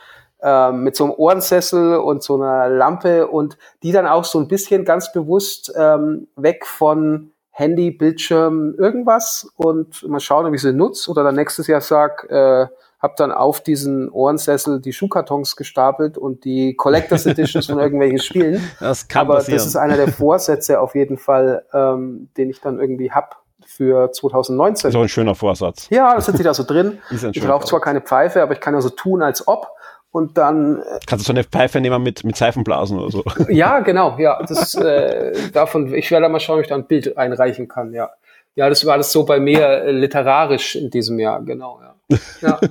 ähm, 0.42 0.82
mit 0.82 0.96
so 0.96 1.04
einem 1.04 1.14
Ohrensessel 1.14 1.96
und 1.96 2.22
so 2.22 2.34
einer 2.34 2.68
Lampe 2.68 3.28
und 3.28 3.56
die 3.82 3.92
dann 3.92 4.06
auch 4.06 4.24
so 4.24 4.38
ein 4.38 4.48
bisschen 4.48 4.84
ganz 4.84 5.12
bewusst 5.12 5.72
ähm, 5.76 6.28
weg 6.36 6.66
von 6.66 7.30
Handy, 7.50 7.90
Bildschirm, 7.90 8.74
irgendwas 8.78 9.46
und 9.56 10.08
mal 10.08 10.20
schauen, 10.20 10.46
ob 10.46 10.54
ich 10.54 10.62
sie 10.62 10.72
nutze 10.72 11.10
oder 11.10 11.22
dann 11.22 11.34
nächstes 11.34 11.66
Jahr 11.66 11.82
sag, 11.82 12.28
äh, 12.30 12.66
habe 13.02 13.14
dann 13.16 13.32
auf 13.32 13.60
diesen 13.60 14.08
Ohrensessel 14.10 14.80
die 14.80 14.92
Schuhkartons 14.92 15.56
gestapelt 15.56 16.16
und 16.16 16.44
die 16.44 16.74
Collectors 16.76 17.26
Editions 17.26 17.66
von 17.66 17.78
irgendwelchen 17.80 18.20
Spielen. 18.20 18.62
Das 18.80 19.08
kann 19.08 19.26
Aber 19.26 19.34
passieren. 19.36 19.58
das 19.58 19.66
ist 19.66 19.76
einer 19.76 19.96
der 19.96 20.08
Vorsätze 20.08 20.80
auf 20.80 20.94
jeden 20.94 21.18
Fall, 21.18 21.64
ähm, 21.74 22.30
den 22.36 22.48
ich 22.48 22.60
dann 22.60 22.80
irgendwie 22.80 23.10
hab 23.10 23.42
für 23.66 24.10
2019. 24.12 24.88
Das 24.88 24.94
ist 24.94 24.96
auch 24.96 25.02
ein 25.02 25.08
schöner 25.08 25.34
Vorsatz. 25.34 25.88
Ja, 25.90 26.14
das 26.14 26.26
sitzt 26.26 26.44
da 26.44 26.54
so 26.54 26.62
drin. 26.62 26.98
ich 27.10 27.48
rauche 27.48 27.66
zwar 27.66 27.80
keine 27.80 28.00
Pfeife, 28.00 28.42
aber 28.42 28.52
ich 28.52 28.60
kann 28.60 28.74
ja 28.74 28.80
so 28.80 28.90
tun, 28.90 29.22
als 29.22 29.46
ob 29.46 29.68
und 30.12 30.38
dann. 30.38 30.78
Äh, 30.78 31.00
Kannst 31.06 31.24
du 31.24 31.26
so 31.26 31.32
eine 31.32 31.42
Pfeife 31.42 31.80
nehmen 31.80 32.02
mit, 32.02 32.22
mit 32.22 32.36
Seifenblasen 32.36 32.98
oder 32.98 33.10
so? 33.10 33.24
Ja, 33.48 33.80
genau, 33.80 34.16
ja. 34.18 34.40
Das, 34.46 34.74
äh, 34.74 35.32
davon, 35.52 35.92
ich 35.92 36.10
werde 36.10 36.28
mal 36.28 36.38
schauen, 36.38 36.58
ob 36.58 36.62
ich 36.62 36.68
da 36.68 36.76
ein 36.76 36.86
Bild 36.86 37.16
einreichen 37.16 37.66
kann, 37.66 37.92
ja. 37.92 38.10
Ja, 38.54 38.68
das 38.68 38.84
war 38.84 38.92
alles 38.94 39.10
so 39.10 39.24
bei 39.24 39.40
mir 39.40 39.66
äh, 39.66 39.90
literarisch 39.90 40.76
in 40.76 40.90
diesem 40.90 41.18
Jahr, 41.18 41.42
genau, 41.42 41.80
ja. 41.82 42.18
ja. 42.40 42.60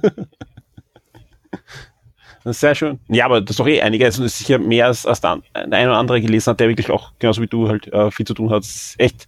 Das 2.43 2.55
ist 2.55 2.61
sehr 2.61 2.73
schön. 2.73 2.99
Ja, 3.07 3.25
aber 3.25 3.39
das 3.39 3.51
ist 3.51 3.59
doch 3.59 3.67
eh 3.67 3.83
einiges 3.83 4.17
und 4.17 4.25
ist 4.25 4.39
sicher 4.39 4.57
mehr 4.57 4.87
als, 4.87 5.05
als 5.05 5.21
der 5.21 5.41
ein 5.53 5.67
oder 5.67 5.97
andere 5.97 6.19
gelesen 6.21 6.49
hat, 6.49 6.59
der 6.59 6.69
wirklich 6.69 6.89
auch, 6.89 7.11
genauso 7.19 7.39
wie 7.39 7.47
du, 7.47 7.67
halt 7.69 7.85
äh, 7.93 8.09
viel 8.09 8.25
zu 8.25 8.33
tun 8.33 8.49
hat. 8.49 8.65
Echt, 8.97 9.27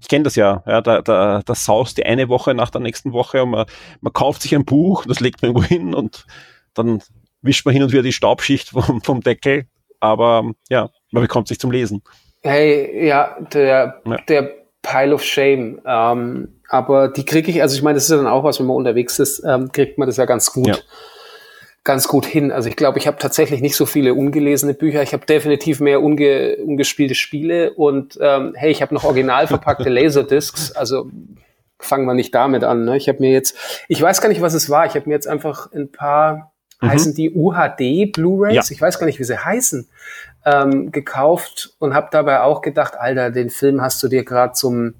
ich 0.00 0.08
kenne 0.08 0.24
das 0.24 0.36
ja, 0.36 0.62
ja 0.66 0.80
da, 0.80 1.02
da, 1.02 1.42
da 1.44 1.54
saust 1.54 1.98
die 1.98 2.06
eine 2.06 2.30
Woche 2.30 2.54
nach 2.54 2.70
der 2.70 2.80
nächsten 2.80 3.12
Woche 3.12 3.42
und 3.42 3.50
man, 3.50 3.66
man 4.00 4.12
kauft 4.14 4.40
sich 4.40 4.54
ein 4.54 4.64
Buch, 4.64 5.04
das 5.04 5.20
legt 5.20 5.42
man 5.42 5.50
irgendwo 5.50 5.68
hin 5.68 5.94
und 5.94 6.24
dann 6.72 7.02
wischt 7.46 7.64
man 7.64 7.72
hin 7.72 7.82
und 7.82 7.92
wieder 7.92 8.02
die 8.02 8.12
Staubschicht 8.12 8.70
vom, 8.70 9.00
vom 9.02 9.20
Deckel, 9.20 9.66
aber 10.00 10.52
ja, 10.68 10.90
man 11.10 11.22
bekommt 11.22 11.48
sich 11.48 11.58
zum 11.58 11.70
Lesen. 11.70 12.02
Hey, 12.42 13.06
ja, 13.06 13.36
der, 13.52 14.02
ja. 14.04 14.16
der 14.28 14.52
Pile 14.82 15.14
of 15.14 15.22
Shame. 15.24 15.80
Ähm, 15.84 16.48
aber 16.68 17.08
die 17.08 17.24
kriege 17.24 17.50
ich, 17.50 17.62
also 17.62 17.76
ich 17.76 17.82
meine, 17.82 17.94
das 17.94 18.04
ist 18.04 18.10
ja 18.10 18.16
dann 18.16 18.26
auch 18.26 18.44
was, 18.44 18.60
wenn 18.60 18.66
man 18.66 18.76
unterwegs 18.76 19.18
ist, 19.18 19.42
ähm, 19.44 19.72
kriegt 19.72 19.98
man 19.98 20.06
das 20.06 20.16
ja 20.16 20.24
ganz 20.24 20.52
gut. 20.52 20.68
Ja. 20.68 20.76
Ganz 21.84 22.08
gut 22.08 22.26
hin. 22.26 22.50
Also 22.50 22.68
ich 22.68 22.74
glaube, 22.74 22.98
ich 22.98 23.06
habe 23.06 23.18
tatsächlich 23.18 23.60
nicht 23.60 23.76
so 23.76 23.86
viele 23.86 24.14
ungelesene 24.14 24.74
Bücher. 24.74 25.02
Ich 25.02 25.12
habe 25.12 25.24
definitiv 25.24 25.78
mehr 25.78 26.02
unge 26.02 26.56
ungespielte 26.56 27.14
Spiele 27.14 27.74
und 27.74 28.18
ähm, 28.20 28.54
hey, 28.56 28.72
ich 28.72 28.82
habe 28.82 28.92
noch 28.92 29.04
original 29.04 29.46
verpackte 29.46 29.88
Laserdiscs. 29.88 30.72
Also 30.72 31.08
fangen 31.78 32.06
wir 32.06 32.14
nicht 32.14 32.34
damit 32.34 32.64
an. 32.64 32.84
Ne? 32.84 32.96
Ich 32.96 33.08
habe 33.08 33.20
mir 33.20 33.30
jetzt, 33.30 33.56
ich 33.86 34.02
weiß 34.02 34.20
gar 34.20 34.28
nicht, 34.28 34.40
was 34.40 34.54
es 34.54 34.68
war. 34.68 34.86
Ich 34.86 34.94
habe 34.94 35.08
mir 35.08 35.14
jetzt 35.14 35.28
einfach 35.28 35.72
ein 35.72 35.92
paar 35.92 36.52
mhm. 36.80 36.88
heißen 36.88 37.14
die 37.14 37.32
UHD 37.34 38.12
Blu-rays, 38.12 38.68
ja. 38.68 38.74
ich 38.74 38.80
weiß 38.80 38.98
gar 38.98 39.06
nicht, 39.06 39.18
wie 39.18 39.24
sie 39.24 39.38
heißen, 39.38 39.88
ähm, 40.44 40.92
gekauft 40.92 41.74
und 41.78 41.94
habe 41.94 42.08
dabei 42.10 42.40
auch 42.42 42.62
gedacht, 42.62 42.94
Alter, 42.96 43.30
den 43.30 43.50
Film 43.50 43.80
hast 43.80 44.02
du 44.02 44.08
dir 44.08 44.24
gerade 44.24 44.52
zum 44.52 44.94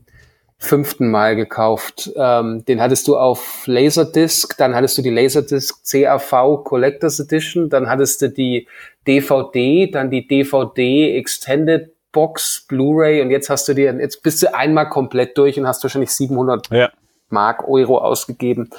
fünften 0.59 1.11
Mal 1.11 1.37
gekauft. 1.37 2.11
Ähm, 2.17 2.65
den 2.65 2.81
hattest 2.81 3.07
du 3.09 3.17
auf 3.17 3.65
Laserdisc, 3.67 4.57
dann 4.57 4.75
hattest 4.75 4.97
du 4.99 5.03
die 5.03 5.11
Laserdisc 5.11 5.85
CAV 5.85 6.65
Collectors 6.65 7.21
Edition, 7.21 7.69
dann 7.69 7.89
hattest 7.89 8.23
du 8.23 8.31
die 8.31 8.67
DVD, 9.07 9.91
dann 9.91 10.11
die 10.11 10.27
DVD 10.27 11.17
Extended 11.17 11.93
Box 12.11 12.65
Blu-ray 12.67 13.21
und 13.21 13.31
jetzt 13.31 13.51
hast 13.51 13.69
du 13.69 13.75
dir, 13.75 13.95
jetzt 14.01 14.23
bist 14.23 14.43
du 14.43 14.55
einmal 14.55 14.89
komplett 14.89 15.37
durch 15.37 15.59
und 15.59 15.67
hast 15.67 15.83
wahrscheinlich 15.83 16.11
700 16.11 16.71
ja. 16.71 16.91
Mark, 17.29 17.69
Euro 17.69 17.99
ausgegeben. 17.99 18.71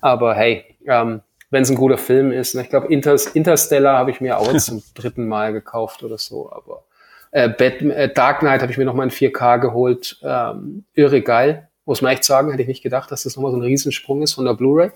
Aber 0.00 0.34
hey, 0.34 0.64
ähm, 0.86 1.20
wenn 1.50 1.62
es 1.62 1.70
ein 1.70 1.76
guter 1.76 1.98
Film 1.98 2.32
ist. 2.32 2.54
Ne? 2.54 2.62
Ich 2.62 2.70
glaube, 2.70 2.92
Inter 2.92 3.16
Interstellar 3.34 3.98
habe 3.98 4.10
ich 4.10 4.20
mir 4.20 4.38
auch 4.38 4.52
zum 4.58 4.82
dritten 4.94 5.28
Mal 5.28 5.52
gekauft 5.52 6.02
oder 6.02 6.18
so, 6.18 6.50
aber 6.50 6.84
äh, 7.30 7.48
Batman, 7.48 7.90
äh, 7.90 8.12
Dark 8.12 8.40
Knight 8.40 8.62
habe 8.62 8.72
ich 8.72 8.78
mir 8.78 8.84
nochmal 8.84 9.06
in 9.06 9.12
4K 9.12 9.58
geholt. 9.58 10.18
Ähm, 10.22 10.84
irre 10.94 11.22
geil, 11.22 11.68
muss 11.84 12.02
man 12.02 12.12
echt 12.12 12.24
sagen. 12.24 12.50
Hätte 12.50 12.62
ich 12.62 12.68
nicht 12.68 12.82
gedacht, 12.82 13.10
dass 13.10 13.24
das 13.24 13.36
nochmal 13.36 13.52
so 13.52 13.58
ein 13.58 13.62
Riesensprung 13.62 14.22
ist 14.22 14.34
von 14.34 14.44
der 14.44 14.54
Blu-ray. 14.54 14.90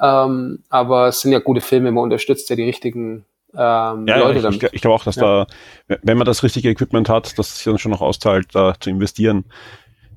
Ähm, 0.00 0.62
aber 0.70 1.08
es 1.08 1.20
sind 1.20 1.32
ja 1.32 1.38
gute 1.40 1.60
Filme, 1.60 1.92
man 1.92 2.04
unterstützt 2.04 2.48
ja 2.48 2.56
die 2.56 2.64
richtigen 2.64 3.26
ähm, 3.52 4.06
ja, 4.06 4.16
Leute 4.16 4.38
ja, 4.38 4.48
ich, 4.48 4.62
ich, 4.62 4.80
glaube 4.80 4.94
auch, 4.94 5.04
dass 5.04 5.16
ja. 5.16 5.46
da, 5.88 5.98
wenn 6.02 6.16
man 6.16 6.24
das 6.24 6.42
richtige 6.42 6.70
Equipment 6.70 7.08
hat, 7.08 7.38
dass 7.38 7.48
es 7.48 7.56
sich 7.56 7.64
dann 7.64 7.78
schon 7.78 7.90
noch 7.90 8.00
auszahlt, 8.00 8.46
da 8.54 8.74
zu 8.78 8.90
investieren. 8.90 9.44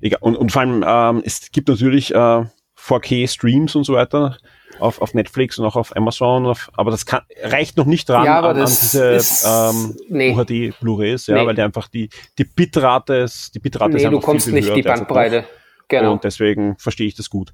Egal. 0.00 0.20
Und, 0.22 0.36
und 0.36 0.52
vor 0.52 0.62
allem, 0.62 0.84
ähm, 0.86 1.22
es 1.26 1.50
gibt 1.50 1.68
natürlich 1.68 2.14
äh, 2.14 2.44
4K-Streams 2.78 3.74
und 3.76 3.84
so 3.84 3.94
weiter 3.94 4.38
auf, 4.78 5.00
auf 5.00 5.14
Netflix 5.14 5.58
und 5.58 5.66
auch 5.66 5.76
auf 5.76 5.96
Amazon, 5.96 6.46
auf, 6.46 6.70
aber 6.74 6.90
das 6.90 7.06
kann, 7.06 7.22
reicht 7.42 7.76
noch 7.76 7.86
nicht 7.86 8.08
dran 8.08 8.24
ja, 8.24 8.40
an, 8.40 8.56
an 8.56 8.66
diese 8.66 9.12
ist, 9.12 9.46
ähm, 9.46 9.96
nee. 10.08 10.34
UHD 10.34 10.78
Blu-rays, 10.80 11.26
ja, 11.26 11.36
nee. 11.36 11.46
weil 11.46 11.54
die 11.54 11.62
einfach 11.62 11.88
die, 11.88 12.08
die 12.38 12.44
Bitrate 12.44 13.14
ist, 13.14 13.54
die 13.54 13.58
Bitrate 13.58 13.92
nee, 13.92 13.96
ist 13.98 14.04
einfach 14.06 14.20
du 14.20 14.26
kommst 14.26 14.46
viel, 14.46 14.54
nicht 14.54 14.68
höher, 14.68 14.74
die 14.74 14.82
Bandbreite. 14.82 15.44
Genau. 15.88 16.12
Und 16.12 16.24
deswegen 16.24 16.76
verstehe 16.78 17.06
ich 17.06 17.14
das 17.14 17.30
gut. 17.30 17.52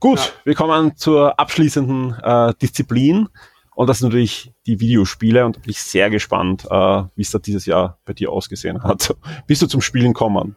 Gut, 0.00 0.18
ja. 0.18 0.24
wir 0.44 0.54
kommen 0.54 0.96
zur 0.96 1.38
abschließenden 1.38 2.16
äh, 2.22 2.54
Disziplin. 2.60 3.28
Und 3.74 3.86
das 3.86 4.00
sind 4.00 4.08
natürlich 4.08 4.52
die 4.66 4.80
Videospiele. 4.80 5.46
Und 5.46 5.56
da 5.56 5.60
bin 5.60 5.70
ich 5.70 5.80
sehr 5.80 6.10
gespannt, 6.10 6.66
äh, 6.70 7.02
wie 7.14 7.22
es 7.22 7.30
da 7.30 7.38
dieses 7.38 7.66
Jahr 7.66 7.98
bei 8.04 8.12
dir 8.12 8.32
ausgesehen 8.32 8.82
hat. 8.82 9.14
Bist 9.46 9.62
du 9.62 9.66
zum 9.66 9.80
Spielen 9.80 10.12
kommen? 10.12 10.56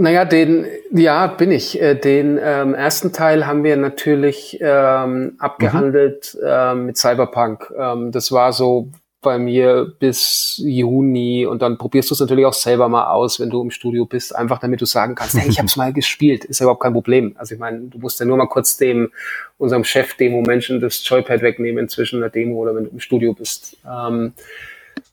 Naja, 0.00 0.24
den, 0.24 0.64
ja, 0.92 1.26
bin 1.26 1.50
ich. 1.50 1.82
Äh, 1.82 1.96
den 1.96 2.38
ähm, 2.40 2.72
ersten 2.72 3.12
Teil 3.12 3.48
haben 3.48 3.64
wir 3.64 3.76
natürlich 3.76 4.56
ähm, 4.60 5.34
abgehandelt 5.40 6.36
mhm. 6.40 6.46
ähm, 6.46 6.86
mit 6.86 6.96
Cyberpunk. 6.96 7.72
Ähm, 7.76 8.12
das 8.12 8.30
war 8.30 8.52
so 8.52 8.92
bei 9.20 9.40
mir 9.40 9.92
bis 9.98 10.62
Juni 10.64 11.46
und 11.46 11.62
dann 11.62 11.78
probierst 11.78 12.10
du 12.10 12.14
es 12.14 12.20
natürlich 12.20 12.46
auch 12.46 12.52
selber 12.52 12.88
mal 12.88 13.08
aus, 13.08 13.40
wenn 13.40 13.50
du 13.50 13.60
im 13.60 13.72
Studio 13.72 14.06
bist, 14.06 14.36
einfach 14.36 14.60
damit 14.60 14.80
du 14.80 14.84
sagen 14.84 15.16
kannst, 15.16 15.34
hey, 15.36 15.48
ich 15.48 15.58
habe 15.58 15.66
es 15.66 15.74
mal 15.74 15.92
gespielt, 15.92 16.44
ist 16.44 16.60
ja 16.60 16.64
überhaupt 16.64 16.84
kein 16.84 16.92
Problem. 16.92 17.34
Also 17.36 17.54
ich 17.56 17.60
meine, 17.60 17.80
du 17.80 17.98
musst 17.98 18.20
ja 18.20 18.26
nur 18.26 18.36
mal 18.36 18.46
kurz 18.46 18.76
dem 18.76 19.10
unserem 19.56 19.82
Chef 19.82 20.14
Demo 20.14 20.42
Menschen 20.42 20.80
das 20.80 21.06
Joypad 21.06 21.42
wegnehmen 21.42 21.88
zwischen 21.88 22.20
der 22.20 22.30
Demo 22.30 22.58
oder 22.58 22.76
wenn 22.76 22.84
du 22.84 22.90
im 22.90 23.00
Studio 23.00 23.32
bist. 23.32 23.76
Ähm, 23.84 24.32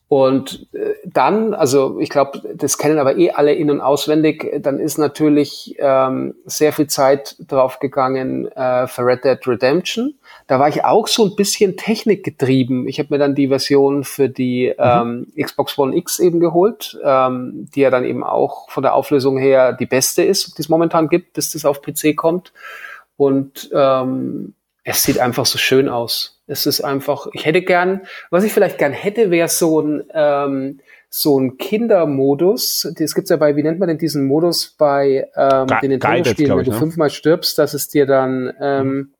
und 0.08 0.68
äh, 0.72 0.94
dann, 1.04 1.52
also 1.52 1.98
ich 1.98 2.10
glaube, 2.10 2.40
das 2.54 2.78
kennen 2.78 2.98
aber 2.98 3.16
eh 3.16 3.32
alle 3.32 3.54
in- 3.54 3.70
und 3.70 3.80
auswendig, 3.80 4.62
dann 4.62 4.78
ist 4.78 4.98
natürlich 4.98 5.74
ähm, 5.80 6.34
sehr 6.44 6.72
viel 6.72 6.86
Zeit 6.86 7.34
draufgegangen 7.40 8.46
äh, 8.52 8.86
für 8.86 9.04
Red 9.04 9.24
Dead 9.24 9.48
Redemption. 9.48 10.14
Da 10.46 10.60
war 10.60 10.68
ich 10.68 10.84
auch 10.84 11.08
so 11.08 11.24
ein 11.24 11.34
bisschen 11.34 11.76
technikgetrieben. 11.76 12.86
Ich 12.86 13.00
habe 13.00 13.08
mir 13.10 13.18
dann 13.18 13.34
die 13.34 13.48
Version 13.48 14.04
für 14.04 14.28
die 14.28 14.72
mhm. 14.78 15.26
ähm, 15.36 15.44
Xbox 15.44 15.76
One 15.76 15.96
X 15.96 16.20
eben 16.20 16.38
geholt, 16.38 16.96
ähm, 17.02 17.68
die 17.74 17.80
ja 17.80 17.90
dann 17.90 18.04
eben 18.04 18.22
auch 18.22 18.70
von 18.70 18.84
der 18.84 18.94
Auflösung 18.94 19.38
her 19.38 19.72
die 19.72 19.86
beste 19.86 20.22
ist, 20.22 20.56
die 20.56 20.62
es 20.62 20.68
momentan 20.68 21.08
gibt, 21.08 21.32
bis 21.32 21.50
das 21.50 21.64
auf 21.64 21.82
PC 21.82 22.14
kommt. 22.14 22.52
Und 23.16 23.70
ähm, 23.74 24.54
es 24.84 25.02
sieht 25.02 25.18
einfach 25.18 25.46
so 25.46 25.58
schön 25.58 25.88
aus. 25.88 26.35
Es 26.46 26.66
ist 26.66 26.80
einfach, 26.80 27.26
ich 27.32 27.44
hätte 27.44 27.62
gern, 27.62 28.02
was 28.30 28.44
ich 28.44 28.52
vielleicht 28.52 28.78
gern 28.78 28.92
hätte, 28.92 29.30
wäre 29.30 29.48
so 29.48 29.80
ein, 29.80 30.04
ähm, 30.14 30.80
so 31.08 31.38
ein 31.38 31.56
Kindermodus. 31.58 32.92
Das 32.96 33.14
gibt's 33.14 33.30
ja 33.30 33.36
bei, 33.36 33.56
wie 33.56 33.62
nennt 33.62 33.78
man 33.78 33.88
denn 33.88 33.98
diesen 33.98 34.26
Modus 34.26 34.74
bei 34.78 35.28
ähm, 35.36 35.66
den 35.82 35.90
Nintendo-Spielen, 35.90 36.56
wenn 36.56 36.64
du 36.64 36.70
ne? 36.72 36.76
fünfmal 36.76 37.10
stirbst, 37.10 37.58
dass 37.58 37.74
es 37.74 37.88
dir 37.88 38.06
dann, 38.06 38.52
ähm, 38.60 38.86
mhm. 38.86 39.12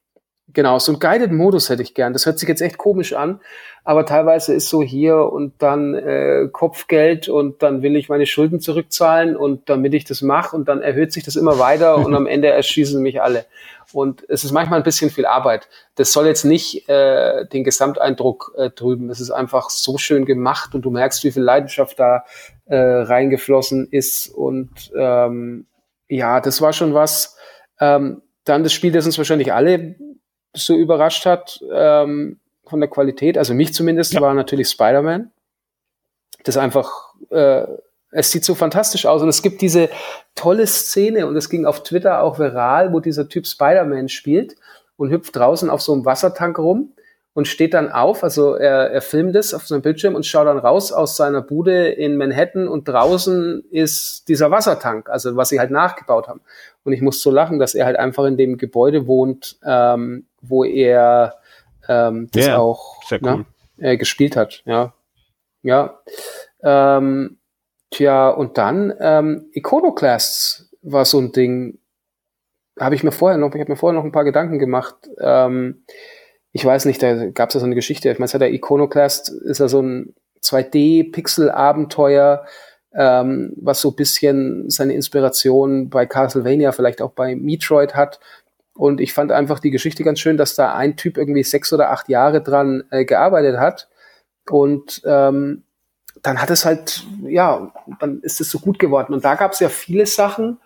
genau, 0.52 0.78
so 0.78 0.92
ein 0.92 0.98
Guided-Modus 1.00 1.68
hätte 1.68 1.82
ich 1.82 1.94
gern. 1.94 2.12
Das 2.12 2.26
hört 2.26 2.38
sich 2.38 2.48
jetzt 2.48 2.60
echt 2.60 2.78
komisch 2.78 3.12
an, 3.12 3.40
aber 3.82 4.04
teilweise 4.04 4.52
ist 4.52 4.68
so 4.68 4.82
hier 4.82 5.16
und 5.16 5.54
dann 5.62 5.94
äh, 5.94 6.48
Kopfgeld 6.52 7.28
und 7.28 7.62
dann 7.62 7.82
will 7.82 7.96
ich 7.96 8.08
meine 8.08 8.26
Schulden 8.26 8.60
zurückzahlen 8.60 9.36
und 9.36 9.68
damit 9.68 9.94
ich 9.94 10.04
das 10.04 10.22
mache 10.22 10.54
und 10.54 10.68
dann 10.68 10.82
erhöht 10.82 11.12
sich 11.12 11.24
das 11.24 11.36
immer 11.36 11.58
weiter 11.58 11.96
und 11.96 12.14
am 12.14 12.26
Ende 12.26 12.48
erschießen 12.48 13.02
mich 13.02 13.22
alle. 13.22 13.46
Und 13.92 14.24
es 14.28 14.44
ist 14.44 14.52
manchmal 14.52 14.80
ein 14.80 14.84
bisschen 14.84 15.10
viel 15.10 15.26
Arbeit. 15.26 15.68
Das 15.94 16.12
soll 16.12 16.26
jetzt 16.26 16.44
nicht 16.44 16.88
äh, 16.88 17.46
den 17.46 17.64
Gesamteindruck 17.64 18.54
äh, 18.56 18.70
drüben. 18.70 19.10
Es 19.10 19.20
ist 19.20 19.30
einfach 19.30 19.70
so 19.70 19.98
schön 19.98 20.24
gemacht 20.24 20.74
und 20.74 20.82
du 20.82 20.90
merkst, 20.90 21.24
wie 21.24 21.32
viel 21.32 21.42
Leidenschaft 21.42 21.98
da 21.98 22.24
äh, 22.66 22.76
reingeflossen 22.76 23.88
ist. 23.90 24.28
Und 24.28 24.92
ähm, 24.96 25.66
ja, 26.08 26.40
das 26.40 26.60
war 26.60 26.72
schon 26.72 26.94
was. 26.94 27.36
Ähm, 27.80 28.22
dann 28.44 28.62
das 28.62 28.72
Spiel, 28.72 28.92
das 28.92 29.06
uns 29.06 29.18
wahrscheinlich 29.18 29.52
alle 29.52 29.96
so 30.54 30.74
überrascht 30.74 31.26
hat 31.26 31.60
ähm, 31.72 32.40
von 32.64 32.80
der 32.80 32.88
Qualität, 32.88 33.38
also 33.38 33.54
mich 33.54 33.74
zumindest, 33.74 34.14
ja. 34.14 34.20
war 34.20 34.34
natürlich 34.34 34.68
Spider-Man. 34.68 35.30
Das 36.44 36.56
einfach 36.56 37.14
äh, 37.30 37.66
es 38.16 38.30
sieht 38.30 38.44
so 38.44 38.54
fantastisch 38.54 39.04
aus 39.04 39.22
und 39.22 39.28
es 39.28 39.42
gibt 39.42 39.60
diese 39.60 39.90
tolle 40.34 40.66
Szene 40.66 41.26
und 41.26 41.36
es 41.36 41.50
ging 41.50 41.66
auf 41.66 41.82
Twitter 41.82 42.22
auch 42.22 42.38
viral, 42.38 42.92
wo 42.92 43.00
dieser 43.00 43.28
Typ 43.28 43.46
Spider-Man 43.46 44.08
spielt 44.08 44.56
und 44.96 45.10
hüpft 45.10 45.36
draußen 45.36 45.68
auf 45.68 45.82
so 45.82 45.92
einem 45.92 46.06
Wassertank 46.06 46.58
rum 46.58 46.94
und 47.34 47.46
steht 47.46 47.74
dann 47.74 47.92
auf, 47.92 48.24
also 48.24 48.54
er, 48.54 48.90
er 48.90 49.02
filmt 49.02 49.36
es 49.36 49.52
auf 49.52 49.66
seinem 49.66 49.82
Bildschirm 49.82 50.14
und 50.14 50.24
schaut 50.24 50.46
dann 50.46 50.58
raus 50.58 50.92
aus 50.92 51.18
seiner 51.18 51.42
Bude 51.42 51.88
in 51.88 52.16
Manhattan 52.16 52.68
und 52.68 52.88
draußen 52.88 53.62
ist 53.70 54.28
dieser 54.28 54.50
Wassertank, 54.50 55.10
also 55.10 55.36
was 55.36 55.50
sie 55.50 55.60
halt 55.60 55.70
nachgebaut 55.70 56.26
haben. 56.26 56.40
Und 56.84 56.94
ich 56.94 57.02
muss 57.02 57.20
so 57.20 57.30
lachen, 57.30 57.58
dass 57.58 57.74
er 57.74 57.84
halt 57.84 57.98
einfach 57.98 58.24
in 58.24 58.38
dem 58.38 58.56
Gebäude 58.56 59.06
wohnt, 59.06 59.58
ähm, 59.62 60.24
wo 60.40 60.64
er 60.64 61.34
ähm, 61.86 62.30
das 62.32 62.46
yeah, 62.46 62.58
auch 62.58 63.02
cool. 63.10 63.18
ne, 63.20 63.44
äh, 63.76 63.98
gespielt 63.98 64.36
hat. 64.36 64.62
Ja, 64.64 64.94
ja. 65.62 66.00
Ähm, 66.62 67.36
Tja, 67.96 68.28
und 68.28 68.58
dann 68.58 68.92
ähm, 69.00 69.46
Iconoclasts 69.52 70.68
war 70.82 71.06
so 71.06 71.18
ein 71.18 71.32
Ding. 71.32 71.78
Habe 72.78 72.94
ich 72.94 73.02
mir 73.02 73.10
vorher 73.10 73.38
noch, 73.38 73.54
ich 73.54 73.60
habe 73.60 73.72
mir 73.72 73.76
vorher 73.76 73.98
noch 73.98 74.04
ein 74.04 74.12
paar 74.12 74.24
Gedanken 74.24 74.58
gemacht. 74.58 74.96
Ähm, 75.18 75.82
ich 76.52 76.62
weiß 76.62 76.84
nicht, 76.84 77.02
da 77.02 77.30
gab 77.30 77.48
es 77.48 77.54
ja 77.54 77.60
so 77.60 77.64
eine 77.64 77.74
Geschichte. 77.74 78.10
Ich 78.10 78.18
meine, 78.18 78.30
der 78.30 78.52
Iconoclast 78.52 79.30
ist 79.30 79.60
ja 79.60 79.68
so 79.68 79.80
ein 79.80 80.14
2D-Pixel-Abenteuer, 80.42 82.44
ähm, 82.94 83.54
was 83.56 83.80
so 83.80 83.92
ein 83.92 83.96
bisschen 83.96 84.68
seine 84.68 84.92
Inspiration 84.92 85.88
bei 85.88 86.04
Castlevania, 86.04 86.72
vielleicht 86.72 87.00
auch 87.00 87.12
bei 87.12 87.34
Metroid 87.34 87.94
hat. 87.94 88.20
Und 88.74 89.00
ich 89.00 89.14
fand 89.14 89.32
einfach 89.32 89.58
die 89.58 89.70
Geschichte 89.70 90.04
ganz 90.04 90.20
schön, 90.20 90.36
dass 90.36 90.54
da 90.54 90.74
ein 90.74 90.98
Typ 90.98 91.16
irgendwie 91.16 91.44
sechs 91.44 91.72
oder 91.72 91.92
acht 91.92 92.10
Jahre 92.10 92.42
dran 92.42 92.84
äh, 92.90 93.06
gearbeitet 93.06 93.56
hat. 93.56 93.88
Und 94.50 95.00
ähm, 95.06 95.62
dann 96.22 96.40
hat 96.40 96.50
es 96.50 96.64
halt, 96.64 97.04
ja, 97.22 97.72
dann 98.00 98.20
ist 98.20 98.40
es 98.40 98.50
so 98.50 98.58
gut 98.58 98.78
geworden. 98.78 99.14
Und 99.14 99.24
da 99.24 99.34
gab 99.34 99.52
es 99.52 99.60
ja 99.60 99.68
viele 99.68 100.06
Sachen. 100.06 100.58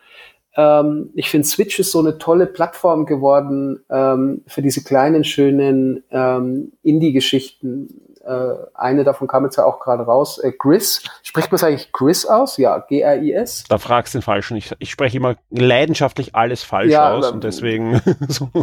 Ähm, 0.57 1.11
ich 1.15 1.31
finde, 1.31 1.47
Switch 1.47 1.79
ist 1.79 1.93
so 1.93 2.01
eine 2.01 2.19
tolle 2.19 2.47
Plattform 2.47 3.07
geworden 3.07 3.85
ähm, 3.91 4.43
für 4.47 4.63
diese 4.63 4.83
kleinen, 4.83 5.25
schönen 5.25 6.03
ähm, 6.11 6.73
Indie-Geschichten. 6.83 8.11
Äh, 8.25 8.55
eine 8.75 9.05
davon 9.05 9.29
kam 9.29 9.45
jetzt 9.45 9.57
ja 9.57 9.65
auch 9.65 9.81
gerade 9.81 10.03
raus. 10.03 10.39
Äh, 10.39 10.53
Gris. 10.59 11.03
Spricht 11.23 11.51
man 11.51 11.57
es 11.57 11.65
eigentlich 11.65 11.93
Gris 11.93 12.27
aus? 12.27 12.57
Ja, 12.57 12.79
G-R-I-S. 12.79 13.65
Da 13.69 13.79
fragst 13.79 14.15
du 14.15 14.19
den 14.19 14.23
Falschen. 14.23 14.57
Ich, 14.57 14.75
ich 14.79 14.91
spreche 14.91 15.17
immer 15.17 15.37
leidenschaftlich 15.51 16.35
alles 16.35 16.63
falsch 16.63 16.93
ja, 16.93 17.13
aus 17.13 17.31
und 17.31 17.45
deswegen 17.45 18.01
so. 18.29 18.51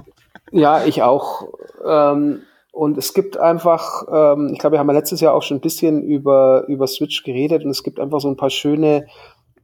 Ja, 0.51 0.85
ich 0.85 1.03
auch. 1.03 1.49
Ähm, 1.85 2.43
und 2.78 2.97
es 2.97 3.13
gibt 3.15 3.38
einfach, 3.38 4.03
ähm, 4.11 4.51
ich 4.53 4.59
glaube, 4.59 4.75
wir 4.75 4.80
haben 4.80 4.88
ja 4.88 4.93
letztes 4.93 5.19
Jahr 5.19 5.34
auch 5.34 5.41
schon 5.41 5.57
ein 5.57 5.61
bisschen 5.61 6.03
über, 6.03 6.63
über 6.67 6.86
Switch 6.86 7.23
geredet 7.23 7.65
und 7.65 7.71
es 7.71 7.82
gibt 7.82 7.99
einfach 7.99 8.19
so 8.19 8.28
ein 8.28 8.38
paar 8.38 8.51
schöne 8.51 9.07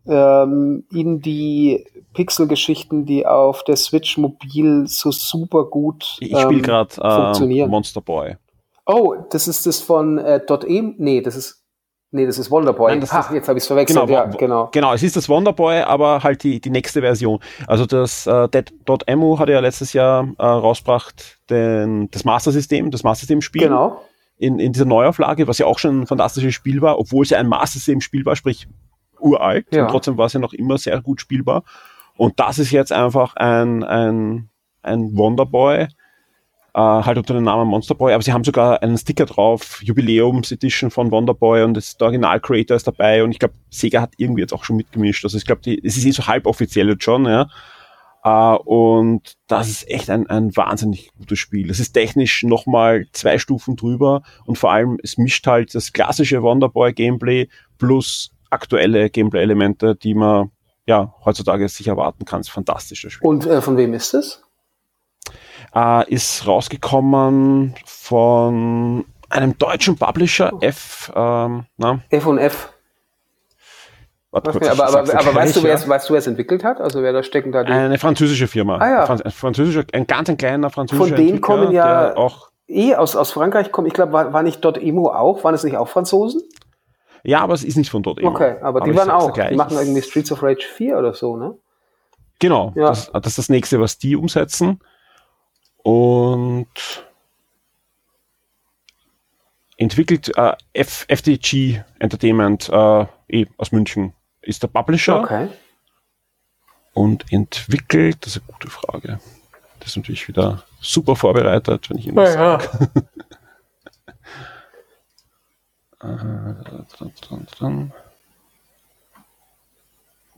ähm, 0.07 0.85
Indie-Pixel-Geschichten, 0.91 3.05
die 3.05 3.27
auf 3.27 3.63
der 3.65 3.75
Switch 3.75 4.17
mobil 4.17 4.87
so 4.87 5.11
super 5.11 5.65
gut 5.65 6.17
ähm, 6.21 6.29
Ich 6.31 6.39
spiele 6.39 6.61
gerade 6.61 6.95
äh, 6.99 7.67
Monster 7.67 8.01
Boy. 8.01 8.37
Oh, 8.87 9.13
das 9.29 9.47
ist 9.47 9.67
das 9.67 9.79
von 9.79 10.17
äh, 10.17 10.41
.e? 10.67 10.93
Nee, 10.97 11.21
das 11.21 11.35
ist 11.35 11.62
Nee, 12.15 12.27
das 12.27 12.37
ist 12.37 12.51
Wonderboy. 12.51 12.91
Nein, 12.91 13.01
das 13.01 13.11
ha, 13.11 13.21
ist, 13.21 13.31
jetzt 13.31 13.47
habe 13.49 13.57
ich 13.57 13.63
es 13.63 13.67
verwechselt. 13.67 14.05
Genau, 14.05 14.13
ja, 14.13 14.25
genau. 14.25 14.69
Genau, 14.71 14.93
es 14.93 15.01
ist 15.01 15.15
das 15.15 15.27
Wonderboy, 15.27 15.81
aber 15.81 16.21
halt 16.21 16.43
die, 16.43 16.61
die 16.61 16.69
nächste 16.69 17.01
Version. 17.01 17.39
Also 17.65 17.87
das 17.87 18.27
äh, 18.27 18.47
Dead.emu 18.49 19.39
hat 19.39 19.49
ja 19.49 19.59
letztes 19.59 19.93
Jahr 19.93 20.27
äh, 20.37 20.45
rausgebracht 20.45 21.39
den, 21.49 22.11
das 22.11 22.23
Master-System, 22.23 22.91
das 22.91 23.01
Master-System-Spiel. 23.01 23.63
Genau. 23.63 23.99
In, 24.37 24.59
in 24.59 24.73
dieser 24.73 24.85
Neuauflage, 24.85 25.47
was 25.47 25.57
ja 25.57 25.65
auch 25.65 25.79
schon 25.79 26.01
ein 26.01 26.07
fantastisches 26.07 26.53
Spiel 26.53 26.83
war, 26.83 26.99
obwohl 26.99 27.23
es 27.23 27.31
ja 27.31 27.39
ein 27.39 27.47
Master-System-Spiel 27.47 28.23
war, 28.27 28.35
sprich 28.35 28.67
uralt. 29.19 29.65
Ja. 29.71 29.85
Und 29.85 29.89
trotzdem 29.89 30.15
war 30.15 30.27
es 30.27 30.33
ja 30.33 30.39
noch 30.39 30.53
immer 30.53 30.77
sehr 30.77 31.01
gut 31.01 31.19
spielbar. 31.19 31.63
Und 32.15 32.39
das 32.39 32.59
ist 32.59 32.69
jetzt 32.69 32.91
einfach 32.91 33.35
ein, 33.37 33.83
ein, 33.83 34.49
ein 34.83 35.17
Wonderboy, 35.17 35.87
äh, 36.73 36.79
halt 36.79 37.17
unter 37.17 37.33
dem 37.35 37.43
Namen 37.43 37.67
Monster 37.67 37.95
Boy, 37.95 38.13
aber 38.13 38.23
sie 38.23 38.33
haben 38.33 38.43
sogar 38.43 38.81
einen 38.81 38.97
Sticker 38.97 39.25
drauf, 39.25 39.81
Jubiläums 39.83 40.51
Edition 40.51 40.89
von 40.89 41.11
Wonderboy 41.11 41.63
und 41.63 41.75
das, 41.75 41.97
der 41.97 42.07
Original 42.07 42.39
Creator 42.39 42.75
ist 42.75 42.87
dabei 42.87 43.23
und 43.23 43.31
ich 43.31 43.39
glaube, 43.39 43.53
Sega 43.69 44.01
hat 44.01 44.13
irgendwie 44.17 44.41
jetzt 44.41 44.53
auch 44.53 44.63
schon 44.63 44.77
mitgemischt. 44.77 45.23
Also 45.23 45.37
ich 45.37 45.45
glaube, 45.45 45.61
es 45.83 45.97
ist 45.97 46.05
eh 46.05 46.11
so 46.11 46.25
halb 46.25 46.47
offiziell 46.47 46.89
jetzt 46.89 47.03
schon, 47.03 47.25
ja. 47.25 47.47
Uh, 48.25 48.55
und 48.63 49.33
das 49.47 49.67
ist 49.67 49.89
echt 49.89 50.09
ein, 50.09 50.27
ein 50.29 50.55
wahnsinnig 50.55 51.11
gutes 51.17 51.39
Spiel. 51.39 51.69
Es 51.69 51.81
ist 51.81 51.91
technisch 51.91 52.43
nochmal 52.43 53.05
zwei 53.11 53.37
Stufen 53.37 53.75
drüber 53.75 54.23
und 54.45 54.57
vor 54.57 54.71
allem 54.71 54.97
es 55.03 55.17
mischt 55.17 55.45
halt 55.45 55.75
das 55.75 55.91
klassische 55.91 56.41
Wonderboy-Gameplay 56.41 57.49
plus 57.77 58.31
aktuelle 58.49 59.09
Gameplay-Elemente, 59.09 59.95
die 59.97 60.13
man 60.13 60.51
ja 60.87 61.13
heutzutage 61.25 61.67
sich 61.67 61.87
erwarten 61.87 62.23
kann. 62.23 62.39
Es 62.39 62.47
ist 62.47 62.53
fantastisch, 62.53 63.01
das 63.01 63.11
Spiel. 63.11 63.27
Und 63.27 63.45
äh, 63.45 63.61
von 63.61 63.75
wem 63.75 63.93
ist 63.93 64.13
es? 64.13 64.41
Uh, 65.75 66.03
ist 66.05 66.45
rausgekommen 66.45 67.73
von 67.85 69.05
einem 69.29 69.57
deutschen 69.57 69.97
Publisher, 69.97 70.51
F, 70.61 71.11
ähm, 71.15 71.65
na? 71.77 71.99
F 72.09 72.27
und 72.27 72.37
F. 72.37 72.73
Warte, 74.29 74.51
kurz, 74.51 74.67
aber, 74.67 74.87
aber, 74.87 74.99
aber, 74.99 75.19
aber 75.19 75.35
weißt, 75.35 75.55
du, 75.55 75.63
wer 75.63 75.75
es, 75.75 75.87
weißt 75.87 76.09
du, 76.09 76.13
wer 76.13 76.19
es 76.19 76.27
entwickelt 76.27 76.63
hat? 76.63 76.81
Also 76.81 77.03
wer 77.03 77.13
da 77.13 77.21
stecken 77.21 77.51
da? 77.51 77.63
Die 77.63 77.71
eine 77.71 77.99
französische 77.99 78.47
Firma. 78.47 78.77
Ah, 78.77 78.89
ja. 78.89 79.05
Ein, 79.05 79.31
französischer, 79.31 79.83
ein 79.93 80.07
ganz 80.07 80.27
ein 80.29 80.37
kleiner 80.37 80.71
französischer 80.71 81.15
Von 81.15 81.23
denen 81.23 81.39
kommen 81.39 81.71
ja 81.71 82.15
auch 82.17 82.49
eh 82.67 82.95
aus, 82.95 83.15
aus 83.15 83.31
Frankreich 83.31 83.71
kommen. 83.71 83.87
Ich 83.87 83.93
glaube, 83.93 84.11
war, 84.11 84.33
war 84.33 84.41
nicht 84.41 84.65
dort 84.65 84.77
Emo 84.77 85.11
auch? 85.11 85.43
Waren 85.43 85.53
es 85.53 85.63
nicht 85.63 85.77
auch 85.77 85.87
Franzosen? 85.87 86.41
Ja, 87.23 87.41
aber 87.41 87.53
es 87.53 87.63
ist 87.63 87.77
nicht 87.77 87.91
von 87.91 88.01
dort 88.01 88.19
Emo. 88.19 88.31
Okay, 88.31 88.55
aber, 88.61 88.81
aber 88.81 88.81
die 88.81 88.95
waren 88.95 89.11
auch. 89.11 89.31
Die 89.31 89.55
machen 89.55 89.77
irgendwie 89.77 90.01
Streets 90.01 90.31
of 90.31 90.41
Rage 90.41 90.65
4 90.67 90.97
oder 90.97 91.13
so, 91.13 91.37
ne? 91.37 91.55
Genau. 92.39 92.73
Ja. 92.75 92.87
Das, 92.87 93.11
das 93.11 93.27
ist 93.27 93.37
das 93.37 93.49
nächste, 93.49 93.79
was 93.79 93.99
die 93.99 94.15
umsetzen. 94.15 94.79
Und 95.83 96.67
entwickelt 99.77 100.35
äh, 100.37 100.53
F 100.73 101.05
FDG 101.07 101.81
Entertainment 101.99 102.69
äh, 102.69 103.05
eh, 103.27 103.45
aus 103.57 103.71
München 103.71 104.13
ist 104.41 104.63
der 104.63 104.67
Publisher. 104.67 105.19
Okay. 105.21 105.49
Und 106.93 107.31
entwickelt, 107.31 108.17
das 108.21 108.35
ist 108.35 108.43
eine 108.43 108.53
gute 108.53 108.69
Frage. 108.69 109.19
Das 109.79 109.89
ist 109.89 109.97
natürlich 109.97 110.27
wieder 110.27 110.63
super 110.79 111.15
vorbereitet, 111.15 111.89
wenn 111.89 111.97
ich 111.97 112.05
das 112.13 112.35
ja, 112.35 112.59
sage. 112.59 112.89
Ja. 112.95 113.03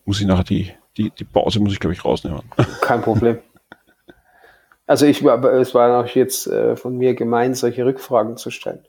muss 0.06 0.22
ich 0.22 0.28
nachher 0.28 0.44
die, 0.44 0.72
die, 0.98 1.10
die 1.12 1.24
Pause 1.24 1.60
muss 1.60 1.74
ich 1.74 1.80
glaube 1.80 1.94
ich 1.94 2.06
rausnehmen. 2.06 2.44
Kein 2.82 3.02
Problem. 3.02 3.40
Also 4.88 5.06
ich 5.06 5.24
war, 5.24 5.44
es 5.44 5.74
war 5.74 6.04
auch 6.04 6.08
jetzt 6.08 6.48
äh, 6.48 6.76
von 6.76 6.98
mir 6.98 7.16
gemeint, 7.16 7.58
solche 7.58 7.86
Rückfragen 7.86 8.38
zu 8.38 8.52
stellen. 8.52 8.86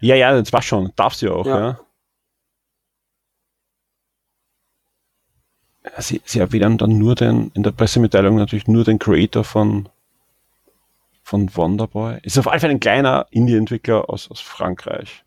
Ja, 0.00 0.14
ja, 0.14 0.38
das 0.38 0.52
war 0.52 0.62
schon. 0.62 0.92
Darf 0.96 1.14
sie 1.14 1.28
auch, 1.28 1.46
ja. 1.46 1.60
ja. 1.60 1.78
sie, 5.98 6.20
sie 6.24 6.38
erwähnen 6.38 6.78
dann 6.78 6.98
nur 6.98 7.14
den, 7.14 7.50
in 7.54 7.62
der 7.62 7.72
Pressemitteilung 7.72 8.36
natürlich 8.36 8.68
nur 8.68 8.84
den 8.84 8.98
Creator 8.98 9.44
von, 9.44 9.88
von 11.22 11.54
Wonderboy. 11.54 12.18
Ist 12.22 12.38
auf 12.38 12.46
jeden 12.46 12.60
Fall 12.60 12.70
ein 12.70 12.80
kleiner 12.80 13.26
Indie-Entwickler 13.30 14.10
aus, 14.10 14.30
aus 14.30 14.40
Frankreich. 14.40 15.24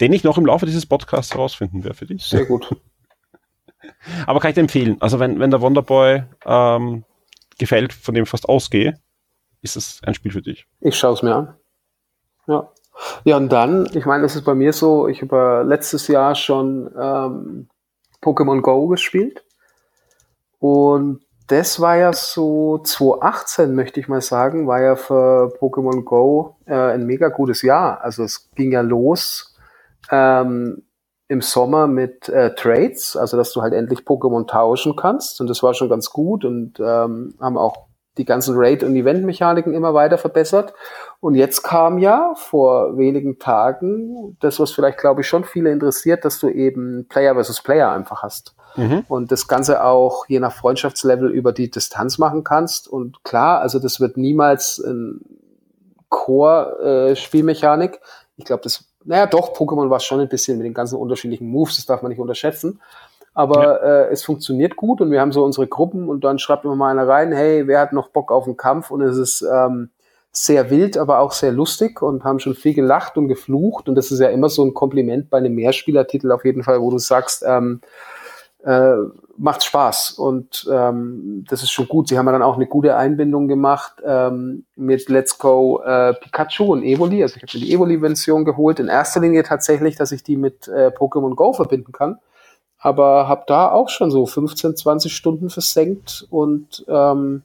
Den 0.00 0.12
ich 0.12 0.22
noch 0.22 0.38
im 0.38 0.46
Laufe 0.46 0.66
dieses 0.66 0.86
Podcasts 0.86 1.34
herausfinden 1.34 1.82
werde 1.82 1.96
für 1.96 2.06
dich. 2.06 2.24
Sehr 2.24 2.44
gut. 2.46 2.68
Aber 4.26 4.40
kann 4.40 4.50
ich 4.50 4.54
dir 4.54 4.60
empfehlen. 4.60 4.96
Also 5.00 5.18
wenn, 5.18 5.40
wenn 5.40 5.50
der 5.50 5.60
Wonderboy 5.60 6.24
ähm, 6.44 7.04
gefällt, 7.58 7.92
von 7.92 8.14
dem 8.14 8.24
ich 8.24 8.30
fast 8.30 8.48
ausgehe, 8.48 8.98
ist 9.62 9.76
es 9.76 10.00
ein 10.04 10.14
Spiel 10.14 10.32
für 10.32 10.42
dich. 10.42 10.66
Ich 10.80 10.96
schaue 10.96 11.14
es 11.14 11.22
mir 11.22 11.34
an. 11.34 11.54
Ja. 12.46 12.70
Ja, 13.24 13.36
und 13.36 13.50
dann, 13.50 13.88
ich 13.94 14.06
meine, 14.06 14.24
das 14.24 14.34
ist 14.34 14.44
bei 14.44 14.54
mir 14.54 14.72
so, 14.72 15.06
ich 15.06 15.22
habe 15.22 15.64
letztes 15.64 16.08
Jahr 16.08 16.34
schon 16.34 16.90
ähm, 17.00 17.68
Pokémon 18.20 18.60
Go 18.60 18.88
gespielt. 18.88 19.44
Und 20.58 21.20
das 21.46 21.80
war 21.80 21.96
ja 21.96 22.12
so 22.12 22.78
2018, 22.78 23.74
möchte 23.74 24.00
ich 24.00 24.08
mal 24.08 24.20
sagen, 24.20 24.66
war 24.66 24.82
ja 24.82 24.96
für 24.96 25.52
Pokémon 25.60 26.02
Go 26.02 26.56
äh, 26.66 26.74
ein 26.74 27.06
mega 27.06 27.28
gutes 27.28 27.62
Jahr. 27.62 28.02
Also 28.02 28.24
es 28.24 28.50
ging 28.54 28.72
ja 28.72 28.80
los 28.80 29.56
ähm, 30.10 30.82
im 31.28 31.42
Sommer 31.42 31.86
mit 31.86 32.28
äh, 32.28 32.54
Trades, 32.54 33.16
also 33.16 33.36
dass 33.36 33.52
du 33.52 33.60
halt 33.60 33.74
endlich 33.74 34.00
Pokémon 34.00 34.46
tauschen 34.46 34.96
kannst. 34.96 35.40
Und 35.40 35.48
das 35.48 35.62
war 35.62 35.74
schon 35.74 35.90
ganz 35.90 36.10
gut 36.10 36.44
und 36.44 36.80
ähm, 36.80 37.34
haben 37.38 37.58
auch 37.58 37.88
die 38.16 38.24
ganzen 38.24 38.56
Raid- 38.56 38.82
und 38.82 38.96
Event-Mechaniken 38.96 39.74
immer 39.74 39.94
weiter 39.94 40.18
verbessert. 40.18 40.74
Und 41.20 41.34
jetzt 41.34 41.62
kam 41.62 41.98
ja 41.98 42.34
vor 42.34 42.98
wenigen 42.98 43.38
Tagen 43.38 44.36
das, 44.40 44.58
was 44.58 44.72
vielleicht, 44.72 44.98
glaube 44.98 45.20
ich, 45.20 45.28
schon 45.28 45.44
viele 45.44 45.70
interessiert, 45.70 46.24
dass 46.24 46.40
du 46.40 46.48
eben 46.48 47.06
Player 47.08 47.34
versus 47.34 47.62
Player 47.62 47.92
einfach 47.92 48.22
hast. 48.22 48.54
Mhm. 48.76 49.04
Und 49.08 49.32
das 49.32 49.48
Ganze 49.48 49.84
auch 49.84 50.26
je 50.28 50.40
nach 50.40 50.52
Freundschaftslevel 50.52 51.30
über 51.30 51.52
die 51.52 51.70
Distanz 51.70 52.18
machen 52.18 52.44
kannst. 52.44 52.88
Und 52.88 53.22
klar, 53.24 53.60
also 53.60 53.78
das 53.78 54.00
wird 54.00 54.16
niemals 54.16 54.78
ein 54.78 55.20
Core-Spielmechanik. 56.08 57.94
Äh, 57.94 57.98
ich 58.36 58.44
glaube, 58.44 58.62
das, 58.62 58.87
naja, 59.08 59.26
doch, 59.26 59.54
Pokémon 59.54 59.88
war 59.88 60.00
schon 60.00 60.20
ein 60.20 60.28
bisschen 60.28 60.58
mit 60.58 60.66
den 60.66 60.74
ganzen 60.74 60.96
unterschiedlichen 60.96 61.48
Moves, 61.48 61.76
das 61.76 61.86
darf 61.86 62.02
man 62.02 62.10
nicht 62.10 62.20
unterschätzen. 62.20 62.80
Aber 63.34 63.62
ja. 63.62 64.02
äh, 64.02 64.12
es 64.12 64.22
funktioniert 64.22 64.76
gut 64.76 65.00
und 65.00 65.10
wir 65.10 65.20
haben 65.20 65.32
so 65.32 65.44
unsere 65.44 65.66
Gruppen 65.66 66.08
und 66.08 66.24
dann 66.24 66.38
schreibt 66.38 66.64
immer 66.64 66.76
mal 66.76 66.90
einer 66.90 67.08
rein, 67.08 67.32
hey, 67.32 67.66
wer 67.66 67.80
hat 67.80 67.92
noch 67.92 68.08
Bock 68.08 68.30
auf 68.30 68.46
einen 68.46 68.56
Kampf? 68.56 68.90
Und 68.90 69.00
es 69.00 69.16
ist 69.16 69.42
ähm, 69.42 69.90
sehr 70.30 70.70
wild, 70.70 70.98
aber 70.98 71.20
auch 71.20 71.32
sehr 71.32 71.52
lustig 71.52 72.02
und 72.02 72.24
haben 72.24 72.38
schon 72.38 72.54
viel 72.54 72.74
gelacht 72.74 73.16
und 73.16 73.28
geflucht. 73.28 73.88
Und 73.88 73.94
das 73.94 74.10
ist 74.10 74.20
ja 74.20 74.28
immer 74.28 74.48
so 74.50 74.64
ein 74.64 74.74
Kompliment 74.74 75.30
bei 75.30 75.38
einem 75.38 75.54
Mehrspielertitel 75.54 76.30
auf 76.32 76.44
jeden 76.44 76.62
Fall, 76.62 76.80
wo 76.80 76.90
du 76.90 76.98
sagst, 76.98 77.44
ähm, 77.46 77.80
äh, 78.64 78.96
macht 79.36 79.62
Spaß 79.62 80.12
und 80.12 80.68
ähm, 80.70 81.44
das 81.48 81.62
ist 81.62 81.70
schon 81.70 81.86
gut. 81.86 82.08
Sie 82.08 82.18
haben 82.18 82.26
ja 82.26 82.32
dann 82.32 82.42
auch 82.42 82.56
eine 82.56 82.66
gute 82.66 82.96
Einbindung 82.96 83.46
gemacht 83.46 84.02
ähm, 84.04 84.64
mit 84.74 85.08
Let's 85.08 85.38
Go 85.38 85.80
äh, 85.84 86.14
Pikachu 86.14 86.72
und 86.72 86.82
Evoli. 86.82 87.22
Also 87.22 87.36
ich 87.36 87.42
habe 87.42 87.58
mir 87.58 87.64
die 87.64 87.72
Evoli-Version 87.72 88.44
geholt. 88.44 88.80
In 88.80 88.88
erster 88.88 89.20
Linie 89.20 89.44
tatsächlich, 89.44 89.96
dass 89.96 90.10
ich 90.10 90.24
die 90.24 90.36
mit 90.36 90.66
äh, 90.66 90.88
Pokémon 90.88 91.36
Go 91.36 91.52
verbinden 91.52 91.92
kann. 91.92 92.18
Aber 92.78 93.28
habe 93.28 93.44
da 93.46 93.70
auch 93.70 93.88
schon 93.88 94.10
so 94.10 94.26
15, 94.26 94.76
20 94.76 95.14
Stunden 95.14 95.50
versenkt 95.50 96.26
und 96.30 96.84
ähm, 96.88 97.42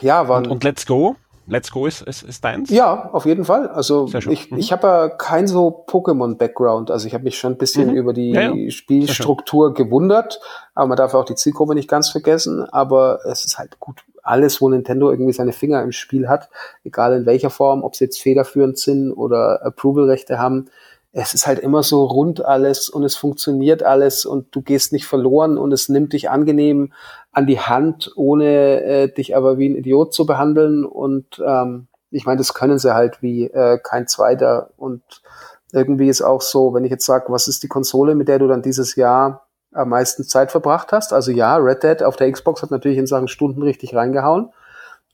ja, 0.00 0.28
waren. 0.28 0.46
Und, 0.46 0.52
und 0.52 0.64
Let's 0.64 0.86
Go? 0.86 1.16
Let's 1.50 1.72
Go 1.72 1.86
ist, 1.86 2.02
ist, 2.02 2.22
ist 2.22 2.44
deins? 2.44 2.70
Ja, 2.70 3.10
auf 3.12 3.26
jeden 3.26 3.44
Fall. 3.44 3.68
Also 3.68 4.08
ich, 4.14 4.50
mhm. 4.50 4.58
ich 4.58 4.70
habe 4.70 4.86
ja 4.86 5.08
kein 5.08 5.48
so 5.48 5.84
Pokémon-Background. 5.86 6.90
Also 6.92 7.08
ich 7.08 7.14
habe 7.14 7.24
mich 7.24 7.38
schon 7.38 7.54
ein 7.54 7.58
bisschen 7.58 7.90
mhm. 7.90 7.96
über 7.96 8.12
die 8.12 8.30
ja, 8.30 8.52
ja. 8.52 8.70
Spielstruktur 8.70 9.74
gewundert, 9.74 10.40
aber 10.74 10.86
man 10.86 10.96
darf 10.96 11.12
auch 11.14 11.24
die 11.24 11.34
Zielgruppe 11.34 11.74
nicht 11.74 11.88
ganz 11.88 12.08
vergessen. 12.08 12.64
Aber 12.70 13.18
es 13.26 13.44
ist 13.44 13.58
halt 13.58 13.80
gut, 13.80 14.04
alles, 14.22 14.60
wo 14.60 14.68
Nintendo 14.68 15.10
irgendwie 15.10 15.32
seine 15.32 15.52
Finger 15.52 15.82
im 15.82 15.90
Spiel 15.90 16.28
hat, 16.28 16.50
egal 16.84 17.14
in 17.14 17.26
welcher 17.26 17.50
Form, 17.50 17.82
ob 17.82 17.96
sie 17.96 18.04
jetzt 18.04 18.20
federführend 18.20 18.78
sind 18.78 19.12
oder 19.12 19.64
Approval-Rechte 19.64 20.38
haben, 20.38 20.66
es 21.12 21.34
ist 21.34 21.46
halt 21.46 21.58
immer 21.58 21.82
so 21.82 22.04
rund 22.04 22.44
alles 22.44 22.88
und 22.88 23.02
es 23.02 23.16
funktioniert 23.16 23.82
alles 23.82 24.24
und 24.24 24.54
du 24.54 24.62
gehst 24.62 24.92
nicht 24.92 25.06
verloren 25.06 25.58
und 25.58 25.72
es 25.72 25.88
nimmt 25.88 26.12
dich 26.12 26.30
angenehm 26.30 26.92
an 27.32 27.46
die 27.46 27.58
Hand, 27.58 28.12
ohne 28.14 28.82
äh, 28.82 29.12
dich 29.12 29.36
aber 29.36 29.58
wie 29.58 29.68
ein 29.68 29.76
Idiot 29.76 30.14
zu 30.14 30.24
behandeln. 30.24 30.84
Und 30.84 31.42
ähm, 31.44 31.88
ich 32.10 32.26
meine, 32.26 32.38
das 32.38 32.54
können 32.54 32.78
sie 32.78 32.94
halt 32.94 33.22
wie 33.22 33.46
äh, 33.46 33.78
kein 33.82 34.06
zweiter. 34.06 34.70
Und 34.76 35.02
irgendwie 35.72 36.08
ist 36.08 36.22
auch 36.22 36.42
so, 36.42 36.74
wenn 36.74 36.84
ich 36.84 36.90
jetzt 36.92 37.06
sage, 37.06 37.26
was 37.28 37.48
ist 37.48 37.64
die 37.64 37.68
Konsole, 37.68 38.14
mit 38.14 38.28
der 38.28 38.38
du 38.38 38.46
dann 38.46 38.62
dieses 38.62 38.94
Jahr 38.94 39.46
am 39.72 39.88
meisten 39.88 40.22
Zeit 40.22 40.52
verbracht 40.52 40.92
hast? 40.92 41.12
Also 41.12 41.32
ja, 41.32 41.56
Red 41.56 41.82
Dead 41.82 42.02
auf 42.04 42.16
der 42.16 42.30
Xbox 42.30 42.62
hat 42.62 42.70
natürlich 42.70 42.98
in 42.98 43.06
Sachen 43.08 43.28
Stunden 43.28 43.62
richtig 43.62 43.96
reingehauen 43.96 44.50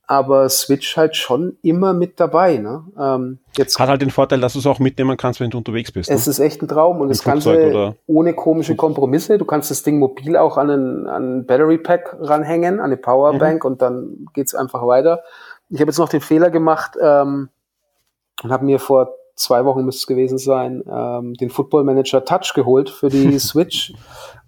aber 0.06 0.48
Switch 0.48 0.96
halt 0.96 1.16
schon 1.16 1.56
immer 1.62 1.92
mit 1.92 2.20
dabei. 2.20 2.58
Ne? 2.58 2.84
Ähm, 2.98 3.38
jetzt 3.56 3.78
Hat 3.78 3.88
halt 3.88 4.00
den 4.00 4.10
Vorteil, 4.10 4.40
dass 4.40 4.52
du 4.52 4.60
es 4.60 4.66
auch 4.66 4.78
mitnehmen 4.78 5.16
kannst, 5.16 5.40
wenn 5.40 5.50
du 5.50 5.58
unterwegs 5.58 5.90
bist. 5.90 6.10
Es 6.10 6.26
ne? 6.26 6.30
ist 6.30 6.38
echt 6.38 6.62
ein 6.62 6.68
Traum 6.68 7.00
und 7.00 7.04
Im 7.04 7.08
das 7.08 7.24
Ganze 7.24 7.70
oder? 7.70 7.96
ohne 8.06 8.34
komische 8.34 8.76
Kompromisse. 8.76 9.38
Du 9.38 9.44
kannst 9.44 9.70
das 9.70 9.82
Ding 9.82 9.98
mobil 9.98 10.36
auch 10.36 10.58
an 10.58 10.70
einen, 10.70 11.06
an 11.06 11.22
einen 11.22 11.46
Battery 11.46 11.78
Pack 11.78 12.16
ranhängen, 12.20 12.78
an 12.78 12.86
eine 12.86 12.96
Powerbank 12.96 13.64
mhm. 13.64 13.70
und 13.70 13.82
dann 13.82 14.26
geht's 14.32 14.54
einfach 14.54 14.86
weiter. 14.86 15.22
Ich 15.70 15.80
habe 15.80 15.90
jetzt 15.90 15.98
noch 15.98 16.08
den 16.08 16.20
Fehler 16.20 16.50
gemacht 16.50 16.96
ähm, 17.00 17.48
und 18.42 18.52
habe 18.52 18.64
mir 18.64 18.78
vor 18.78 19.14
zwei 19.36 19.64
Wochen 19.64 19.84
müsste 19.84 20.00
es 20.00 20.06
gewesen 20.06 20.38
sein, 20.38 20.82
ähm, 20.90 21.34
den 21.34 21.50
Football 21.50 21.84
Manager 21.84 22.24
Touch 22.24 22.52
geholt 22.54 22.90
für 22.90 23.08
die 23.08 23.38
Switch. 23.38 23.94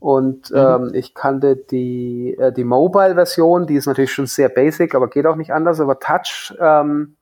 Und 0.00 0.50
mhm. 0.50 0.56
ähm, 0.56 0.90
ich 0.94 1.14
kannte 1.14 1.56
die, 1.56 2.34
äh, 2.38 2.52
die 2.52 2.64
Mobile-Version, 2.64 3.66
die 3.66 3.74
ist 3.74 3.86
natürlich 3.86 4.12
schon 4.12 4.26
sehr 4.26 4.48
basic, 4.48 4.94
aber 4.94 5.08
geht 5.08 5.26
auch 5.26 5.36
nicht 5.36 5.52
anders. 5.52 5.80
Aber 5.80 5.98
Touch 5.98 6.54
ähm, 6.58 7.16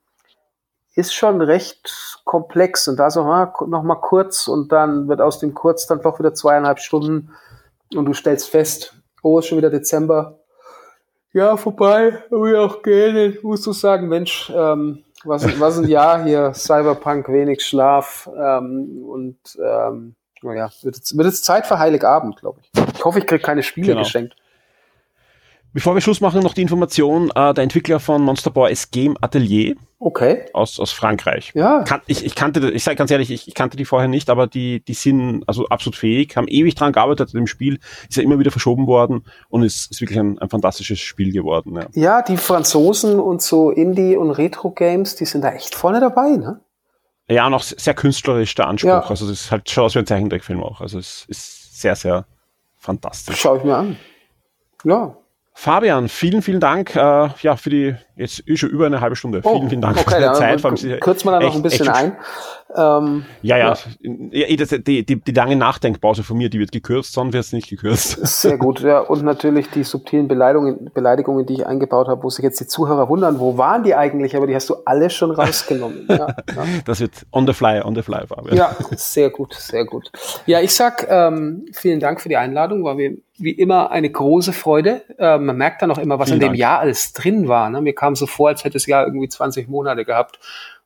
ist 0.95 1.13
schon 1.13 1.41
recht 1.41 2.21
komplex. 2.23 2.87
Und 2.87 2.97
da 2.97 3.11
so 3.11 3.23
noch 3.23 3.83
mal 3.83 4.01
kurz 4.01 4.47
und 4.47 4.71
dann 4.71 5.07
wird 5.07 5.21
aus 5.21 5.39
dem 5.39 5.53
kurz 5.53 5.85
dann 5.87 6.01
doch 6.01 6.19
wieder 6.19 6.33
zweieinhalb 6.33 6.79
Stunden 6.79 7.31
und 7.95 8.05
du 8.05 8.13
stellst 8.13 8.49
fest, 8.49 8.95
oh, 9.21 9.39
ist 9.39 9.47
schon 9.47 9.57
wieder 9.57 9.69
Dezember. 9.69 10.39
Ja, 11.33 11.57
vorbei, 11.57 12.23
will 12.29 12.55
auch 12.55 12.81
gehen. 12.81 13.37
Musst 13.43 13.67
du 13.67 13.73
sagen, 13.73 14.07
Mensch, 14.07 14.51
ähm, 14.55 15.03
was, 15.23 15.59
was 15.59 15.77
ein 15.77 15.87
Jahr 15.87 16.23
hier, 16.23 16.53
Cyberpunk, 16.53 17.27
wenig 17.29 17.65
Schlaf 17.65 18.29
ähm, 18.37 19.03
und 19.03 19.37
ähm, 19.63 20.15
naja, 20.41 20.69
wird 20.83 20.95
jetzt, 20.95 21.17
wird 21.17 21.25
jetzt 21.25 21.45
Zeit 21.45 21.65
für 21.65 21.79
Heiligabend, 21.79 22.37
glaube 22.37 22.61
ich. 22.61 22.71
Ich 22.93 23.03
hoffe, 23.03 23.19
ich 23.19 23.27
kriege 23.27 23.41
keine 23.41 23.63
Spiele 23.63 23.87
genau. 23.87 23.99
geschenkt. 24.01 24.35
Bevor 25.73 25.93
wir 25.93 26.01
Schluss 26.01 26.21
machen, 26.21 26.41
noch 26.41 26.53
die 26.53 26.61
Information, 26.61 27.29
äh, 27.35 27.53
der 27.53 27.63
Entwickler 27.63 27.99
von 27.99 28.21
Monster 28.21 28.49
Boy 28.49 28.71
ist 28.71 28.91
Game 28.91 29.15
Atelier. 29.21 29.75
Okay. 29.99 30.45
Aus, 30.53 30.79
aus 30.79 30.91
Frankreich. 30.91 31.51
Ja. 31.55 31.83
Kan 31.83 32.01
ich, 32.07 32.23
ich 32.23 32.35
kannte, 32.35 32.71
ich 32.71 32.83
sage 32.83 32.95
ganz 32.95 33.09
ehrlich, 33.11 33.31
ich, 33.31 33.47
ich 33.47 33.53
kannte 33.53 33.77
die 33.77 33.85
vorher 33.85 34.07
nicht, 34.07 34.29
aber 34.29 34.47
die, 34.47 34.83
die 34.83 34.93
sind 34.93 35.43
also 35.47 35.67
absolut 35.67 35.95
fähig, 35.95 36.35
haben 36.35 36.47
ewig 36.47 36.75
dran 36.75 36.93
gearbeitet 36.93 37.29
an 37.29 37.41
dem 37.41 37.47
Spiel, 37.47 37.79
ist 38.07 38.17
ja 38.17 38.23
immer 38.23 38.39
wieder 38.39 38.51
verschoben 38.51 38.87
worden 38.87 39.25
und 39.49 39.63
ist, 39.63 39.91
ist 39.91 40.01
wirklich 40.01 40.19
ein, 40.19 40.37
ein 40.39 40.49
fantastisches 40.49 40.99
Spiel 40.99 41.31
geworden. 41.31 41.75
Ja. 41.75 41.87
ja, 41.93 42.21
die 42.21 42.37
Franzosen 42.37 43.19
und 43.19 43.41
so 43.41 43.71
Indie- 43.71 44.17
und 44.17 44.31
Retro-Games, 44.31 45.15
die 45.15 45.25
sind 45.25 45.41
da 45.41 45.51
echt 45.51 45.73
vorne 45.75 45.99
dabei, 45.99 46.37
ne? 46.37 46.61
Ja, 47.29 47.45
und 47.45 47.53
auch 47.53 47.63
sehr 47.63 47.93
künstlerisch 47.93 48.55
der 48.55 48.67
Anspruch. 48.67 48.89
Ja. 48.89 49.01
Also 49.01 49.25
es 49.25 49.41
ist 49.41 49.51
halt 49.51 49.69
schon 49.69 49.83
aus 49.83 49.95
wie 49.95 49.99
ein 49.99 50.05
Zeichentrickfilm 50.05 50.63
auch. 50.63 50.79
Also 50.79 50.97
es 50.97 51.25
ist 51.27 51.81
sehr, 51.81 51.95
sehr 51.95 52.25
fantastisch. 52.77 53.35
Schau 53.37 53.57
ich 53.57 53.63
mir 53.63 53.75
an. 53.75 53.97
Ja. 54.85 55.17
Fabian, 55.59 56.07
vielen, 56.07 56.43
vielen 56.43 56.59
Dank 56.59 56.95
äh, 56.95 57.29
ja, 57.41 57.55
für 57.57 57.71
die, 57.71 57.95
jetzt 58.17 58.39
ist 58.39 58.59
schon 58.59 58.69
über 58.69 58.85
eine 58.85 59.01
halbe 59.01 59.15
Stunde. 59.15 59.41
Oh, 59.43 59.55
vielen, 59.55 59.69
vielen 59.69 59.81
Dank 59.81 59.97
okay, 59.97 60.15
für 60.15 60.21
deine 60.21 60.33
Zeit. 60.33 60.61
Vor 60.61 60.73
kürzen 60.73 61.27
wir 61.27 61.31
da 61.31 61.39
noch 61.39 61.55
ein 61.55 61.61
bisschen 61.61 61.89
ein. 61.89 62.17
Ähm, 62.75 63.25
ja, 63.41 63.57
ja, 63.57 63.73
ja. 63.73 63.77
Die, 64.01 65.05
die, 65.05 65.21
die 65.21 65.31
lange 65.31 65.55
Nachdenkpause 65.55 66.23
von 66.23 66.37
mir, 66.37 66.49
die 66.49 66.59
wird 66.59 66.71
gekürzt, 66.71 67.13
sonst 67.13 67.33
wird 67.33 67.45
es 67.45 67.53
nicht 67.53 67.69
gekürzt. 67.69 68.19
Sehr 68.25 68.57
gut, 68.57 68.81
ja. 68.81 68.99
Und 68.99 69.23
natürlich 69.23 69.69
die 69.69 69.83
subtilen 69.83 70.27
Beleidigungen, 70.27 70.91
Beleidigungen, 70.93 71.45
die 71.45 71.53
ich 71.53 71.65
eingebaut 71.65 72.07
habe, 72.07 72.23
wo 72.23 72.29
sich 72.29 72.43
jetzt 72.43 72.59
die 72.59 72.67
Zuhörer 72.67 73.07
wundern, 73.07 73.39
wo 73.39 73.57
waren 73.57 73.83
die 73.83 73.95
eigentlich? 73.95 74.35
Aber 74.35 74.47
die 74.47 74.55
hast 74.55 74.69
du 74.69 74.75
alle 74.85 75.09
schon 75.09 75.31
rausgenommen. 75.31 76.05
ja, 76.09 76.15
ja. 76.17 76.35
Das 76.85 76.99
wird 76.99 77.25
on 77.31 77.47
the 77.47 77.53
fly, 77.53 77.81
on 77.81 77.95
the 77.95 78.01
fly, 78.01 78.27
Fabian. 78.27 78.57
Ja, 78.57 78.75
sehr 78.91 79.29
gut, 79.29 79.53
sehr 79.53 79.85
gut. 79.85 80.11
Ja, 80.45 80.59
ich 80.59 80.73
sag 80.73 81.07
ähm, 81.09 81.65
vielen 81.71 81.99
Dank 81.99 82.21
für 82.21 82.29
die 82.29 82.37
Einladung, 82.37 82.83
war 82.83 82.95
mir 82.95 83.17
wie 83.39 83.51
immer 83.51 83.91
eine 83.91 84.09
große 84.09 84.51
Freude. 84.51 85.03
Äh, 85.17 85.37
man 85.37 85.57
merkt 85.57 85.81
dann 85.81 85.91
auch 85.91 85.99
immer, 85.99 86.19
was 86.19 86.29
vielen 86.29 86.37
in 86.37 86.41
dem 86.41 86.47
Dank. 86.49 86.59
Jahr 86.59 86.79
alles 86.79 87.13
drin 87.13 87.47
war. 87.47 87.69
Ne? 87.69 87.81
Mir 87.81 87.93
kam 87.93 88.06
so 88.15 88.27
vor, 88.27 88.49
als 88.49 88.63
hätte 88.63 88.73
das 88.73 88.85
Jahr 88.85 89.05
irgendwie 89.05 89.29
20 89.29 89.67
Monate 89.67 90.05
gehabt. 90.05 90.39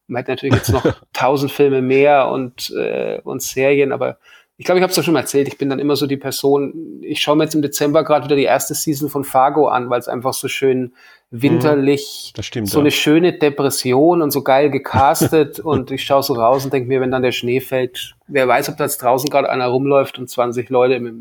Man 0.08 0.22
hat 0.22 0.28
natürlich 0.28 0.56
jetzt 0.56 0.72
noch 0.72 0.86
tausend 1.14 1.52
Filme 1.52 1.82
mehr 1.82 2.28
und, 2.30 2.72
äh, 2.72 3.20
und 3.24 3.42
Serien, 3.42 3.92
aber 3.92 4.18
ich 4.62 4.66
glaube, 4.66 4.78
ich 4.78 4.84
habe 4.84 4.92
es 4.92 4.96
doch 4.96 5.04
schon 5.04 5.16
mal 5.16 5.22
erzählt, 5.22 5.48
ich 5.48 5.58
bin 5.58 5.70
dann 5.70 5.80
immer 5.80 5.96
so 5.96 6.06
die 6.06 6.18
Person, 6.18 7.02
ich 7.02 7.20
schaue 7.20 7.36
mir 7.36 7.46
jetzt 7.46 7.56
im 7.56 7.64
Dezember 7.64 8.04
gerade 8.04 8.26
wieder 8.26 8.36
die 8.36 8.44
erste 8.44 8.76
Season 8.76 9.10
von 9.10 9.24
Fargo 9.24 9.68
an, 9.68 9.90
weil 9.90 10.00
es 10.00 10.08
einfach 10.08 10.36
so 10.36 10.48
schön 10.48 10.94
winterlich, 11.32 12.32
mhm. 12.38 12.44
stimmt, 12.44 12.70
so 12.70 12.78
ja. 12.78 12.82
eine 12.82 12.92
schöne 12.92 13.34
Depression 13.34 14.22
und 14.22 14.30
so 14.30 14.44
geil 14.44 14.70
gecastet 14.70 15.60
und 15.64 15.90
ich 15.90 16.04
schaue 16.04 16.22
so 16.22 16.34
raus 16.34 16.64
und 16.64 16.74
denke 16.74 16.90
mir, 16.90 17.02
wenn 17.02 17.10
dann 17.10 17.24
der 17.24 17.32
Schnee 17.32 17.60
fällt, 17.60 18.16
wer 18.28 18.48
weiß, 18.48 18.70
ob 18.70 18.78
da 18.78 18.84
jetzt 18.84 19.02
draußen 19.02 19.32
gerade 19.32 19.50
einer 19.50 19.66
rumläuft 19.66 20.20
und 20.20 20.30
20 20.30 20.70
Leute 20.70 21.00
mit, 21.00 21.16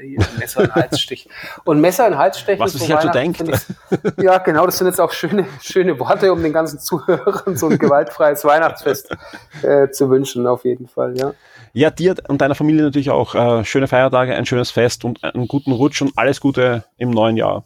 hier 0.00 0.18
Messer 0.38 0.64
in 0.64 0.74
Halsstich. 0.74 1.28
Und 1.64 1.80
Messer 1.80 2.06
in 2.06 2.18
Halsstich. 2.18 2.58
Was 2.58 2.72
sich 2.72 2.90
halt 2.92 3.02
so 3.02 3.08
denkt. 3.10 3.40
Ich, 3.40 4.22
ja, 4.22 4.38
genau, 4.38 4.66
das 4.66 4.78
sind 4.78 4.86
jetzt 4.86 5.00
auch 5.00 5.12
schöne, 5.12 5.46
schöne 5.60 5.98
Worte, 5.98 6.32
um 6.32 6.42
den 6.42 6.52
ganzen 6.52 6.78
Zuhörern 6.78 7.56
so 7.56 7.68
ein 7.68 7.78
gewaltfreies 7.78 8.44
Weihnachtsfest 8.44 9.16
äh, 9.62 9.90
zu 9.90 10.10
wünschen, 10.10 10.46
auf 10.46 10.64
jeden 10.64 10.88
Fall, 10.88 11.16
ja. 11.16 11.32
Ja, 11.74 11.90
dir 11.90 12.14
und 12.28 12.40
deiner 12.40 12.54
Familie 12.54 12.82
natürlich 12.82 13.10
auch 13.10 13.34
äh, 13.34 13.64
schöne 13.64 13.88
Feiertage, 13.88 14.34
ein 14.34 14.44
schönes 14.44 14.70
Fest 14.70 15.04
und 15.04 15.24
einen 15.24 15.48
guten 15.48 15.72
Rutsch 15.72 16.02
und 16.02 16.12
alles 16.16 16.40
Gute 16.40 16.84
im 16.98 17.10
neuen 17.10 17.36
Jahr. 17.36 17.64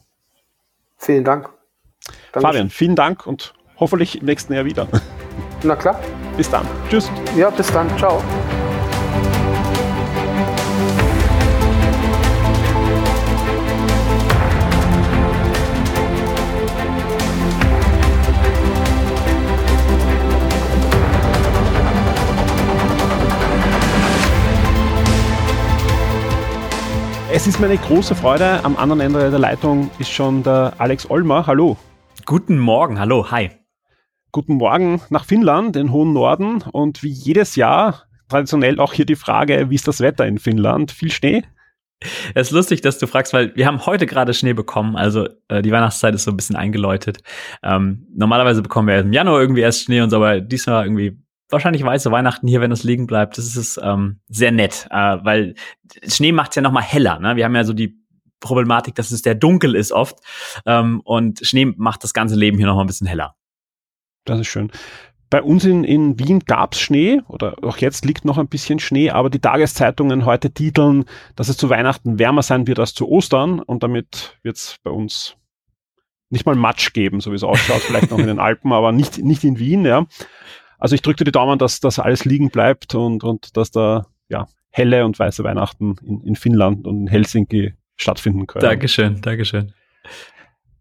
Vielen 0.96 1.24
Dank. 1.24 1.50
Dankeschön. 2.32 2.42
Fabian, 2.42 2.70
vielen 2.70 2.96
Dank 2.96 3.26
und 3.26 3.52
hoffentlich 3.78 4.20
im 4.20 4.26
nächsten 4.26 4.52
Jahr 4.52 4.64
wieder. 4.64 4.86
Na 5.62 5.74
klar. 5.74 6.00
Bis 6.36 6.50
dann. 6.50 6.66
Tschüss. 6.88 7.10
Ja, 7.36 7.50
bis 7.50 7.72
dann. 7.72 7.88
Ciao. 7.98 8.22
Es 27.46 27.54
ist 27.54 27.60
mir 27.60 27.66
eine 27.66 27.78
große 27.78 28.16
Freude. 28.16 28.64
Am 28.64 28.76
anderen 28.76 28.98
Ende 28.98 29.30
der 29.30 29.38
Leitung 29.38 29.88
ist 30.00 30.10
schon 30.10 30.42
der 30.42 30.72
Alex 30.78 31.08
Olmer. 31.08 31.46
Hallo. 31.46 31.76
Guten 32.24 32.58
Morgen. 32.58 32.98
Hallo. 32.98 33.30
Hi. 33.30 33.52
Guten 34.32 34.54
Morgen 34.54 35.00
nach 35.10 35.24
Finnland, 35.24 35.76
den 35.76 35.92
hohen 35.92 36.12
Norden. 36.12 36.62
Und 36.62 37.04
wie 37.04 37.08
jedes 37.08 37.54
Jahr 37.54 38.02
traditionell 38.28 38.80
auch 38.80 38.92
hier 38.92 39.06
die 39.06 39.14
Frage, 39.14 39.70
wie 39.70 39.76
ist 39.76 39.86
das 39.86 40.00
Wetter 40.00 40.26
in 40.26 40.38
Finnland? 40.38 40.90
Viel 40.90 41.12
Schnee? 41.12 41.44
Es 42.34 42.48
ist 42.48 42.50
lustig, 42.50 42.80
dass 42.80 42.98
du 42.98 43.06
fragst, 43.06 43.32
weil 43.32 43.54
wir 43.54 43.68
haben 43.68 43.86
heute 43.86 44.06
gerade 44.06 44.34
Schnee 44.34 44.52
bekommen. 44.52 44.96
Also 44.96 45.28
äh, 45.46 45.62
die 45.62 45.70
Weihnachtszeit 45.70 46.16
ist 46.16 46.24
so 46.24 46.32
ein 46.32 46.36
bisschen 46.36 46.56
eingeläutet. 46.56 47.20
Ähm, 47.62 48.08
normalerweise 48.12 48.60
bekommen 48.60 48.88
wir 48.88 48.98
im 48.98 49.12
Januar 49.12 49.40
irgendwie 49.40 49.60
erst 49.60 49.84
Schnee 49.84 50.00
und 50.00 50.10
so, 50.10 50.16
aber 50.16 50.40
diesmal 50.40 50.84
irgendwie 50.84 51.16
wahrscheinlich 51.50 51.84
weiße 51.84 52.10
Weihnachten 52.10 52.48
hier, 52.48 52.60
wenn 52.60 52.72
es 52.72 52.84
liegen 52.84 53.06
bleibt. 53.06 53.38
Das 53.38 53.56
ist 53.56 53.80
ähm, 53.82 54.20
sehr 54.28 54.52
nett, 54.52 54.86
äh, 54.90 55.18
weil 55.22 55.54
Schnee 56.06 56.32
macht 56.32 56.50
es 56.50 56.56
ja 56.56 56.62
noch 56.62 56.72
mal 56.72 56.82
heller. 56.82 57.18
Ne? 57.18 57.36
Wir 57.36 57.44
haben 57.44 57.54
ja 57.54 57.64
so 57.64 57.72
die 57.72 57.98
Problematik, 58.40 58.94
dass 58.94 59.10
es 59.10 59.20
sehr 59.20 59.34
dunkel 59.34 59.74
ist 59.74 59.92
oft 59.92 60.18
ähm, 60.66 61.00
und 61.04 61.40
Schnee 61.44 61.66
macht 61.76 62.04
das 62.04 62.12
ganze 62.12 62.36
Leben 62.36 62.58
hier 62.58 62.66
noch 62.66 62.76
mal 62.76 62.84
ein 62.84 62.88
bisschen 62.88 63.06
heller. 63.06 63.34
Das 64.24 64.40
ist 64.40 64.48
schön. 64.48 64.70
Bei 65.28 65.42
uns 65.42 65.64
in, 65.64 65.82
in 65.82 66.18
Wien 66.18 66.40
gab's 66.40 66.78
Schnee 66.78 67.20
oder 67.26 67.56
auch 67.62 67.78
jetzt 67.78 68.04
liegt 68.04 68.24
noch 68.24 68.38
ein 68.38 68.48
bisschen 68.48 68.78
Schnee, 68.78 69.10
aber 69.10 69.28
die 69.28 69.40
Tageszeitungen 69.40 70.24
heute 70.24 70.52
titeln, 70.52 71.04
dass 71.34 71.48
es 71.48 71.56
zu 71.56 71.68
Weihnachten 71.68 72.18
wärmer 72.18 72.42
sein 72.42 72.66
wird 72.66 72.78
als 72.78 72.94
zu 72.94 73.08
Ostern 73.08 73.60
und 73.60 73.82
damit 73.82 74.38
wird's 74.42 74.76
bei 74.84 74.90
uns 74.90 75.36
nicht 76.30 76.46
mal 76.46 76.54
Matsch 76.54 76.92
geben, 76.92 77.20
so 77.20 77.32
wie 77.32 77.36
es 77.36 77.44
ausschaut, 77.44 77.82
vielleicht 77.82 78.10
noch 78.10 78.18
in 78.18 78.26
den 78.26 78.38
Alpen, 78.40 78.72
aber 78.72 78.92
nicht, 78.92 79.18
nicht 79.18 79.42
in 79.44 79.58
Wien, 79.58 79.84
ja. 79.84 80.06
Also 80.78 80.94
ich 80.94 81.02
drücke 81.02 81.24
die 81.24 81.32
Daumen, 81.32 81.58
dass 81.58 81.80
das 81.80 81.98
alles 81.98 82.24
liegen 82.24 82.50
bleibt 82.50 82.94
und, 82.94 83.24
und 83.24 83.56
dass 83.56 83.70
da 83.70 84.06
ja 84.28 84.46
helle 84.70 85.04
und 85.04 85.18
weiße 85.18 85.42
Weihnachten 85.44 85.96
in, 86.02 86.20
in 86.22 86.36
Finnland 86.36 86.86
und 86.86 87.02
in 87.02 87.06
Helsinki 87.06 87.74
stattfinden 87.96 88.46
können. 88.46 88.62
Dankeschön, 88.62 89.20
Dankeschön. 89.22 89.72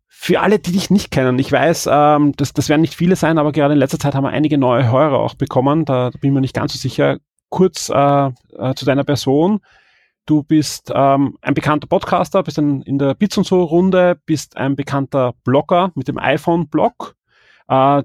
Für 0.08 0.42
alle, 0.42 0.60
die 0.60 0.72
dich 0.72 0.90
nicht 0.90 1.12
kennen, 1.12 1.38
ich 1.40 1.52
weiß, 1.52 1.88
ähm, 1.92 2.34
das, 2.36 2.52
das 2.52 2.68
werden 2.68 2.82
nicht 2.82 2.96
viele 2.96 3.16
sein, 3.16 3.38
aber 3.38 3.52
gerade 3.52 3.74
in 3.74 3.80
letzter 3.80 4.00
Zeit 4.00 4.16
haben 4.16 4.24
wir 4.24 4.32
einige 4.32 4.58
neue 4.58 4.92
Hörer 4.92 5.20
auch 5.20 5.36
bekommen. 5.36 5.86
Da, 5.86 6.10
da 6.10 6.18
bin 6.18 6.32
ich 6.32 6.34
mir 6.34 6.42
nicht 6.42 6.56
ganz 6.56 6.74
so 6.74 6.80
sicher. 6.80 7.20
Kurz 7.50 7.90
äh, 7.90 8.32
äh, 8.58 8.74
zu 8.76 8.86
deiner 8.86 9.04
Person. 9.04 9.60
Du 10.26 10.42
bist 10.42 10.92
ähm, 10.94 11.38
ein 11.42 11.54
bekannter 11.54 11.88
Podcaster, 11.88 12.42
bist 12.42 12.58
ein, 12.58 12.82
in 12.82 12.98
der 12.98 13.14
Bits 13.14 13.38
und 13.38 13.46
so 13.46 13.64
Runde, 13.64 14.20
bist 14.26 14.58
ein 14.58 14.76
bekannter 14.76 15.34
Blogger 15.44 15.92
mit 15.94 16.08
dem 16.08 16.18
iPhone-Blog. 16.18 17.16
Äh, 17.68 18.04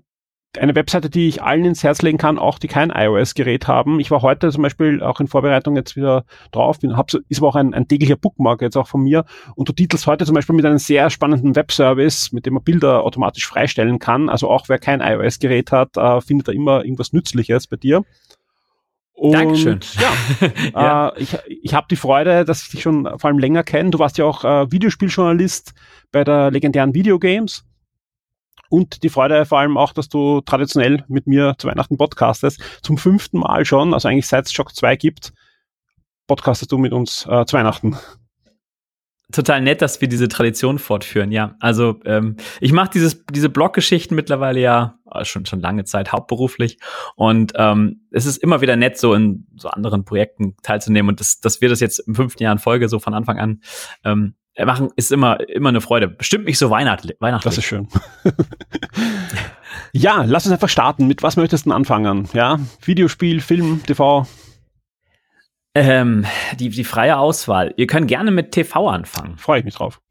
eine 0.58 0.74
Webseite, 0.74 1.10
die 1.10 1.28
ich 1.28 1.42
allen 1.42 1.64
ins 1.64 1.84
Herz 1.84 2.02
legen 2.02 2.18
kann, 2.18 2.38
auch 2.38 2.58
die 2.58 2.66
kein 2.66 2.90
iOS-Gerät 2.90 3.68
haben. 3.68 4.00
Ich 4.00 4.10
war 4.10 4.22
heute 4.22 4.50
zum 4.50 4.62
Beispiel 4.62 5.02
auch 5.02 5.20
in 5.20 5.28
Vorbereitung 5.28 5.76
jetzt 5.76 5.94
wieder 5.94 6.24
drauf, 6.50 6.78
hab, 6.82 7.12
ist 7.28 7.38
aber 7.38 7.48
auch 7.48 7.54
ein, 7.54 7.72
ein 7.72 7.86
täglicher 7.86 8.16
Bookmark 8.16 8.60
jetzt 8.60 8.76
auch 8.76 8.88
von 8.88 9.02
mir. 9.02 9.24
Und 9.54 9.68
du 9.68 9.72
titelst 9.72 10.06
heute 10.08 10.26
zum 10.26 10.34
Beispiel 10.34 10.56
mit 10.56 10.66
einem 10.66 10.78
sehr 10.78 11.08
spannenden 11.10 11.54
Webservice, 11.54 12.32
mit 12.32 12.46
dem 12.46 12.54
man 12.54 12.64
Bilder 12.64 13.04
automatisch 13.04 13.46
freistellen 13.46 14.00
kann. 14.00 14.28
Also 14.28 14.50
auch 14.50 14.68
wer 14.68 14.78
kein 14.78 15.00
iOS-Gerät 15.00 15.70
hat, 15.70 15.96
äh, 15.96 16.20
findet 16.20 16.48
da 16.48 16.52
immer 16.52 16.84
irgendwas 16.84 17.12
Nützliches 17.12 17.68
bei 17.68 17.76
dir. 17.76 18.04
Und, 19.12 19.32
Dankeschön. 19.32 19.80
Ja, 20.00 20.48
ja. 20.74 21.08
Äh, 21.10 21.22
ich, 21.22 21.36
ich 21.62 21.74
habe 21.74 21.86
die 21.90 21.96
Freude, 21.96 22.44
dass 22.44 22.62
ich 22.62 22.70
dich 22.70 22.82
schon 22.82 23.04
vor 23.18 23.28
allem 23.28 23.38
länger 23.38 23.62
kenne. 23.62 23.90
Du 23.90 23.98
warst 24.00 24.18
ja 24.18 24.24
auch 24.24 24.44
äh, 24.44 24.72
Videospieljournalist 24.72 25.74
bei 26.10 26.24
der 26.24 26.50
legendären 26.50 26.94
Videogames 26.94 27.64
und 28.70 29.02
die 29.02 29.10
Freude 29.10 29.44
vor 29.44 29.58
allem 29.58 29.76
auch, 29.76 29.92
dass 29.92 30.08
du 30.08 30.40
traditionell 30.40 31.04
mit 31.08 31.26
mir 31.26 31.54
zu 31.58 31.68
Weihnachten 31.68 31.98
podcastest. 31.98 32.60
Zum 32.82 32.96
fünften 32.96 33.40
Mal 33.40 33.64
schon, 33.64 33.92
also 33.92 34.08
eigentlich 34.08 34.28
seit 34.28 34.46
es 34.46 34.52
Shock 34.52 34.74
2 34.74 34.96
gibt, 34.96 35.32
podcastest 36.26 36.72
du 36.72 36.78
mit 36.78 36.92
uns 36.92 37.26
äh, 37.28 37.44
zu 37.44 37.56
Weihnachten. 37.56 37.98
Total 39.32 39.60
nett, 39.60 39.80
dass 39.80 40.00
wir 40.00 40.08
diese 40.08 40.28
Tradition 40.28 40.78
fortführen, 40.78 41.30
ja. 41.30 41.54
Also 41.60 42.00
ähm, 42.04 42.36
ich 42.60 42.72
mache 42.72 42.90
dieses 42.92 43.24
diese 43.26 43.48
Bloggeschichten 43.48 44.16
mittlerweile 44.16 44.58
ja 44.60 44.98
äh, 45.12 45.24
schon 45.24 45.46
schon 45.46 45.60
lange 45.60 45.84
Zeit 45.84 46.10
hauptberuflich 46.10 46.78
und 47.14 47.52
ähm, 47.54 48.06
es 48.10 48.26
ist 48.26 48.38
immer 48.38 48.60
wieder 48.60 48.74
nett, 48.74 48.98
so 48.98 49.14
in 49.14 49.46
so 49.56 49.68
anderen 49.68 50.04
Projekten 50.04 50.56
teilzunehmen 50.62 51.10
und 51.10 51.20
das, 51.20 51.38
dass 51.38 51.60
wir 51.60 51.68
das 51.68 51.78
jetzt 51.78 52.00
im 52.00 52.16
fünften 52.16 52.42
Jahr 52.42 52.52
in 52.52 52.58
Folge 52.58 52.88
so 52.88 52.98
von 52.98 53.14
Anfang 53.14 53.38
an 53.38 53.60
ähm, 54.04 54.34
äh, 54.34 54.39
machen 54.66 54.90
ist 54.96 55.12
immer, 55.12 55.40
immer 55.48 55.70
eine 55.70 55.80
Freude. 55.80 56.08
Bestimmt 56.08 56.46
nicht 56.46 56.58
so 56.58 56.70
weihnachtlich. 56.70 57.16
Das 57.20 57.58
ist 57.58 57.64
schön. 57.64 57.88
ja, 59.92 60.24
lass 60.26 60.46
uns 60.46 60.52
einfach 60.52 60.68
starten. 60.68 61.06
Mit 61.06 61.22
was 61.22 61.36
möchtest 61.36 61.66
du 61.66 61.72
anfangen? 61.72 62.28
Ja, 62.32 62.58
Videospiel, 62.82 63.40
Film, 63.40 63.82
TV? 63.86 64.26
Ähm, 65.74 66.26
die, 66.58 66.68
die 66.68 66.84
freie 66.84 67.16
Auswahl. 67.16 67.74
Ihr 67.76 67.86
könnt 67.86 68.08
gerne 68.08 68.30
mit 68.30 68.52
TV 68.52 68.88
anfangen. 68.88 69.38
Freue 69.38 69.60
ich 69.60 69.64
mich 69.64 69.74
drauf. 69.74 70.00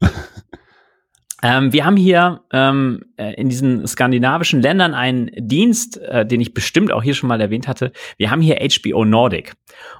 Ähm, 1.42 1.72
wir 1.72 1.84
haben 1.84 1.96
hier 1.96 2.42
ähm, 2.52 3.02
äh, 3.16 3.34
in 3.34 3.48
diesen 3.48 3.86
skandinavischen 3.86 4.60
Ländern 4.60 4.94
einen 4.94 5.30
Dienst, 5.36 5.98
äh, 5.98 6.26
den 6.26 6.40
ich 6.40 6.54
bestimmt 6.54 6.92
auch 6.92 7.02
hier 7.02 7.14
schon 7.14 7.28
mal 7.28 7.40
erwähnt 7.40 7.68
hatte. 7.68 7.92
Wir 8.18 8.30
haben 8.30 8.40
hier 8.40 8.58
HBO 8.60 9.04
Nordic. 9.04 9.54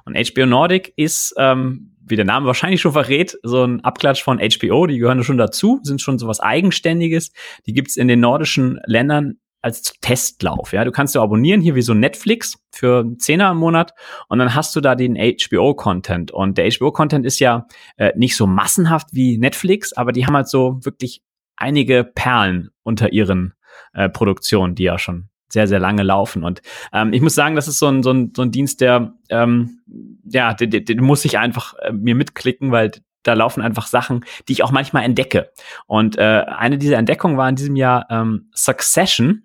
Und 0.05 0.15
HBO 0.15 0.45
Nordic 0.45 0.93
ist, 0.95 1.33
ähm, 1.37 1.95
wie 2.05 2.15
der 2.15 2.25
Name 2.25 2.45
wahrscheinlich 2.45 2.81
schon 2.81 2.93
verrät, 2.93 3.37
so 3.43 3.63
ein 3.63 3.83
Abklatsch 3.83 4.23
von 4.23 4.39
HBO. 4.39 4.85
Die 4.85 4.97
gehören 4.97 5.23
schon 5.23 5.37
dazu, 5.37 5.79
sind 5.83 6.01
schon 6.01 6.19
so 6.19 6.27
was 6.27 6.39
Eigenständiges. 6.39 7.31
Die 7.65 7.73
gibt's 7.73 7.97
in 7.97 8.07
den 8.07 8.19
nordischen 8.19 8.79
Ländern 8.85 9.37
als 9.61 9.93
Testlauf. 10.01 10.73
Ja, 10.73 10.83
du 10.83 10.91
kannst 10.91 11.15
du 11.15 11.21
abonnieren 11.21 11.61
hier 11.61 11.75
wie 11.75 11.83
so 11.83 11.93
Netflix 11.93 12.57
für 12.71 13.05
Zehner 13.17 13.51
im 13.51 13.57
Monat 13.57 13.93
und 14.27 14.39
dann 14.39 14.55
hast 14.55 14.75
du 14.75 14.81
da 14.81 14.95
den 14.95 15.15
HBO-Content. 15.15 16.31
Und 16.31 16.57
der 16.57 16.69
HBO-Content 16.71 17.25
ist 17.25 17.39
ja 17.39 17.67
äh, 17.97 18.11
nicht 18.15 18.35
so 18.35 18.47
massenhaft 18.47 19.09
wie 19.11 19.37
Netflix, 19.37 19.93
aber 19.93 20.11
die 20.11 20.25
haben 20.25 20.35
halt 20.35 20.47
so 20.47 20.79
wirklich 20.83 21.21
einige 21.61 22.03
Perlen 22.03 22.69
unter 22.83 23.13
ihren 23.13 23.53
äh, 23.93 24.09
Produktionen, 24.09 24.75
die 24.75 24.83
ja 24.83 24.97
schon 24.97 25.29
sehr, 25.49 25.67
sehr 25.67 25.79
lange 25.79 26.03
laufen. 26.03 26.43
Und 26.43 26.61
ähm, 26.93 27.13
ich 27.13 27.21
muss 27.21 27.35
sagen, 27.35 27.55
das 27.55 27.67
ist 27.67 27.79
so 27.79 27.87
ein, 27.87 28.03
so 28.03 28.11
ein, 28.11 28.33
so 28.35 28.41
ein 28.41 28.51
Dienst, 28.51 28.81
der, 28.81 29.13
ähm, 29.29 29.81
ja, 30.23 30.53
den, 30.53 30.85
den, 30.85 31.03
muss 31.03 31.25
ich 31.25 31.37
einfach 31.37 31.73
äh, 31.79 31.91
mir 31.91 32.15
mitklicken, 32.15 32.71
weil 32.71 32.91
da 33.23 33.33
laufen 33.33 33.61
einfach 33.61 33.87
Sachen, 33.87 34.25
die 34.47 34.53
ich 34.53 34.63
auch 34.63 34.71
manchmal 34.71 35.03
entdecke. 35.03 35.51
Und 35.87 36.17
äh, 36.17 36.45
eine 36.47 36.77
dieser 36.77 36.97
Entdeckungen 36.97 37.37
war 37.37 37.49
in 37.49 37.55
diesem 37.55 37.75
Jahr 37.75 38.07
ähm, 38.09 38.49
Succession. 38.53 39.43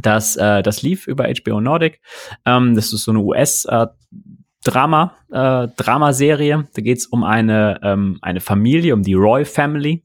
Das, 0.00 0.36
äh, 0.36 0.62
das 0.62 0.82
lief 0.82 1.06
über 1.06 1.24
HBO 1.24 1.60
Nordic. 1.60 2.00
Ähm, 2.46 2.74
das 2.74 2.92
ist 2.92 3.04
so 3.04 3.10
eine 3.10 3.20
US- 3.20 3.66
äh, 3.66 3.86
äh, 4.66 5.68
Dramaserie. 5.76 6.68
Da 6.74 6.82
geht's 6.82 7.06
um 7.06 7.22
eine, 7.24 7.80
ähm, 7.82 8.18
eine 8.22 8.40
Familie, 8.40 8.94
um 8.94 9.02
die 9.02 9.14
Roy 9.14 9.44
Family. 9.44 10.02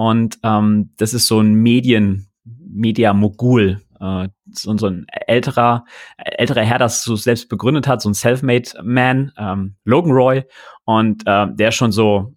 Und 0.00 0.38
ähm, 0.44 0.94
das 0.96 1.12
ist 1.12 1.26
so 1.26 1.40
ein 1.40 1.52
Medien, 1.56 2.30
Media-Mogul, 2.46 3.82
äh, 4.00 4.28
so, 4.50 4.86
ein 4.86 5.04
älterer, 5.26 5.84
älterer 6.16 6.62
Herr, 6.62 6.78
das 6.78 7.04
so 7.04 7.16
selbst 7.16 7.50
begründet 7.50 7.86
hat, 7.86 8.00
so 8.00 8.08
ein 8.08 8.14
Self-Made 8.14 8.82
Man, 8.82 9.30
ähm, 9.36 9.74
Logan 9.84 10.12
Roy. 10.12 10.44
Und 10.86 11.24
äh, 11.26 11.48
der 11.52 11.70
schon 11.70 11.92
so, 11.92 12.34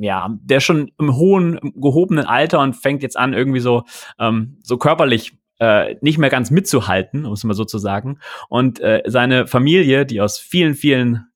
ja, 0.00 0.32
der 0.42 0.60
schon 0.60 0.92
im 1.00 1.16
hohen, 1.16 1.58
im 1.58 1.72
gehobenen 1.80 2.24
Alter 2.24 2.60
und 2.60 2.74
fängt 2.74 3.02
jetzt 3.02 3.18
an, 3.18 3.32
irgendwie 3.32 3.58
so, 3.58 3.82
ähm, 4.20 4.58
so 4.62 4.76
körperlich 4.76 5.36
äh, 5.58 5.96
nicht 6.02 6.18
mehr 6.18 6.30
ganz 6.30 6.52
mitzuhalten, 6.52 7.24
um 7.24 7.32
es 7.32 7.42
mal 7.42 7.54
so 7.54 7.64
zu 7.64 7.78
sagen. 7.78 8.20
Und 8.48 8.78
äh, 8.78 9.02
seine 9.06 9.48
Familie, 9.48 10.06
die 10.06 10.20
aus 10.20 10.38
vielen, 10.38 10.74
vielen 10.74 11.26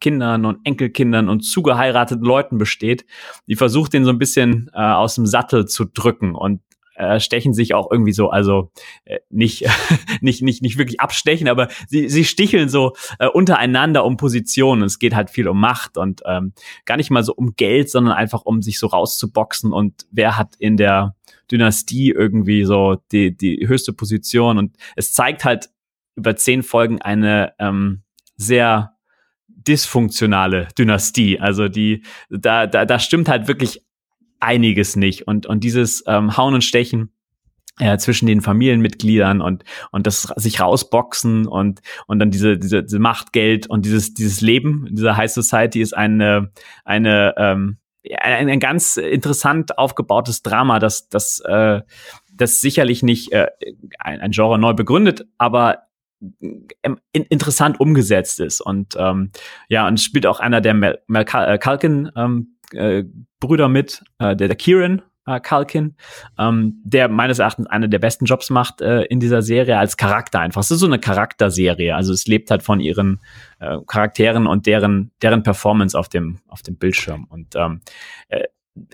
Kindern 0.00 0.44
und 0.44 0.58
Enkelkindern 0.64 1.28
und 1.28 1.40
zugeheirateten 1.42 2.24
Leuten 2.24 2.58
besteht, 2.58 3.04
die 3.46 3.56
versucht 3.56 3.92
den 3.92 4.04
so 4.04 4.10
ein 4.10 4.18
bisschen 4.18 4.70
äh, 4.74 4.78
aus 4.80 5.14
dem 5.14 5.26
Sattel 5.26 5.66
zu 5.66 5.84
drücken 5.84 6.34
und 6.34 6.60
äh, 6.98 7.20
stechen 7.20 7.54
sich 7.54 7.74
auch 7.74 7.90
irgendwie 7.90 8.12
so, 8.12 8.30
also 8.30 8.72
äh, 9.04 9.20
nicht, 9.30 9.64
nicht, 10.20 10.42
nicht, 10.42 10.62
nicht 10.62 10.78
wirklich 10.78 11.00
abstechen, 11.00 11.48
aber 11.48 11.68
sie, 11.86 12.08
sie 12.08 12.24
sticheln 12.24 12.68
so 12.68 12.94
äh, 13.20 13.28
untereinander 13.28 14.04
um 14.04 14.16
Positionen. 14.16 14.82
Es 14.82 14.98
geht 14.98 15.14
halt 15.14 15.30
viel 15.30 15.48
um 15.48 15.60
Macht 15.60 15.96
und 15.96 16.22
ähm, 16.26 16.52
gar 16.84 16.96
nicht 16.96 17.10
mal 17.10 17.22
so 17.22 17.32
um 17.34 17.54
Geld, 17.54 17.88
sondern 17.88 18.14
einfach 18.14 18.42
um 18.42 18.62
sich 18.62 18.78
so 18.78 18.88
rauszuboxen 18.88 19.72
und 19.72 20.06
wer 20.10 20.36
hat 20.36 20.56
in 20.58 20.76
der 20.76 21.14
Dynastie 21.50 22.10
irgendwie 22.10 22.64
so 22.64 22.96
die, 23.12 23.34
die 23.34 23.66
höchste 23.66 23.92
Position. 23.92 24.58
Und 24.58 24.76
es 24.96 25.12
zeigt 25.12 25.44
halt 25.44 25.70
über 26.16 26.36
zehn 26.36 26.62
Folgen 26.62 27.00
eine 27.00 27.52
ähm, 27.58 28.02
sehr 28.36 28.97
dysfunktionale 29.68 30.68
Dynastie. 30.78 31.38
Also 31.38 31.68
die, 31.68 32.02
da, 32.30 32.66
da, 32.66 32.84
da 32.84 32.98
stimmt 32.98 33.28
halt 33.28 33.46
wirklich 33.46 33.84
einiges 34.40 34.96
nicht. 34.96 35.26
Und, 35.26 35.46
und 35.46 35.62
dieses 35.62 36.02
ähm, 36.06 36.36
Hauen 36.36 36.54
und 36.54 36.64
Stechen 36.64 37.12
äh, 37.78 37.96
zwischen 37.98 38.26
den 38.26 38.40
Familienmitgliedern 38.40 39.40
und 39.40 39.64
und 39.92 40.06
das 40.06 40.22
sich 40.36 40.60
rausboxen 40.60 41.46
und 41.46 41.80
und 42.06 42.18
dann 42.18 42.30
diese 42.30 42.58
diese, 42.58 42.82
diese 42.82 42.98
Machtgeld 42.98 43.68
und 43.68 43.84
dieses 43.84 44.14
dieses 44.14 44.40
Leben 44.40 44.86
in 44.88 44.96
dieser 44.96 45.16
High 45.16 45.30
Society 45.30 45.80
ist 45.80 45.96
eine 45.96 46.50
eine 46.84 47.34
ähm, 47.36 47.78
ein, 48.18 48.48
ein 48.48 48.60
ganz 48.60 48.96
interessant 48.96 49.78
aufgebautes 49.78 50.42
Drama, 50.42 50.78
das 50.78 51.08
das 51.08 51.40
äh, 51.40 51.82
das 52.32 52.60
sicherlich 52.60 53.02
nicht 53.02 53.32
äh, 53.32 53.48
ein, 53.98 54.20
ein 54.20 54.30
Genre 54.30 54.58
neu 54.58 54.72
begründet, 54.72 55.26
aber 55.38 55.87
interessant 57.12 57.80
umgesetzt 57.80 58.40
ist. 58.40 58.60
Und 58.60 58.96
ähm, 58.98 59.30
ja 59.68 59.86
und 59.86 60.00
spielt 60.00 60.26
auch 60.26 60.40
einer 60.40 60.60
der 60.60 60.74
Mel, 60.74 60.98
Mel 61.06 61.24
äh, 61.32 61.58
Culkin 61.58 62.10
ähm, 62.16 62.56
äh, 62.72 63.04
Brüder 63.40 63.68
mit, 63.68 64.02
äh, 64.18 64.34
der, 64.36 64.48
der 64.48 64.56
Kieran 64.56 65.02
äh, 65.28 65.40
Culkin, 65.40 65.94
ähm, 66.38 66.80
der 66.84 67.08
meines 67.08 67.38
Erachtens 67.38 67.66
eine 67.66 67.88
der 67.88 67.98
besten 67.98 68.24
Jobs 68.24 68.50
macht 68.50 68.80
äh, 68.80 69.02
in 69.02 69.20
dieser 69.20 69.42
Serie 69.42 69.78
als 69.78 69.96
Charakter 69.96 70.40
einfach. 70.40 70.62
Es 70.62 70.70
ist 70.70 70.80
so 70.80 70.86
eine 70.86 70.98
Charakterserie, 70.98 71.94
also 71.94 72.12
es 72.12 72.26
lebt 72.26 72.50
halt 72.50 72.62
von 72.62 72.80
ihren 72.80 73.20
äh, 73.60 73.78
Charakteren 73.86 74.46
und 74.46 74.66
deren 74.66 75.12
deren 75.22 75.42
Performance 75.42 75.98
auf 75.98 76.08
dem 76.08 76.38
auf 76.48 76.62
dem 76.62 76.76
Bildschirm. 76.76 77.26
Und 77.28 77.54
ähm, 77.56 77.82
äh, 78.28 78.44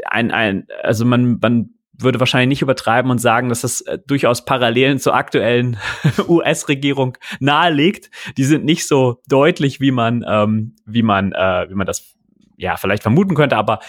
ein, 0.06 0.30
ein 0.30 0.66
also 0.82 1.05
man 1.05 1.38
man 1.40 1.70
würde 1.98 2.20
wahrscheinlich 2.20 2.48
nicht 2.48 2.62
übertreiben 2.62 3.10
und 3.10 3.18
sagen, 3.18 3.48
dass 3.48 3.62
das 3.62 3.80
äh, 3.82 3.98
durchaus 4.06 4.44
Parallelen 4.44 4.98
zur 4.98 5.14
aktuellen 5.14 5.78
US-Regierung 6.28 7.16
nahelegt. 7.40 8.10
Die 8.36 8.44
sind 8.44 8.64
nicht 8.64 8.86
so 8.86 9.20
deutlich, 9.28 9.80
wie 9.80 9.90
man, 9.90 10.24
ähm, 10.28 10.74
wie 10.86 11.02
man, 11.02 11.32
äh, 11.32 11.66
wie 11.68 11.74
man 11.74 11.86
das 11.86 12.14
ja 12.56 12.76
vielleicht 12.76 13.02
vermuten 13.02 13.34
könnte, 13.34 13.56
aber 13.56 13.80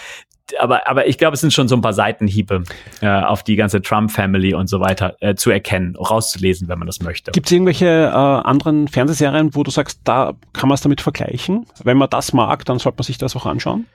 aber, 0.60 0.86
aber 0.88 1.08
ich 1.08 1.18
glaube, 1.18 1.34
es 1.34 1.40
sind 1.40 1.52
schon 1.52 1.68
so 1.68 1.74
ein 1.74 1.80
paar 1.80 1.92
Seitenhiebe 1.92 2.62
äh, 3.00 3.08
auf 3.08 3.42
die 3.42 3.56
ganze 3.56 3.82
Trump-Family 3.82 4.54
und 4.54 4.68
so 4.68 4.80
weiter 4.80 5.16
äh, 5.20 5.34
zu 5.34 5.50
erkennen, 5.50 5.96
rauszulesen, 5.96 6.68
wenn 6.68 6.78
man 6.78 6.86
das 6.86 7.00
möchte. 7.00 7.32
Gibt 7.32 7.46
es 7.46 7.52
irgendwelche 7.52 7.86
äh, 7.86 8.10
anderen 8.10 8.88
Fernsehserien, 8.88 9.54
wo 9.54 9.62
du 9.62 9.70
sagst, 9.70 10.02
da 10.04 10.34
kann 10.52 10.68
man 10.68 10.74
es 10.74 10.82
damit 10.82 11.00
vergleichen? 11.00 11.66
Wenn 11.82 11.96
man 11.96 12.10
das 12.10 12.32
mag, 12.32 12.64
dann 12.64 12.78
sollte 12.78 12.98
man 12.98 13.04
sich 13.04 13.18
das 13.18 13.34
auch 13.34 13.46
anschauen? 13.46 13.86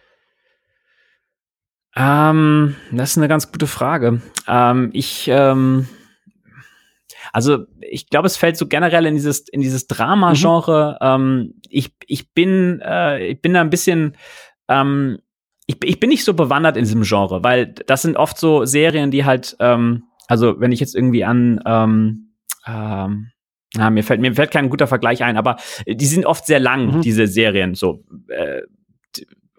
Ähm, 1.96 2.76
das 2.92 3.12
ist 3.12 3.18
eine 3.18 3.28
ganz 3.28 3.52
gute 3.52 3.68
Frage. 3.68 4.22
Ähm, 4.48 4.90
ich, 4.94 5.28
ähm, 5.28 5.88
also 7.34 7.66
ich 7.82 8.10
glaube, 8.10 8.28
es 8.28 8.38
fällt 8.38 8.58
so 8.58 8.68
generell 8.68 9.06
in 9.06 9.16
dieses 9.16 9.48
in 9.50 9.62
dieses 9.62 9.88
Drama-Genre. 9.88 10.98
Mhm. 11.02 11.08
Ähm, 11.08 11.54
ich 11.70 11.94
ich 12.08 12.34
bin 12.34 12.82
äh, 12.84 13.28
ich 13.28 13.42
bin 13.42 13.54
da 13.54 13.62
ein 13.62 13.70
bisschen 13.70 14.16
ähm, 14.68 15.20
ich, 15.68 15.78
ich 15.84 16.00
bin 16.00 16.10
nicht 16.10 16.24
so 16.24 16.34
bewandert 16.34 16.78
in 16.78 16.84
diesem 16.84 17.04
Genre, 17.04 17.44
weil 17.44 17.68
das 17.68 18.02
sind 18.02 18.18
oft 18.18 18.38
so 18.38 18.66
Serien, 18.66 19.12
die 19.12 19.26
halt 19.26 19.56
ähm, 19.60 20.04
also 20.28 20.60
wenn 20.60 20.72
ich 20.72 20.80
jetzt 20.80 20.96
irgendwie 20.96 21.24
an 21.26 21.62
ähm, 21.66 22.34
ähm, 22.66 23.32
na, 23.76 23.90
mir 23.90 24.04
fällt 24.04 24.20
mir 24.20 24.34
fällt 24.34 24.52
kein 24.52 24.70
guter 24.70 24.88
Vergleich 24.88 25.24
ein, 25.24 25.38
aber 25.38 25.58
die 25.88 26.06
sind 26.06 26.26
oft 26.26 26.46
sehr 26.46 26.60
lang 26.60 26.98
mhm. 26.98 27.02
diese 27.02 27.28
Serien 27.28 27.76
so. 27.76 28.04
Äh, 28.28 28.62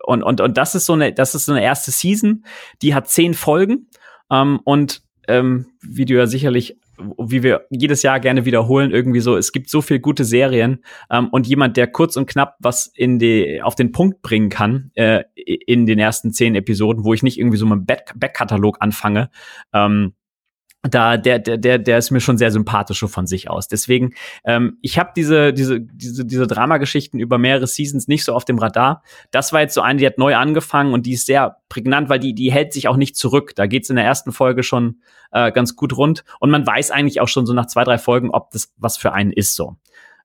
und, 0.05 0.23
und, 0.23 0.41
und 0.41 0.57
das 0.57 0.75
ist 0.75 0.87
so 0.87 0.95
eine, 0.95 1.13
das 1.13 1.35
ist 1.35 1.47
so 1.47 1.53
eine 1.53 1.63
erste 1.63 1.91
Season, 1.91 2.45
die 2.83 2.95
hat 2.95 3.09
zehn 3.09 3.35
Folgen. 3.35 3.89
Ähm, 4.31 4.61
und 4.65 5.03
ähm, 5.29 5.67
wie 5.83 6.05
du 6.05 6.15
ja 6.15 6.27
sicherlich, 6.27 6.79
wie 7.19 7.43
wir 7.43 7.67
jedes 7.71 8.03
Jahr 8.03 8.21
gerne 8.21 8.45
wiederholen, 8.45 8.91
irgendwie 8.91 9.21
so, 9.21 9.37
es 9.37 9.53
gibt 9.53 9.71
so 9.71 9.81
viel 9.81 9.99
gute 9.99 10.25
Serien 10.25 10.85
ähm, 11.11 11.29
und 11.29 11.47
jemand, 11.47 11.77
der 11.77 11.87
kurz 11.87 12.17
und 12.17 12.27
knapp 12.27 12.57
was 12.61 12.87
in 12.87 13.19
die, 13.19 13.61
auf 13.63 13.75
den 13.75 13.93
Punkt 13.93 14.23
bringen 14.23 14.49
kann, 14.49 14.91
äh, 14.95 15.25
in 15.35 15.87
den 15.87 15.99
ersten 15.99 16.33
zehn 16.33 16.55
Episoden, 16.55 17.05
wo 17.05 17.15
ich 17.15 17.23
nicht 17.23 17.39
irgendwie 17.39 17.57
so 17.57 17.67
mit 17.67 17.87
Backkatalog 17.87 18.79
anfange, 18.81 19.31
ähm, 19.73 20.15
da 20.83 21.17
der 21.17 21.39
der 21.39 21.59
der 21.59 21.79
der 21.79 21.99
ist 21.99 22.11
mir 22.11 22.21
schon 22.21 22.39
sehr 22.39 22.51
sympathisch 22.51 23.01
so 23.01 23.09
von 23.09 23.27
sich 23.27 23.49
aus. 23.49 23.69
Deswegen 23.69 24.15
ähm, 24.45 24.79
ich 24.83 24.99
habe 24.99 25.11
diese 25.15 25.53
diese 25.53 25.81
diese 25.81 26.25
diese 26.25 26.47
Dramageschichten 26.47 27.21
über 27.21 27.39
mehrere 27.39 27.69
Seasons 27.69 28.09
nicht 28.09 28.25
so 28.25 28.35
auf 28.35 28.45
dem 28.45 28.59
Radar. 28.59 29.05
Das 29.31 29.53
war 29.53 29.61
jetzt 29.61 29.75
so 29.75 29.81
eine, 29.81 30.01
die 30.01 30.07
hat 30.07 30.19
neu 30.19 30.35
angefangen 30.35 30.93
und 30.93 31.07
die 31.07 31.13
ist 31.13 31.27
sehr 31.27 31.59
prägnant, 31.69 32.09
weil 32.09 32.19
die 32.19 32.35
die 32.35 32.51
hält 32.51 32.73
sich 32.73 32.89
auch 32.89 32.97
nicht 32.97 33.17
zurück. 33.17 33.53
Da 33.55 33.67
geht's 33.67 33.91
in 33.91 33.97
der 33.97 34.05
ersten 34.05 34.33
Folge 34.33 34.65
schon 34.65 35.01
äh, 35.31 35.53
ganz 35.53 35.77
gut 35.77 35.97
rund 35.97 36.25
und 36.41 36.51
man 36.51 36.67
weiß 36.67 36.91
eigentlich 36.91 37.21
auch 37.21 37.29
schon 37.29 37.47
so 37.47 37.53
nach 37.53 37.67
zwei 37.67 37.85
drei 37.85 37.99
Folgen, 37.99 38.31
ob 38.31 38.51
das 38.51 38.73
was 38.77 38.97
für 38.97 39.13
einen 39.13 39.33
ist 39.33 39.55
so. 39.55 39.77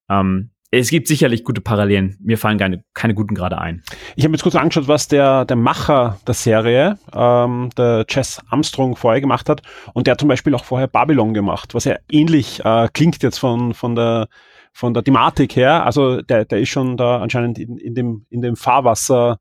Ähm, 0.09 0.49
es 0.71 0.89
gibt 0.89 1.07
sicherlich 1.07 1.43
gute 1.43 1.61
Parallelen. 1.61 2.17
Mir 2.21 2.37
fallen 2.37 2.57
keine, 2.57 2.83
keine 2.93 3.13
guten 3.13 3.35
gerade 3.35 3.57
ein. 3.57 3.83
Ich 4.15 4.25
habe 4.25 4.33
jetzt 4.33 4.43
kurz 4.43 4.55
angeschaut, 4.55 4.87
was 4.87 5.07
der, 5.07 5.45
der 5.45 5.55
Macher 5.55 6.19
der 6.27 6.33
Serie, 6.33 6.99
ähm, 7.13 7.69
der 7.77 8.05
Chess 8.05 8.41
Armstrong, 8.49 8.97
vorher 8.97 9.21
gemacht 9.21 9.47
hat. 9.47 9.61
Und 9.93 10.07
der 10.07 10.13
hat 10.13 10.19
zum 10.19 10.29
Beispiel 10.29 10.53
auch 10.55 10.65
vorher 10.65 10.87
Babylon 10.87 11.33
gemacht, 11.33 11.73
was 11.73 11.85
ja 11.85 11.97
ähnlich 12.11 12.63
äh, 12.65 12.89
klingt 12.93 13.23
jetzt 13.23 13.37
von, 13.37 13.73
von, 13.73 13.95
der, 13.95 14.27
von 14.73 14.93
der 14.93 15.03
Thematik 15.03 15.55
her. 15.55 15.85
Also 15.85 16.21
der, 16.21 16.43
der 16.43 16.59
ist 16.59 16.69
schon 16.69 16.97
da 16.97 17.21
anscheinend 17.21 17.57
in, 17.59 17.77
in, 17.77 17.95
dem, 17.95 18.25
in 18.29 18.41
dem 18.41 18.57
Fahrwasser, 18.57 19.39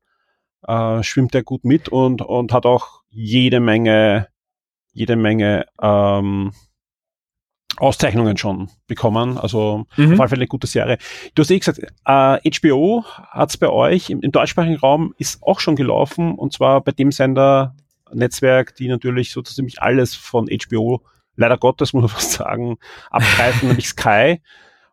äh, 0.65 1.03
schwimmt 1.03 1.35
er 1.35 1.43
gut 1.43 1.65
mit 1.65 1.89
und, 1.89 2.21
und 2.21 2.53
hat 2.53 2.65
auch 2.65 3.01
jede 3.09 3.59
Menge, 3.59 4.27
jede 4.93 5.17
Menge 5.17 5.65
ähm, 5.81 6.53
Auszeichnungen 7.77 8.37
schon 8.37 8.69
bekommen. 8.87 9.37
Also 9.37 9.85
mhm. 9.95 10.13
auf 10.13 10.19
alle 10.19 10.29
Fälle 10.29 10.41
eine 10.41 10.47
gute 10.47 10.67
Serie. 10.67 10.97
Du 11.35 11.41
hast 11.41 11.51
eh 11.51 11.59
gesagt, 11.59 11.79
äh, 11.79 12.49
HBO 12.59 13.03
hat 13.31 13.49
es 13.49 13.57
bei 13.57 13.69
euch 13.69 14.09
im, 14.09 14.21
im, 14.21 14.31
deutschsprachigen 14.31 14.77
Raum 14.77 15.13
ist 15.17 15.41
auch 15.43 15.59
schon 15.59 15.75
gelaufen 15.75 16.35
und 16.35 16.53
zwar 16.53 16.81
bei 16.81 16.91
dem 16.91 17.11
Sender 17.11 17.75
Netzwerk, 18.13 18.75
die 18.75 18.87
natürlich 18.87 19.31
so 19.31 19.41
ziemlich 19.41 19.81
alles 19.81 20.15
von 20.15 20.47
HBO, 20.47 21.01
leider 21.35 21.57
Gottes 21.57 21.93
muss 21.93 22.03
man 22.03 22.09
fast 22.09 22.31
sagen, 22.31 22.77
abgreifen, 23.09 23.69
nämlich 23.69 23.89
Sky. 23.89 24.41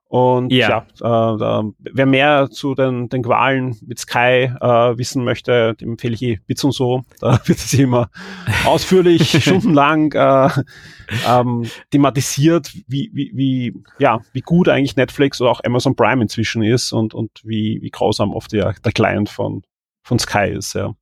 Und 0.09 0.53
ja, 0.53 0.87
ja 1.01 1.35
äh, 1.35 1.73
wer 1.79 2.07
mehr 2.07 2.49
zu 2.51 2.75
den, 2.75 3.09
den 3.09 3.23
Qualen 3.23 3.77
mit 3.85 3.99
Sky 3.99 4.51
äh, 4.61 4.97
wissen 4.97 5.25
möchte, 5.25 5.75
dem 5.75 5.93
empfehle 5.93 6.15
ich 6.15 6.23
eh 6.23 6.41
Bits 6.47 6.63
und 6.63 6.73
so. 6.73 7.03
Da 7.21 7.41
wird 7.47 7.59
es 7.59 7.75
immer 7.75 8.11
ausführlich, 8.65 9.31
stundenlang 9.43 10.13
äh, 10.13 10.51
ähm, 11.29 11.69
thematisiert, 11.91 12.73
wie, 12.87 13.11
wie, 13.13 13.33
wie, 13.35 13.75
ja, 13.99 14.21
wie 14.33 14.41
gut 14.41 14.69
eigentlich 14.69 14.97
Netflix 14.97 15.41
oder 15.41 15.51
auch 15.51 15.61
Amazon 15.65 15.97
Prime 15.97 16.23
inzwischen 16.23 16.63
ist 16.63 16.93
und, 16.93 17.15
und 17.15 17.31
wie, 17.43 17.81
wie 17.83 17.91
grausam 17.91 18.35
oft 18.35 18.53
der, 18.53 18.75
der 18.85 18.93
Client 18.93 19.29
von, 19.29 19.63
von 20.03 20.19
Sky 20.19 20.51
ist, 20.51 20.75
ja. 20.75 20.95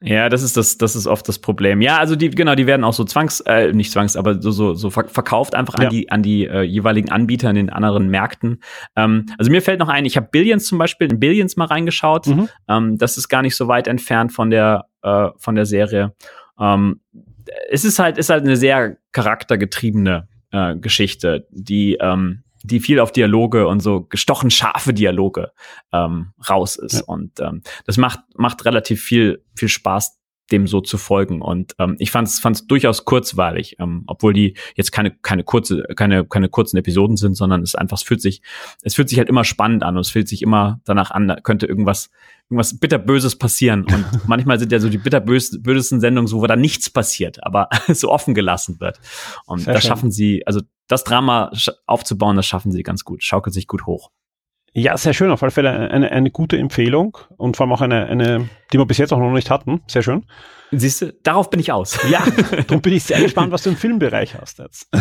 Ja, 0.00 0.28
das 0.28 0.42
ist 0.42 0.56
das, 0.56 0.78
das 0.78 0.94
ist 0.94 1.08
oft 1.08 1.28
das 1.28 1.40
Problem. 1.40 1.80
Ja, 1.80 1.98
also 1.98 2.14
die, 2.14 2.30
genau, 2.30 2.54
die 2.54 2.66
werden 2.66 2.84
auch 2.84 2.92
so 2.92 3.04
zwangs, 3.04 3.40
äh, 3.40 3.72
nicht 3.72 3.90
zwangs, 3.90 4.16
aber 4.16 4.40
so, 4.40 4.52
so, 4.52 4.74
so 4.74 4.90
verkauft 4.90 5.56
einfach 5.56 5.76
ja. 5.78 5.86
an 5.86 5.90
die, 5.90 6.10
an 6.10 6.22
die 6.22 6.46
äh, 6.46 6.62
jeweiligen 6.62 7.10
Anbieter 7.10 7.50
in 7.50 7.56
den 7.56 7.70
anderen 7.70 8.08
Märkten. 8.08 8.60
Ähm, 8.94 9.26
also 9.38 9.50
mir 9.50 9.60
fällt 9.60 9.80
noch 9.80 9.88
ein, 9.88 10.04
ich 10.04 10.16
habe 10.16 10.28
Billions 10.30 10.66
zum 10.66 10.78
Beispiel 10.78 11.10
in 11.10 11.18
Billions 11.18 11.56
mal 11.56 11.64
reingeschaut. 11.64 12.28
Mhm. 12.28 12.48
Ähm, 12.68 12.98
das 12.98 13.18
ist 13.18 13.28
gar 13.28 13.42
nicht 13.42 13.56
so 13.56 13.66
weit 13.66 13.88
entfernt 13.88 14.32
von 14.32 14.50
der, 14.50 14.86
äh, 15.02 15.30
von 15.36 15.56
der 15.56 15.66
Serie. 15.66 16.14
Ähm, 16.60 17.00
es 17.68 17.84
ist 17.84 17.98
halt, 17.98 18.18
ist 18.18 18.30
halt 18.30 18.44
eine 18.44 18.56
sehr 18.56 18.98
charaktergetriebene 19.10 20.28
äh, 20.52 20.76
Geschichte, 20.76 21.48
die, 21.50 21.98
ähm, 22.00 22.44
die 22.62 22.80
viel 22.80 23.00
auf 23.00 23.12
Dialoge 23.12 23.66
und 23.68 23.80
so 23.80 24.02
gestochen 24.02 24.50
scharfe 24.50 24.92
Dialoge 24.92 25.52
ähm, 25.92 26.32
raus 26.48 26.76
ist. 26.76 27.00
Ja. 27.00 27.02
Und 27.06 27.40
ähm, 27.40 27.62
das 27.86 27.96
macht, 27.96 28.20
macht 28.36 28.64
relativ 28.64 29.02
viel, 29.02 29.44
viel 29.54 29.68
Spaß, 29.68 30.18
dem 30.50 30.66
so 30.66 30.80
zu 30.80 30.98
folgen. 30.98 31.42
Und 31.42 31.74
ähm, 31.78 31.96
ich 31.98 32.10
fand 32.10 32.28
es 32.28 32.66
durchaus 32.66 33.04
kurzweilig, 33.04 33.76
ähm, 33.78 34.04
obwohl 34.06 34.32
die 34.32 34.56
jetzt 34.76 34.92
keine, 34.92 35.10
keine 35.10 35.44
kurze, 35.44 35.82
keine, 35.94 36.24
keine 36.24 36.48
kurzen 36.48 36.76
Episoden 36.78 37.16
sind, 37.16 37.34
sondern 37.34 37.62
es 37.62 37.74
einfach, 37.74 37.98
es 37.98 38.02
fühlt 38.02 38.22
sich, 38.22 38.42
es 38.82 38.94
fühlt 38.94 39.08
sich 39.08 39.18
halt 39.18 39.28
immer 39.28 39.44
spannend 39.44 39.82
an 39.82 39.96
und 39.96 40.00
es 40.00 40.10
fühlt 40.10 40.28
sich 40.28 40.42
immer 40.42 40.80
danach 40.84 41.10
an, 41.10 41.28
da 41.28 41.36
könnte 41.36 41.66
irgendwas, 41.66 42.10
irgendwas 42.48 42.78
bitterböses 42.78 43.36
passieren. 43.36 43.84
Und 43.84 44.06
manchmal 44.26 44.58
sind 44.58 44.72
ja 44.72 44.80
so 44.80 44.88
die 44.88 44.98
bitterbösesten 44.98 46.00
Sendungen 46.00 46.26
so, 46.26 46.40
wo 46.40 46.46
da 46.46 46.56
nichts 46.56 46.88
passiert, 46.90 47.44
aber 47.44 47.68
so 47.88 48.10
offen 48.10 48.34
gelassen 48.34 48.80
wird. 48.80 48.98
Und 49.46 49.60
Sehr 49.60 49.74
da 49.74 49.80
schön. 49.80 49.88
schaffen 49.88 50.10
sie, 50.10 50.46
also 50.46 50.60
das 50.88 51.04
Drama 51.04 51.52
aufzubauen, 51.86 52.36
das 52.36 52.46
schaffen 52.46 52.72
sie 52.72 52.82
ganz 52.82 53.04
gut, 53.04 53.22
schaukelt 53.22 53.54
sich 53.54 53.66
gut 53.66 53.86
hoch. 53.86 54.10
Ja, 54.72 54.96
sehr 54.96 55.14
schön, 55.14 55.30
auf 55.30 55.42
alle 55.42 55.50
Fälle 55.50 55.90
eine, 55.90 56.10
eine 56.10 56.30
gute 56.30 56.58
Empfehlung 56.58 57.16
und 57.36 57.56
vor 57.56 57.64
allem 57.64 57.72
auch 57.72 57.80
eine, 57.80 58.06
eine, 58.06 58.48
die 58.72 58.78
wir 58.78 58.86
bis 58.86 58.98
jetzt 58.98 59.12
auch 59.12 59.18
noch 59.18 59.32
nicht 59.32 59.50
hatten. 59.50 59.82
Sehr 59.86 60.02
schön. 60.02 60.26
Siehst 60.70 61.02
du, 61.02 61.12
darauf 61.22 61.50
bin 61.50 61.60
ich 61.60 61.72
aus. 61.72 61.98
Ja, 62.10 62.22
darum 62.66 62.82
bin 62.82 62.92
ich 62.92 63.04
sehr 63.04 63.20
gespannt, 63.20 63.50
was 63.50 63.62
du 63.62 63.70
im 63.70 63.76
Filmbereich 63.76 64.34
hast 64.34 64.58
jetzt. 64.58 64.88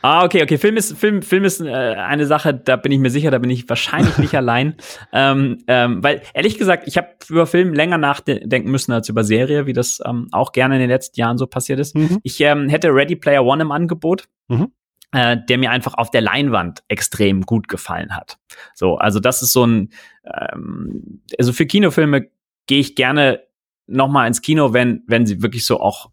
Ah, 0.00 0.24
okay, 0.24 0.42
okay. 0.42 0.56
Film 0.56 0.78
ist, 0.78 0.96
Film, 0.96 1.20
Film 1.20 1.44
ist 1.44 1.60
äh, 1.60 1.70
eine 1.70 2.24
Sache, 2.24 2.54
da 2.54 2.76
bin 2.76 2.90
ich 2.90 2.98
mir 2.98 3.10
sicher, 3.10 3.30
da 3.30 3.36
bin 3.38 3.50
ich 3.50 3.68
wahrscheinlich 3.68 4.16
nicht 4.16 4.34
allein. 4.36 4.76
Ähm, 5.12 5.58
ähm, 5.66 6.02
weil, 6.02 6.22
ehrlich 6.32 6.56
gesagt, 6.56 6.84
ich 6.86 6.96
habe 6.96 7.08
über 7.28 7.46
Film 7.46 7.74
länger 7.74 7.98
nachdenken 7.98 8.70
müssen 8.70 8.92
als 8.92 9.10
über 9.10 9.24
Serie, 9.24 9.66
wie 9.66 9.74
das 9.74 10.00
ähm, 10.06 10.28
auch 10.32 10.52
gerne 10.52 10.76
in 10.76 10.80
den 10.80 10.88
letzten 10.88 11.20
Jahren 11.20 11.36
so 11.36 11.46
passiert 11.46 11.80
ist. 11.80 11.94
Mhm. 11.94 12.18
Ich 12.22 12.40
ähm, 12.40 12.70
hätte 12.70 12.94
Ready 12.94 13.16
Player 13.16 13.44
One 13.44 13.60
im 13.62 13.70
Angebot. 13.70 14.24
Mhm 14.48 14.72
äh, 15.12 15.36
der 15.48 15.58
mir 15.58 15.70
einfach 15.70 15.94
auf 15.94 16.10
der 16.10 16.20
Leinwand 16.20 16.82
extrem 16.88 17.42
gut 17.42 17.68
gefallen 17.68 18.14
hat. 18.14 18.38
So, 18.74 18.96
also 18.96 19.20
das 19.20 19.42
ist 19.42 19.52
so 19.52 19.64
ein, 19.64 19.90
ähm, 20.24 21.22
also 21.38 21.52
für 21.52 21.66
Kinofilme 21.66 22.28
gehe 22.66 22.80
ich 22.80 22.94
gerne 22.94 23.40
noch 23.86 24.08
mal 24.08 24.26
ins 24.26 24.42
Kino, 24.42 24.72
wenn 24.72 25.02
wenn 25.06 25.26
sie 25.26 25.42
wirklich 25.42 25.64
so 25.64 25.80
auch 25.80 26.10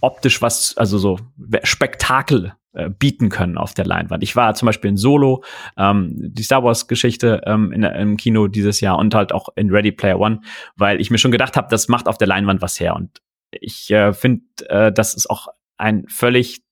optisch 0.00 0.42
was, 0.42 0.76
also 0.76 0.98
so 0.98 1.18
Spektakel 1.62 2.54
äh, 2.72 2.90
bieten 2.90 3.28
können 3.28 3.56
auf 3.56 3.74
der 3.74 3.86
Leinwand. 3.86 4.22
Ich 4.22 4.34
war 4.34 4.54
zum 4.54 4.66
Beispiel 4.66 4.90
in 4.90 4.96
Solo, 4.96 5.44
ähm, 5.76 6.16
die 6.16 6.42
Star 6.42 6.64
Wars 6.64 6.88
Geschichte 6.88 7.42
ähm, 7.46 7.72
in, 7.72 7.84
im 7.84 8.16
Kino 8.16 8.48
dieses 8.48 8.80
Jahr 8.80 8.98
und 8.98 9.14
halt 9.14 9.32
auch 9.32 9.50
in 9.54 9.70
Ready 9.70 9.92
Player 9.92 10.18
One, 10.18 10.40
weil 10.76 11.00
ich 11.00 11.10
mir 11.10 11.18
schon 11.18 11.30
gedacht 11.30 11.56
habe, 11.56 11.68
das 11.70 11.88
macht 11.88 12.08
auf 12.08 12.18
der 12.18 12.26
Leinwand 12.26 12.60
was 12.60 12.80
her 12.80 12.96
und 12.96 13.22
ich 13.52 13.90
äh, 13.90 14.12
finde, 14.12 14.44
äh, 14.68 14.90
das 14.90 15.14
ist 15.14 15.30
auch 15.30 15.48
ein 15.76 16.06
völlig 16.08 16.62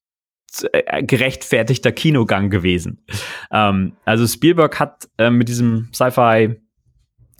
gerechtfertigter 1.02 1.92
Kinogang 1.92 2.50
gewesen. 2.50 3.04
Ähm, 3.50 3.92
also 4.04 4.26
Spielberg 4.26 4.78
hat 4.80 5.08
äh, 5.18 5.30
mit 5.30 5.48
diesem 5.48 5.88
Sci-Fi 5.92 6.60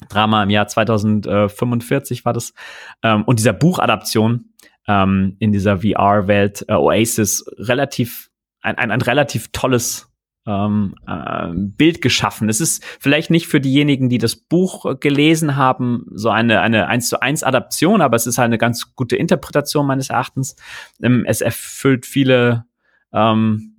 Drama 0.09 0.43
im 0.43 0.51
Jahr 0.51 0.67
2045 0.67 2.25
war 2.25 2.33
das 2.33 2.55
ähm, 3.03 3.25
und 3.25 3.39
dieser 3.39 3.53
Buchadaption 3.53 4.47
ähm, 4.89 5.37
in 5.39 5.53
dieser 5.53 5.79
VR-Welt 5.79 6.65
äh, 6.69 6.75
Oasis 6.75 7.45
relativ 7.59 8.31
ein, 8.63 8.79
ein, 8.79 8.91
ein 8.91 9.03
relativ 9.03 9.49
tolles 9.53 10.11
ähm, 10.47 10.95
äh, 11.07 11.49
Bild 11.53 12.01
geschaffen. 12.01 12.49
Es 12.49 12.61
ist 12.61 12.83
vielleicht 12.99 13.31
nicht 13.31 13.47
für 13.47 13.61
diejenigen, 13.61 14.09
die 14.09 14.19
das 14.19 14.37
Buch 14.37 14.99
gelesen 14.99 15.57
haben, 15.57 16.07
so 16.13 16.31
eine 16.31 16.61
eine 16.63 16.89
eins 16.89 17.09
zu 17.09 17.21
eins 17.21 17.43
Adaption, 17.43 18.01
aber 18.01 18.17
es 18.17 18.27
ist 18.27 18.39
halt 18.39 18.47
eine 18.47 18.59
ganz 18.59 18.95
gute 18.97 19.17
Interpretation 19.17 19.87
meines 19.87 20.11
Erachtens. 20.11 20.57
Ähm, 21.03 21.25
es 21.27 21.41
erfüllt 21.41 22.07
viele 22.07 22.65
ähm, 23.13 23.75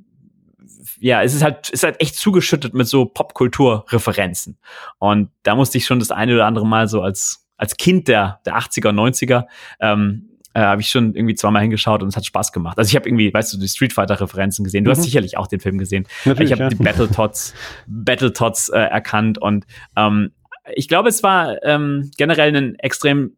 ja, 1.00 1.24
es 1.24 1.34
ist 1.34 1.44
halt, 1.44 1.70
ist 1.70 1.84
halt 1.84 2.00
echt 2.00 2.16
zugeschüttet 2.16 2.74
mit 2.74 2.88
so 2.88 3.06
Popkultur-Referenzen. 3.06 4.58
Und 5.00 5.30
da 5.44 5.56
musste 5.56 5.78
ich 5.78 5.86
schon 5.86 6.00
das 6.00 6.12
eine 6.12 6.36
oder 6.36 6.46
andere 6.46 6.66
Mal 6.66 6.88
so 6.88 7.02
als, 7.02 7.48
als 7.58 7.76
Kind 7.78 8.08
der, 8.08 8.40
der 8.46 8.56
80er, 8.58 8.92
90er, 8.92 9.46
ähm, 9.80 10.30
äh, 10.54 10.60
habe 10.60 10.82
ich 10.82 10.90
schon 10.90 11.16
irgendwie 11.16 11.36
zweimal 11.36 11.62
hingeschaut 11.62 12.04
und 12.04 12.10
es 12.10 12.18
hat 12.18 12.26
Spaß 12.26 12.52
gemacht. 12.52 12.78
Also 12.78 12.90
ich 12.90 12.96
habe 12.96 13.08
irgendwie, 13.08 13.34
weißt 13.34 13.54
du, 13.54 13.58
die 13.58 13.68
Street 13.68 13.94
Fighter-Referenzen 13.94 14.64
gesehen. 14.64 14.84
Du 14.84 14.92
mhm. 14.92 14.96
hast 14.96 15.04
sicherlich 15.04 15.38
auch 15.38 15.48
den 15.48 15.60
Film 15.60 15.78
gesehen. 15.78 16.06
Natürlich, 16.26 16.52
ich 16.52 16.60
habe 16.60 16.64
ja. 16.64 16.70
die 16.70 16.84
Battletoads, 16.84 17.54
Battletoads 17.88 18.70
äh, 18.70 18.80
erkannt 18.80 19.38
und 19.38 19.66
ähm, 19.96 20.32
ich 20.74 20.88
glaube, 20.88 21.10
es 21.10 21.24
war 21.24 21.64
ähm, 21.64 22.12
generell 22.18 22.56
ein 22.56 22.76
extrem 22.76 23.36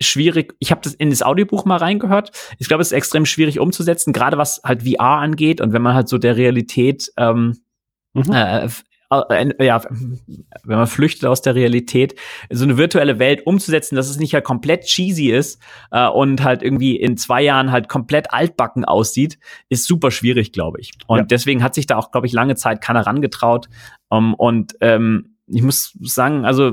schwierig. 0.00 0.54
Ich 0.58 0.70
habe 0.70 0.80
das 0.82 0.94
in 0.94 1.10
das 1.10 1.22
Audiobuch 1.22 1.64
mal 1.64 1.76
reingehört. 1.76 2.32
Ich 2.58 2.68
glaube, 2.68 2.82
es 2.82 2.88
ist 2.88 2.92
extrem 2.92 3.26
schwierig 3.26 3.60
umzusetzen, 3.60 4.12
gerade 4.12 4.38
was 4.38 4.60
halt 4.64 4.82
VR 4.82 5.18
angeht 5.20 5.60
und 5.60 5.72
wenn 5.72 5.82
man 5.82 5.94
halt 5.94 6.08
so 6.08 6.18
der 6.18 6.36
Realität 6.36 7.12
ähm, 7.16 7.58
mhm. 8.12 8.32
äh, 8.32 8.68
ja, 9.60 9.82
wenn 10.64 10.78
man 10.78 10.86
flüchtet 10.86 11.26
aus 11.26 11.42
der 11.42 11.54
Realität, 11.54 12.18
so 12.50 12.64
eine 12.64 12.76
virtuelle 12.76 13.18
Welt 13.18 13.46
umzusetzen, 13.46 13.96
dass 13.96 14.08
es 14.08 14.18
nicht 14.18 14.34
halt 14.34 14.44
komplett 14.44 14.84
cheesy 14.84 15.30
ist 15.30 15.60
äh, 15.90 16.08
und 16.08 16.42
halt 16.42 16.62
irgendwie 16.62 16.96
in 16.96 17.16
zwei 17.16 17.42
Jahren 17.42 17.70
halt 17.70 17.88
komplett 17.88 18.32
altbacken 18.32 18.84
aussieht, 18.84 19.38
ist 19.68 19.86
super 19.86 20.10
schwierig, 20.10 20.52
glaube 20.52 20.80
ich. 20.80 20.92
Und 21.06 21.18
ja. 21.18 21.24
deswegen 21.24 21.62
hat 21.62 21.74
sich 21.74 21.86
da 21.86 21.96
auch, 21.96 22.10
glaube 22.10 22.26
ich, 22.26 22.32
lange 22.32 22.56
Zeit 22.56 22.80
keiner 22.80 23.06
rangetraut. 23.06 23.68
Um, 24.08 24.34
und 24.34 24.74
ähm, 24.80 25.36
ich 25.46 25.62
muss 25.62 25.96
sagen, 26.00 26.44
also 26.44 26.72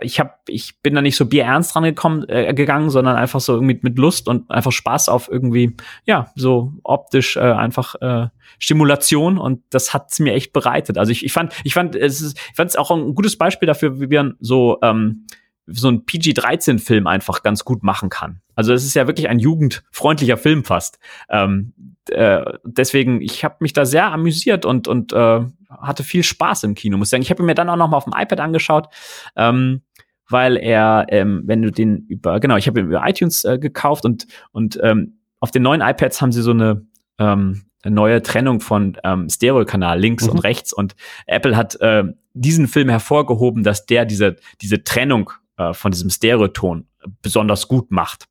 ich 0.00 0.20
habe, 0.20 0.32
ich 0.48 0.80
bin 0.82 0.94
da 0.94 1.02
nicht 1.02 1.16
so 1.16 1.26
bierernst 1.26 1.74
dran 1.74 1.84
gekommen, 1.84 2.28
äh, 2.28 2.52
gegangen, 2.54 2.90
sondern 2.90 3.16
einfach 3.16 3.40
so 3.40 3.54
irgendwie 3.54 3.78
mit 3.82 3.98
Lust 3.98 4.28
und 4.28 4.50
einfach 4.50 4.72
Spaß 4.72 5.08
auf 5.08 5.28
irgendwie, 5.30 5.76
ja, 6.06 6.30
so 6.34 6.72
optisch 6.82 7.36
äh, 7.36 7.40
einfach 7.40 7.94
äh, 8.00 8.28
Stimulation 8.58 9.38
und 9.38 9.62
das 9.70 9.94
hat's 9.94 10.20
mir 10.20 10.34
echt 10.34 10.52
bereitet. 10.52 10.98
Also 10.98 11.12
ich, 11.12 11.24
ich 11.24 11.32
fand, 11.32 11.54
ich 11.64 11.74
fand, 11.74 11.96
es 11.96 12.20
ist, 12.20 12.38
ich 12.38 12.56
fand 12.56 12.70
es 12.70 12.76
auch 12.76 12.90
ein 12.90 13.14
gutes 13.14 13.36
Beispiel 13.36 13.66
dafür, 13.66 14.00
wie 14.00 14.10
wir 14.10 14.34
so 14.40 14.78
ähm, 14.82 15.26
so 15.72 15.88
ein 15.88 16.04
PG-13-Film 16.04 17.06
einfach 17.06 17.42
ganz 17.42 17.64
gut 17.64 17.82
machen 17.82 18.08
kann. 18.08 18.40
Also 18.54 18.72
es 18.72 18.84
ist 18.84 18.94
ja 18.94 19.06
wirklich 19.06 19.28
ein 19.28 19.38
jugendfreundlicher 19.38 20.36
Film 20.36 20.64
fast. 20.64 20.98
Ähm, 21.28 21.72
äh, 22.10 22.44
deswegen, 22.64 23.20
ich 23.20 23.44
habe 23.44 23.56
mich 23.60 23.72
da 23.72 23.84
sehr 23.84 24.06
amüsiert 24.12 24.64
und 24.64 24.88
und 24.88 25.12
äh, 25.12 25.40
hatte 25.68 26.02
viel 26.02 26.22
Spaß 26.22 26.64
im 26.64 26.74
Kino, 26.74 26.98
muss 26.98 27.08
ich 27.08 27.10
sagen. 27.10 27.22
Ich 27.22 27.30
habe 27.30 27.42
mir 27.42 27.54
dann 27.54 27.68
auch 27.68 27.76
noch 27.76 27.88
mal 27.88 27.96
auf 27.96 28.04
dem 28.04 28.14
iPad 28.16 28.40
angeschaut, 28.40 28.88
ähm, 29.36 29.82
weil 30.28 30.56
er, 30.56 31.06
ähm, 31.08 31.42
wenn 31.46 31.62
du 31.62 31.70
den 31.70 32.06
über, 32.08 32.40
genau, 32.40 32.56
ich 32.56 32.66
habe 32.66 32.80
ihn 32.80 32.86
über 32.86 33.06
iTunes 33.06 33.44
äh, 33.44 33.58
gekauft 33.58 34.04
und 34.04 34.26
und 34.52 34.78
ähm, 34.82 35.18
auf 35.38 35.50
den 35.50 35.62
neuen 35.62 35.80
iPads 35.80 36.20
haben 36.20 36.32
sie 36.32 36.42
so 36.42 36.50
eine 36.50 36.86
ähm, 37.18 37.62
neue 37.84 38.22
Trennung 38.22 38.60
von 38.60 38.98
ähm, 39.04 39.28
Stereokanal 39.28 39.98
links 39.98 40.24
mhm. 40.24 40.32
und 40.32 40.38
rechts 40.40 40.72
und 40.72 40.94
Apple 41.26 41.56
hat 41.56 41.80
äh, 41.80 42.04
diesen 42.34 42.68
Film 42.68 42.88
hervorgehoben, 42.88 43.62
dass 43.62 43.86
der 43.86 44.04
diese 44.04 44.36
diese 44.60 44.84
Trennung 44.84 45.30
äh, 45.60 45.74
von 45.74 45.92
diesem 45.92 46.10
Stereoton 46.10 46.86
besonders 47.22 47.68
gut 47.68 47.90
macht. 47.90 48.26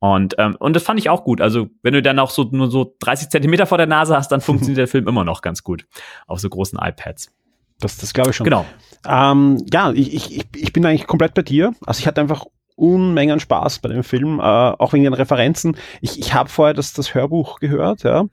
Und, 0.00 0.34
ähm, 0.38 0.56
und 0.58 0.74
das 0.74 0.82
fand 0.82 0.98
ich 0.98 1.08
auch 1.08 1.22
gut. 1.22 1.40
Also, 1.40 1.68
wenn 1.82 1.94
du 1.94 2.02
dann 2.02 2.18
auch 2.18 2.30
so 2.30 2.48
nur 2.50 2.70
so 2.70 2.96
30 2.98 3.28
Zentimeter 3.28 3.66
vor 3.66 3.78
der 3.78 3.86
Nase 3.86 4.16
hast, 4.16 4.32
dann 4.32 4.40
funktioniert 4.42 4.78
der 4.78 4.88
Film 4.88 5.06
immer 5.06 5.24
noch 5.24 5.42
ganz 5.42 5.62
gut 5.62 5.86
auf 6.26 6.40
so 6.40 6.48
großen 6.48 6.78
iPads. 6.82 7.30
Das, 7.78 7.96
das 7.98 8.12
glaube 8.12 8.30
ich 8.30 8.36
schon. 8.36 8.44
Genau. 8.44 8.64
Ähm, 9.06 9.64
ja, 9.72 9.92
ich, 9.92 10.12
ich, 10.12 10.46
ich 10.56 10.72
bin 10.72 10.84
eigentlich 10.84 11.06
komplett 11.06 11.34
bei 11.34 11.42
dir. 11.42 11.72
Also 11.86 12.00
ich 12.00 12.06
hatte 12.06 12.20
einfach 12.20 12.46
Unmengen 12.74 13.38
Spaß 13.38 13.80
bei 13.80 13.90
dem 13.90 14.02
Film, 14.02 14.40
äh, 14.40 14.42
auch 14.42 14.92
wegen 14.92 15.04
den 15.04 15.14
Referenzen. 15.14 15.76
Ich, 16.00 16.18
ich 16.18 16.34
habe 16.34 16.48
vorher 16.48 16.74
das, 16.74 16.94
das 16.94 17.14
Hörbuch 17.14 17.60
gehört, 17.60 18.02
ja. 18.02 18.24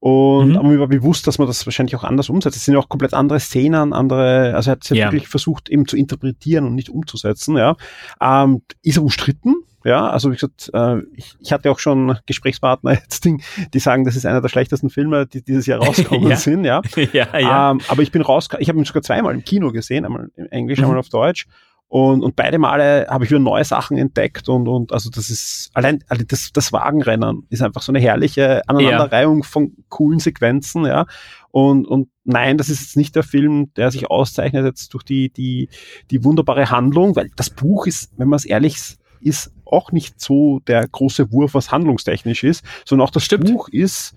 Und 0.00 0.54
mhm. 0.54 0.66
mir 0.68 0.80
war 0.80 0.88
bewusst, 0.88 1.26
dass 1.26 1.38
man 1.38 1.46
das 1.46 1.66
wahrscheinlich 1.66 1.94
auch 1.94 2.04
anders 2.04 2.30
umsetzt. 2.30 2.56
Es 2.56 2.64
sind 2.64 2.72
ja 2.72 2.80
auch 2.80 2.88
komplett 2.88 3.12
andere 3.12 3.38
Szenen, 3.38 3.92
andere, 3.92 4.54
also 4.54 4.70
er 4.70 4.72
hat 4.72 4.82
es 4.84 4.88
ja, 4.88 4.96
ja, 4.96 5.12
wirklich 5.12 5.28
versucht 5.28 5.68
eben 5.68 5.86
zu 5.86 5.96
interpretieren 5.96 6.64
und 6.66 6.74
nicht 6.74 6.88
umzusetzen, 6.88 7.56
ja. 7.58 7.76
Ähm, 8.20 8.62
ist 8.82 8.96
er 8.96 9.02
umstritten? 9.02 9.56
Ja, 9.84 10.08
also 10.08 10.30
wie 10.30 10.34
gesagt, 10.34 10.70
äh, 10.74 10.98
ich, 11.14 11.36
ich 11.40 11.52
hatte 11.52 11.70
auch 11.70 11.78
schon 11.78 12.16
Gesprächspartner 12.26 12.92
jetzt, 13.02 13.26
die, 13.26 13.42
die 13.74 13.78
sagen, 13.78 14.04
das 14.04 14.16
ist 14.16 14.24
einer 14.24 14.40
der 14.40 14.48
schlechtesten 14.48 14.88
Filme, 14.88 15.26
die 15.26 15.42
dieses 15.42 15.66
Jahr 15.66 15.80
rausgekommen 15.86 16.30
Ja. 16.30 16.36
sind, 16.36 16.64
ja. 16.64 16.80
ja, 17.12 17.38
ja. 17.38 17.70
Ähm, 17.70 17.80
aber 17.88 18.02
ich 18.02 18.10
bin 18.10 18.22
raus, 18.22 18.48
ich 18.58 18.68
habe 18.70 18.78
ihn 18.78 18.84
sogar 18.86 19.02
zweimal 19.02 19.34
im 19.34 19.44
Kino 19.44 19.70
gesehen, 19.70 20.06
einmal 20.06 20.30
im 20.36 20.46
Englisch, 20.46 20.78
Mhm. 20.78 20.84
einmal 20.84 20.98
auf 20.98 21.10
Deutsch. 21.10 21.46
Und, 21.90 22.22
und 22.22 22.36
beide 22.36 22.60
Male 22.60 23.08
habe 23.10 23.24
ich 23.24 23.30
wieder 23.30 23.40
neue 23.40 23.64
Sachen 23.64 23.98
entdeckt 23.98 24.48
und, 24.48 24.68
und 24.68 24.92
also 24.92 25.10
das 25.10 25.28
ist 25.28 25.72
allein 25.74 26.04
also 26.06 26.22
das, 26.24 26.52
das 26.52 26.72
Wagenrennen 26.72 27.48
ist 27.50 27.62
einfach 27.62 27.82
so 27.82 27.90
eine 27.90 27.98
herrliche 27.98 28.62
Aneinanderreihung 28.68 29.42
von 29.42 29.72
coolen 29.88 30.20
Sequenzen, 30.20 30.86
ja. 30.86 31.06
Und, 31.50 31.88
und 31.88 32.08
nein, 32.22 32.58
das 32.58 32.68
ist 32.68 32.80
jetzt 32.80 32.96
nicht 32.96 33.16
der 33.16 33.24
Film, 33.24 33.74
der 33.74 33.90
sich 33.90 34.08
auszeichnet 34.08 34.64
jetzt 34.64 34.94
durch 34.94 35.02
die, 35.02 35.30
die, 35.32 35.68
die 36.12 36.22
wunderbare 36.22 36.70
Handlung, 36.70 37.16
weil 37.16 37.28
das 37.34 37.50
Buch 37.50 37.88
ist, 37.88 38.12
wenn 38.16 38.28
man 38.28 38.36
es 38.36 38.44
ehrlich 38.44 38.76
ist, 39.20 39.52
auch 39.64 39.90
nicht 39.90 40.20
so 40.20 40.60
der 40.68 40.86
große 40.86 41.32
Wurf, 41.32 41.54
was 41.54 41.72
handlungstechnisch 41.72 42.44
ist, 42.44 42.64
sondern 42.84 43.08
auch 43.08 43.12
das 43.12 43.24
Stimmt. 43.24 43.50
Buch 43.50 43.68
ist, 43.68 44.14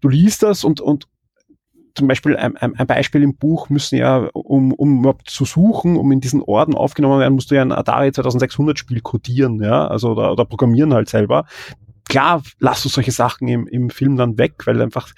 du 0.00 0.08
liest 0.08 0.42
das 0.42 0.64
und, 0.64 0.80
und 0.80 1.06
zum 1.94 2.08
Beispiel 2.08 2.36
ein, 2.36 2.56
ein, 2.56 2.86
Beispiel 2.86 3.22
im 3.22 3.36
Buch 3.36 3.68
müssen 3.68 3.96
ja, 3.96 4.28
um, 4.32 4.72
um 4.72 5.14
zu 5.26 5.44
suchen, 5.44 5.96
um 5.96 6.10
in 6.12 6.20
diesen 6.20 6.42
Orden 6.42 6.74
aufgenommen 6.74 7.20
werden, 7.20 7.34
musst 7.34 7.50
du 7.50 7.54
ja 7.54 7.62
ein 7.62 7.72
Atari 7.72 8.12
2600 8.12 8.78
Spiel 8.78 9.00
codieren, 9.00 9.62
ja, 9.62 9.86
also 9.86 10.12
oder, 10.12 10.32
oder 10.32 10.44
programmieren 10.44 10.94
halt 10.94 11.08
selber. 11.08 11.44
Klar, 12.12 12.42
lass 12.58 12.82
du 12.82 12.90
solche 12.90 13.10
Sachen 13.10 13.48
im, 13.48 13.66
im 13.66 13.88
Film 13.88 14.18
dann 14.18 14.36
weg, 14.36 14.54
weil 14.66 14.82
einfach, 14.82 15.08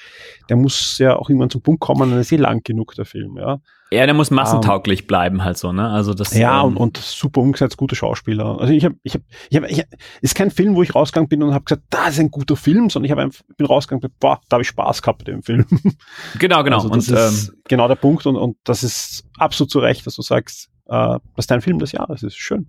der 0.48 0.56
muss 0.56 0.98
ja 0.98 1.16
auch 1.16 1.28
irgendwann 1.28 1.50
zum 1.50 1.60
Punkt 1.60 1.80
kommen, 1.80 2.08
dann 2.08 2.20
ist 2.20 2.30
eh 2.30 2.36
lang 2.36 2.62
genug, 2.62 2.94
der 2.94 3.04
Film, 3.04 3.36
ja. 3.36 3.58
ja, 3.90 4.06
der 4.06 4.14
muss 4.14 4.30
massentauglich 4.30 5.08
bleiben 5.08 5.42
halt 5.42 5.58
so, 5.58 5.72
ne? 5.72 5.90
Also 5.90 6.14
das 6.14 6.32
Ja, 6.36 6.60
ähm, 6.60 6.68
und, 6.68 6.76
und 6.76 6.96
super 6.98 7.40
umgesetzt, 7.40 7.76
gute 7.76 7.96
Schauspieler. 7.96 8.60
Also 8.60 8.72
ich 8.72 8.84
habe, 8.84 8.94
ich 9.02 9.14
habe, 9.14 9.24
ich 9.50 9.56
habe, 9.56 9.68
ich, 9.68 9.82
ist 10.20 10.36
kein 10.36 10.52
Film, 10.52 10.76
wo 10.76 10.84
ich 10.84 10.94
rausgegangen 10.94 11.28
bin 11.28 11.42
und 11.42 11.52
habe 11.52 11.64
gesagt, 11.64 11.82
da 11.90 12.06
ist 12.06 12.20
ein 12.20 12.30
guter 12.30 12.54
Film, 12.54 12.88
sondern 12.88 13.06
ich 13.06 13.10
habe 13.10 13.22
einfach, 13.22 13.42
bin 13.56 13.66
rausgegangen, 13.66 14.04
und 14.04 14.18
boah, 14.20 14.40
da 14.48 14.54
habe 14.54 14.62
ich 14.62 14.68
Spaß 14.68 15.02
gehabt 15.02 15.26
mit 15.26 15.26
dem 15.26 15.42
Film. 15.42 15.66
genau, 16.38 16.62
genau. 16.62 16.76
Also 16.76 16.90
das 16.90 17.08
und 17.08 17.16
ist 17.16 17.48
ähm, 17.48 17.56
genau 17.66 17.88
der 17.88 17.96
Punkt 17.96 18.24
und, 18.26 18.36
und 18.36 18.56
das 18.62 18.84
ist 18.84 19.24
absolut 19.36 19.72
zu 19.72 19.80
Recht, 19.80 20.06
dass 20.06 20.14
du 20.14 20.22
sagst, 20.22 20.70
äh, 20.86 20.90
das 20.90 21.20
ist 21.38 21.50
dein 21.50 21.60
Film 21.60 21.80
des 21.80 21.90
Jahres, 21.90 22.22
ist 22.22 22.36
schön. 22.36 22.68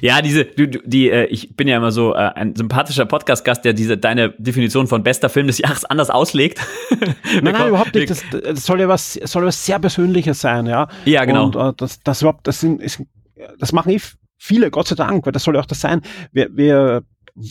Ja, 0.00 0.22
diese, 0.22 0.44
du, 0.44 0.68
du, 0.68 0.78
die, 0.84 1.10
äh, 1.10 1.26
ich 1.26 1.56
bin 1.56 1.68
ja 1.68 1.76
immer 1.76 1.92
so 1.92 2.14
äh, 2.14 2.18
ein 2.18 2.54
sympathischer 2.54 3.06
Podcast-Gast, 3.06 3.64
der 3.64 3.72
diese 3.72 3.96
deine 3.96 4.30
Definition 4.38 4.86
von 4.86 5.02
bester 5.02 5.28
Film 5.28 5.46
des 5.46 5.58
Jahres 5.58 5.84
anders 5.84 6.10
auslegt. 6.10 6.60
Nein, 6.90 7.14
nein, 7.42 7.68
überhaupt 7.68 7.94
nicht. 7.94 8.10
Das, 8.10 8.22
das 8.30 8.64
soll 8.64 8.80
ja 8.80 8.88
was, 8.88 9.14
soll 9.14 9.44
was 9.44 9.64
sehr 9.64 9.78
Persönliches 9.78 10.40
sein, 10.40 10.66
ja. 10.66 10.88
ja, 11.04 11.24
genau. 11.24 11.46
Und 11.46 11.56
äh, 11.56 11.72
das, 11.76 12.00
das 12.02 12.22
überhaupt, 12.22 12.46
das 12.46 12.60
sind, 12.60 12.82
ist, 12.82 13.02
das 13.58 13.72
machen 13.72 13.90
eh 13.90 14.00
viele, 14.36 14.70
Gott 14.70 14.88
sei 14.88 14.94
Dank, 14.94 15.26
weil 15.26 15.32
das 15.32 15.44
soll 15.44 15.54
ja 15.54 15.60
auch 15.60 15.66
das 15.66 15.80
sein. 15.80 16.02
Wir, 16.32 16.48
wir 16.56 17.02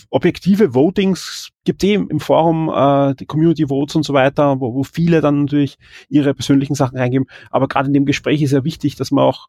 objektive 0.10 0.74
Votings 0.74 1.49
gibt 1.64 1.84
eh 1.84 1.94
im 1.94 2.20
Forum, 2.20 2.70
äh, 2.74 3.16
die 3.16 3.26
Community 3.26 3.68
Votes 3.68 3.95
und 3.95 4.04
so 4.04 4.14
weiter, 4.14 4.60
wo, 4.60 4.74
wo 4.74 4.84
viele 4.84 5.22
dann 5.22 5.41
natürlich 5.41 5.78
ihre 6.10 6.34
persönlichen 6.34 6.76
Sachen 6.76 6.98
reingeben. 6.98 7.28
Aber 7.49 7.68
gerade 7.68 7.88
in 7.88 7.94
dem 7.94 8.06
Gespräch 8.06 8.41
ist 8.41 8.52
ja 8.52 8.64
wichtig, 8.64 8.95
dass 8.95 9.12
man 9.12 9.24
auch 9.24 9.48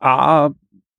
A, 0.00 0.50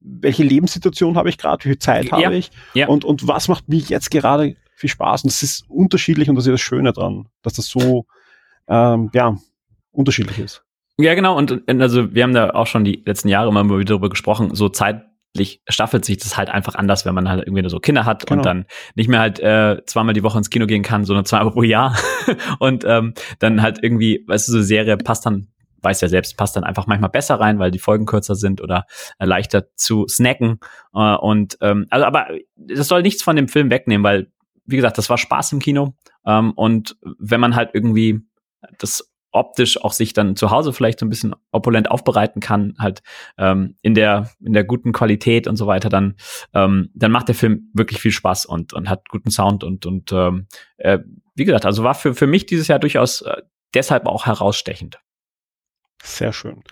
welche 0.03 0.43
Lebenssituation 0.43 1.17
habe 1.17 1.29
ich 1.29 1.37
gerade, 1.37 1.63
wie 1.63 1.69
viel 1.69 1.79
Zeit 1.79 2.05
Ja, 2.05 2.23
habe 2.23 2.35
ich 2.35 2.51
ja. 2.73 2.87
und, 2.87 3.05
und 3.05 3.27
was 3.27 3.47
macht 3.47 3.69
mir 3.69 3.77
jetzt 3.79 4.11
gerade 4.11 4.55
viel 4.75 4.89
Spaß. 4.89 5.23
Und 5.23 5.31
das 5.31 5.43
ist 5.43 5.65
unterschiedlich 5.69 6.29
und 6.29 6.35
das 6.35 6.45
ist 6.45 6.51
das 6.51 6.61
Schöne 6.61 6.91
dran, 6.91 7.29
dass 7.41 7.53
das 7.53 7.67
so 7.67 8.05
ähm, 8.67 9.09
ja, 9.13 9.37
unterschiedlich 9.91 10.39
ist. 10.39 10.63
Ja, 10.97 11.15
genau. 11.15 11.37
Und, 11.37 11.51
und 11.51 11.81
also 11.81 12.13
wir 12.13 12.23
haben 12.23 12.33
da 12.33 12.51
auch 12.51 12.67
schon 12.67 12.83
die 12.83 13.01
letzten 13.05 13.29
Jahre 13.29 13.49
immer 13.49 13.63
wieder 13.63 13.85
darüber 13.85 14.09
gesprochen. 14.09 14.53
So 14.53 14.69
zeitlich 14.69 15.61
staffelt 15.67 16.05
sich 16.05 16.17
das 16.17 16.37
halt 16.37 16.49
einfach 16.49 16.75
anders, 16.75 17.05
wenn 17.05 17.15
man 17.15 17.29
halt 17.29 17.43
irgendwie 17.47 17.61
nur 17.61 17.71
so 17.71 17.79
Kinder 17.79 18.05
hat 18.05 18.27
Genau. 18.27 18.39
und 18.39 18.45
dann 18.45 18.65
nicht 18.95 19.07
mehr 19.09 19.21
halt 19.21 19.39
äh, 19.39 19.83
zweimal 19.85 20.13
die 20.13 20.23
Woche 20.23 20.37
ins 20.37 20.49
Kino 20.49 20.67
gehen 20.67 20.83
kann, 20.83 21.05
sondern 21.05 21.25
zweimal 21.25 21.51
pro 21.53 21.63
Jahr. 21.63 21.97
und 22.59 22.83
ähm, 22.85 23.13
dann 23.39 23.61
halt 23.61 23.79
irgendwie, 23.81 24.23
weißt 24.27 24.47
du, 24.47 24.51
so 24.51 24.57
eine 24.59 24.65
Serie 24.65 24.97
passt 24.97 25.25
dann, 25.25 25.47
weiß 25.83 26.01
ja 26.01 26.07
selbst, 26.07 26.37
passt 26.37 26.55
dann 26.55 26.63
einfach 26.63 26.87
manchmal 26.87 27.09
besser 27.09 27.39
rein, 27.39 27.59
weil 27.59 27.71
die 27.71 27.79
Folgen 27.79 28.05
kürzer 28.05 28.35
sind 28.35 28.61
oder 28.61 28.85
äh, 29.19 29.25
leichter 29.25 29.67
zu 29.75 30.07
snacken. 30.07 30.59
Äh, 30.93 31.15
und 31.15 31.57
ähm, 31.61 31.87
also, 31.89 32.05
aber 32.05 32.27
das 32.55 32.87
soll 32.87 33.01
nichts 33.01 33.23
von 33.23 33.35
dem 33.35 33.47
Film 33.47 33.69
wegnehmen, 33.69 34.03
weil, 34.03 34.31
wie 34.65 34.77
gesagt, 34.77 34.97
das 34.97 35.09
war 35.09 35.17
Spaß 35.17 35.53
im 35.53 35.59
Kino. 35.59 35.95
Ähm, 36.25 36.51
und 36.51 36.97
wenn 37.19 37.39
man 37.39 37.55
halt 37.55 37.71
irgendwie 37.73 38.21
das 38.79 39.13
optisch 39.33 39.81
auch 39.83 39.91
sich 39.91 40.13
dann 40.13 40.35
zu 40.35 40.51
Hause 40.51 40.71
vielleicht 40.73 40.99
so 40.99 41.05
ein 41.05 41.09
bisschen 41.09 41.35
opulent 41.51 41.91
aufbereiten 41.91 42.39
kann, 42.39 42.75
halt 42.77 43.01
ähm, 43.37 43.75
in 43.81 43.95
der 43.95 44.29
in 44.39 44.53
der 44.53 44.63
guten 44.63 44.93
Qualität 44.93 45.47
und 45.47 45.57
so 45.57 45.67
weiter, 45.67 45.89
dann 45.89 46.15
ähm, 46.53 46.89
dann 46.93 47.11
macht 47.11 47.27
der 47.27 47.35
Film 47.35 47.69
wirklich 47.73 47.99
viel 47.99 48.11
Spaß 48.11 48.45
und 48.45 48.73
und 48.73 48.89
hat 48.89 49.09
guten 49.09 49.31
Sound 49.31 49.63
und 49.63 49.85
und 49.85 50.11
ähm, 50.11 50.47
äh, 50.77 50.99
wie 51.35 51.45
gesagt, 51.45 51.65
also 51.65 51.83
war 51.83 51.95
für 51.95 52.13
für 52.13 52.27
mich 52.27 52.45
dieses 52.45 52.67
Jahr 52.67 52.79
durchaus 52.79 53.21
äh, 53.23 53.41
deshalb 53.73 54.05
auch 54.05 54.25
herausstechend. 54.25 54.99
Sehr 56.05 56.33
schön. 56.33 56.63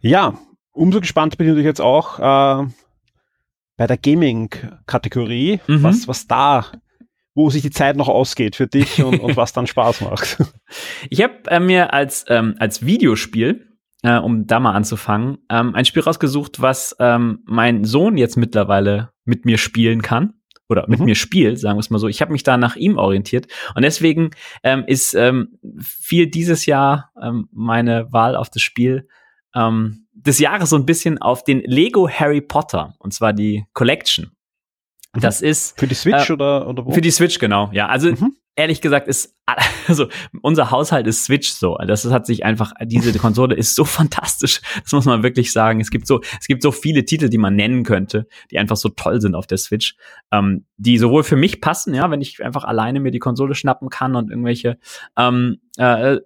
Ja, 0.00 0.38
umso 0.72 1.00
gespannt 1.00 1.38
bin 1.38 1.46
ich 1.46 1.50
natürlich 1.52 1.66
jetzt 1.66 1.80
auch 1.80 2.18
äh, 2.18 2.66
bei 3.76 3.86
der 3.86 3.96
Gaming-Kategorie, 3.96 5.60
Mhm. 5.66 5.82
was, 5.82 6.06
was 6.06 6.26
da, 6.26 6.66
wo 7.34 7.50
sich 7.50 7.62
die 7.62 7.70
Zeit 7.70 7.96
noch 7.96 8.08
ausgeht 8.08 8.56
für 8.56 8.66
dich 8.66 9.02
und, 9.02 9.20
und 9.20 9.36
was 9.36 9.52
dann 9.52 9.66
Spaß 9.66 10.02
macht. 10.02 10.38
Ich 11.10 11.22
habe 11.22 11.34
äh, 11.48 11.60
mir 11.60 11.92
als, 11.92 12.24
ähm, 12.28 12.54
als 12.58 12.84
Videospiel, 12.84 13.68
äh, 14.02 14.18
um 14.18 14.46
da 14.46 14.60
mal 14.60 14.72
anzufangen, 14.74 15.38
ähm, 15.48 15.74
ein 15.74 15.84
Spiel 15.86 16.02
rausgesucht, 16.02 16.60
was 16.60 16.94
ähm, 17.00 17.40
mein 17.46 17.84
Sohn 17.84 18.16
jetzt 18.16 18.36
mittlerweile 18.36 19.10
mit 19.24 19.44
mir 19.46 19.58
spielen 19.58 20.02
kann. 20.02 20.34
Oder 20.68 20.86
mit 20.88 20.98
Mhm. 21.00 21.06
mir 21.06 21.14
spielt, 21.14 21.58
sagen 21.58 21.76
wir 21.76 21.80
es 21.80 21.90
mal 21.90 21.98
so. 21.98 22.08
Ich 22.08 22.20
habe 22.22 22.32
mich 22.32 22.42
da 22.42 22.56
nach 22.56 22.74
ihm 22.76 22.96
orientiert. 22.96 23.46
Und 23.74 23.82
deswegen 23.82 24.30
ähm, 24.62 24.84
ist 24.86 25.14
ähm, 25.14 25.58
viel 25.80 26.26
dieses 26.28 26.64
Jahr 26.66 27.10
ähm, 27.22 27.48
meine 27.52 28.10
Wahl 28.12 28.34
auf 28.36 28.48
das 28.50 28.62
Spiel 28.62 29.06
ähm, 29.54 30.06
des 30.14 30.38
Jahres 30.38 30.70
so 30.70 30.76
ein 30.76 30.86
bisschen 30.86 31.18
auf 31.20 31.44
den 31.44 31.60
Lego 31.60 32.08
Harry 32.08 32.40
Potter. 32.40 32.94
Und 32.98 33.12
zwar 33.12 33.32
die 33.34 33.66
Collection. 33.74 34.30
Mhm. 35.14 35.20
Das 35.20 35.42
ist 35.42 35.78
Für 35.78 35.86
die 35.86 35.94
Switch 35.94 36.30
Äh, 36.30 36.32
oder, 36.32 36.66
oder 36.66 36.86
wo? 36.86 36.92
für 36.92 37.00
die 37.02 37.10
Switch, 37.10 37.38
genau. 37.38 37.70
Ja, 37.72 37.88
also 37.88 38.10
Mhm. 38.10 38.36
Ehrlich 38.56 38.80
gesagt 38.80 39.08
ist, 39.08 39.36
also 39.88 40.08
unser 40.42 40.70
Haushalt 40.70 41.06
ist 41.06 41.24
Switch 41.24 41.52
so. 41.52 41.76
Das 41.86 42.04
hat 42.06 42.26
sich 42.26 42.44
einfach, 42.44 42.72
diese 42.82 43.16
Konsole 43.18 43.54
ist 43.54 43.74
so 43.74 43.84
fantastisch. 43.84 44.60
Das 44.82 44.92
muss 44.92 45.04
man 45.04 45.22
wirklich 45.22 45.52
sagen. 45.52 45.80
Es 45.80 45.90
gibt 45.90 46.06
so, 46.06 46.20
es 46.40 46.46
gibt 46.46 46.62
so 46.62 46.72
viele 46.72 47.04
Titel, 47.04 47.28
die 47.28 47.38
man 47.38 47.56
nennen 47.56 47.84
könnte, 47.84 48.26
die 48.50 48.58
einfach 48.58 48.76
so 48.76 48.88
toll 48.88 49.20
sind 49.20 49.34
auf 49.34 49.46
der 49.46 49.58
Switch, 49.58 49.96
ähm, 50.32 50.64
die 50.76 50.98
sowohl 50.98 51.24
für 51.24 51.36
mich 51.36 51.60
passen, 51.60 51.94
ja, 51.94 52.10
wenn 52.10 52.20
ich 52.20 52.42
einfach 52.44 52.64
alleine 52.64 53.00
mir 53.00 53.10
die 53.10 53.18
Konsole 53.18 53.54
schnappen 53.54 53.90
kann 53.90 54.16
und 54.16 54.30
irgendwelche 54.30 54.78
ähm, 55.16 55.58
äh, 55.76 56.18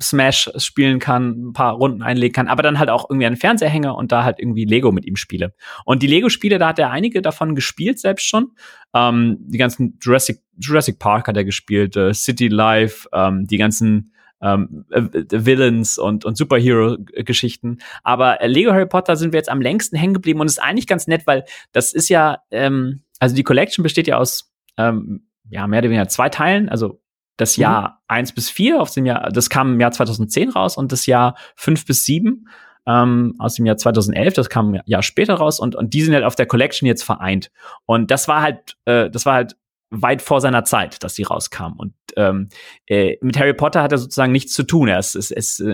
Smash 0.00 0.50
spielen 0.56 0.98
kann, 0.98 1.48
ein 1.48 1.52
paar 1.52 1.74
Runden 1.74 2.02
einlegen 2.02 2.32
kann, 2.32 2.48
aber 2.48 2.62
dann 2.62 2.78
halt 2.78 2.90
auch 2.90 3.10
irgendwie 3.10 3.26
einen 3.26 3.36
Fernseher 3.36 3.68
hänge 3.68 3.94
und 3.94 4.12
da 4.12 4.24
halt 4.24 4.38
irgendwie 4.38 4.64
Lego 4.64 4.92
mit 4.92 5.04
ihm 5.04 5.16
spiele. 5.16 5.54
Und 5.84 6.02
die 6.02 6.06
Lego-Spiele, 6.06 6.58
da 6.58 6.68
hat 6.68 6.78
er 6.78 6.90
einige 6.90 7.20
davon 7.20 7.54
gespielt, 7.54 7.98
selbst 7.98 8.26
schon. 8.26 8.52
Ähm, 8.94 9.38
die 9.40 9.58
ganzen 9.58 9.98
Jurassic, 10.00 10.40
Jurassic 10.56 10.98
Park 10.98 11.28
hat 11.28 11.36
er 11.36 11.44
gespielt, 11.44 11.96
äh, 11.96 12.14
City 12.14 12.48
Life, 12.48 13.08
ähm, 13.12 13.46
die 13.46 13.58
ganzen 13.58 14.12
ähm, 14.40 14.84
äh, 14.90 15.00
äh, 15.00 15.46
Villains 15.46 15.98
und, 15.98 16.24
und 16.24 16.36
Superhero-Geschichten. 16.36 17.78
Aber 18.04 18.40
äh, 18.40 18.46
Lego 18.46 18.72
Harry 18.72 18.86
Potter 18.86 19.16
sind 19.16 19.32
wir 19.32 19.38
jetzt 19.38 19.50
am 19.50 19.60
längsten 19.60 19.96
hängen 19.96 20.14
geblieben 20.14 20.40
und 20.40 20.46
ist 20.46 20.62
eigentlich 20.62 20.86
ganz 20.86 21.06
nett, 21.06 21.26
weil 21.26 21.44
das 21.72 21.92
ist 21.92 22.08
ja, 22.08 22.38
ähm, 22.50 23.02
also 23.18 23.34
die 23.34 23.42
Collection 23.42 23.82
besteht 23.82 24.06
ja 24.06 24.18
aus 24.18 24.52
ähm, 24.76 25.26
ja, 25.50 25.66
mehr 25.66 25.80
oder 25.80 25.90
weniger 25.90 26.08
zwei 26.08 26.28
Teilen, 26.28 26.68
also 26.68 27.00
das 27.38 27.56
Mhm. 27.56 27.62
Jahr 27.62 28.02
eins 28.06 28.32
bis 28.32 28.50
vier 28.50 28.80
aus 28.80 28.92
dem 28.92 29.06
Jahr, 29.06 29.30
das 29.30 29.48
kam 29.48 29.72
im 29.72 29.80
Jahr 29.80 29.92
2010 29.92 30.50
raus 30.50 30.76
und 30.76 30.92
das 30.92 31.06
Jahr 31.06 31.34
fünf 31.56 31.86
bis 31.86 32.04
sieben 32.04 32.48
ähm, 32.86 33.34
aus 33.38 33.54
dem 33.54 33.66
Jahr 33.66 33.76
2011, 33.76 34.34
das 34.34 34.48
kam 34.48 34.74
ein 34.74 34.82
Jahr 34.86 35.02
später 35.02 35.34
raus 35.34 35.60
und, 35.60 35.74
und 35.74 35.94
die 35.94 36.02
sind 36.02 36.14
halt 36.14 36.24
auf 36.24 36.36
der 36.36 36.46
Collection 36.46 36.86
jetzt 36.86 37.02
vereint. 37.02 37.50
Und 37.86 38.10
das 38.10 38.28
war 38.28 38.42
halt, 38.42 38.76
äh, 38.84 39.10
das 39.10 39.26
war 39.26 39.34
halt 39.34 39.56
weit 39.90 40.20
vor 40.22 40.40
seiner 40.40 40.64
Zeit, 40.64 41.02
dass 41.02 41.14
sie 41.14 41.22
rauskam. 41.22 41.72
Und 41.78 41.94
ähm, 42.16 42.48
äh, 42.86 43.16
mit 43.22 43.38
Harry 43.38 43.54
Potter 43.54 43.82
hat 43.82 43.92
er 43.92 43.98
sozusagen 43.98 44.32
nichts 44.32 44.52
zu 44.52 44.62
tun. 44.64 44.88
Er 44.88 44.98
ist, 44.98 45.14
ist, 45.14 45.30
ist 45.30 45.60
äh, 45.60 45.70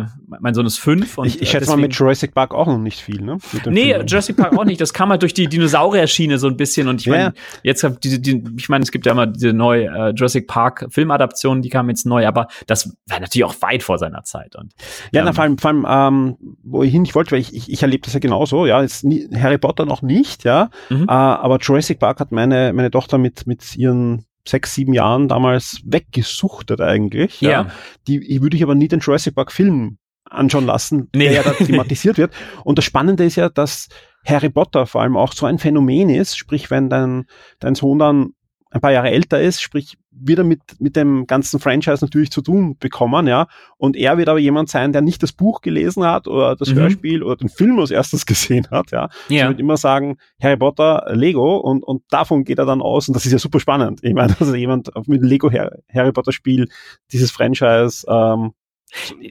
äh, 0.00 0.04
mein 0.26 0.54
Sohn 0.54 0.66
ist 0.66 0.78
fünf 0.78 1.18
und 1.18 1.26
ich, 1.26 1.36
ich 1.36 1.42
äh, 1.42 1.46
schätze 1.46 1.66
mal 1.66 1.76
deswegen- 1.76 1.82
mit 1.82 1.94
Jurassic 1.94 2.34
Park 2.34 2.54
auch 2.54 2.66
noch 2.66 2.78
nicht 2.78 3.00
viel, 3.00 3.20
ne? 3.20 3.38
Nee, 3.66 3.90
Filmen. 3.94 4.06
Jurassic 4.06 4.36
Park 4.36 4.56
auch 4.56 4.64
nicht. 4.64 4.80
Das 4.80 4.92
kam 4.92 5.10
halt 5.10 5.22
durch 5.22 5.34
die 5.34 5.46
Dinosaurier-Schiene 5.48 6.38
so 6.38 6.46
ein 6.46 6.56
bisschen. 6.56 6.88
Und 6.88 7.00
ich 7.00 7.06
Ja, 7.06 7.12
meine, 7.12 7.24
ja. 7.24 7.32
jetzt 7.62 7.82
hab 7.84 8.00
diese, 8.00 8.20
die, 8.20 8.44
ich 8.56 8.68
meine, 8.68 8.82
es 8.82 8.92
gibt 8.92 9.06
ja 9.06 9.12
immer 9.12 9.26
diese 9.26 9.52
neue 9.52 9.86
äh, 9.86 10.10
Jurassic 10.14 10.46
Park 10.46 10.86
Filmadaption, 10.90 11.62
die 11.62 11.68
kam 11.68 11.88
jetzt 11.88 12.06
neu, 12.06 12.26
aber 12.26 12.48
das 12.66 12.96
war 13.06 13.18
natürlich 13.20 13.44
auch 13.44 13.54
weit 13.60 13.82
vor 13.82 13.98
seiner 13.98 14.22
Zeit. 14.24 14.54
Und 14.56 14.72
Ja, 15.12 15.20
ähm, 15.20 15.26
na, 15.26 15.32
vor 15.32 15.44
allem, 15.44 15.58
vor 15.58 15.70
allem 15.70 15.86
ähm, 15.88 16.36
wo 16.62 16.82
ich 16.82 16.92
hin 16.92 17.08
wollte, 17.12 17.32
weil 17.32 17.40
ich, 17.40 17.54
ich, 17.54 17.72
ich 17.72 17.82
erlebe 17.82 18.02
das 18.04 18.14
ja 18.14 18.20
genauso, 18.20 18.66
ja, 18.66 18.82
jetzt 18.82 19.04
nie, 19.04 19.28
Harry 19.34 19.58
Potter 19.58 19.84
noch 19.86 20.02
nicht, 20.02 20.44
ja, 20.44 20.70
Mhm. 20.90 21.04
äh, 21.08 21.12
aber 21.12 21.58
Jurassic 21.58 21.98
Park 21.98 22.20
hat 22.20 22.30
meine, 22.32 22.72
meine 22.72 22.90
Tochter 22.90 23.18
mit, 23.18 23.46
mit 23.48 23.74
ihren 23.76 24.24
sechs, 24.46 24.74
sieben 24.74 24.92
Jahren 24.94 25.26
damals 25.28 25.80
weggesuchtet 25.84 26.80
eigentlich, 26.80 27.40
ja. 27.40 27.50
Ja. 27.50 27.70
Die 28.06 28.18
ich 28.24 28.40
würde 28.40 28.56
ich 28.56 28.62
aber 28.62 28.74
nie 28.74 28.88
den 28.88 29.00
Jurassic 29.00 29.34
Park 29.34 29.50
Film 29.50 29.98
anschauen 30.24 30.66
lassen, 30.66 31.08
Nee. 31.14 31.24
der 31.24 31.32
ja 31.32 31.42
da 31.42 31.52
thematisiert 31.52 32.18
wird. 32.18 32.32
Und 32.64 32.78
das 32.78 32.84
Spannende 32.84 33.24
ist 33.24 33.36
ja, 33.36 33.48
dass 33.48 33.88
Harry 34.26 34.50
Potter 34.50 34.86
vor 34.86 35.00
allem 35.00 35.16
auch 35.16 35.32
so 35.32 35.46
ein 35.46 35.58
Phänomen 35.58 36.10
ist, 36.10 36.36
sprich, 36.36 36.70
wenn 36.70 36.90
dein, 36.90 37.24
dein 37.60 37.74
Sohn 37.74 37.98
dann 37.98 38.30
ein 38.70 38.80
paar 38.80 38.92
Jahre 38.92 39.10
älter 39.10 39.40
ist, 39.40 39.62
sprich, 39.62 39.96
wird 40.10 40.38
er 40.38 40.44
mit, 40.44 40.60
mit 40.78 40.96
dem 40.96 41.26
ganzen 41.26 41.60
Franchise 41.60 42.04
natürlich 42.04 42.30
zu 42.30 42.42
tun 42.42 42.76
bekommen, 42.78 43.26
ja. 43.26 43.46
Und 43.76 43.96
er 43.96 44.18
wird 44.18 44.28
aber 44.28 44.38
jemand 44.38 44.68
sein, 44.68 44.92
der 44.92 45.00
nicht 45.00 45.22
das 45.22 45.32
Buch 45.32 45.60
gelesen 45.60 46.04
hat 46.04 46.26
oder 46.28 46.56
das 46.56 46.70
mhm. 46.70 46.80
Hörspiel 46.80 47.22
oder 47.22 47.36
den 47.36 47.48
Film 47.48 47.78
als 47.78 47.90
erstes 47.90 48.26
gesehen 48.26 48.66
hat, 48.70 48.90
ja. 48.90 49.08
Ja. 49.28 49.44
Er 49.44 49.48
wird 49.50 49.60
immer 49.60 49.76
sagen, 49.76 50.18
Harry 50.42 50.56
Potter, 50.56 51.06
Lego 51.12 51.56
und, 51.56 51.82
und 51.82 52.02
davon 52.10 52.44
geht 52.44 52.58
er 52.58 52.66
dann 52.66 52.82
aus 52.82 53.08
und 53.08 53.14
das 53.14 53.26
ist 53.26 53.32
ja 53.32 53.38
super 53.38 53.60
spannend. 53.60 54.00
Ich 54.02 54.14
meine, 54.14 54.34
dass 54.38 54.54
jemand 54.54 54.90
mit 55.06 55.22
dem 55.22 55.28
Lego 55.28 55.50
Harry 55.50 56.12
Potter 56.12 56.32
Spiel 56.32 56.68
dieses 57.12 57.30
Franchise 57.30 58.06
ähm, 58.08 58.52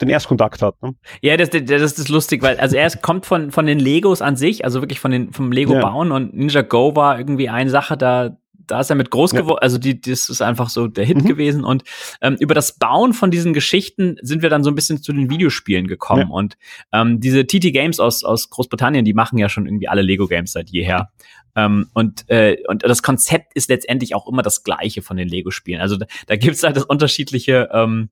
den 0.01 0.09
Erstkontakt 0.09 0.61
hat. 0.61 0.81
Ne? 0.81 0.95
Ja, 1.22 1.35
das, 1.35 1.49
das, 1.49 1.64
das 1.65 1.97
ist 1.97 2.09
lustig, 2.09 2.43
weil 2.43 2.59
also 2.59 2.76
er 2.76 2.89
kommt 2.97 3.26
von 3.26 3.51
von 3.51 3.65
den 3.65 3.80
Legos 3.80 4.22
an 4.22 4.35
sich, 4.35 4.64
also 4.65 4.81
wirklich 4.81 4.99
von 4.99 5.11
den 5.11 5.34
vom 5.34 5.51
Lego 5.51 5.73
bauen 5.80 6.11
und 6.11 6.35
Ninja 6.35 6.61
Go 6.61 6.95
war 6.95 7.18
irgendwie 7.18 7.49
eine 7.49 7.69
Sache, 7.69 7.97
da 7.97 8.38
da 8.68 8.81
ist 8.81 8.89
er 8.89 8.95
mit 8.95 9.10
groß 9.10 9.31
geworden, 9.31 9.60
also 9.61 9.77
die, 9.77 9.99
das 9.99 10.30
ist 10.30 10.41
einfach 10.41 10.69
so 10.69 10.88
der 10.88 11.06
Hit 11.06 11.23
mhm. 11.23 11.27
gewesen. 11.27 11.64
Und 11.64 11.84
ähm, 12.22 12.35
über 12.39 12.53
das 12.53 12.77
Bauen 12.77 13.14
von 13.14 13.31
diesen 13.31 13.53
Geschichten 13.53 14.18
sind 14.22 14.41
wir 14.41 14.49
dann 14.49 14.64
so 14.64 14.69
ein 14.69 14.76
bisschen 14.76 15.02
zu 15.02 15.14
den 15.14 15.30
Videospielen 15.30 15.88
gekommen. 15.88 16.27
Ja. 16.30 16.35
Und 16.35 16.57
ähm, 16.91 17.19
diese 17.19 17.45
TT 17.45 17.73
Games 17.73 17.99
aus, 17.99 18.23
aus 18.23 18.49
Großbritannien, 18.49 19.06
die 19.06 19.14
machen 19.14 19.38
ja 19.38 19.49
schon 19.49 19.65
irgendwie 19.65 19.88
alle 19.88 20.02
Lego-Games 20.02 20.52
seit 20.52 20.69
jeher. 20.69 21.11
Ähm, 21.56 21.89
und, 21.94 22.30
äh, 22.30 22.57
und 22.68 22.84
das 22.84 23.02
Konzept 23.02 23.53
ist 23.56 23.69
letztendlich 23.69 24.14
auch 24.14 24.27
immer 24.27 24.44
das 24.44 24.64
gleiche 24.64 25.02
von 25.02 25.18
den 25.18 25.27
Lego-Spielen. 25.27 25.81
Also 25.81 25.98
da, 25.98 26.06
da 26.27 26.35
gibt 26.35 26.56
es 26.56 26.64
halt 26.64 26.77
das 26.77 26.85
unterschiedliche 26.85 27.69
ähm, 27.73 28.10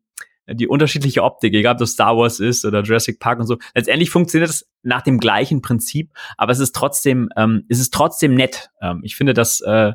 die 0.48 0.68
unterschiedliche 0.68 1.24
Optik, 1.24 1.54
egal 1.54 1.74
ob 1.74 1.80
das 1.80 1.92
Star 1.92 2.18
Wars 2.18 2.40
ist 2.40 2.66
oder 2.66 2.84
Jurassic 2.84 3.20
Park 3.20 3.40
und 3.40 3.48
so. 3.48 3.58
Letztendlich 3.74 4.10
funktioniert 4.10 4.50
es 4.50 4.68
nach 4.84 5.02
dem 5.02 5.20
gleichen 5.20 5.62
Prinzip, 5.62 6.12
aber 6.38 6.52
es 6.52 6.60
ist 6.60 6.76
trotzdem, 6.76 7.30
ähm, 7.36 7.66
es 7.68 7.80
ist 7.80 7.94
trotzdem 7.94 8.36
nett. 8.36 8.70
Ähm, 8.82 9.02
ich 9.04 9.16
finde, 9.16 9.34
dass 9.34 9.62
äh, 9.62 9.94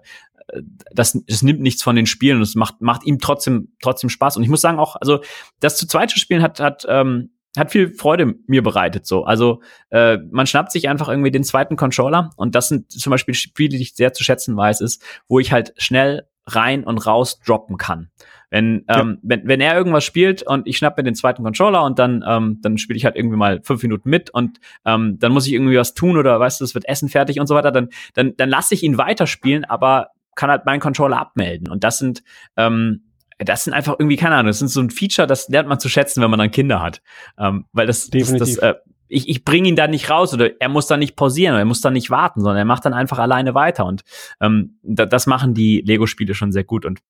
das, 0.93 1.19
das 1.27 1.43
nimmt 1.43 1.61
nichts 1.61 1.83
von 1.83 1.97
den 1.97 2.07
Spielen 2.07 2.37
und 2.37 2.43
es 2.43 2.55
macht, 2.55 2.81
macht 2.81 3.05
ihm 3.05 3.19
trotzdem, 3.19 3.73
trotzdem 3.83 4.11
Spaß. 4.11 4.37
Und 4.37 4.43
ich 4.43 4.49
muss 4.49 4.61
sagen 4.61 4.79
auch, 4.79 4.97
also 4.97 5.21
das 5.61 5.77
zu 5.77 5.87
zweit 5.87 6.11
zu 6.11 6.19
spielen 6.19 6.43
hat, 6.43 6.61
hat, 6.61 6.87
ähm, 6.89 7.31
hat 7.57 7.73
viel 7.73 7.93
Freude 7.93 8.35
mir 8.47 8.63
bereitet. 8.63 9.07
So, 9.07 9.25
also 9.25 9.61
äh, 9.91 10.19
man 10.31 10.47
schnappt 10.47 10.73
sich 10.73 10.89
einfach 10.89 11.09
irgendwie 11.09 11.31
den 11.31 11.45
zweiten 11.45 11.77
Controller 11.77 12.31
und 12.37 12.55
das 12.55 12.69
sind 12.69 12.91
zum 12.91 13.11
Beispiel 13.11 13.35
Spiele, 13.35 13.77
die 13.77 13.83
ich 13.83 13.95
sehr 13.95 14.13
zu 14.13 14.23
schätzen 14.25 14.57
weiß, 14.57 14.81
ist, 14.81 15.03
wo 15.29 15.39
ich 15.39 15.53
halt 15.53 15.75
schnell 15.77 16.27
rein 16.47 16.85
und 16.85 16.99
raus 17.07 17.41
droppen 17.41 17.77
kann. 17.77 18.11
Wenn, 18.51 18.85
ähm, 18.89 19.11
ja. 19.13 19.17
wenn, 19.23 19.47
wenn 19.47 19.61
er 19.61 19.77
irgendwas 19.77 20.05
spielt 20.05 20.43
und 20.43 20.67
ich 20.67 20.77
schnapp 20.77 20.97
mir 20.97 21.05
den 21.05 21.15
zweiten 21.15 21.45
Controller 21.45 21.85
und 21.85 22.01
dann, 22.01 22.25
ähm, 22.27 22.59
dann 22.63 22.79
spiele 22.79 22.97
ich 22.97 23.05
halt 23.05 23.15
irgendwie 23.15 23.37
mal 23.37 23.61
fünf 23.63 23.83
Minuten 23.83 24.11
mit 24.11 24.31
und 24.31 24.59
ähm, 24.85 25.19
dann 25.21 25.31
muss 25.31 25.47
ich 25.47 25.53
irgendwie 25.53 25.77
was 25.77 25.95
tun 25.95 26.17
oder 26.17 26.41
weißt 26.41 26.61
du, 26.61 26.65
es 26.65 26.75
wird 26.75 26.89
Essen 26.89 27.09
fertig 27.09 27.39
und 27.39 27.47
so 27.47 27.55
weiter, 27.55 27.71
dann, 27.71 27.91
dann, 28.15 28.35
dann 28.37 28.49
lasse 28.49 28.75
ich 28.75 28.83
ihn 28.83 28.99
weiterspielen, 28.99 29.65
aber 29.65 30.09
kann 30.41 30.49
halt 30.49 30.65
meinen 30.65 30.81
Controller 30.81 31.21
abmelden. 31.21 31.69
Und 31.69 31.85
das 31.85 31.99
sind, 31.99 32.23
ähm, 32.57 33.03
das 33.37 33.65
sind 33.65 33.75
einfach 33.75 33.97
irgendwie, 33.99 34.17
keine 34.17 34.37
Ahnung, 34.37 34.47
das 34.47 34.59
sind 34.59 34.69
so 34.69 34.81
ein 34.81 34.89
Feature, 34.89 35.29
das 35.29 35.51
lernt 35.51 35.69
man 35.69 35.79
zu 35.79 35.91
schätzen, 35.91 36.23
wenn 36.23 36.31
man 36.31 36.39
dann 36.39 36.51
Kinder 36.51 36.81
hat. 36.81 37.03
Ähm, 37.39 37.67
weil 37.73 37.87
das, 37.87 38.09
Definitiv. 38.09 38.39
das, 38.39 38.55
das 38.55 38.59
äh, 38.59 38.75
ich, 39.09 39.29
ich 39.29 39.45
bringe 39.45 39.69
ihn 39.69 39.77
da 39.77 39.87
nicht 39.87 40.09
raus 40.09 40.33
oder 40.33 40.59
er 40.59 40.71
muss 40.71 40.87
da 40.87 40.97
nicht 40.97 41.15
pausieren 41.15 41.53
oder 41.53 41.61
er 41.61 41.67
muss 41.67 41.83
da 41.83 41.91
nicht 41.91 42.09
warten, 42.09 42.41
sondern 42.41 42.57
er 42.57 42.65
macht 42.65 42.87
dann 42.87 42.95
einfach 42.95 43.19
alleine 43.19 43.55
weiter. 43.55 43.85
Und 43.85 44.03
ähm, 44.41 44.79
da, 44.83 45.05
das 45.05 45.27
machen 45.27 45.53
die 45.53 45.83
Lego-Spiele 45.83 46.33
schon 46.33 46.53
sehr 46.53 46.65
gut. 46.65 46.87
Und 46.87 47.01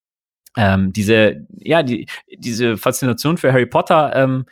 ähm, 0.57 0.93
diese, 0.93 1.47
ja, 1.57 1.85
die, 1.85 2.09
diese 2.36 2.78
Faszination 2.78 3.36
für 3.36 3.52
Harry 3.52 3.66
Potter 3.66 4.11
ähm, 4.16 4.47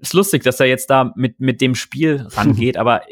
ist 0.00 0.12
lustig, 0.12 0.42
dass 0.42 0.58
er 0.58 0.66
jetzt 0.66 0.90
da 0.90 1.12
mit, 1.14 1.38
mit 1.38 1.60
dem 1.60 1.76
Spiel 1.76 2.26
rangeht, 2.32 2.76
aber 2.76 3.02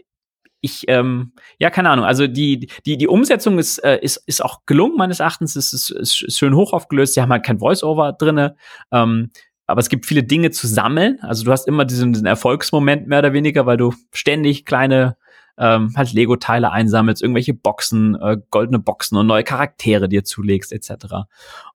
ich, 0.61 0.85
ähm, 0.89 1.33
ja, 1.59 1.71
keine 1.71 1.91
Ahnung. 1.91 2.05
Also 2.05 2.27
die, 2.27 2.69
die, 2.85 2.99
die 2.99 3.09
Umsetzung 3.09 3.59
ist, 3.59 3.79
äh, 3.79 3.99
ist, 4.01 4.19
ist 4.27 4.45
auch 4.45 4.61
gelungen, 4.67 4.97
meines 4.97 5.21
Erachtens. 5.21 5.57
Es 5.57 5.73
ist, 5.73 5.91
ist, 5.91 6.23
ist 6.23 6.39
schön 6.39 6.55
hoch 6.55 6.73
aufgelöst. 6.73 7.15
Sie 7.15 7.23
haben 7.23 7.31
halt 7.31 7.45
kein 7.45 7.59
Voice-Over 7.59 8.13
drinne. 8.13 8.57
Ähm, 8.93 9.31
aber 9.67 9.81
es 9.81 9.89
gibt 9.89 10.07
viele 10.07 10.25
Dinge 10.25 10.51
zu 10.51 10.67
sammeln. 10.67 11.19
Also 11.23 11.45
du 11.45 11.53
hast 11.53 11.67
immer 11.67 11.85
diesen, 11.85 12.13
diesen 12.13 12.27
Erfolgsmoment 12.27 13.07
mehr 13.07 13.21
oder 13.21 13.33
weniger, 13.33 13.67
weil 13.67 13.77
du 13.77 13.95
ständig 14.13 14.67
kleine 14.67 15.17
ähm, 15.59 15.93
halt 15.97 16.13
Lego-Teile 16.13 16.73
einsammelst, 16.73 17.23
irgendwelche 17.23 17.55
Boxen, 17.55 18.17
äh, 18.17 18.39
goldene 18.51 18.79
Boxen 18.79 19.17
und 19.17 19.27
neue 19.27 19.45
Charaktere 19.45 20.09
dir 20.09 20.25
zulegst, 20.25 20.73
etc. 20.73 21.27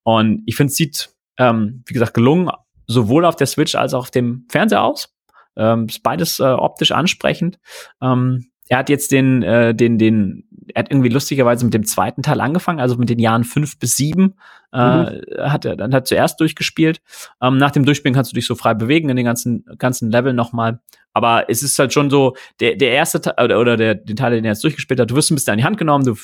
Und 0.03 0.43
ich 0.45 0.55
finde, 0.55 0.71
es 0.71 0.77
sieht, 0.77 1.09
ähm, 1.37 1.83
wie 1.85 1.93
gesagt, 1.93 2.15
gelungen, 2.15 2.49
sowohl 2.87 3.25
auf 3.25 3.35
der 3.35 3.47
Switch 3.47 3.75
als 3.75 3.93
auch 3.93 4.01
auf 4.01 4.11
dem 4.11 4.45
Fernseher 4.49 4.83
aus. 4.83 5.15
Ähm, 5.55 5.85
ist 5.87 6.03
beides 6.03 6.39
äh, 6.39 6.43
optisch 6.43 6.91
ansprechend. 6.91 7.59
Ähm, 8.01 8.47
er 8.67 8.79
hat 8.79 8.89
jetzt 8.89 9.11
den, 9.11 9.43
äh, 9.43 9.75
den, 9.75 9.97
den, 9.97 10.43
er 10.73 10.83
hat 10.83 10.91
irgendwie 10.91 11.09
lustigerweise 11.09 11.65
mit 11.65 11.73
dem 11.73 11.85
zweiten 11.85 12.23
Teil 12.23 12.41
angefangen, 12.41 12.79
also 12.79 12.95
mit 12.95 13.09
den 13.09 13.19
Jahren 13.19 13.43
fünf 13.43 13.77
bis 13.77 13.95
sieben, 13.95 14.35
äh, 14.73 14.77
mhm. 14.77 15.21
hat 15.37 15.65
er 15.65 15.75
dann 15.75 15.93
hat 15.93 16.07
zuerst 16.07 16.39
durchgespielt. 16.39 17.01
Ähm, 17.41 17.57
nach 17.57 17.71
dem 17.71 17.85
Durchspielen 17.85 18.15
kannst 18.15 18.31
du 18.31 18.35
dich 18.35 18.47
so 18.47 18.55
frei 18.55 18.73
bewegen 18.73 19.09
in 19.09 19.15
den 19.15 19.25
ganzen, 19.25 19.65
ganzen 19.77 20.09
Level 20.09 20.33
nochmal. 20.33 20.79
Aber 21.13 21.49
es 21.49 21.63
ist 21.63 21.79
halt 21.79 21.93
schon 21.93 22.09
so, 22.09 22.35
der, 22.59 22.75
der 22.75 22.91
erste 22.91 23.21
Teil 23.21 23.35
oder, 23.45 23.59
oder 23.59 23.77
der, 23.77 23.95
den 23.95 24.15
Teil, 24.15 24.31
den 24.31 24.43
er 24.43 24.51
jetzt 24.51 24.63
durchgespielt 24.63 24.99
hat, 24.99 25.11
du 25.11 25.15
wirst 25.15 25.31
ein 25.31 25.35
bisschen 25.35 25.53
an 25.53 25.59
die 25.59 25.63
Hand 25.63 25.77
genommen, 25.77 26.03
du, 26.03 26.15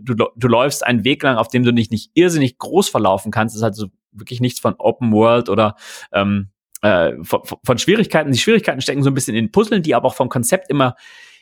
du, 0.00 0.28
du 0.34 0.48
läufst 0.48 0.86
einen 0.86 1.04
Weg 1.04 1.22
lang, 1.22 1.36
auf 1.36 1.48
dem 1.48 1.64
du 1.64 1.74
dich 1.74 1.90
nicht 1.90 2.10
irrsinnig 2.14 2.56
groß 2.56 2.88
verlaufen 2.88 3.32
kannst. 3.32 3.54
Das 3.54 3.60
ist 3.60 3.64
halt 3.64 3.74
so 3.74 3.88
wirklich 4.12 4.40
nichts 4.40 4.60
von 4.60 4.76
Open 4.78 5.12
World 5.12 5.50
oder 5.50 5.76
ähm, 6.12 6.48
äh, 6.82 7.12
von, 7.22 7.40
von 7.62 7.78
Schwierigkeiten. 7.78 8.32
Die 8.32 8.38
Schwierigkeiten 8.38 8.80
stecken 8.80 9.02
so 9.02 9.10
ein 9.10 9.14
bisschen 9.14 9.36
in 9.36 9.50
Puzzeln, 9.50 9.82
die 9.82 9.94
aber 9.94 10.06
auch 10.08 10.14
vom 10.14 10.28
Konzept 10.28 10.70
immer 10.70 10.94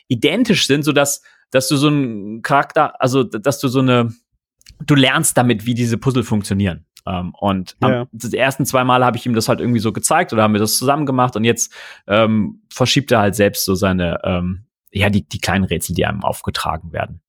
identisch 0.07 0.67
sind, 0.67 0.83
so 0.83 0.91
dass, 0.91 1.21
dass 1.51 1.67
du 1.67 1.77
so 1.77 1.87
einen 1.87 2.41
Charakter, 2.41 3.01
also 3.01 3.23
dass 3.23 3.59
du 3.59 3.67
so 3.67 3.79
eine, 3.79 4.13
du 4.85 4.95
lernst 4.95 5.37
damit, 5.37 5.65
wie 5.65 5.73
diese 5.73 5.97
Puzzle 5.97 6.23
funktionieren. 6.23 6.85
Um, 7.05 7.13
ähm, 7.13 7.33
und 7.39 7.77
ja. 7.81 8.01
am, 8.01 8.07
die 8.11 8.37
ersten 8.37 8.65
zwei 8.65 8.83
Male 8.83 9.05
habe 9.05 9.15
ich 9.15 9.25
ihm 9.25 9.33
das 9.33 9.47
halt 9.47 9.61
irgendwie 9.61 9.79
so 9.79 9.93
gezeigt 9.93 10.33
oder 10.33 10.43
haben 10.43 10.53
wir 10.53 10.59
das 10.59 10.77
zusammen 10.77 11.05
gemacht 11.05 11.37
und 11.37 11.45
jetzt 11.45 11.73
ähm, 12.05 12.61
verschiebt 12.69 13.11
er 13.13 13.19
halt 13.19 13.35
selbst 13.35 13.63
so 13.63 13.75
seine, 13.75 14.19
ähm, 14.25 14.65
ja, 14.91 15.09
die, 15.09 15.27
die 15.27 15.39
kleinen 15.39 15.63
Rätsel, 15.63 15.95
die 15.95 16.05
einem 16.05 16.23
aufgetragen 16.23 16.91
werden. 16.91 17.21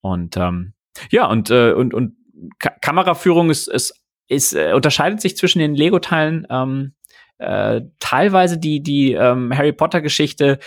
Und 0.00 0.36
ähm, 0.36 0.72
ja, 1.10 1.26
und, 1.26 1.50
äh, 1.50 1.72
und, 1.72 1.94
und 1.94 2.16
Ka 2.58 2.70
Kameraführung 2.80 3.50
ist, 3.50 3.68
ist, 3.68 3.94
ist 4.26 4.54
äh, 4.54 4.72
unterscheidet 4.72 5.20
sich 5.20 5.36
zwischen 5.36 5.60
den 5.60 5.74
Lego-Teilen 5.74 6.46
ähm, 6.50 6.94
äh, 7.38 7.82
teilweise 8.00 8.58
die, 8.58 8.82
die 8.82 9.12
ähm, 9.12 9.56
Harry 9.56 9.72
Potter-Geschichte 9.72 10.58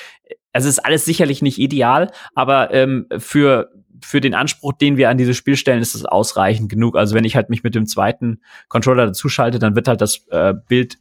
also 0.53 0.69
ist 0.69 0.79
alles 0.79 1.05
sicherlich 1.05 1.41
nicht 1.41 1.59
ideal, 1.59 2.11
aber 2.35 2.73
ähm, 2.73 3.07
für 3.17 3.71
für 4.03 4.21
den 4.21 4.33
Anspruch, 4.33 4.73
den 4.73 4.97
wir 4.97 5.09
an 5.09 5.17
dieses 5.17 5.37
Spiel 5.37 5.55
stellen, 5.55 5.81
ist 5.81 5.95
es 5.95 6.05
ausreichend 6.05 6.69
genug. 6.69 6.97
Also 6.97 7.15
wenn 7.15 7.23
ich 7.23 7.35
halt 7.35 7.49
mich 7.49 7.63
mit 7.63 7.73
dem 7.73 7.85
zweiten 7.85 8.41
Controller 8.67 9.05
dazuschalte, 9.05 9.59
dann 9.59 9.75
wird 9.75 9.87
halt 9.87 10.01
das 10.01 10.27
äh, 10.29 10.53
Bild 10.67 10.97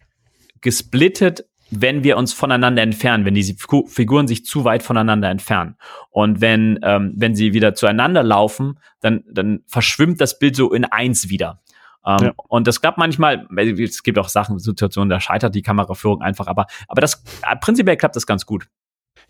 gesplittet, 0.61 1.45
wenn 1.71 2.05
wir 2.05 2.17
uns 2.17 2.33
voneinander 2.33 2.83
entfernen, 2.83 3.25
wenn 3.25 3.35
die 3.35 3.57
Figuren 3.87 4.29
sich 4.29 4.45
zu 4.45 4.65
weit 4.65 4.83
voneinander 4.83 5.31
entfernen. 5.31 5.77
Und 6.11 6.41
wenn, 6.41 6.79
ähm, 6.83 7.15
wenn 7.17 7.35
sie 7.35 7.55
wieder 7.55 7.75
zueinander 7.75 8.23
laufen, 8.23 8.79
dann, 9.01 9.25
dann 9.31 9.63
verschwimmt 9.67 10.21
das 10.21 10.39
Bild 10.39 10.55
so 10.55 10.73
in 10.73 10.85
eins 10.85 11.31
wieder. 11.31 11.63
Ähm, 12.05 12.19
ja. 12.21 12.33
Und 12.49 12.67
das 12.67 12.81
klappt 12.81 12.99
manchmal, 12.99 13.49
es 13.57 14.03
gibt 14.03 14.19
auch 14.19 14.29
Sachen, 14.29 14.59
Situationen, 14.59 15.09
da 15.09 15.19
scheitert 15.19 15.55
die 15.55 15.63
Kameraführung 15.63 16.21
einfach, 16.21 16.47
aber, 16.47 16.67
aber 16.89 17.01
das 17.01 17.25
prinzipiell 17.61 17.97
klappt 17.97 18.17
das 18.17 18.27
ganz 18.27 18.45
gut. 18.45 18.67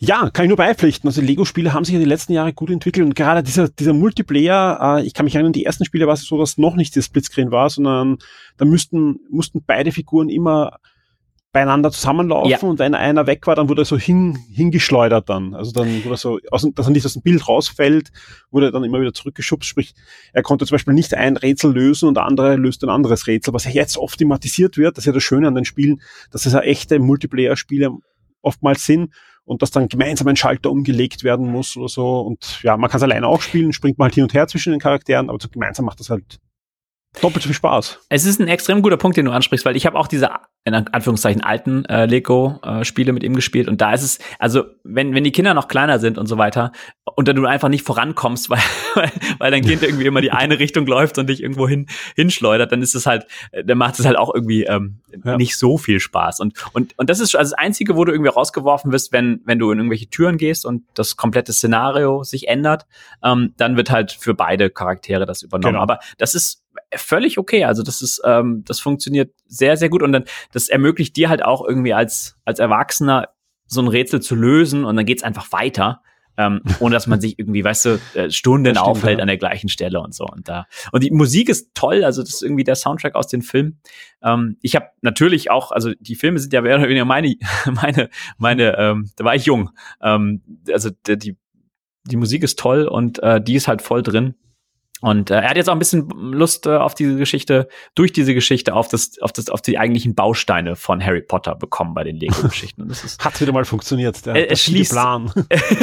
Ja, 0.04 0.30
kann 0.30 0.46
ich 0.46 0.48
nur 0.48 0.56
beipflichten. 0.56 1.08
Also 1.08 1.20
Lego-Spiele 1.20 1.72
haben 1.72 1.84
sich 1.84 1.94
in 1.94 2.00
den 2.00 2.08
letzten 2.08 2.32
Jahren 2.32 2.52
gut 2.56 2.70
entwickelt 2.70 3.06
und 3.06 3.14
gerade 3.14 3.44
dieser, 3.44 3.68
dieser 3.68 3.92
Multiplayer, 3.92 4.98
äh, 4.98 5.06
ich 5.06 5.14
kann 5.14 5.24
mich 5.24 5.36
erinnern, 5.36 5.52
die 5.52 5.64
ersten 5.64 5.84
Spiele 5.84 6.08
war 6.08 6.14
es 6.14 6.24
so, 6.24 6.36
dass 6.38 6.58
noch 6.58 6.74
nicht 6.74 6.96
das 6.96 7.04
Splitscreen 7.04 7.52
war, 7.52 7.70
sondern 7.70 8.18
da 8.56 8.64
müssten, 8.64 9.20
mussten 9.30 9.62
beide 9.64 9.92
Figuren 9.92 10.28
immer 10.28 10.78
beieinander 11.52 11.92
zusammenlaufen 11.92 12.50
ja. 12.50 12.58
und 12.62 12.80
wenn 12.80 12.96
einer 12.96 13.28
weg 13.28 13.46
war, 13.46 13.54
dann 13.54 13.68
wurde 13.68 13.82
er 13.82 13.84
so 13.84 13.96
hin, 13.96 14.36
hingeschleudert 14.50 15.28
dann. 15.28 15.54
Also 15.54 15.70
dann 15.70 16.02
wurde 16.02 16.14
er 16.14 16.16
so, 16.16 16.40
aus, 16.50 16.66
dass 16.74 16.88
er 16.88 16.92
nicht 16.92 17.06
aus 17.06 17.12
dem 17.12 17.22
Bild 17.22 17.46
rausfällt, 17.46 18.10
wurde 18.50 18.66
er 18.66 18.72
dann 18.72 18.82
immer 18.82 19.00
wieder 19.00 19.14
zurückgeschubst. 19.14 19.68
Sprich, 19.68 19.94
er 20.32 20.42
konnte 20.42 20.66
zum 20.66 20.74
Beispiel 20.74 20.94
nicht 20.94 21.14
ein 21.14 21.36
Rätsel 21.36 21.72
lösen 21.72 22.08
und 22.08 22.16
der 22.16 22.24
andere 22.24 22.56
löst 22.56 22.82
ein 22.82 22.90
anderes 22.90 23.28
Rätsel, 23.28 23.54
was 23.54 23.66
ja 23.66 23.70
jetzt 23.70 23.96
oft 23.98 24.18
thematisiert 24.18 24.76
wird. 24.78 24.96
Das 24.96 25.02
ist 25.02 25.06
ja 25.06 25.12
das 25.12 25.22
Schöne 25.22 25.46
an 25.46 25.54
den 25.54 25.64
Spielen, 25.64 26.02
dass 26.32 26.44
es 26.44 26.54
ja 26.54 26.60
echte 26.60 26.98
Multiplayer-Spiele 26.98 27.90
oftmals 28.40 28.84
sind 28.84 29.12
und 29.44 29.62
dass 29.62 29.70
dann 29.70 29.88
gemeinsam 29.88 30.28
ein 30.28 30.36
Schalter 30.36 30.70
umgelegt 30.70 31.24
werden 31.24 31.50
muss 31.50 31.76
oder 31.76 31.88
so. 31.88 32.20
Und 32.20 32.62
ja, 32.62 32.76
man 32.76 32.90
kann 32.90 32.98
es 32.98 33.02
alleine 33.02 33.26
auch 33.26 33.42
spielen, 33.42 33.72
springt 33.72 33.98
mal 33.98 34.06
halt 34.06 34.14
hin 34.14 34.24
und 34.24 34.34
her 34.34 34.46
zwischen 34.46 34.72
den 34.72 34.80
Charakteren, 34.80 35.28
aber 35.28 35.38
so 35.40 35.48
gemeinsam 35.48 35.84
macht 35.84 36.00
das 36.00 36.10
halt 36.10 36.38
doppelt 37.20 37.44
viel 37.44 37.54
Spaß. 37.54 38.00
Es 38.08 38.24
ist 38.24 38.40
ein 38.40 38.48
extrem 38.48 38.82
guter 38.82 38.96
Punkt, 38.96 39.16
den 39.16 39.26
du 39.26 39.32
ansprichst, 39.32 39.66
weil 39.66 39.76
ich 39.76 39.86
habe 39.86 39.98
auch 39.98 40.08
diese 40.08 40.30
in 40.64 40.74
Anführungszeichen 40.74 41.42
alten 41.42 41.84
äh, 41.86 42.06
Lego-Spiele 42.06 43.10
äh, 43.10 43.12
mit 43.12 43.24
ihm 43.24 43.34
gespielt 43.34 43.66
und 43.66 43.80
da 43.80 43.92
ist 43.92 44.02
es, 44.02 44.18
also 44.38 44.64
wenn, 44.84 45.12
wenn 45.12 45.24
die 45.24 45.32
Kinder 45.32 45.54
noch 45.54 45.66
kleiner 45.66 45.98
sind 45.98 46.18
und 46.18 46.28
so 46.28 46.38
weiter 46.38 46.70
und 47.16 47.26
dann 47.26 47.34
du 47.34 47.46
einfach 47.46 47.68
nicht 47.68 47.84
vorankommst, 47.84 48.48
weil, 48.48 48.60
weil, 48.94 49.10
weil 49.38 49.50
dein 49.50 49.64
Kind 49.64 49.82
irgendwie 49.82 50.06
immer 50.06 50.20
die 50.20 50.30
eine 50.32 50.60
Richtung 50.60 50.86
läuft 50.86 51.18
und 51.18 51.28
dich 51.28 51.42
irgendwo 51.42 51.66
hin, 51.66 51.88
hinschleudert, 52.14 52.70
dann 52.70 52.80
ist 52.80 52.94
es 52.94 53.06
halt, 53.06 53.26
dann 53.64 53.76
macht 53.76 53.98
es 53.98 54.06
halt 54.06 54.16
auch 54.16 54.32
irgendwie 54.32 54.62
ähm, 54.62 55.00
ja. 55.24 55.36
nicht 55.36 55.56
so 55.58 55.78
viel 55.78 55.98
Spaß. 55.98 56.38
Und, 56.38 56.54
und, 56.72 56.96
und 56.96 57.10
das 57.10 57.18
ist 57.18 57.34
also 57.34 57.50
das 57.50 57.58
Einzige, 57.58 57.96
wo 57.96 58.04
du 58.04 58.12
irgendwie 58.12 58.30
rausgeworfen 58.30 58.92
wirst, 58.92 59.12
wenn, 59.12 59.40
wenn 59.44 59.58
du 59.58 59.72
in 59.72 59.78
irgendwelche 59.78 60.08
Türen 60.10 60.36
gehst 60.36 60.64
und 60.64 60.84
das 60.94 61.16
komplette 61.16 61.52
Szenario 61.52 62.22
sich 62.22 62.46
ändert, 62.46 62.86
ähm, 63.24 63.54
dann 63.56 63.76
wird 63.76 63.90
halt 63.90 64.12
für 64.12 64.34
beide 64.34 64.70
Charaktere 64.70 65.26
das 65.26 65.42
übernommen. 65.42 65.74
Genau. 65.74 65.82
Aber 65.82 65.98
das 66.18 66.36
ist 66.36 66.61
völlig 66.96 67.38
okay. 67.38 67.64
Also 67.64 67.82
das 67.82 68.02
ist, 68.02 68.20
ähm, 68.24 68.64
das 68.66 68.80
funktioniert 68.80 69.32
sehr, 69.46 69.76
sehr 69.76 69.88
gut 69.88 70.02
und 70.02 70.12
dann 70.12 70.24
das 70.52 70.68
ermöglicht 70.68 71.16
dir 71.16 71.28
halt 71.28 71.44
auch 71.44 71.66
irgendwie 71.66 71.94
als 71.94 72.36
als 72.44 72.58
Erwachsener 72.58 73.28
so 73.66 73.80
ein 73.80 73.88
Rätsel 73.88 74.20
zu 74.20 74.34
lösen 74.34 74.84
und 74.84 74.96
dann 74.96 75.06
geht's 75.06 75.22
einfach 75.22 75.52
weiter. 75.52 76.02
Ähm, 76.38 76.62
ohne 76.80 76.94
dass 76.94 77.06
man 77.06 77.20
sich 77.20 77.38
irgendwie, 77.38 77.62
weißt 77.62 77.84
du, 77.84 78.00
äh, 78.14 78.30
Stunden 78.30 78.74
stimmt, 78.74 78.78
aufhält 78.78 79.18
ja. 79.18 79.22
an 79.22 79.28
der 79.28 79.36
gleichen 79.36 79.68
Stelle 79.68 80.00
und 80.00 80.14
so. 80.14 80.24
Und 80.24 80.48
da 80.48 80.66
und 80.90 81.02
die 81.02 81.10
Musik 81.10 81.50
ist 81.50 81.74
toll, 81.74 82.04
also 82.04 82.22
das 82.22 82.34
ist 82.34 82.42
irgendwie 82.42 82.64
der 82.64 82.74
Soundtrack 82.74 83.14
aus 83.14 83.26
den 83.26 83.42
Filmen. 83.42 83.80
Ähm, 84.22 84.56
ich 84.62 84.74
habe 84.74 84.86
natürlich 85.02 85.50
auch, 85.50 85.72
also 85.72 85.92
die 86.00 86.14
Filme 86.14 86.38
sind 86.38 86.54
ja 86.54 86.62
mehr 86.62 86.76
oder 86.76 86.88
weniger 86.88 87.04
meine, 87.04 87.36
meine, 87.70 88.08
meine, 88.38 88.78
ähm, 88.78 89.10
da 89.16 89.24
war 89.24 89.34
ich 89.34 89.44
jung. 89.44 89.70
Ähm, 90.00 90.42
also 90.72 90.88
die, 91.06 91.36
die 92.04 92.16
Musik 92.16 92.42
ist 92.42 92.58
toll 92.58 92.86
und 92.86 93.22
äh, 93.22 93.40
die 93.40 93.54
ist 93.54 93.68
halt 93.68 93.82
voll 93.82 94.02
drin. 94.02 94.34
Und 95.02 95.32
äh, 95.32 95.34
er 95.34 95.50
hat 95.50 95.56
jetzt 95.56 95.68
auch 95.68 95.74
ein 95.74 95.80
bisschen 95.80 96.08
Lust 96.10 96.64
äh, 96.66 96.76
auf 96.76 96.94
diese 96.94 97.16
Geschichte, 97.16 97.68
durch 97.96 98.12
diese 98.12 98.34
Geschichte 98.34 98.72
auf 98.72 98.86
das, 98.86 99.18
auf 99.20 99.32
das, 99.32 99.50
auf 99.50 99.60
die 99.60 99.76
eigentlichen 99.76 100.14
Bausteine 100.14 100.76
von 100.76 101.04
Harry 101.04 101.22
Potter 101.22 101.56
bekommen 101.56 101.92
bei 101.92 102.04
den 102.04 102.16
Lego-Geschichten. 102.16 102.88
Hat 103.18 103.40
wieder 103.40 103.52
mal 103.52 103.64
funktioniert. 103.64 104.24
Der, 104.24 104.36
äh, 104.36 104.46
es 104.52 104.62
schließt, 104.62 104.92
Plan. 104.92 105.32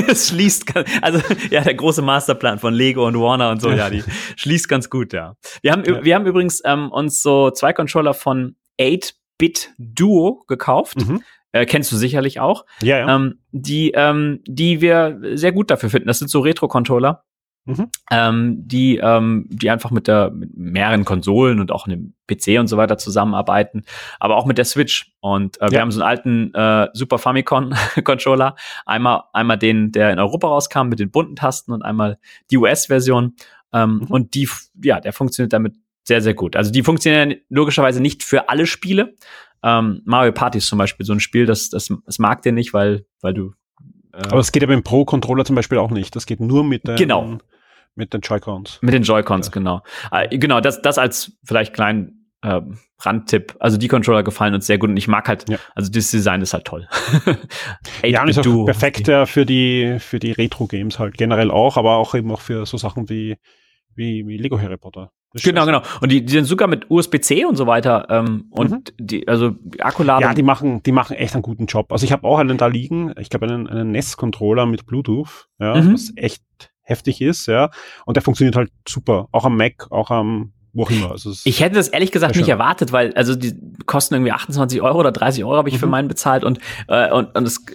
es 0.07 0.29
schließt, 0.29 0.73
also 1.01 1.19
ja, 1.51 1.61
der 1.61 1.73
große 1.73 2.01
Masterplan 2.01 2.59
von 2.59 2.73
Lego 2.73 3.05
und 3.05 3.19
Warner 3.19 3.49
und 3.49 3.61
so, 3.61 3.71
ja, 3.71 3.89
die 3.89 4.03
schließt 4.37 4.69
ganz 4.69 4.89
gut, 4.89 5.11
ja. 5.11 5.35
Wir 5.61 5.73
haben, 5.73 5.83
ja. 5.83 6.01
wir 6.01 6.15
haben 6.15 6.25
übrigens 6.25 6.61
ähm, 6.63 6.89
uns 6.89 7.21
so 7.21 7.51
zwei 7.51 7.73
Controller 7.73 8.13
von 8.13 8.55
8-Bit 8.79 9.73
Duo 9.77 10.45
gekauft. 10.47 11.05
Mhm. 11.05 11.21
Äh, 11.51 11.65
kennst 11.65 11.91
du 11.91 11.97
sicherlich 11.97 12.39
auch. 12.39 12.65
Ja, 12.81 12.99
ja. 12.99 13.15
Ähm, 13.15 13.39
die, 13.51 13.91
ähm, 13.95 14.41
die 14.47 14.79
wir 14.79 15.19
sehr 15.33 15.51
gut 15.51 15.71
dafür 15.71 15.89
finden. 15.89 16.07
Das 16.07 16.19
sind 16.19 16.29
so 16.29 16.39
Retro-Controller 16.39 17.25
Mhm. 17.65 17.89
Ähm, 18.11 18.67
die, 18.67 18.97
ähm, 18.97 19.45
die 19.49 19.69
einfach 19.69 19.91
mit 19.91 20.07
der 20.07 20.31
mit 20.31 20.57
mehreren 20.57 21.05
Konsolen 21.05 21.59
und 21.59 21.71
auch 21.71 21.85
einem 21.85 22.13
PC 22.27 22.59
und 22.59 22.67
so 22.67 22.77
weiter 22.77 22.97
zusammenarbeiten, 22.97 23.83
aber 24.19 24.37
auch 24.37 24.45
mit 24.45 24.57
der 24.57 24.65
Switch. 24.65 25.13
Und 25.19 25.61
äh, 25.61 25.65
ja. 25.65 25.71
wir 25.71 25.81
haben 25.81 25.91
so 25.91 26.01
einen 26.01 26.09
alten 26.09 26.53
äh, 26.55 26.87
Super 26.93 27.19
Famicom 27.19 27.73
Controller, 28.03 28.55
einmal 28.85 29.23
einmal 29.33 29.57
den, 29.57 29.91
der 29.91 30.11
in 30.11 30.19
Europa 30.19 30.47
rauskam 30.47 30.87
mit 30.87 30.99
den 30.99 31.11
bunten 31.11 31.35
Tasten 31.35 31.71
und 31.71 31.83
einmal 31.83 32.17
die 32.49 32.57
US-Version. 32.57 33.35
Ähm, 33.71 33.97
mhm. 33.97 34.07
Und 34.07 34.33
die, 34.33 34.49
ja, 34.83 34.99
der 34.99 35.13
funktioniert 35.13 35.53
damit 35.53 35.75
sehr 36.07 36.21
sehr 36.21 36.33
gut. 36.33 36.55
Also 36.55 36.71
die 36.71 36.81
funktionieren 36.81 37.35
logischerweise 37.49 38.01
nicht 38.01 38.23
für 38.23 38.49
alle 38.49 38.65
Spiele. 38.65 39.15
Ähm, 39.61 40.01
Mario 40.05 40.31
Party 40.31 40.57
ist 40.57 40.67
zum 40.67 40.79
Beispiel 40.79 41.05
so 41.05 41.13
ein 41.13 41.19
Spiel, 41.19 41.45
das, 41.45 41.69
das, 41.69 41.93
das 42.05 42.17
mag 42.17 42.41
der 42.41 42.53
nicht, 42.53 42.73
weil, 42.73 43.05
weil 43.21 43.33
du 43.33 43.53
aber 44.25 44.39
es 44.39 44.51
geht 44.51 44.61
ja 44.61 44.67
beim 44.67 44.83
Pro-Controller 44.83 45.45
zum 45.45 45.55
Beispiel 45.55 45.77
auch 45.77 45.91
nicht. 45.91 46.15
Das 46.15 46.25
geht 46.25 46.39
nur 46.39 46.63
mit 46.63 46.87
den, 46.87 46.95
genau. 46.95 47.37
mit 47.95 48.13
den 48.13 48.21
Joy-Cons. 48.21 48.79
Mit 48.81 48.93
den 48.93 49.03
Joy-Cons, 49.03 49.47
ja. 49.47 49.51
genau. 49.51 49.81
Äh, 50.11 50.37
genau, 50.37 50.61
das, 50.61 50.81
das 50.81 50.97
als 50.97 51.33
vielleicht 51.43 51.73
kleinen 51.73 52.19
äh, 52.41 52.61
Randtipp. 52.99 53.55
Also 53.59 53.77
die 53.77 53.87
Controller 53.87 54.23
gefallen 54.23 54.53
uns 54.53 54.67
sehr 54.67 54.77
gut 54.77 54.89
und 54.89 54.97
ich 54.97 55.07
mag 55.07 55.27
halt, 55.27 55.49
ja. 55.49 55.57
also 55.75 55.91
das 55.91 56.11
Design 56.11 56.41
ist 56.41 56.53
halt 56.53 56.65
toll. 56.65 56.87
ja, 58.03 58.21
und 58.21 58.29
ist 58.29 58.39
auch 58.39 58.65
perfekt 58.65 59.07
ja, 59.07 59.25
für 59.25 59.45
die, 59.45 59.97
für 59.99 60.19
die 60.19 60.31
Retro-Games 60.31 60.99
halt 60.99 61.17
generell 61.17 61.51
auch, 61.51 61.77
aber 61.77 61.95
auch 61.95 62.15
eben 62.15 62.31
auch 62.31 62.41
für 62.41 62.65
so 62.65 62.77
Sachen 62.77 63.09
wie, 63.09 63.37
wie, 63.95 64.25
wie 64.27 64.37
Lego 64.37 64.59
Harry 64.59 64.77
Potter. 64.77 65.11
Genau, 65.33 65.65
genau. 65.65 65.81
Und 66.01 66.11
die, 66.11 66.25
die 66.25 66.33
sind 66.33 66.45
sogar 66.45 66.67
mit 66.67 66.89
USB-C 66.89 67.45
und 67.45 67.55
so 67.55 67.67
weiter. 67.67 68.07
Ähm, 68.09 68.45
und 68.49 68.71
mhm. 68.71 68.83
die, 68.97 69.27
also 69.27 69.55
Akkuladung. 69.79 70.23
Ja, 70.23 70.33
die 70.33 70.43
machen, 70.43 70.81
die 70.81 70.91
machen 70.91 71.15
echt 71.15 71.35
einen 71.35 71.43
guten 71.43 71.67
Job. 71.67 71.91
Also 71.91 72.03
ich 72.05 72.11
habe 72.11 72.27
auch 72.27 72.39
einen 72.39 72.57
da 72.57 72.67
liegen. 72.67 73.13
Ich 73.19 73.29
glaube 73.29 73.45
einen, 73.45 73.67
einen 73.67 73.91
NES-Controller 73.91 74.65
mit 74.65 74.85
Bluetooth, 74.85 75.47
ja, 75.59 75.75
mhm. 75.75 75.93
was 75.93 76.11
echt 76.15 76.43
heftig 76.81 77.21
ist, 77.21 77.45
ja. 77.45 77.69
Und 78.05 78.17
der 78.17 78.23
funktioniert 78.23 78.55
halt 78.55 78.71
super. 78.87 79.27
Auch 79.31 79.45
am 79.45 79.55
Mac, 79.55 79.91
auch 79.91 80.09
am 80.09 80.53
wo 80.73 80.83
auch 80.83 80.91
immer. 80.91 81.11
Also 81.11 81.33
ich 81.43 81.61
hätte 81.61 81.75
das 81.75 81.87
ehrlich 81.87 82.11
gesagt 82.11 82.35
nicht 82.35 82.47
erwartet, 82.47 82.91
weil 82.91 83.13
also 83.13 83.35
die 83.35 83.55
kosten 83.85 84.15
irgendwie 84.15 84.31
28 84.31 84.81
Euro 84.81 84.99
oder 84.99 85.11
30 85.11 85.43
Euro 85.43 85.57
habe 85.57 85.69
ich 85.69 85.75
mhm. 85.75 85.79
für 85.79 85.87
meinen 85.87 86.07
bezahlt 86.07 86.43
und 86.43 86.59
äh, 86.87 87.11
und 87.11 87.35
und 87.35 87.45
es 87.45 87.65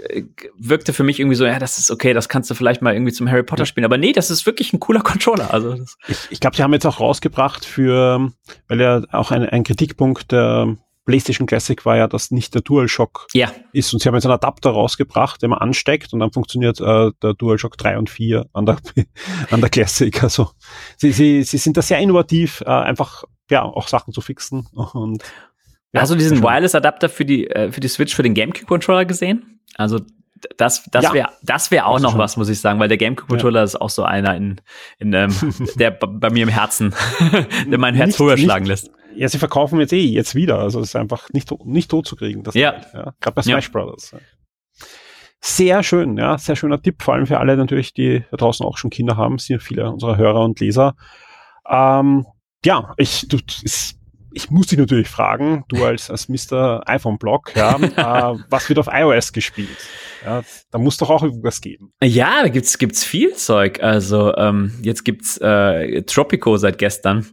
wirkte 0.56 0.92
für 0.92 1.02
mich 1.02 1.20
irgendwie 1.20 1.36
so, 1.36 1.44
ja, 1.44 1.58
das 1.58 1.78
ist 1.78 1.90
okay, 1.90 2.12
das 2.12 2.28
kannst 2.28 2.50
du 2.50 2.54
vielleicht 2.54 2.82
mal 2.82 2.94
irgendwie 2.94 3.12
zum 3.12 3.28
Harry 3.28 3.42
Potter 3.42 3.66
spielen, 3.66 3.84
aber 3.84 3.98
nee, 3.98 4.12
das 4.12 4.30
ist 4.30 4.46
wirklich 4.46 4.72
ein 4.72 4.80
cooler 4.80 5.00
Controller. 5.04 5.52
Also 5.52 5.76
ich, 6.08 6.18
ich 6.30 6.40
glaube, 6.40 6.56
sie 6.56 6.62
haben 6.62 6.72
jetzt 6.72 6.86
auch 6.86 7.00
rausgebracht 7.00 7.64
für, 7.64 8.30
weil 8.68 8.80
ja 8.80 9.02
auch 9.12 9.30
ein, 9.30 9.48
ein 9.48 9.64
Kritikpunkt 9.64 10.32
der 10.32 10.76
PlayStation 11.04 11.46
Classic 11.46 11.84
war 11.84 11.96
ja, 11.96 12.08
dass 12.08 12.30
nicht 12.30 12.54
der 12.54 12.62
DualShock 12.62 13.26
ja. 13.34 13.52
ist. 13.72 13.92
Und 13.92 14.00
sie 14.00 14.08
haben 14.08 14.14
jetzt 14.14 14.24
einen 14.24 14.34
Adapter 14.34 14.70
rausgebracht, 14.70 15.42
den 15.42 15.50
man 15.50 15.58
ansteckt 15.58 16.12
und 16.12 16.20
dann 16.20 16.32
funktioniert 16.32 16.80
äh, 16.80 17.10
der 17.22 17.34
DualShock 17.34 17.76
3 17.76 17.98
und 17.98 18.10
4 18.10 18.46
an 18.52 18.66
der, 18.66 18.78
an 19.50 19.60
der 19.60 19.70
Classic. 19.70 20.22
Also 20.22 20.50
sie, 20.96 21.12
sie, 21.12 21.42
sie 21.42 21.58
sind 21.58 21.76
da 21.76 21.82
sehr 21.82 21.98
innovativ, 21.98 22.62
äh, 22.62 22.70
einfach 22.70 23.24
ja 23.50 23.62
auch 23.62 23.88
Sachen 23.88 24.12
zu 24.12 24.20
fixen. 24.20 24.66
Und, 24.72 25.22
ja, 25.92 26.00
Hast 26.00 26.10
du 26.10 26.16
diesen 26.16 26.42
Wireless-Adapter 26.42 27.08
für 27.08 27.24
die, 27.24 27.48
äh, 27.48 27.70
für 27.70 27.80
die 27.80 27.88
Switch 27.88 28.14
für 28.14 28.22
den 28.22 28.34
GameCube-Controller 28.34 29.04
gesehen? 29.04 29.60
Also 29.76 30.00
das, 30.56 30.84
das 30.90 31.12
wäre 31.12 31.28
das 31.42 31.70
wäre 31.70 31.86
auch 31.86 32.00
noch 32.00 32.10
schon. 32.10 32.18
was, 32.18 32.36
muss 32.36 32.48
ich 32.48 32.60
sagen, 32.60 32.78
weil 32.78 32.88
der 32.88 32.98
GameCube-Controller 32.98 33.60
ja. 33.60 33.64
ist 33.64 33.80
auch 33.80 33.90
so 33.90 34.04
einer, 34.04 34.34
in, 34.36 34.60
in 34.98 35.12
ähm, 35.12 35.34
der 35.76 35.90
bei 35.90 36.30
mir 36.30 36.42
im 36.42 36.48
Herzen, 36.48 36.94
der 37.70 37.78
mein 37.78 37.94
Herz 37.94 38.08
nicht, 38.08 38.18
höher 38.18 38.36
schlagen 38.36 38.66
lässt. 38.66 38.90
Ja, 39.16 39.28
sie 39.28 39.38
verkaufen 39.38 39.80
jetzt 39.80 39.92
eh 39.92 40.04
jetzt 40.04 40.34
wieder. 40.34 40.58
Also 40.58 40.80
es 40.80 40.88
ist 40.88 40.96
einfach 40.96 41.28
nicht, 41.32 41.50
nicht 41.64 41.90
tot 41.90 42.06
zu 42.06 42.16
kriegen. 42.16 42.42
Das 42.42 42.54
ja. 42.54 42.74
ja. 42.92 43.14
Gerade 43.20 43.34
bei 43.34 43.42
Smash 43.42 43.66
ja. 43.66 43.70
Brothers. 43.72 44.14
Sehr 45.46 45.82
schön, 45.82 46.16
ja, 46.16 46.38
sehr 46.38 46.56
schöner 46.56 46.80
Tipp, 46.80 47.02
vor 47.02 47.12
allem 47.12 47.26
für 47.26 47.38
alle 47.38 47.58
natürlich, 47.58 47.92
die 47.92 48.24
da 48.30 48.38
draußen 48.38 48.64
auch 48.64 48.78
schon 48.78 48.88
Kinder 48.88 49.18
haben, 49.18 49.38
sind 49.38 49.62
viele 49.62 49.90
unserer 49.90 50.16
Hörer 50.16 50.42
und 50.42 50.58
Leser. 50.58 50.94
Ähm, 51.68 52.24
ja, 52.64 52.94
ich, 52.96 53.28
du, 53.28 53.36
ist, 53.62 53.98
ich 54.32 54.50
muss 54.50 54.68
dich 54.68 54.78
natürlich 54.78 55.08
fragen, 55.08 55.64
du 55.68 55.84
als, 55.84 56.10
als 56.10 56.30
Mr. 56.30 56.82
iPhone-Blog, 56.86 57.52
ja, 57.54 57.76
äh, 58.32 58.38
was 58.48 58.70
wird 58.70 58.78
auf 58.78 58.88
iOS 58.90 59.34
gespielt? 59.34 59.86
Ja, 60.24 60.42
da 60.70 60.78
muss 60.78 60.96
doch 60.96 61.10
auch 61.10 61.22
irgendwas 61.22 61.60
geben. 61.60 61.92
Ja, 62.02 62.40
da 62.40 62.48
gibt's, 62.48 62.78
gibt's 62.78 63.04
viel 63.04 63.34
Zeug. 63.34 63.82
Also 63.82 64.34
ähm, 64.36 64.72
jetzt 64.82 65.04
gibt's 65.04 65.36
äh, 65.42 66.02
Tropico 66.04 66.56
seit 66.56 66.78
gestern. 66.78 67.26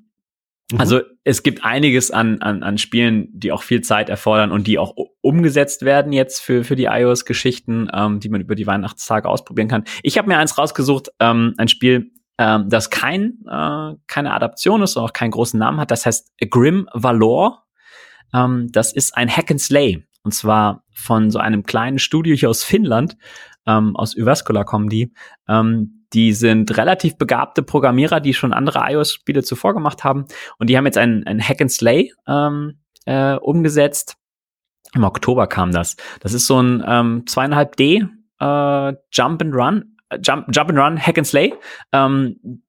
Mhm. 0.71 0.79
Also 0.79 1.01
es 1.23 1.43
gibt 1.43 1.63
einiges 1.63 2.11
an, 2.11 2.41
an, 2.41 2.63
an 2.63 2.77
Spielen, 2.77 3.29
die 3.31 3.51
auch 3.51 3.63
viel 3.63 3.81
Zeit 3.81 4.09
erfordern 4.09 4.51
und 4.51 4.67
die 4.67 4.77
auch 4.77 4.95
umgesetzt 5.21 5.83
werden 5.83 6.13
jetzt 6.13 6.41
für, 6.41 6.63
für 6.63 6.75
die 6.75 6.85
iOS-Geschichten, 6.85 7.89
ähm, 7.93 8.19
die 8.19 8.29
man 8.29 8.41
über 8.41 8.55
die 8.55 8.67
Weihnachtstage 8.67 9.27
ausprobieren 9.27 9.67
kann. 9.67 9.83
Ich 10.03 10.17
habe 10.17 10.27
mir 10.27 10.37
eins 10.37 10.57
rausgesucht, 10.57 11.09
ähm, 11.19 11.53
ein 11.57 11.67
Spiel, 11.67 12.11
ähm, 12.37 12.69
das 12.69 12.89
kein, 12.89 13.39
äh, 13.47 13.93
keine 14.07 14.33
Adaption 14.33 14.81
ist 14.81 14.95
und 14.95 15.03
auch 15.03 15.13
keinen 15.13 15.31
großen 15.31 15.59
Namen 15.59 15.79
hat. 15.79 15.91
Das 15.91 16.05
heißt 16.05 16.31
Grim 16.49 16.87
Valor. 16.93 17.63
Ähm, 18.33 18.69
das 18.71 18.93
ist 18.93 19.15
ein 19.15 19.29
Hack 19.29 19.51
and 19.51 19.61
Slay. 19.61 20.03
Und 20.23 20.33
zwar 20.33 20.83
von 20.93 21.31
so 21.31 21.39
einem 21.39 21.63
kleinen 21.63 21.99
Studio 21.99 22.35
hier 22.35 22.49
aus 22.49 22.63
Finnland, 22.63 23.17
ähm, 23.65 23.95
aus 23.95 24.15
Yvascola 24.15 24.63
kommen 24.63 24.89
die. 24.89 25.13
Ähm, 25.47 26.00
die 26.13 26.33
sind 26.33 26.77
relativ 26.77 27.17
begabte 27.17 27.63
Programmierer, 27.63 28.19
die 28.19 28.33
schon 28.33 28.53
andere 28.53 28.83
iOS-Spiele 28.91 29.43
zuvor 29.43 29.73
gemacht 29.73 30.03
haben. 30.03 30.25
Und 30.57 30.69
die 30.69 30.77
haben 30.77 30.85
jetzt 30.85 30.97
ein, 30.97 31.25
ein 31.25 31.41
Hack 31.41 31.61
and 31.61 31.71
Slay 31.71 32.13
ähm, 32.27 32.79
äh, 33.05 33.35
umgesetzt. 33.35 34.17
Im 34.93 35.03
Oktober 35.03 35.47
kam 35.47 35.71
das. 35.71 35.95
Das 36.19 36.33
ist 36.33 36.47
so 36.47 36.61
ein 36.61 36.83
ähm, 36.85 37.23
2,5D 37.25 38.09
äh, 38.39 38.95
Jump 39.11 39.41
and 39.41 39.55
Run. 39.55 39.97
Äh, 40.09 40.19
Jump, 40.21 40.47
Jump 40.51 40.69
and 40.69 40.79
Run, 40.79 40.97
Hack 40.99 41.17
and 41.17 41.27
Slay. 41.27 41.53
Ähm, 41.93 42.63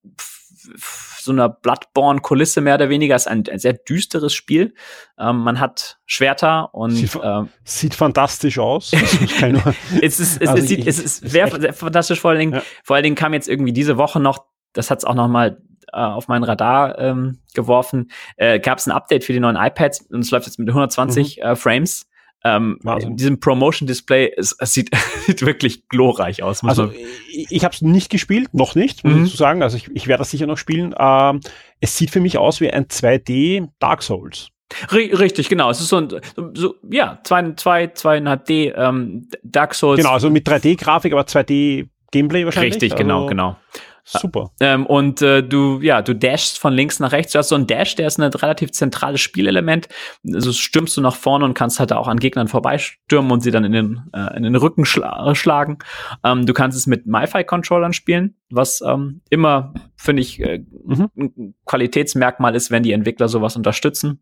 so 1.25 1.33
einer 1.33 1.49
Bloodborne-Kulisse 1.49 2.61
mehr 2.61 2.77
oder 2.77 2.89
weniger. 2.89 3.15
Ist 3.17 3.29
ein, 3.29 3.45
ein 3.51 3.59
sehr 3.59 3.75
düsteres 3.75 4.33
Spiel. 4.33 4.75
Ähm, 5.19 5.39
man 5.39 5.61
hat 5.61 5.99
Schwerter 6.07 6.75
und 6.75 6.93
sieht, 6.93 7.19
ähm, 7.23 7.49
sieht 7.65 7.95
fantastisch 7.95 8.59
aus. 8.59 8.93
es 10.03 10.21
ist, 10.21 10.43
es, 10.43 10.49
also 10.49 10.63
es, 10.63 10.69
sieht, 10.69 10.87
es 10.87 10.99
ist 10.99 11.29
sehr, 11.29 11.49
sehr, 11.61 11.73
fantastisch. 11.73 12.21
Vor 12.21 12.31
allen 12.31 12.41
Dingen, 12.41 12.55
ja. 12.55 12.63
vor 12.85 12.97
allen 12.97 13.05
Dingen 13.05 13.17
kam 13.17 13.35
jetzt 13.35 13.49
irgendwie 13.49 13.73
diese 13.73 13.97
Woche 13.97 14.21
noch, 14.21 14.45
das 14.73 14.91
hat 14.91 14.99
es 14.99 15.05
auch 15.05 15.15
noch 15.15 15.29
mal 15.29 15.63
äh, 15.93 15.99
auf 15.99 16.29
mein 16.29 16.45
Radar 16.45 16.99
ähm, 16.99 17.41
geworfen, 17.55 18.11
äh, 18.37 18.59
gab 18.61 18.79
es 18.79 18.87
ein 18.87 18.93
Update 18.93 19.25
für 19.25 19.33
die 19.33 19.41
neuen 19.41 19.57
iPads 19.57 20.07
und 20.11 20.21
es 20.21 20.31
läuft 20.31 20.47
jetzt 20.47 20.59
mit 20.59 20.69
120 20.69 21.39
mhm. 21.39 21.43
äh, 21.43 21.57
Frames 21.57 22.09
ähm, 22.45 22.79
diesem 23.11 23.39
Promotion-Display, 23.39 24.33
es, 24.37 24.57
es 24.59 24.73
sieht, 24.73 24.91
sieht, 25.27 25.45
wirklich 25.45 25.89
glorreich 25.89 26.43
aus. 26.43 26.65
Also 26.65 26.93
ich, 27.31 27.47
ich 27.51 27.65
habe 27.65 27.75
es 27.75 27.83
nicht 27.83 28.11
gespielt, 28.11 28.53
noch 28.53 28.75
nicht, 28.75 29.05
muss 29.05 29.15
mhm. 29.15 29.25
ich 29.25 29.31
zu 29.31 29.37
sagen. 29.37 29.63
Also 29.63 29.77
ich, 29.77 29.89
ich 29.95 30.09
werde 30.09 30.21
das 30.21 30.31
sicher 30.31 30.47
noch 30.47 30.59
spielen. 30.59 30.95
Ähm, 30.99 31.41
es 31.81 31.97
sieht 31.97 32.11
für 32.11 32.21
mich 32.21 32.39
aus 32.39 32.61
wie 32.61 32.71
ein 32.71 32.87
2D 32.87 33.69
Dark 33.79 34.03
Souls. 34.03 34.49
Richtig, 34.91 35.49
genau. 35.49 35.71
Es 35.71 35.81
ist 35.81 35.89
so 35.89 35.99
ein, 35.99 36.09
so, 36.55 36.75
ja, 36.91 37.19
zwei, 37.25 37.53
zwei, 37.55 37.89
zweieinhalb 37.89 38.47
D 38.47 38.69
ähm, 38.69 39.29
Dark 39.43 39.75
Souls. 39.75 39.99
Genau, 39.99 40.13
also 40.13 40.31
mit 40.31 40.49
3D-Grafik, 40.49 41.13
aber 41.13 41.23
2D 41.23 41.89
Gameplay 42.11 42.45
wahrscheinlich. 42.45 42.75
Richtig, 42.75 42.97
genau, 42.97 43.19
also, 43.19 43.29
genau. 43.29 43.57
Super. 44.05 44.51
Ähm, 44.59 44.85
und 44.85 45.23
äh, 45.23 45.43
du, 45.43 45.81
ja, 45.81 46.03
du 46.03 46.15
dashst 46.15 46.59
von 46.59 46.73
links 46.73 46.99
nach 46.99 47.13
rechts. 47.13 47.33
Du 47.33 47.39
hast 47.39 47.51
so 47.51 47.55
einen 47.55 47.69
Dash, 47.69 47.95
der 47.95 48.09
ist 48.09 48.19
ein 48.19 48.33
relativ 48.33 48.73
zentrales 48.73 49.21
Spielelement. 49.21 49.89
Also 50.33 50.53
stürmst 50.53 50.97
du 50.97 51.01
nach 51.01 51.15
vorne 51.15 51.45
und 51.45 51.55
kannst 51.55 51.79
halt 51.79 51.93
auch 51.93 52.09
an 52.09 52.19
Gegnern 52.19 52.49
vorbeistürmen 52.49 53.31
und 53.31 53.43
sie 53.43 53.53
dann 53.53 53.65
in 53.65 53.73
den, 53.73 54.01
äh, 54.13 54.37
in 54.37 54.43
den 54.43 54.57
Rücken 54.57 54.85
schla 54.85 55.35
schlagen. 55.35 55.79
Ähm, 56.25 56.47
du 56.47 56.53
kannst 56.53 56.77
es 56.77 56.87
mit 56.87 57.07
MiFi-Controllern 57.07 57.93
spielen, 57.93 58.35
was 58.51 58.81
ähm, 58.85 59.21
immer, 59.31 59.73
finde 59.97 60.23
ich, 60.23 60.41
äh, 60.41 60.65
mhm. 60.85 61.09
ein 61.17 61.55
Qualitätsmerkmal 61.65 62.57
ist, 62.57 62.71
wenn 62.73 62.83
die 62.83 62.93
Entwickler 62.93 63.29
sowas 63.29 63.57
unterstützen. 63.57 64.21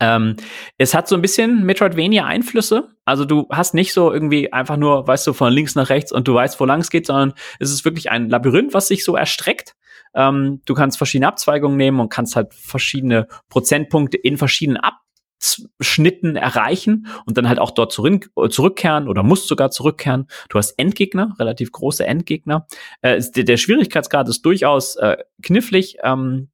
Ähm, 0.00 0.36
es 0.76 0.94
hat 0.94 1.08
so 1.08 1.14
ein 1.14 1.22
bisschen 1.22 1.64
Metroidvania-Einflüsse. 1.64 2.88
Also 3.04 3.24
du 3.24 3.46
hast 3.50 3.74
nicht 3.74 3.92
so 3.92 4.12
irgendwie 4.12 4.52
einfach 4.52 4.76
nur, 4.76 5.06
weißt 5.06 5.26
du, 5.26 5.32
von 5.32 5.52
links 5.52 5.74
nach 5.74 5.88
rechts 5.88 6.12
und 6.12 6.26
du 6.26 6.34
weißt, 6.34 6.58
wo 6.58 6.64
lang 6.64 6.80
es 6.80 6.90
geht, 6.90 7.06
sondern 7.06 7.34
es 7.60 7.70
ist 7.70 7.84
wirklich 7.84 8.10
ein 8.10 8.28
Labyrinth, 8.28 8.74
was 8.74 8.88
sich 8.88 9.04
so 9.04 9.16
erstreckt. 9.16 9.74
Ähm, 10.14 10.62
du 10.64 10.74
kannst 10.74 10.98
verschiedene 10.98 11.28
Abzweigungen 11.28 11.76
nehmen 11.76 12.00
und 12.00 12.08
kannst 12.08 12.36
halt 12.36 12.54
verschiedene 12.54 13.28
Prozentpunkte 13.48 14.16
in 14.16 14.36
verschiedenen 14.36 14.78
Abschnitten 14.78 16.36
erreichen 16.36 17.06
und 17.26 17.36
dann 17.36 17.48
halt 17.48 17.58
auch 17.58 17.70
dort 17.70 17.92
zurück, 17.92 18.30
zurückkehren 18.50 19.08
oder 19.08 19.22
musst 19.22 19.48
sogar 19.48 19.70
zurückkehren. 19.70 20.26
Du 20.48 20.58
hast 20.58 20.72
Endgegner, 20.72 21.34
relativ 21.38 21.70
große 21.70 22.06
Endgegner. 22.06 22.66
Äh, 23.02 23.22
der, 23.34 23.44
der, 23.44 23.56
Schwierigkeitsgrad 23.56 24.28
ist 24.28 24.42
durchaus 24.42 24.96
äh, 24.96 25.18
knifflig. 25.42 25.98
Ähm, 26.02 26.48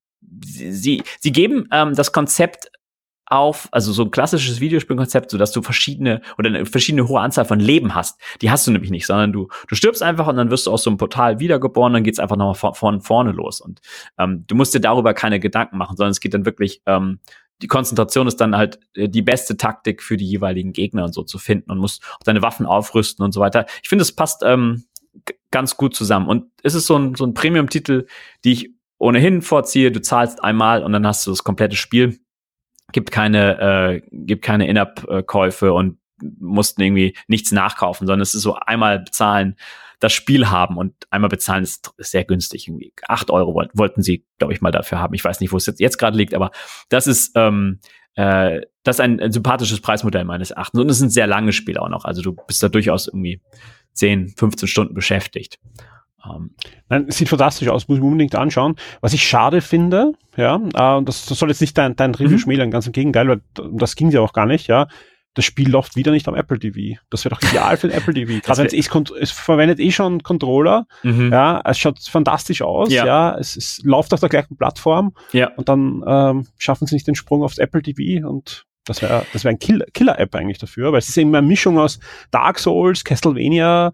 sie, 0.45 1.03
sie 1.21 1.33
geben 1.33 1.69
ähm, 1.73 1.95
das 1.95 2.13
Konzept 2.13 2.71
auf, 3.31 3.69
also 3.71 3.93
so 3.93 4.03
ein 4.03 4.11
klassisches 4.11 4.61
Videospielkonzept, 4.61 5.31
so 5.31 5.39
dass 5.39 5.53
du 5.53 5.63
verschiedene 5.63 6.21
oder 6.37 6.49
eine 6.49 6.67
verschiedene 6.67 7.09
hohe 7.09 7.21
Anzahl 7.21 7.45
von 7.45 7.61
Leben 7.61 7.95
hast. 7.95 8.21
Die 8.43 8.51
hast 8.51 8.67
du 8.67 8.73
nämlich 8.73 8.91
nicht, 8.91 9.07
sondern 9.07 9.33
du, 9.33 9.49
du 9.69 9.75
stirbst 9.77 10.03
einfach 10.03 10.27
und 10.27 10.37
dann 10.37 10.51
wirst 10.51 10.67
du 10.67 10.73
aus 10.73 10.83
so 10.83 10.91
einem 10.91 10.99
Portal 10.99 11.39
wiedergeboren, 11.39 11.93
dann 11.93 12.03
geht's 12.03 12.19
einfach 12.19 12.37
nochmal 12.37 12.55
von, 12.55 12.75
von 12.75 13.01
vorne 13.01 13.33
los. 13.33 13.61
Und 13.61 13.81
ähm, 14.19 14.45
du 14.47 14.55
musst 14.55 14.75
dir 14.75 14.81
darüber 14.81 15.15
keine 15.15 15.39
Gedanken 15.39 15.79
machen, 15.79 15.97
sondern 15.97 16.11
es 16.11 16.21
geht 16.21 16.35
dann 16.35 16.45
wirklich, 16.45 16.83
ähm, 16.87 17.21
die 17.63 17.69
Konzentration 17.69 18.27
ist 18.27 18.41
dann 18.41 18.57
halt 18.57 18.81
äh, 18.95 19.09
die 19.09 19.23
beste 19.23 19.57
Taktik 19.57 20.03
für 20.03 20.17
die 20.17 20.27
jeweiligen 20.27 20.73
Gegner 20.73 21.05
und 21.05 21.15
so 21.15 21.23
zu 21.23 21.39
finden 21.39 21.71
und 21.71 21.79
musst 21.79 22.03
auch 22.15 22.25
deine 22.25 22.43
Waffen 22.43 22.67
aufrüsten 22.67 23.25
und 23.25 23.33
so 23.33 23.41
weiter. 23.41 23.67
Ich 23.83 23.89
finde, 23.89 24.03
es 24.03 24.13
passt 24.13 24.43
ähm, 24.45 24.85
ganz 25.51 25.77
gut 25.77 25.95
zusammen. 25.95 26.29
Und 26.29 26.47
es 26.63 26.75
ist 26.75 26.87
so 26.87 26.99
ein, 26.99 27.15
so 27.15 27.25
ein 27.25 27.35
Premium-Titel, 27.35 28.07
die 28.45 28.53
ich 28.53 28.71
ohnehin 28.99 29.43
vorziehe. 29.43 29.91
Du 29.93 30.01
zahlst 30.01 30.43
einmal 30.43 30.83
und 30.83 30.93
dann 30.93 31.07
hast 31.07 31.27
du 31.27 31.31
das 31.31 31.45
komplette 31.45 31.77
Spiel 31.77 32.20
gibt 32.93 33.11
keine, 33.11 33.61
äh, 33.61 34.03
gibt 34.11 34.45
keine 34.45 34.69
In-App-Käufe 34.69 35.73
und 35.73 35.99
mussten 36.39 36.83
irgendwie 36.83 37.17
nichts 37.29 37.53
nachkaufen, 37.53 38.07
sondern 38.07 38.21
es 38.21 38.35
ist 38.35 38.43
so 38.43 38.55
einmal 38.55 39.01
bezahlen, 39.01 39.57
das 40.01 40.13
Spiel 40.13 40.49
haben 40.49 40.79
und 40.79 40.95
einmal 41.11 41.29
bezahlen 41.29 41.63
ist, 41.63 41.93
sehr 41.99 42.25
günstig. 42.25 42.67
Irgendwie 42.67 42.93
acht 43.07 43.31
Euro 43.31 43.55
wollten, 43.55 43.79
wollten 43.79 44.03
sie, 44.03 44.25
glaube 44.39 44.55
ich, 44.55 44.63
mal 44.63 44.71
dafür 44.71 44.99
haben. 44.99 45.15
Ich 45.15 45.25
weiß 45.25 45.41
nicht, 45.41 45.53
wo 45.53 45.59
es 45.59 45.67
jetzt, 45.67 45.79
jetzt 45.79 45.99
gerade 45.99 46.17
liegt, 46.17 46.35
aber 46.35 46.51
das 46.89 47.07
ist, 47.07 47.33
ähm, 47.35 47.81
äh, 48.15 48.63
das 48.83 48.97
ist 48.97 49.01
ein, 49.01 49.21
ein 49.21 49.31
sympathisches 49.31 49.81
Preismodell 49.81 50.25
meines 50.25 50.51
Erachtens. 50.51 50.81
Und 50.81 50.91
es 50.91 50.99
sind 50.99 51.11
sehr 51.11 51.27
lange 51.27 51.53
Spiele 51.53 51.83
auch 51.83 51.91
noch. 51.91 52.07
Also 52.07 52.23
du 52.23 52.33
bist 52.33 52.63
da 52.63 52.69
durchaus 52.69 53.09
irgendwie 53.09 53.41
10, 53.93 54.35
15 54.37 54.69
Stunden 54.69 54.95
beschäftigt. 54.95 55.59
Ähm, 56.25 56.51
Nein, 56.89 57.11
sieht 57.11 57.29
fantastisch 57.29 57.69
aus, 57.69 57.89
muss 57.89 57.99
ich 57.99 58.05
unbedingt 58.05 58.35
anschauen. 58.35 58.77
Was 59.01 59.13
ich 59.13 59.27
schade 59.27 59.61
finde, 59.61 60.13
ja, 60.37 60.57
äh, 60.57 61.03
das, 61.05 61.27
das 61.27 61.39
soll 61.39 61.49
jetzt 61.49 61.61
nicht 61.61 61.77
dein, 61.77 61.97
dein 61.97 62.15
Review 62.15 62.37
mhm. 62.37 62.39
schmälern, 62.39 62.71
ganz 62.71 62.87
im 62.87 62.93
Gegenteil, 62.93 63.29
weil 63.29 63.41
das 63.73 63.97
ging 63.97 64.11
ja 64.11 64.21
auch 64.21 64.33
gar 64.33 64.47
nicht, 64.47 64.67
ja. 64.67 64.89
Das 65.35 65.45
Spiel 65.45 65.71
läuft 65.71 65.95
wieder 65.95 66.11
nicht 66.11 66.27
am 66.27 66.35
Apple 66.35 66.59
TV. 66.59 67.01
Das 67.09 67.25
wäre 67.25 67.37
doch 67.37 67.43
ideal 67.49 67.77
für 67.77 67.87
den 67.87 67.97
Apple 67.97 68.15
TV. 68.15 68.41
Gerade 68.45 68.65
wenn 68.65 68.79
es, 68.79 69.11
es 69.21 69.31
verwendet 69.31 69.79
eh 69.79 69.93
schon 69.93 70.25
Controller, 70.25 70.87
mhm. 71.05 71.31
ja, 71.33 71.63
es 71.65 71.79
schaut 71.79 72.01
fantastisch 72.01 72.63
aus, 72.63 72.93
ja, 72.93 73.07
ja 73.07 73.39
es, 73.39 73.57
es 73.57 73.81
läuft 73.85 74.13
auf 74.13 74.21
der 74.21 74.29
gleichen 74.29 74.57
Plattform 74.57 75.15
ja. 75.33 75.53
und 75.57 75.69
dann 75.69 76.03
ähm, 76.07 76.47
schaffen 76.59 76.89
sie 76.89 76.97
nicht 76.97 77.07
den 77.07 77.15
Sprung 77.15 77.45
aufs 77.45 77.59
Apple 77.59 77.81
TV 77.81 78.27
und 78.29 78.67
das 78.87 79.03
wäre 79.03 79.25
das 79.33 79.45
wäre 79.45 79.55
ein 79.55 79.59
Killer-App 79.61 79.93
Killer 79.95 80.19
eigentlich 80.19 80.59
dafür, 80.59 80.91
weil 80.91 80.99
es 80.99 81.09
ist 81.09 81.17
eben 81.17 81.35
eine 81.35 81.47
Mischung 81.47 81.79
aus 81.79 82.01
Dark 82.33 82.59
Souls, 82.59 83.05
Castlevania, 83.05 83.93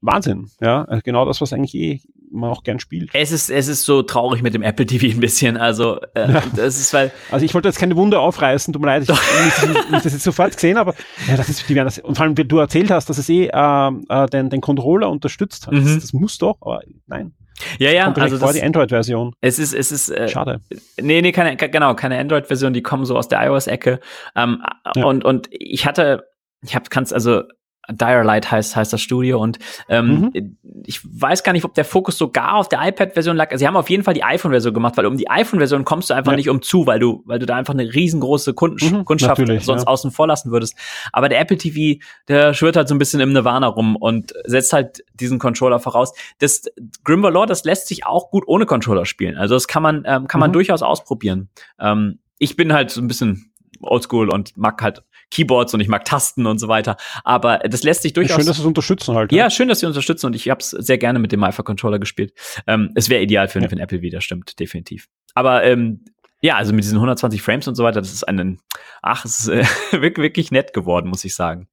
Wahnsinn, 0.00 0.50
ja. 0.60 0.84
Also 0.84 1.02
genau 1.04 1.24
das, 1.24 1.40
was 1.40 1.52
eigentlich 1.52 1.74
eh 1.74 2.00
man 2.30 2.50
auch 2.50 2.62
gern 2.62 2.78
spielt. 2.80 3.10
Es 3.12 3.32
ist, 3.32 3.50
es 3.50 3.68
ist 3.68 3.84
so 3.84 4.02
traurig 4.02 4.42
mit 4.42 4.54
dem 4.54 4.62
Apple 4.62 4.86
TV 4.86 5.14
ein 5.14 5.20
bisschen. 5.20 5.56
Also, 5.56 6.00
äh, 6.14 6.32
ja. 6.32 6.42
das 6.56 6.78
ist, 6.78 6.92
weil. 6.92 7.12
Also, 7.30 7.44
ich 7.44 7.54
wollte 7.54 7.68
jetzt 7.68 7.78
keine 7.78 7.96
Wunde 7.96 8.18
aufreißen, 8.18 8.72
tut 8.72 8.82
mir 8.82 8.88
leid, 8.88 9.02
ich 9.02 9.08
habe 9.08 9.74
das 9.90 10.04
jetzt 10.04 10.22
sofort 10.22 10.54
gesehen, 10.54 10.76
aber 10.76 10.94
ja, 11.28 11.36
das 11.36 11.48
ist, 11.48 11.68
die 11.68 11.74
werden 11.74 11.86
das, 11.86 11.98
und 11.98 12.16
vor 12.16 12.24
allem, 12.26 12.36
wie 12.36 12.44
du 12.44 12.58
erzählt 12.58 12.90
hast, 12.90 13.08
dass 13.08 13.18
es 13.18 13.28
eh 13.28 13.46
äh, 13.46 13.90
äh, 14.08 14.26
den, 14.26 14.50
den 14.50 14.60
Controller 14.60 15.10
unterstützt 15.10 15.66
hat. 15.66 15.74
Mhm. 15.74 15.84
Das, 15.84 15.98
das, 15.98 16.12
muss 16.12 16.38
doch, 16.38 16.56
aber 16.60 16.82
nein. 17.06 17.34
Ja, 17.78 17.90
ja, 17.90 18.12
also 18.12 18.36
das, 18.36 18.52
die 18.52 18.62
Android-Version. 18.62 19.32
Es 19.40 19.58
ist, 19.58 19.72
es 19.72 19.90
ist, 19.90 20.10
äh, 20.10 20.28
schade. 20.28 20.60
Nee, 21.00 21.22
nee, 21.22 21.32
keine, 21.32 21.56
genau, 21.56 21.94
keine 21.94 22.18
Android-Version, 22.18 22.74
die 22.74 22.82
kommen 22.82 23.06
so 23.06 23.16
aus 23.16 23.28
der 23.28 23.42
iOS-Ecke. 23.46 24.00
Ähm, 24.34 24.62
ja. 24.94 25.04
und, 25.04 25.24
und 25.24 25.48
ich 25.50 25.86
hatte, 25.86 26.24
ich 26.62 26.74
habe, 26.74 26.84
kannst 26.90 27.14
also 27.14 27.44
Direlight 27.90 28.50
heißt, 28.50 28.76
heißt 28.76 28.92
das 28.92 29.00
Studio 29.00 29.40
und 29.40 29.58
ähm, 29.88 30.30
mhm. 30.32 30.56
ich 30.84 31.00
weiß 31.04 31.42
gar 31.42 31.52
nicht, 31.52 31.64
ob 31.64 31.74
der 31.74 31.84
Fokus 31.84 32.18
sogar 32.18 32.54
auf 32.54 32.68
der 32.68 32.86
iPad-Version 32.86 33.36
lag. 33.36 33.50
Also 33.50 33.62
sie 33.62 33.66
haben 33.66 33.76
auf 33.76 33.90
jeden 33.90 34.02
Fall 34.02 34.14
die 34.14 34.24
iPhone-Version 34.24 34.74
gemacht, 34.74 34.96
weil 34.96 35.06
um 35.06 35.16
die 35.16 35.30
iPhone-Version 35.30 35.84
kommst 35.84 36.10
du 36.10 36.14
einfach 36.14 36.32
ja. 36.32 36.36
nicht 36.36 36.48
um 36.48 36.62
zu, 36.62 36.86
weil 36.86 36.98
du, 36.98 37.22
weil 37.26 37.38
du 37.38 37.46
da 37.46 37.56
einfach 37.56 37.74
eine 37.74 37.92
riesengroße 37.92 38.54
Kunden 38.54 38.98
mhm, 38.98 39.04
Kundschaft 39.04 39.40
sonst 39.62 39.82
ja. 39.82 39.86
außen 39.86 40.10
vor 40.10 40.26
lassen 40.26 40.50
würdest. 40.50 40.76
Aber 41.12 41.28
der 41.28 41.40
Apple 41.40 41.56
TV, 41.56 42.00
der 42.28 42.54
schwirrt 42.54 42.76
halt 42.76 42.88
so 42.88 42.94
ein 42.94 42.98
bisschen 42.98 43.20
im 43.20 43.32
Nirvana 43.32 43.66
rum 43.66 43.96
und 43.96 44.32
setzt 44.44 44.72
halt 44.72 45.04
diesen 45.14 45.38
Controller 45.38 45.78
voraus. 45.78 46.12
Das 46.38 46.64
Grimvalor, 47.04 47.46
das 47.46 47.64
lässt 47.64 47.88
sich 47.88 48.06
auch 48.06 48.30
gut 48.30 48.44
ohne 48.46 48.66
Controller 48.66 49.06
spielen. 49.06 49.36
Also 49.36 49.54
das 49.54 49.68
kann 49.68 49.82
man, 49.82 50.04
ähm, 50.06 50.26
kann 50.26 50.40
man 50.40 50.50
mhm. 50.50 50.54
durchaus 50.54 50.82
ausprobieren. 50.82 51.48
Ähm, 51.78 52.18
ich 52.38 52.56
bin 52.56 52.72
halt 52.72 52.90
so 52.90 53.00
ein 53.00 53.08
bisschen 53.08 53.50
oldschool 53.82 54.30
und 54.30 54.56
mag 54.56 54.82
halt 54.82 55.02
Keyboards 55.30 55.74
und 55.74 55.80
ich 55.80 55.88
mag 55.88 56.04
Tasten 56.04 56.46
und 56.46 56.58
so 56.58 56.68
weiter. 56.68 56.96
Aber 57.24 57.58
das 57.58 57.82
lässt 57.82 58.02
sich 58.02 58.12
durchaus. 58.12 58.36
Schön, 58.36 58.46
dass 58.46 58.56
sie 58.56 58.62
es 58.62 58.66
unterstützen 58.66 59.14
halt. 59.14 59.32
Ja, 59.32 59.44
ja 59.44 59.50
schön, 59.50 59.68
dass 59.68 59.80
sie 59.80 59.86
unterstützen 59.86 60.26
und 60.26 60.36
ich 60.36 60.48
habe 60.48 60.60
es 60.60 60.70
sehr 60.70 60.98
gerne 60.98 61.18
mit 61.18 61.32
dem 61.32 61.40
MIFA 61.40 61.62
Controller 61.62 61.98
gespielt. 61.98 62.32
Ähm, 62.66 62.92
es 62.94 63.08
wäre 63.08 63.22
ideal 63.22 63.48
für, 63.48 63.60
ja. 63.60 63.68
für 63.68 63.78
Apple 63.78 64.02
wieder, 64.02 64.20
stimmt, 64.20 64.58
definitiv. 64.58 65.08
Aber 65.34 65.64
ähm, 65.64 66.04
ja, 66.40 66.56
also 66.56 66.72
mit 66.72 66.84
diesen 66.84 66.96
120 66.96 67.42
Frames 67.42 67.66
und 67.66 67.74
so 67.74 67.84
weiter, 67.84 68.00
das 68.00 68.12
ist 68.12 68.26
ein, 68.26 68.60
ach, 69.02 69.24
es 69.24 69.40
ist 69.40 69.48
äh, 69.48 69.64
wirklich, 69.92 70.22
wirklich 70.22 70.50
nett 70.50 70.72
geworden, 70.72 71.08
muss 71.08 71.24
ich 71.24 71.34
sagen. 71.34 71.68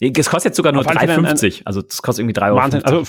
Es 0.00 0.28
kostet 0.28 0.50
jetzt 0.50 0.56
sogar 0.56 0.72
nur 0.72 0.82
3,50. 0.82 1.62
Also 1.64 1.80
das 1.82 2.02
kostet 2.02 2.22
irgendwie 2.22 2.32
3 2.32 2.48
Euro. 2.48 2.56
Wahnsinn. 2.56 2.84
Also 2.84 3.04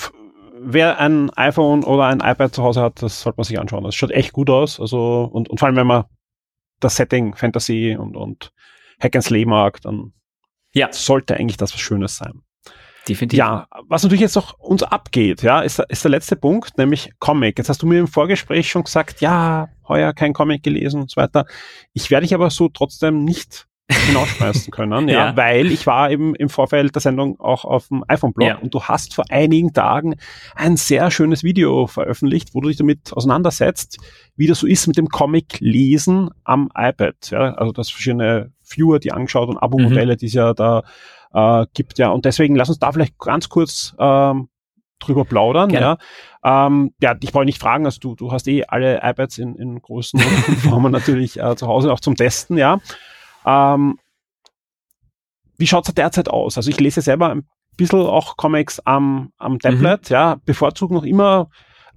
wer 0.64 0.98
ein 1.00 1.30
iPhone 1.30 1.82
oder 1.82 2.06
ein 2.06 2.20
iPad 2.20 2.54
zu 2.54 2.62
Hause 2.62 2.82
hat, 2.82 3.02
das 3.02 3.22
sollte 3.22 3.38
man 3.38 3.44
sich 3.44 3.58
anschauen. 3.58 3.82
Das 3.84 3.94
schaut 3.94 4.12
echt 4.12 4.32
gut 4.32 4.48
aus. 4.48 4.78
Also, 4.80 5.28
und, 5.32 5.48
und 5.50 5.58
vor 5.58 5.66
allem, 5.66 5.76
wenn 5.76 5.86
man 5.86 6.04
das 6.80 6.96
Setting 6.96 7.34
Fantasy 7.34 7.96
und, 7.98 8.16
und 8.16 8.52
Hack 9.00 9.16
and 9.16 9.24
Slay 9.24 9.44
mag, 9.44 9.80
dann 9.82 10.12
ja. 10.72 10.92
sollte 10.92 11.36
eigentlich 11.36 11.56
das 11.56 11.72
was 11.72 11.80
Schönes 11.80 12.16
sein. 12.16 12.42
Definitiv. 13.08 13.38
Ja, 13.38 13.66
was 13.88 14.02
natürlich 14.02 14.22
jetzt 14.22 14.36
noch 14.36 14.58
uns 14.58 14.82
abgeht, 14.82 15.42
ja, 15.42 15.60
ist, 15.60 15.78
ist 15.88 16.04
der 16.04 16.10
letzte 16.10 16.36
Punkt, 16.36 16.78
nämlich 16.78 17.10
Comic. 17.18 17.58
Jetzt 17.58 17.68
hast 17.68 17.82
du 17.82 17.86
mir 17.86 18.00
im 18.00 18.08
Vorgespräch 18.08 18.70
schon 18.70 18.84
gesagt, 18.84 19.20
ja, 19.20 19.68
heuer 19.86 20.14
kein 20.14 20.32
Comic 20.32 20.62
gelesen 20.62 21.02
und 21.02 21.10
so 21.10 21.20
weiter. 21.20 21.44
Ich 21.92 22.10
werde 22.10 22.24
dich 22.24 22.34
aber 22.34 22.48
so 22.48 22.68
trotzdem 22.68 23.24
nicht 23.24 23.66
hinausschmeißen 23.90 24.70
können, 24.72 25.08
ja, 25.08 25.26
ja, 25.26 25.36
weil 25.36 25.70
ich 25.70 25.86
war 25.86 26.10
eben 26.10 26.34
im 26.34 26.48
Vorfeld 26.48 26.94
der 26.94 27.02
Sendung 27.02 27.38
auch 27.38 27.66
auf 27.66 27.88
dem 27.88 28.02
iPhone-Blog 28.08 28.48
ja. 28.48 28.56
und 28.56 28.72
du 28.72 28.82
hast 28.82 29.12
vor 29.12 29.26
einigen 29.28 29.74
Tagen 29.74 30.14
ein 30.54 30.78
sehr 30.78 31.10
schönes 31.10 31.44
Video 31.44 31.86
veröffentlicht, 31.86 32.54
wo 32.54 32.62
du 32.62 32.68
dich 32.68 32.78
damit 32.78 33.12
auseinandersetzt, 33.12 33.98
wie 34.36 34.46
das 34.46 34.60
so 34.60 34.66
ist 34.66 34.86
mit 34.86 34.96
dem 34.96 35.08
Comic-Lesen 35.08 36.30
am 36.44 36.70
iPad. 36.74 37.30
Ja, 37.30 37.52
also 37.54 37.72
das 37.72 37.90
verschiedene 37.90 38.53
Viewer, 38.64 38.98
die 38.98 39.12
angeschaut 39.12 39.48
und 39.48 39.58
Abo-Modelle, 39.58 40.14
mhm. 40.14 40.18
die 40.18 40.26
es 40.26 40.34
ja 40.34 40.54
da 40.54 40.82
äh, 41.32 41.66
gibt, 41.74 41.98
ja. 41.98 42.10
Und 42.10 42.24
deswegen 42.24 42.56
lass 42.56 42.68
uns 42.68 42.78
da 42.78 42.92
vielleicht 42.92 43.18
ganz 43.18 43.48
kurz 43.48 43.94
ähm, 43.98 44.48
drüber 44.98 45.24
plaudern. 45.24 45.70
Ja, 45.70 45.98
ähm, 46.44 46.94
ja, 47.00 47.14
ich 47.20 47.34
wollte 47.34 47.46
nicht 47.46 47.60
fragen, 47.60 47.84
also 47.84 47.98
du, 48.00 48.14
du 48.14 48.32
hast 48.32 48.46
eh 48.48 48.64
alle 48.66 49.00
iPads 49.02 49.38
in, 49.38 49.56
in 49.56 49.80
großen 49.80 50.20
Formen 50.20 50.92
natürlich 50.92 51.38
äh, 51.40 51.56
zu 51.56 51.66
Hause 51.66 51.92
auch 51.92 52.00
zum 52.00 52.16
Testen, 52.16 52.56
ja. 52.56 52.78
Ähm, 53.46 53.98
wie 55.56 55.66
schaut's 55.66 55.92
derzeit 55.94 56.28
aus? 56.28 56.56
Also 56.56 56.70
ich 56.70 56.80
lese 56.80 57.00
selber 57.00 57.30
ein 57.30 57.46
bisschen 57.76 58.00
auch 58.00 58.36
Comics 58.36 58.80
am, 58.80 59.32
am 59.38 59.58
Tablet, 59.58 60.10
mhm. 60.10 60.14
ja, 60.14 60.36
bevorzuge 60.44 60.94
noch 60.94 61.04
immer 61.04 61.48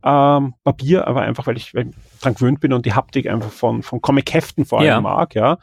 ähm, 0.04 0.54
Papier, 0.64 1.08
aber 1.08 1.22
einfach, 1.22 1.48
weil 1.48 1.58
ich, 1.58 1.74
weil 1.74 1.90
ich 1.90 1.96
dran 2.22 2.36
gewöhnt 2.36 2.60
bin 2.60 2.74
und 2.74 2.86
die 2.86 2.94
Haptik 2.94 3.28
einfach 3.28 3.52
von, 3.52 3.84
von 3.84 4.02
Comic-Heften 4.02 4.66
vor 4.66 4.80
allem 4.80 4.88
ja. 4.88 5.02
mag, 5.02 5.36
ja. 5.36 5.58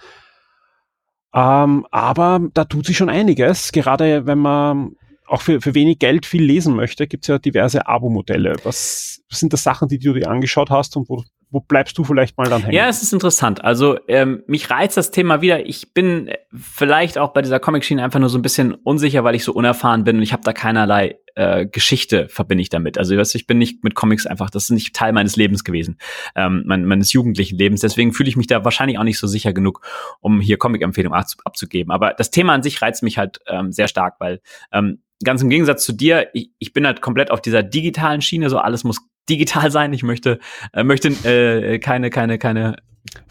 Ähm, 1.34 1.86
aber 1.90 2.40
da 2.54 2.64
tut 2.64 2.86
sich 2.86 2.96
schon 2.96 3.10
einiges, 3.10 3.72
gerade 3.72 4.26
wenn 4.26 4.38
man 4.38 4.92
auch 5.26 5.40
für, 5.40 5.60
für 5.60 5.74
wenig 5.74 5.98
Geld 5.98 6.26
viel 6.26 6.44
lesen 6.44 6.76
möchte, 6.76 7.06
gibt 7.06 7.24
es 7.24 7.28
ja 7.28 7.38
diverse 7.38 7.86
Abo-Modelle. 7.86 8.56
Was, 8.62 9.22
was 9.28 9.40
sind 9.40 9.52
das 9.52 9.62
Sachen, 9.62 9.88
die 9.88 9.98
du 9.98 10.12
dir 10.12 10.28
angeschaut 10.28 10.70
hast 10.70 10.96
und 10.96 11.08
wo, 11.08 11.24
wo 11.50 11.60
bleibst 11.60 11.96
du 11.98 12.04
vielleicht 12.04 12.36
mal 12.36 12.48
dann 12.48 12.62
hängen? 12.62 12.74
Ja, 12.74 12.88
es 12.88 13.02
ist 13.02 13.12
interessant. 13.12 13.64
Also 13.64 13.98
ähm, 14.06 14.44
mich 14.46 14.70
reizt 14.70 14.96
das 14.96 15.10
Thema 15.10 15.40
wieder. 15.40 15.66
Ich 15.66 15.92
bin 15.92 16.30
vielleicht 16.54 17.18
auch 17.18 17.32
bei 17.32 17.42
dieser 17.42 17.58
Comic-Schiene 17.58 18.04
einfach 18.04 18.20
nur 18.20 18.28
so 18.28 18.38
ein 18.38 18.42
bisschen 18.42 18.74
unsicher, 18.74 19.24
weil 19.24 19.34
ich 19.34 19.44
so 19.44 19.52
unerfahren 19.52 20.04
bin 20.04 20.16
und 20.16 20.22
ich 20.22 20.32
habe 20.32 20.42
da 20.44 20.52
keinerlei 20.52 21.16
äh, 21.34 21.66
Geschichte 21.66 22.28
verbinde 22.28 22.62
ich 22.62 22.68
damit. 22.68 22.98
Also 22.98 23.16
ich 23.16 23.46
bin 23.46 23.58
nicht 23.58 23.84
mit 23.84 23.94
Comics 23.94 24.26
einfach, 24.26 24.50
das 24.50 24.64
ist 24.64 24.70
nicht 24.70 24.94
Teil 24.94 25.12
meines 25.12 25.36
Lebens 25.36 25.64
gewesen, 25.64 25.98
ähm, 26.34 26.62
mein, 26.66 26.84
meines 26.84 27.12
jugendlichen 27.12 27.58
Lebens. 27.58 27.80
Deswegen 27.80 28.12
fühle 28.12 28.28
ich 28.28 28.36
mich 28.36 28.46
da 28.46 28.64
wahrscheinlich 28.64 28.98
auch 28.98 29.04
nicht 29.04 29.18
so 29.18 29.26
sicher 29.26 29.52
genug, 29.52 29.80
um 30.20 30.40
hier 30.40 30.58
Comic-Empfehlungen 30.58 31.24
abzugeben. 31.44 31.92
Aber 31.92 32.14
das 32.14 32.30
Thema 32.30 32.54
an 32.54 32.62
sich 32.62 32.80
reizt 32.82 33.02
mich 33.02 33.18
halt 33.18 33.40
ähm, 33.46 33.72
sehr 33.72 33.88
stark, 33.88 34.16
weil 34.18 34.40
ähm, 34.72 35.02
ganz 35.22 35.42
im 35.42 35.50
Gegensatz 35.50 35.84
zu 35.84 35.92
dir, 35.92 36.28
ich, 36.34 36.50
ich 36.58 36.72
bin 36.72 36.86
halt 36.86 37.00
komplett 37.00 37.30
auf 37.30 37.40
dieser 37.40 37.62
digitalen 37.62 38.22
Schiene, 38.22 38.50
so 38.50 38.58
alles 38.58 38.84
muss 38.84 39.00
digital 39.28 39.70
sein. 39.70 39.92
Ich 39.92 40.02
möchte, 40.02 40.38
äh, 40.72 40.84
möchte 40.84 41.08
äh, 41.08 41.78
keine, 41.78 42.10
keine, 42.10 42.38
keine 42.38 42.76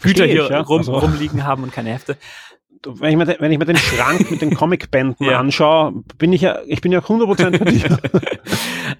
Güter 0.00 0.26
hier 0.26 0.48
ja? 0.50 0.60
rum, 0.60 0.78
also. 0.78 0.98
rumliegen 0.98 1.44
haben 1.44 1.62
und 1.62 1.72
keine 1.72 1.90
Hefte. 1.92 2.16
Wenn 2.86 3.10
ich, 3.10 3.16
mir, 3.16 3.36
wenn 3.38 3.52
ich 3.52 3.58
mir 3.58 3.64
den 3.64 3.76
Schrank 3.76 4.30
mit 4.30 4.42
den 4.42 4.54
Comicbänden 4.54 5.26
ja. 5.26 5.38
anschaue, 5.38 6.04
bin 6.18 6.32
ich 6.32 6.42
ja, 6.42 6.58
ich 6.66 6.80
bin 6.80 6.92
ja 6.92 7.00
100% 7.00 7.58
bei 7.58 7.70
dir. 7.70 7.98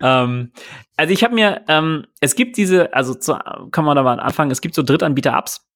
ähm, 0.02 0.52
also 0.96 1.12
ich 1.12 1.24
habe 1.24 1.34
mir, 1.34 1.62
ähm, 1.68 2.06
es 2.20 2.34
gibt 2.34 2.56
diese, 2.56 2.94
also 2.94 3.14
zu, 3.14 3.38
kann 3.70 3.84
man 3.84 3.96
da 3.96 4.02
mal 4.02 4.20
anfangen, 4.20 4.50
es 4.50 4.60
gibt 4.60 4.74
so 4.74 4.82
Drittanbieter-Apps, 4.82 5.66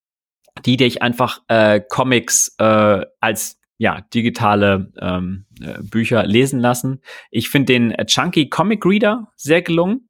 die 0.65 0.77
dich 0.77 1.03
einfach 1.03 1.41
äh, 1.49 1.81
Comics 1.81 2.55
äh, 2.59 3.05
als 3.21 3.59
ja, 3.79 4.01
digitale 4.13 4.93
ähm, 5.01 5.47
äh, 5.61 5.81
Bücher 5.81 6.27
lesen 6.27 6.59
lassen. 6.59 7.01
Ich 7.31 7.49
finde 7.49 7.73
den 7.73 7.95
Chunky 8.07 8.49
Comic 8.49 8.85
Reader 8.85 9.29
sehr 9.37 9.63
gelungen. 9.63 10.09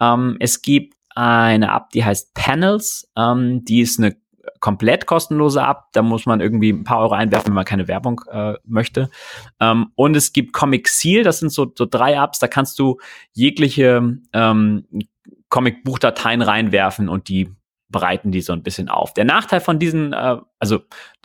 Ähm, 0.00 0.36
es 0.40 0.62
gibt 0.62 0.94
eine 1.14 1.66
App, 1.74 1.90
die 1.90 2.04
heißt 2.04 2.34
Panels. 2.34 3.10
Ähm, 3.16 3.64
die 3.64 3.80
ist 3.80 3.98
eine 3.98 4.16
komplett 4.60 5.06
kostenlose 5.06 5.60
App. 5.60 5.84
Da 5.92 6.02
muss 6.02 6.26
man 6.26 6.40
irgendwie 6.40 6.70
ein 6.70 6.84
paar 6.84 7.00
Euro 7.00 7.14
einwerfen, 7.14 7.48
wenn 7.48 7.54
man 7.54 7.64
keine 7.64 7.88
Werbung 7.88 8.22
äh, 8.30 8.54
möchte. 8.64 9.10
Ähm, 9.60 9.92
und 9.94 10.16
es 10.16 10.32
gibt 10.32 10.52
Comic 10.52 10.88
Seal. 10.88 11.22
Das 11.22 11.38
sind 11.38 11.50
so, 11.50 11.72
so 11.76 11.86
drei 11.86 12.14
Apps. 12.14 12.38
Da 12.38 12.48
kannst 12.48 12.78
du 12.78 12.98
jegliche 13.32 14.18
ähm, 14.32 14.86
Comic-Buchdateien 15.48 16.42
reinwerfen 16.42 17.08
und 17.08 17.28
die 17.28 17.50
bereiten 17.88 18.30
die 18.30 18.40
so 18.40 18.52
ein 18.52 18.62
bisschen 18.62 18.88
auf. 18.88 19.14
Der 19.14 19.24
Nachteil 19.24 19.60
von 19.60 19.78
diesen, 19.78 20.12
äh, 20.12 20.36
also 20.58 20.80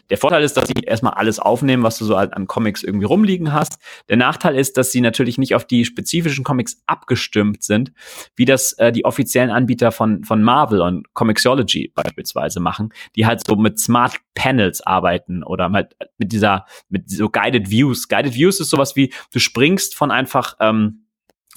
der 0.10 0.18
Vorteil 0.18 0.44
ist, 0.44 0.57
dass 0.57 0.68
sie 0.68 0.84
erstmal 0.84 1.14
alles 1.14 1.40
aufnehmen, 1.40 1.84
was 1.84 1.98
du 1.98 2.06
so 2.06 2.15
an 2.15 2.48
Comics 2.48 2.84
irgendwie 2.84 3.06
rumliegen 3.06 3.53
hast. 3.53 3.80
Der 4.10 4.18
Nachteil 4.18 4.56
ist, 4.56 4.77
dass 4.77 4.91
sie 4.91 5.02
natürlich 5.02 5.38
nicht 5.38 5.56
auf 5.56 5.65
die 5.65 5.86
spezifischen 5.86 6.44
Comics 6.44 6.82
abgestimmt 6.86 7.64
sind, 7.64 7.91
wie 8.36 8.45
das 8.45 8.73
äh, 8.73 8.91
die 8.91 9.06
offiziellen 9.06 9.49
Anbieter 9.49 9.91
von, 9.91 10.23
von 10.23 10.44
Marvel 10.44 10.82
und 10.82 11.14
Comixology 11.14 11.91
beispielsweise 11.94 12.60
machen, 12.60 12.94
die 13.15 13.26
halt 13.26 13.45
so 13.45 13.56
mit 13.56 13.80
Smart 13.80 14.15
Panels 14.36 14.82
arbeiten 14.82 15.44
oder 15.44 15.72
halt 15.72 15.95
mit 16.18 16.32
dieser, 16.32 16.65
mit 16.90 17.10
so 17.10 17.30
Guided 17.30 17.69
Views. 17.69 18.07
Guided 18.07 18.36
Views 18.36 18.60
ist 18.60 18.69
sowas 18.69 18.95
wie, 18.95 19.14
du 19.32 19.40
springst 19.40 19.95
von 19.95 20.11
einfach, 20.11 20.56
ähm, 20.60 21.06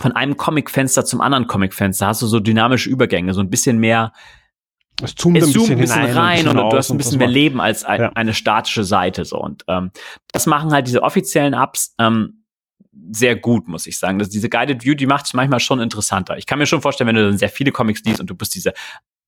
von 0.01 0.13
einem 0.13 0.37
Comicfenster 0.37 1.05
zum 1.05 1.21
anderen 1.21 1.49
Comicfenster 1.49 2.07
hast 2.07 2.23
du 2.23 2.27
so 2.27 2.39
dynamische 2.39 2.89
Übergänge, 2.89 3.35
so 3.35 3.41
ein 3.41 3.51
bisschen 3.51 3.79
mehr 3.79 4.13
es 5.03 5.15
zoomt, 5.15 5.39
es 5.39 5.45
ein 5.45 5.53
bisschen, 5.53 5.73
ein 5.73 5.79
bisschen 5.79 6.05
rein 6.05 6.49
und, 6.49 6.59
und, 6.59 6.73
du 6.73 6.77
hast 6.77 6.91
ein 6.91 6.99
bisschen 6.99 7.19
mehr 7.19 7.29
Leben 7.29 7.61
als 7.61 7.85
ein, 7.85 8.01
ja. 8.01 8.13
eine 8.15 8.35
statische 8.35 8.85
Seite 8.85 9.25
so 9.25 9.39
und 9.39 9.65
ähm, 9.69 9.91
das 10.33 10.47
machen 10.47 10.73
halt 10.73 10.87
diese 10.87 11.03
offiziellen 11.03 11.55
Apps 11.55 11.95
ähm, 11.99 12.45
sehr 13.11 13.37
gut, 13.37 13.69
muss 13.69 13.87
ich 13.87 13.99
sagen. 13.99 14.19
Das, 14.19 14.29
diese 14.29 14.49
Guided 14.49 14.85
View, 14.85 14.95
die 14.95 15.07
macht 15.07 15.27
es 15.27 15.35
manchmal 15.35 15.61
schon 15.61 15.81
interessanter. 15.81 16.37
Ich 16.37 16.47
kann 16.47 16.59
mir 16.59 16.67
schon 16.67 16.83
vorstellen, 16.83 17.09
wenn 17.09 17.17
du 17.17 17.25
dann 17.25 17.39
sehr 17.39 17.49
viele 17.49 17.71
Comics 17.71 18.03
liest 18.05 18.21
und 18.21 18.29
du 18.29 18.35
bist 18.35 18.55
diese 18.55 18.73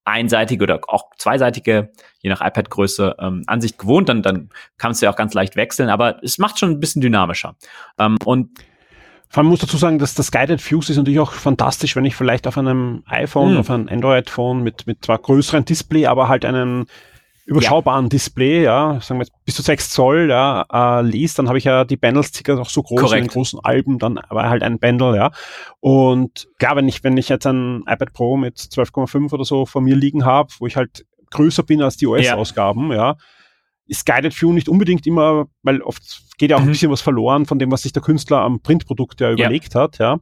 einseitige 0.05 0.65
oder 0.65 0.81
auch 0.89 1.11
zweiseitige, 1.19 1.93
je 2.21 2.31
nach 2.31 2.41
iPad-Größe, 2.41 3.17
ähm, 3.19 3.45
Ansicht 3.47 3.79
gewohnt, 3.79 4.09
dann, 4.09 4.23
dann 4.23 4.49
kannst 4.79 5.01
du 5.01 5.07
ja 5.07 5.13
auch 5.13 5.17
ganz 5.17 5.35
leicht 5.35 5.57
wechseln, 5.57 5.89
aber 5.89 6.23
es 6.23 6.39
macht 6.39 6.59
schon 6.59 6.71
ein 6.71 6.81
bisschen 6.81 7.03
dynamischer. 7.03 7.57
Ähm, 7.99 8.17
und 8.25 8.51
vor 9.31 9.43
allem 9.43 9.51
muss 9.51 9.61
dazu 9.61 9.77
sagen, 9.77 10.01
dass 10.01 10.15
das 10.15 10.33
Guided 10.33 10.61
Fuse 10.61 10.91
ist 10.91 10.99
natürlich 10.99 11.21
auch 11.21 11.33
fantastisch, 11.33 11.95
wenn 11.95 12.05
ich 12.05 12.17
vielleicht 12.17 12.49
auf 12.49 12.59
einem 12.59 13.05
iPhone, 13.07 13.53
mhm. 13.53 13.59
auf 13.61 13.71
einem 13.71 13.89
Android-Phone 13.89 14.61
mit, 14.61 14.89
mit 14.89 15.05
zwar 15.05 15.19
größeren 15.19 15.65
Display, 15.65 16.07
aber 16.07 16.27
halt 16.27 16.45
einen 16.45 16.87
überschaubaren 17.47 18.07
ja. 18.07 18.09
Display, 18.09 18.65
ja, 18.65 19.01
sagen 19.01 19.21
wir 19.21 19.27
jetzt 19.27 19.45
bis 19.45 19.55
zu 19.55 19.63
6 19.63 19.91
Zoll, 19.91 20.31
ja, 20.31 20.65
äh, 20.73 21.03
liest, 21.03 21.39
dann 21.39 21.47
habe 21.47 21.59
ich 21.59 21.65
ja 21.65 21.85
die 21.85 21.97
Bundles 21.97 22.33
circa 22.35 22.59
auch 22.59 22.69
so 22.69 22.83
groß 22.83 23.01
Korrekt. 23.01 23.19
in 23.19 23.29
den 23.29 23.33
großen 23.33 23.61
Alben, 23.63 24.01
dann 24.01 24.19
war 24.31 24.51
halt 24.51 24.65
ein 24.65 24.81
Bundle, 24.81 25.17
ja. 25.17 25.31
Und 25.79 26.49
klar, 26.59 26.75
wenn 26.75 26.89
ich, 26.89 27.05
wenn 27.05 27.17
ich 27.17 27.29
jetzt 27.29 27.47
ein 27.47 27.83
iPad 27.87 28.13
Pro 28.13 28.37
mit 28.37 28.57
12,5 28.57 29.33
oder 29.33 29.45
so 29.45 29.65
vor 29.65 29.81
mir 29.81 29.95
liegen 29.95 30.25
habe, 30.25 30.49
wo 30.59 30.67
ich 30.67 30.75
halt 30.75 31.07
größer 31.31 31.63
bin 31.63 31.83
als 31.83 31.97
die 31.97 32.09
OS-Ausgaben, 32.09 32.91
ja. 32.91 32.97
ja, 32.97 33.17
ist 33.91 34.07
Guided 34.07 34.41
View 34.41 34.53
nicht 34.53 34.69
unbedingt 34.69 35.07
immer, 35.07 35.49
weil 35.63 35.83
oft 35.83 36.03
geht 36.39 36.51
ja 36.51 36.57
auch 36.57 36.61
mhm. 36.61 36.69
ein 36.69 36.73
bisschen 36.73 36.93
was 36.93 37.01
verloren 37.01 37.45
von 37.45 37.59
dem, 37.59 37.73
was 37.73 37.83
sich 37.83 37.93
der 37.93 38.03
Künstler 38.03 38.39
am 38.39 38.61
Printprodukt 38.61 39.21
ja 39.21 39.33
überlegt 39.33 39.75
ja. 39.75 39.81
hat, 39.81 39.99
ja. 39.99 40.19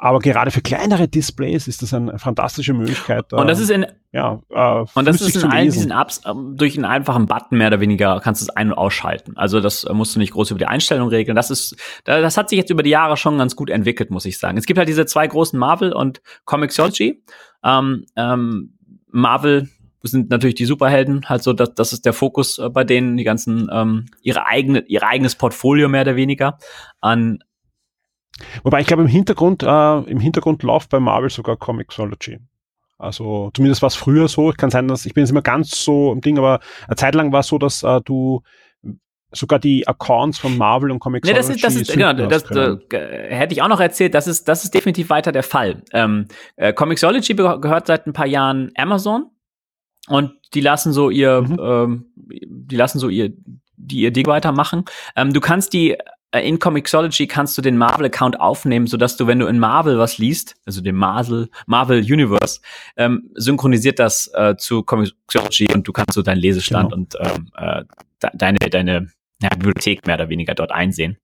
Aber 0.00 0.20
gerade 0.20 0.52
für 0.52 0.60
kleinere 0.60 1.08
Displays 1.08 1.66
ist 1.66 1.82
das 1.82 1.92
eine 1.92 2.20
fantastische 2.20 2.72
Möglichkeit. 2.72 3.32
Und 3.32 3.48
das 3.48 3.58
ist 3.58 3.70
in, 3.70 3.84
ja, 4.12 4.40
äh, 4.50 4.84
und 4.94 5.08
das 5.08 5.20
ist 5.20 5.34
in 5.34 5.50
allen 5.50 5.72
diesen 5.72 5.90
Apps 5.90 6.18
äh, 6.24 6.32
durch 6.54 6.76
einen 6.76 6.84
einfachen 6.84 7.26
Button 7.26 7.58
mehr 7.58 7.66
oder 7.66 7.80
weniger 7.80 8.20
kannst 8.20 8.40
du 8.40 8.44
es 8.44 8.50
ein- 8.50 8.70
und 8.70 8.78
ausschalten. 8.78 9.36
Also 9.36 9.60
das 9.60 9.82
äh, 9.82 9.92
musst 9.92 10.14
du 10.14 10.20
nicht 10.20 10.34
groß 10.34 10.52
über 10.52 10.58
die 10.58 10.66
Einstellung 10.66 11.08
regeln. 11.08 11.34
Das 11.34 11.50
ist, 11.50 11.74
das 12.04 12.36
hat 12.36 12.48
sich 12.48 12.58
jetzt 12.58 12.70
über 12.70 12.84
die 12.84 12.90
Jahre 12.90 13.16
schon 13.16 13.38
ganz 13.38 13.56
gut 13.56 13.70
entwickelt, 13.70 14.10
muss 14.10 14.24
ich 14.24 14.38
sagen. 14.38 14.56
Es 14.56 14.66
gibt 14.66 14.78
halt 14.78 14.88
diese 14.88 15.06
zwei 15.06 15.26
großen 15.26 15.58
Marvel 15.58 15.92
und 15.92 16.20
Comixology. 16.44 17.24
Ähm, 17.64 18.04
ähm, 18.14 18.78
Marvel 19.10 19.68
sind 20.10 20.30
natürlich 20.30 20.56
die 20.56 20.64
Superhelden, 20.64 21.28
halt 21.28 21.42
so, 21.42 21.52
das, 21.52 21.74
das 21.74 21.92
ist 21.92 22.04
der 22.04 22.12
Fokus 22.12 22.58
äh, 22.58 22.68
bei 22.68 22.84
denen, 22.84 23.16
die 23.16 23.24
ganzen, 23.24 23.68
ähm, 23.72 24.06
ihre 24.22 24.46
eigene, 24.46 24.84
ihr 24.86 25.02
eigenes 25.02 25.34
Portfolio 25.34 25.88
mehr 25.88 26.02
oder 26.02 26.16
weniger 26.16 26.58
an. 27.00 27.38
Wobei 28.62 28.80
ich 28.80 28.86
glaube, 28.86 29.02
im 29.02 29.08
Hintergrund, 29.08 29.62
äh, 29.62 29.98
im 30.10 30.20
Hintergrund 30.20 30.62
läuft 30.62 30.90
bei 30.90 31.00
Marvel 31.00 31.30
sogar 31.30 31.56
Comixology. 31.56 32.38
Also 32.98 33.50
zumindest 33.54 33.82
war 33.82 33.88
es 33.88 33.94
früher 33.94 34.28
so. 34.28 34.52
Kann 34.56 34.70
sein, 34.70 34.88
dass 34.88 35.06
ich 35.06 35.14
bin 35.14 35.22
jetzt 35.22 35.30
immer 35.30 35.42
ganz 35.42 35.84
so 35.84 36.12
im 36.12 36.20
Ding, 36.20 36.36
aber 36.36 36.60
eine 36.86 36.96
Zeit 36.96 37.14
lang 37.14 37.32
war 37.32 37.40
es 37.40 37.46
so, 37.46 37.58
dass 37.58 37.82
äh, 37.82 38.00
du 38.04 38.42
sogar 39.30 39.58
die 39.58 39.86
Accounts 39.86 40.38
von 40.38 40.56
Marvel 40.56 40.90
und 40.90 41.00
Comics. 41.00 41.28
Nee, 41.28 41.34
das 41.34 41.48
ist, 41.48 41.62
das 41.62 41.76
ist 41.76 41.92
genau, 41.92 42.12
das, 42.12 42.44
das 42.44 42.78
äh, 42.92 43.34
hätte 43.34 43.52
ich 43.52 43.62
auch 43.62 43.68
noch 43.68 43.80
erzählt, 43.80 44.14
das 44.14 44.26
ist, 44.26 44.48
das 44.48 44.64
ist 44.64 44.74
definitiv 44.74 45.10
weiter 45.10 45.32
der 45.32 45.42
Fall. 45.42 45.82
Ähm, 45.92 46.26
äh, 46.56 46.72
Comixology 46.72 47.34
gehört 47.34 47.86
seit 47.86 48.06
ein 48.06 48.12
paar 48.12 48.26
Jahren 48.26 48.72
Amazon 48.76 49.30
und 50.08 50.32
die 50.54 50.60
lassen 50.60 50.92
so 50.92 51.10
ihr, 51.10 51.42
mhm. 51.42 51.58
ähm, 51.60 52.06
die 52.16 52.76
lassen 52.76 52.98
so 52.98 53.08
ihr, 53.08 53.32
die 53.76 54.00
ihr 54.00 54.10
Ding 54.10 54.26
weitermachen. 54.26 54.84
Ähm, 55.16 55.32
du 55.32 55.40
kannst 55.40 55.72
die 55.72 55.96
äh, 56.30 56.46
in 56.46 56.58
Comixology 56.58 57.26
kannst 57.26 57.56
du 57.56 57.62
den 57.62 57.78
Marvel-Account 57.78 58.38
aufnehmen, 58.38 58.86
sodass 58.86 59.16
du, 59.16 59.26
wenn 59.26 59.38
du 59.38 59.46
in 59.46 59.58
Marvel 59.58 59.98
was 59.98 60.18
liest, 60.18 60.56
also 60.66 60.80
dem 60.80 60.96
Marvel, 60.96 61.48
Marvel 61.66 62.00
Universe, 62.00 62.60
ähm, 62.96 63.30
synchronisiert 63.34 63.98
das 63.98 64.30
äh, 64.34 64.56
zu 64.56 64.82
Comixology 64.82 65.68
und 65.72 65.88
du 65.88 65.92
kannst 65.92 66.12
so 66.12 66.22
deinen 66.22 66.40
Lesestand 66.40 66.92
genau. 66.92 66.96
und 66.96 67.16
ähm, 67.20 67.50
äh, 67.56 67.84
deine, 68.34 68.58
deine 68.58 69.08
ja, 69.40 69.48
Bibliothek 69.50 70.06
mehr 70.06 70.16
oder 70.16 70.28
weniger 70.28 70.54
dort 70.54 70.72
einsehen. 70.72 71.16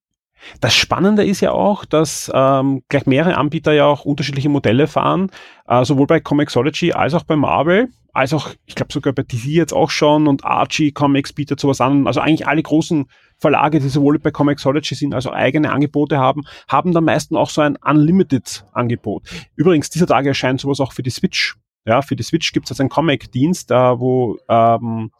Das 0.60 0.74
Spannende 0.74 1.24
ist 1.24 1.40
ja 1.40 1.52
auch, 1.52 1.84
dass 1.84 2.30
ähm, 2.34 2.82
gleich 2.88 3.06
mehrere 3.06 3.36
Anbieter 3.36 3.72
ja 3.72 3.86
auch 3.86 4.04
unterschiedliche 4.04 4.48
Modelle 4.48 4.86
fahren, 4.86 5.30
äh, 5.66 5.84
sowohl 5.84 6.06
bei 6.06 6.20
Comixology 6.20 6.92
als 6.92 7.14
auch 7.14 7.24
bei 7.24 7.36
Marvel, 7.36 7.88
als 8.14 8.32
auch, 8.32 8.50
ich 8.64 8.76
glaube 8.76 8.92
sogar 8.92 9.12
bei 9.12 9.24
DC 9.24 9.46
jetzt 9.46 9.72
auch 9.72 9.90
schon 9.90 10.28
und 10.28 10.44
Archie 10.44 10.92
Comics 10.92 11.32
bietet 11.32 11.58
sowas 11.58 11.80
an. 11.80 12.06
Also 12.06 12.20
eigentlich 12.20 12.46
alle 12.46 12.62
großen 12.62 13.06
Verlage, 13.38 13.80
die 13.80 13.88
sowohl 13.88 14.20
bei 14.20 14.30
Comixology 14.30 14.94
sind, 14.94 15.14
also 15.14 15.32
eigene 15.32 15.72
Angebote 15.72 16.16
haben, 16.16 16.42
haben 16.68 16.92
dann 16.92 17.04
meistens 17.04 17.36
auch 17.36 17.50
so 17.50 17.60
ein 17.60 17.76
Unlimited-Angebot. 17.76 19.28
Übrigens, 19.56 19.90
dieser 19.90 20.06
Tage 20.06 20.28
erscheint 20.28 20.60
sowas 20.60 20.78
auch 20.78 20.92
für 20.92 21.02
die 21.02 21.10
Switch. 21.10 21.56
Ja, 21.86 22.02
für 22.02 22.14
die 22.14 22.22
Switch 22.22 22.52
gibt 22.52 22.66
es 22.66 22.70
jetzt 22.70 22.80
einen 22.80 22.88
Comic-Dienst, 22.88 23.70
da 23.70 23.98
wo 23.98 24.38
ähm, 24.48 25.10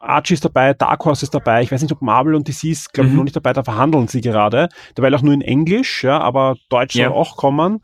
Archie 0.00 0.34
ist 0.34 0.44
dabei, 0.44 0.74
Dark 0.74 1.04
Horse 1.04 1.24
ist 1.24 1.34
dabei. 1.34 1.62
Ich 1.62 1.70
weiß 1.70 1.82
nicht, 1.82 1.92
ob 1.92 2.02
Marvel 2.02 2.34
und 2.34 2.48
DC 2.48 2.64
ist, 2.64 2.92
glaube 2.92 3.06
ich, 3.06 3.12
mhm. 3.12 3.18
noch 3.18 3.24
nicht 3.24 3.36
dabei. 3.36 3.52
Da 3.52 3.62
verhandeln 3.62 4.08
sie 4.08 4.20
gerade. 4.20 4.68
Dabei 4.96 5.14
auch 5.14 5.22
nur 5.22 5.34
in 5.34 5.40
Englisch, 5.40 6.02
ja, 6.02 6.20
aber 6.20 6.56
Deutsch 6.68 6.96
ja. 6.96 7.08
soll 7.08 7.16
auch 7.16 7.36
kommen. 7.36 7.80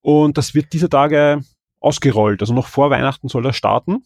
Und 0.00 0.36
das 0.36 0.54
wird 0.54 0.72
dieser 0.72 0.90
Tage 0.90 1.42
ausgerollt. 1.82 2.40
Also 2.40 2.54
noch 2.54 2.66
vor 2.66 2.90
Weihnachten 2.90 3.28
soll 3.28 3.42
das 3.42 3.56
starten. 3.56 4.04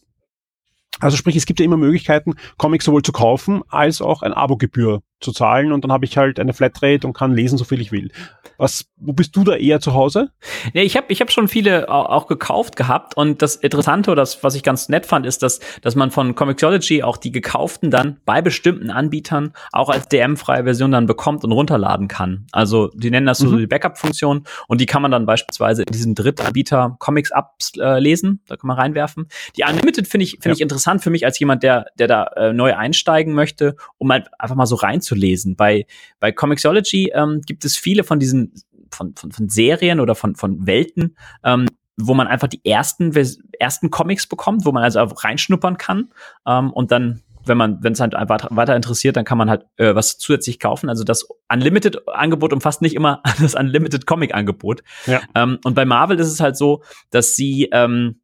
Also 0.99 1.17
sprich, 1.17 1.35
es 1.35 1.45
gibt 1.45 1.59
ja 1.59 1.65
immer 1.65 1.77
Möglichkeiten, 1.77 2.35
Comics 2.57 2.85
sowohl 2.85 3.03
zu 3.03 3.11
kaufen 3.11 3.61
als 3.69 4.01
auch 4.01 4.23
ein 4.23 4.33
Abogebühr 4.33 5.01
zu 5.19 5.31
zahlen 5.31 5.71
und 5.71 5.83
dann 5.83 5.91
habe 5.91 6.05
ich 6.05 6.17
halt 6.17 6.39
eine 6.39 6.53
Flatrate 6.53 7.07
und 7.07 7.13
kann 7.13 7.33
lesen, 7.33 7.57
so 7.57 7.63
viel 7.63 7.81
ich 7.81 7.91
will. 7.91 8.11
Was, 8.57 8.85
wo 8.97 9.13
bist 9.13 9.35
du 9.35 9.43
da 9.43 9.55
eher 9.55 9.79
zu 9.79 9.93
Hause? 9.93 10.31
Ja, 10.73 10.81
ich 10.81 10.97
habe 10.97 11.07
ich 11.09 11.21
hab 11.21 11.31
schon 11.31 11.47
viele 11.47 11.89
auch 11.89 12.27
gekauft 12.27 12.75
gehabt 12.75 13.15
und 13.15 13.41
das 13.41 13.55
Interessante 13.55 14.11
oder 14.11 14.21
das, 14.21 14.43
was 14.43 14.55
ich 14.55 14.63
ganz 14.63 14.89
nett 14.89 15.05
fand, 15.05 15.25
ist, 15.25 15.43
dass, 15.43 15.59
dass 15.81 15.95
man 15.95 16.11
von 16.11 16.35
Comixology 16.35 17.03
auch 17.03 17.17
die 17.17 17.31
gekauften 17.31 17.91
dann 17.91 18.17
bei 18.25 18.41
bestimmten 18.41 18.89
Anbietern 18.89 19.53
auch 19.71 19.89
als 19.89 20.07
DM-freie 20.07 20.63
Version 20.63 20.91
dann 20.91 21.05
bekommt 21.05 21.43
und 21.43 21.51
runterladen 21.51 22.07
kann. 22.07 22.47
Also 22.51 22.89
die 22.93 23.11
nennen 23.11 23.25
das 23.25 23.39
so 23.39 23.47
mhm. 23.47 23.57
die 23.57 23.67
Backup-Funktion 23.67 24.43
und 24.67 24.81
die 24.81 24.85
kann 24.85 25.01
man 25.01 25.11
dann 25.11 25.25
beispielsweise 25.25 25.83
in 25.83 25.91
diesen 25.91 26.15
Drittanbieter 26.15 26.95
Comics 26.99 27.31
ablesen, 27.31 28.41
äh, 28.43 28.49
da 28.49 28.55
kann 28.55 28.67
man 28.67 28.77
reinwerfen. 28.77 29.27
Die 29.55 29.63
Unlimited 29.63 30.07
finde 30.07 30.25
ich, 30.25 30.31
finde 30.31 30.49
ja. 30.49 30.53
ich 30.55 30.61
interessant 30.61 31.01
für 31.01 31.09
mich 31.09 31.25
als 31.25 31.39
jemand, 31.39 31.63
der, 31.63 31.85
der 31.97 32.07
da 32.07 32.23
äh, 32.35 32.53
neu 32.53 32.75
einsteigen 32.75 33.33
möchte, 33.33 33.75
um 33.97 34.11
halt 34.11 34.27
einfach 34.39 34.55
mal 34.55 34.65
so 34.65 34.75
reinzulesen. 35.07 35.55
Bei, 35.55 35.85
bei 36.19 36.31
Comixology 36.31 37.11
ähm, 37.13 37.41
gibt 37.45 37.65
es 37.65 37.77
viele 37.77 38.03
von 38.03 38.19
diesen 38.19 38.53
von, 38.91 39.15
von, 39.15 39.31
von 39.31 39.49
Serien 39.49 39.99
oder 39.99 40.15
von, 40.15 40.35
von 40.35 40.65
Welten, 40.65 41.17
ähm, 41.43 41.67
wo 41.97 42.13
man 42.13 42.27
einfach 42.27 42.47
die 42.47 42.63
ersten, 42.63 43.11
ersten 43.59 43.89
Comics 43.89 44.27
bekommt, 44.27 44.65
wo 44.65 44.71
man 44.71 44.83
also 44.83 45.01
reinschnuppern 45.01 45.77
kann 45.77 46.09
ähm, 46.45 46.71
und 46.71 46.91
dann 46.91 47.21
wenn 47.45 47.57
man, 47.57 47.81
wenn 47.81 47.93
es 47.93 48.01
halt 48.01 48.11
weiter 48.13 48.75
interessiert, 48.75 49.15
dann 49.15 49.23
kann 49.23 49.37
man 49.37 49.49
halt 49.49 49.65
äh, 49.77 49.95
was 49.95 50.17
zusätzlich 50.17 50.59
kaufen. 50.59 50.89
Also 50.89 51.05
das 51.05 51.29
Unlimited-Angebot 51.47 52.51
umfasst 52.51 52.81
nicht 52.81 52.93
immer 52.93 53.23
das 53.41 53.55
Unlimited-Comic-Angebot. 53.55 54.83
Ja. 55.05 55.21
Ähm, 55.33 55.57
und 55.63 55.73
bei 55.73 55.85
Marvel 55.85 56.19
ist 56.19 56.27
es 56.27 56.41
halt 56.41 56.57
so, 56.57 56.83
dass 57.09 57.37
sie, 57.37 57.69
ähm, 57.71 58.19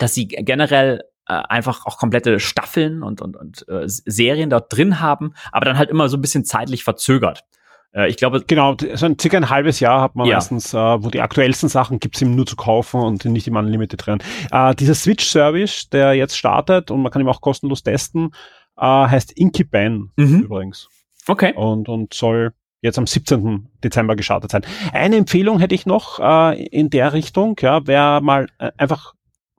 dass 0.00 0.14
sie 0.14 0.26
generell 0.26 1.04
äh, 1.28 1.34
einfach 1.34 1.86
auch 1.86 1.98
komplette 1.98 2.40
Staffeln 2.40 3.02
und, 3.02 3.20
und, 3.20 3.36
und 3.36 3.68
äh, 3.68 3.84
Serien 3.86 4.50
dort 4.50 4.72
drin 4.72 5.00
haben, 5.00 5.34
aber 5.52 5.64
dann 5.64 5.78
halt 5.78 5.90
immer 5.90 6.08
so 6.08 6.16
ein 6.16 6.20
bisschen 6.20 6.44
zeitlich 6.44 6.84
verzögert. 6.84 7.44
Äh, 7.92 8.08
ich 8.08 8.16
glaube, 8.16 8.44
genau, 8.46 8.76
so 8.94 9.06
ein 9.06 9.18
circa 9.18 9.36
ein 9.36 9.50
halbes 9.50 9.80
Jahr 9.80 10.00
hat 10.02 10.14
man 10.14 10.26
ja. 10.26 10.36
meistens, 10.36 10.74
äh, 10.74 10.76
wo 10.76 11.10
die 11.10 11.20
aktuellsten 11.20 11.68
Sachen 11.68 11.98
gibt's 11.98 12.20
ihm 12.22 12.34
nur 12.34 12.46
zu 12.46 12.56
kaufen 12.56 13.00
und 13.00 13.24
nicht 13.24 13.48
im 13.48 13.56
Unlimited 13.56 14.06
drin. 14.06 14.18
Äh, 14.52 14.74
dieser 14.74 14.94
Switch-Service, 14.94 15.88
der 15.90 16.14
jetzt 16.14 16.36
startet 16.36 16.90
und 16.90 17.02
man 17.02 17.10
kann 17.10 17.22
ihn 17.22 17.28
auch 17.28 17.40
kostenlos 17.40 17.82
testen, 17.82 18.32
äh, 18.76 18.82
heißt 18.82 19.32
Inkiban 19.32 20.12
mhm. 20.16 20.42
übrigens. 20.42 20.88
Okay. 21.26 21.54
Und, 21.54 21.88
und 21.88 22.14
soll 22.14 22.52
jetzt 22.82 22.98
am 22.98 23.06
17. 23.06 23.68
Dezember 23.82 24.14
gestartet 24.14 24.50
sein. 24.50 24.62
Eine 24.92 25.16
Empfehlung 25.16 25.58
hätte 25.58 25.74
ich 25.74 25.86
noch 25.86 26.20
äh, 26.20 26.62
in 26.66 26.90
der 26.90 27.12
Richtung, 27.12 27.56
ja, 27.60 27.86
wer 27.86 28.20
mal 28.20 28.48
äh, 28.58 28.70
einfach 28.76 29.14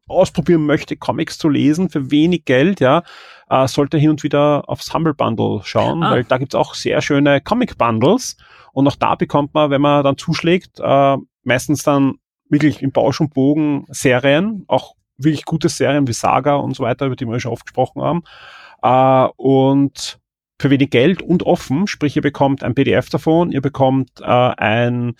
ausprobieren 0.08 0.66
möchte, 0.66 0.98
Comics 0.98 1.38
zu 1.38 1.50
lesen 1.50 1.90
für 1.90 2.12
wenig 2.12 2.46
Geld, 2.46 2.80
ja, 2.80 3.04
äh, 3.50 3.68
sollte 3.68 3.98
hin 3.98 4.12
und 4.12 4.24
wieder 4.24 4.68
aufs 4.68 4.94
Humble 4.94 5.14
Bundle 5.14 5.62
schauen, 5.64 6.04
ah. 6.04 6.12
weil 6.12 6.24
da 6.24 6.38
gibt's 6.38 6.56
auch 6.56 6.74
sehr 6.74 7.02
schöne 7.02 7.42
Comic 7.42 7.78
Bundles 7.78 8.38
und 8.74 8.88
auch 8.88 8.96
da 8.96 9.16
bekommt 9.16 9.54
man, 9.54 9.70
wenn 9.70 9.82
man 9.82 10.04
dann 10.04 10.18
zuschlägt, 10.18 10.80
äh, 10.80 11.18
meistens 11.44 11.84
dann 11.84 12.16
wirklich 12.50 12.82
im 12.82 12.92
Bausch 12.92 13.20
und 13.20 13.34
Bogen 13.34 13.86
Serien, 13.90 14.66
auch 14.68 14.96
wirklich 15.18 15.46
gute 15.46 15.70
Serien 15.70 16.08
wie 16.08 16.14
Saga 16.14 16.56
und 16.56 16.76
so 16.76 16.84
weiter, 16.84 17.08
über 17.08 17.16
die 17.16 17.26
wir 17.26 17.40
schon 17.40 17.52
oft 17.52 17.66
gesprochen 17.66 18.02
haben. 18.02 18.24
Äh, 18.82 19.32
und 19.38 20.20
für 20.60 20.70
wenig 20.70 20.90
Geld 20.90 21.22
und 21.22 21.44
offen, 21.44 21.88
sprich 21.88 22.16
ihr 22.16 22.22
bekommt 22.22 22.64
ein 22.64 22.76
PDF 22.76 23.10
davon, 23.10 23.52
ihr 23.52 23.62
bekommt 23.62 24.10
äh, 24.22 24.26
ein 24.26 25.16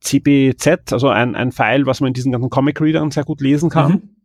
CBZ, 0.00 0.92
also 0.92 1.08
ein, 1.08 1.34
ein 1.34 1.52
File, 1.52 1.86
was 1.86 2.00
man 2.00 2.08
in 2.08 2.14
diesen 2.14 2.32
ganzen 2.32 2.50
Comic-Readern 2.50 3.10
sehr 3.10 3.24
gut 3.24 3.40
lesen 3.40 3.70
kann. 3.70 3.92
Mhm. 3.92 4.15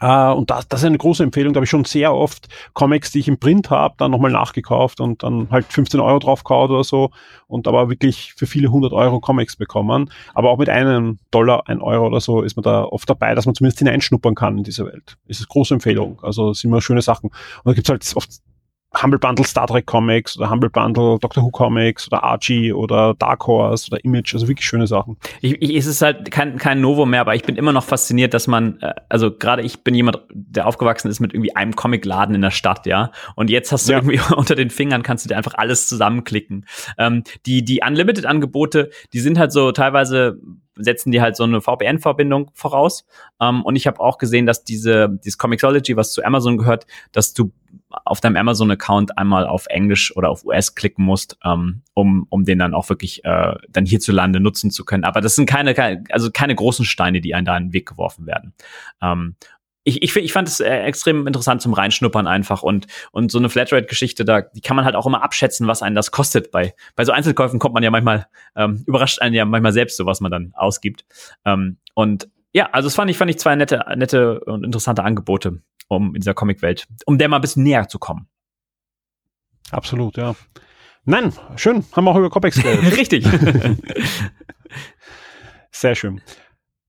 Uh, 0.00 0.34
und 0.36 0.50
das, 0.50 0.68
das 0.68 0.80
ist 0.80 0.86
eine 0.86 0.98
große 0.98 1.22
Empfehlung. 1.22 1.52
Da 1.52 1.58
habe 1.58 1.64
ich 1.64 1.70
schon 1.70 1.84
sehr 1.84 2.14
oft 2.14 2.48
Comics, 2.72 3.12
die 3.12 3.20
ich 3.20 3.28
im 3.28 3.38
Print 3.38 3.70
habe, 3.70 3.94
dann 3.98 4.10
nochmal 4.10 4.30
nachgekauft 4.30 5.00
und 5.00 5.22
dann 5.22 5.48
halt 5.50 5.66
15 5.66 6.00
Euro 6.00 6.18
draufgehauen 6.18 6.70
oder 6.70 6.84
so 6.84 7.10
und 7.46 7.68
aber 7.68 7.88
wirklich 7.88 8.34
für 8.34 8.46
viele 8.46 8.68
hundert 8.68 8.92
Euro 8.92 9.20
Comics 9.20 9.56
bekommen. 9.56 10.10
Aber 10.34 10.50
auch 10.50 10.58
mit 10.58 10.68
einem 10.68 11.18
Dollar, 11.30 11.64
ein 11.66 11.80
Euro 11.80 12.06
oder 12.06 12.20
so 12.20 12.42
ist 12.42 12.56
man 12.56 12.64
da 12.64 12.84
oft 12.84 13.08
dabei, 13.08 13.34
dass 13.34 13.46
man 13.46 13.54
zumindest 13.54 13.78
hineinschnuppern 13.78 14.34
kann 14.34 14.58
in 14.58 14.64
diese 14.64 14.84
Welt. 14.86 15.16
Ist 15.26 15.40
eine 15.40 15.46
große 15.48 15.74
Empfehlung. 15.74 16.20
Also 16.22 16.52
sind 16.52 16.70
immer 16.70 16.80
schöne 16.80 17.02
Sachen. 17.02 17.30
Und 17.30 17.64
da 17.64 17.72
gibt's 17.72 17.90
halt 17.90 18.10
oft 18.16 18.30
Humble 19.02 19.18
Bundle 19.18 19.44
Star 19.44 19.66
Trek 19.66 19.86
Comics 19.86 20.36
oder 20.36 20.50
Humble 20.50 20.70
Bundle 20.70 21.18
Doctor 21.18 21.42
Who 21.42 21.50
Comics 21.50 22.06
oder 22.08 22.22
Archie 22.22 22.72
oder 22.72 23.14
Dark 23.14 23.46
Horse 23.46 23.88
oder 23.90 24.04
Image, 24.04 24.34
also 24.34 24.48
wirklich 24.48 24.66
schöne 24.66 24.86
Sachen. 24.86 25.16
Ich, 25.40 25.60
ich, 25.60 25.76
es 25.76 25.86
ist 25.86 26.02
halt 26.02 26.30
kein, 26.30 26.58
kein 26.58 26.80
Novo 26.80 27.06
mehr, 27.06 27.20
aber 27.20 27.34
ich 27.34 27.42
bin 27.42 27.56
immer 27.56 27.72
noch 27.72 27.84
fasziniert, 27.84 28.34
dass 28.34 28.46
man, 28.46 28.80
äh, 28.80 28.94
also 29.08 29.30
gerade 29.30 29.62
ich 29.62 29.82
bin 29.82 29.94
jemand, 29.94 30.18
der 30.32 30.66
aufgewachsen 30.66 31.08
ist 31.08 31.20
mit 31.20 31.34
irgendwie 31.34 31.54
einem 31.56 31.76
Comicladen 31.76 32.34
in 32.34 32.42
der 32.42 32.50
Stadt, 32.50 32.86
ja. 32.86 33.10
Und 33.34 33.50
jetzt 33.50 33.72
hast 33.72 33.88
du 33.88 33.92
ja. 33.92 33.98
irgendwie 33.98 34.20
unter 34.36 34.54
den 34.54 34.70
Fingern 34.70 35.02
kannst 35.02 35.24
du 35.24 35.28
dir 35.28 35.36
einfach 35.36 35.54
alles 35.54 35.88
zusammenklicken. 35.88 36.66
Ähm, 36.98 37.24
die, 37.46 37.64
die 37.64 37.80
Unlimited-Angebote, 37.86 38.90
die 39.12 39.20
sind 39.20 39.38
halt 39.38 39.52
so 39.52 39.72
teilweise 39.72 40.38
setzen 40.76 41.12
die 41.12 41.20
halt 41.20 41.36
so 41.36 41.44
eine 41.44 41.60
VPN-Verbindung 41.60 42.50
voraus. 42.54 43.06
Ähm, 43.40 43.62
und 43.62 43.76
ich 43.76 43.86
habe 43.86 44.00
auch 44.00 44.18
gesehen, 44.18 44.46
dass 44.46 44.64
diese 44.64 45.08
dieses 45.24 45.38
Comixology, 45.38 45.96
was 45.96 46.12
zu 46.12 46.24
Amazon 46.24 46.58
gehört, 46.58 46.86
dass 47.12 47.32
du 47.32 47.52
auf 48.04 48.20
deinem 48.20 48.36
Amazon-Account 48.36 49.18
einmal 49.18 49.46
auf 49.46 49.66
Englisch 49.66 50.16
oder 50.16 50.30
auf 50.30 50.44
US 50.44 50.74
klicken 50.74 51.04
musst, 51.04 51.38
ähm, 51.44 51.82
um, 51.94 52.26
um 52.30 52.44
den 52.44 52.58
dann 52.58 52.74
auch 52.74 52.88
wirklich 52.88 53.24
äh, 53.24 53.54
dann 53.68 53.86
hierzulande 53.86 54.40
nutzen 54.40 54.70
zu 54.70 54.84
können. 54.84 55.04
Aber 55.04 55.20
das 55.20 55.34
sind 55.36 55.46
keine, 55.46 55.74
keine, 55.74 56.04
also 56.10 56.30
keine 56.30 56.54
großen 56.54 56.84
Steine, 56.84 57.20
die 57.20 57.34
einen 57.34 57.46
da 57.46 57.56
in 57.56 57.68
den 57.68 57.72
Weg 57.72 57.86
geworfen 57.86 58.26
werden. 58.26 58.54
Ähm, 59.02 59.36
ich, 59.84 60.02
ich, 60.02 60.16
ich 60.16 60.32
fand 60.32 60.48
es 60.48 60.60
äh, 60.60 60.80
extrem 60.80 61.26
interessant 61.26 61.60
zum 61.60 61.74
Reinschnuppern 61.74 62.26
einfach 62.26 62.62
und, 62.62 62.86
und 63.12 63.30
so 63.30 63.38
eine 63.38 63.50
Flatrate-Geschichte, 63.50 64.24
da 64.24 64.40
die 64.40 64.62
kann 64.62 64.76
man 64.76 64.84
halt 64.86 64.96
auch 64.96 65.06
immer 65.06 65.22
abschätzen, 65.22 65.66
was 65.66 65.82
einen 65.82 65.94
das 65.94 66.10
kostet. 66.10 66.50
Bei, 66.50 66.74
bei 66.96 67.04
so 67.04 67.12
Einzelkäufen 67.12 67.58
kommt 67.58 67.74
man 67.74 67.82
ja 67.82 67.90
manchmal, 67.90 68.26
ähm, 68.56 68.82
überrascht 68.86 69.20
einen 69.20 69.34
ja 69.34 69.44
manchmal 69.44 69.72
selbst 69.72 69.98
so, 69.98 70.06
was 70.06 70.20
man 70.20 70.30
dann 70.30 70.52
ausgibt. 70.54 71.04
Ähm, 71.44 71.76
und 71.92 72.28
ja, 72.54 72.70
also 72.72 72.86
es 72.86 72.94
fand 72.94 73.10
ich, 73.10 73.18
fand 73.18 73.30
ich 73.30 73.38
zwei 73.38 73.54
nette, 73.56 73.84
nette 73.96 74.40
und 74.40 74.64
interessante 74.64 75.04
Angebote 75.04 75.60
um 75.88 76.14
in 76.14 76.20
dieser 76.20 76.34
Comicwelt, 76.34 76.86
um 77.06 77.18
der 77.18 77.28
mal 77.28 77.36
ein 77.36 77.42
bisschen 77.42 77.62
näher 77.62 77.88
zu 77.88 77.98
kommen. 77.98 78.28
Absolut, 79.70 80.16
ja. 80.16 80.34
Nein, 81.04 81.32
schön. 81.56 81.84
Haben 81.92 82.04
wir 82.04 82.10
auch 82.12 82.16
über 82.16 82.30
Comics 82.30 82.62
geredet. 82.62 82.96
Richtig. 82.96 83.26
Sehr 85.70 85.94
schön. 85.94 86.20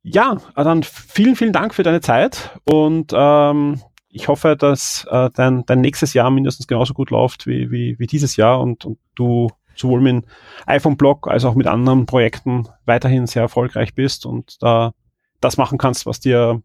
Ja, 0.04 0.38
dann 0.56 0.84
vielen, 0.84 1.36
vielen 1.36 1.54
Dank 1.54 1.74
für 1.74 1.84
deine 1.84 2.00
Zeit 2.00 2.60
und 2.64 3.12
ähm, 3.14 3.82
ich 4.08 4.28
hoffe, 4.28 4.56
dass 4.56 5.06
äh, 5.10 5.30
dein, 5.34 5.66
dein 5.66 5.82
nächstes 5.82 6.14
Jahr 6.14 6.30
mindestens 6.30 6.68
genauso 6.68 6.94
gut 6.94 7.10
läuft 7.10 7.48
wie, 7.48 7.72
wie, 7.72 7.98
wie 7.98 8.06
dieses 8.08 8.36
Jahr 8.38 8.62
und, 8.62 8.86
und 8.86 9.00
du 9.16 9.50
sowohl 9.76 10.02
mit 10.02 10.12
dem 10.12 10.24
iPhone-Blog 10.68 11.28
als 11.28 11.44
auch 11.44 11.56
mit 11.56 11.68
anderen 11.68 12.06
Projekten 12.06 12.70
weiterhin 12.86 13.28
sehr 13.28 13.42
erfolgreich 13.42 13.96
bist 13.96 14.26
und 14.26 14.62
da 14.62 14.94
das 15.42 15.58
machen 15.58 15.78
kannst, 15.78 16.06
was 16.06 16.20
dir 16.20 16.62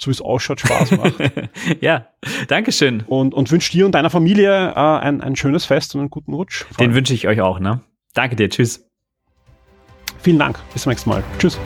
so 0.00 0.06
wie 0.06 0.12
es 0.12 0.20
ausschaut, 0.20 0.60
Spaß 0.60 0.92
macht. 0.92 1.14
ja, 1.80 2.06
Dankeschön. 2.48 3.02
Und, 3.06 3.34
und 3.34 3.50
wünsche 3.50 3.72
dir 3.72 3.86
und 3.86 3.92
deiner 3.92 4.10
Familie 4.10 4.70
äh, 4.70 4.74
ein, 4.74 5.20
ein 5.20 5.36
schönes 5.36 5.64
Fest 5.64 5.94
und 5.94 6.00
einen 6.00 6.10
guten 6.10 6.32
Rutsch. 6.32 6.64
Den 6.78 6.94
wünsche 6.94 7.14
ich 7.14 7.28
euch 7.28 7.40
auch, 7.40 7.60
ne? 7.60 7.80
Danke 8.14 8.36
dir, 8.36 8.48
tschüss. 8.48 8.86
Vielen 10.22 10.38
Dank, 10.38 10.58
bis 10.72 10.82
zum 10.82 10.90
nächsten 10.90 11.10
Mal. 11.10 11.22
Tschüss. 11.38 11.58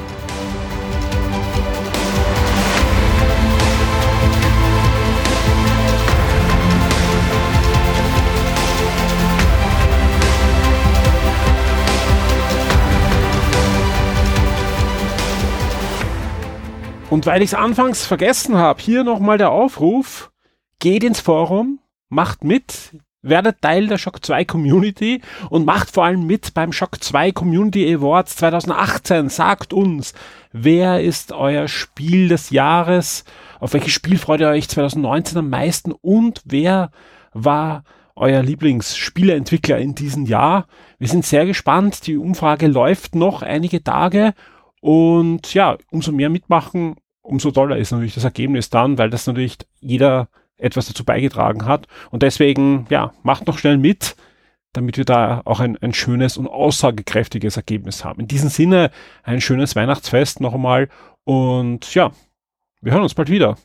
Und 17.14 17.26
weil 17.26 17.42
ich 17.42 17.50
es 17.50 17.54
anfangs 17.54 18.04
vergessen 18.04 18.56
habe, 18.56 18.82
hier 18.82 19.04
nochmal 19.04 19.38
der 19.38 19.52
Aufruf, 19.52 20.32
geht 20.80 21.04
ins 21.04 21.20
Forum, 21.20 21.78
macht 22.08 22.42
mit, 22.42 22.98
werdet 23.22 23.62
Teil 23.62 23.86
der 23.86 23.98
Shock 23.98 24.26
2 24.26 24.44
Community 24.44 25.22
und 25.48 25.64
macht 25.64 25.92
vor 25.92 26.06
allem 26.06 26.26
mit 26.26 26.54
beim 26.54 26.72
Shock 26.72 27.04
2 27.04 27.30
Community 27.30 27.94
Awards 27.94 28.34
2018. 28.34 29.28
Sagt 29.28 29.72
uns, 29.72 30.12
wer 30.50 31.04
ist 31.04 31.30
euer 31.30 31.68
Spiel 31.68 32.26
des 32.26 32.50
Jahres, 32.50 33.24
auf 33.60 33.74
welches 33.74 33.92
Spiel 33.92 34.18
freut 34.18 34.40
ihr 34.40 34.48
euch 34.48 34.68
2019 34.68 35.38
am 35.38 35.50
meisten 35.50 35.92
und 35.92 36.42
wer 36.44 36.90
war 37.32 37.84
euer 38.16 38.42
Lieblingsspieleentwickler 38.42 39.78
in 39.78 39.94
diesem 39.94 40.26
Jahr. 40.26 40.66
Wir 40.98 41.06
sind 41.06 41.24
sehr 41.24 41.46
gespannt. 41.46 42.08
Die 42.08 42.16
Umfrage 42.16 42.66
läuft 42.66 43.14
noch 43.14 43.42
einige 43.42 43.84
Tage. 43.84 44.34
Und 44.80 45.54
ja, 45.54 45.78
umso 45.92 46.10
mehr 46.10 46.28
mitmachen, 46.28 46.96
umso 47.24 47.50
toller 47.50 47.78
ist 47.78 47.90
natürlich 47.90 48.14
das 48.14 48.24
Ergebnis 48.24 48.70
dann, 48.70 48.98
weil 48.98 49.10
das 49.10 49.26
natürlich 49.26 49.56
jeder 49.80 50.28
etwas 50.56 50.86
dazu 50.86 51.04
beigetragen 51.04 51.64
hat. 51.66 51.88
Und 52.10 52.22
deswegen, 52.22 52.86
ja, 52.90 53.12
macht 53.22 53.46
noch 53.46 53.58
schnell 53.58 53.78
mit, 53.78 54.14
damit 54.72 54.96
wir 54.96 55.04
da 55.04 55.42
auch 55.44 55.60
ein, 55.60 55.76
ein 55.78 55.94
schönes 55.94 56.36
und 56.36 56.46
aussagekräftiges 56.46 57.56
Ergebnis 57.56 58.04
haben. 58.04 58.20
In 58.20 58.28
diesem 58.28 58.50
Sinne 58.50 58.90
ein 59.22 59.40
schönes 59.40 59.74
Weihnachtsfest 59.74 60.40
noch 60.40 60.54
einmal 60.54 60.88
und 61.24 61.94
ja, 61.94 62.12
wir 62.80 62.92
hören 62.92 63.02
uns 63.02 63.14
bald 63.14 63.30
wieder. 63.30 63.56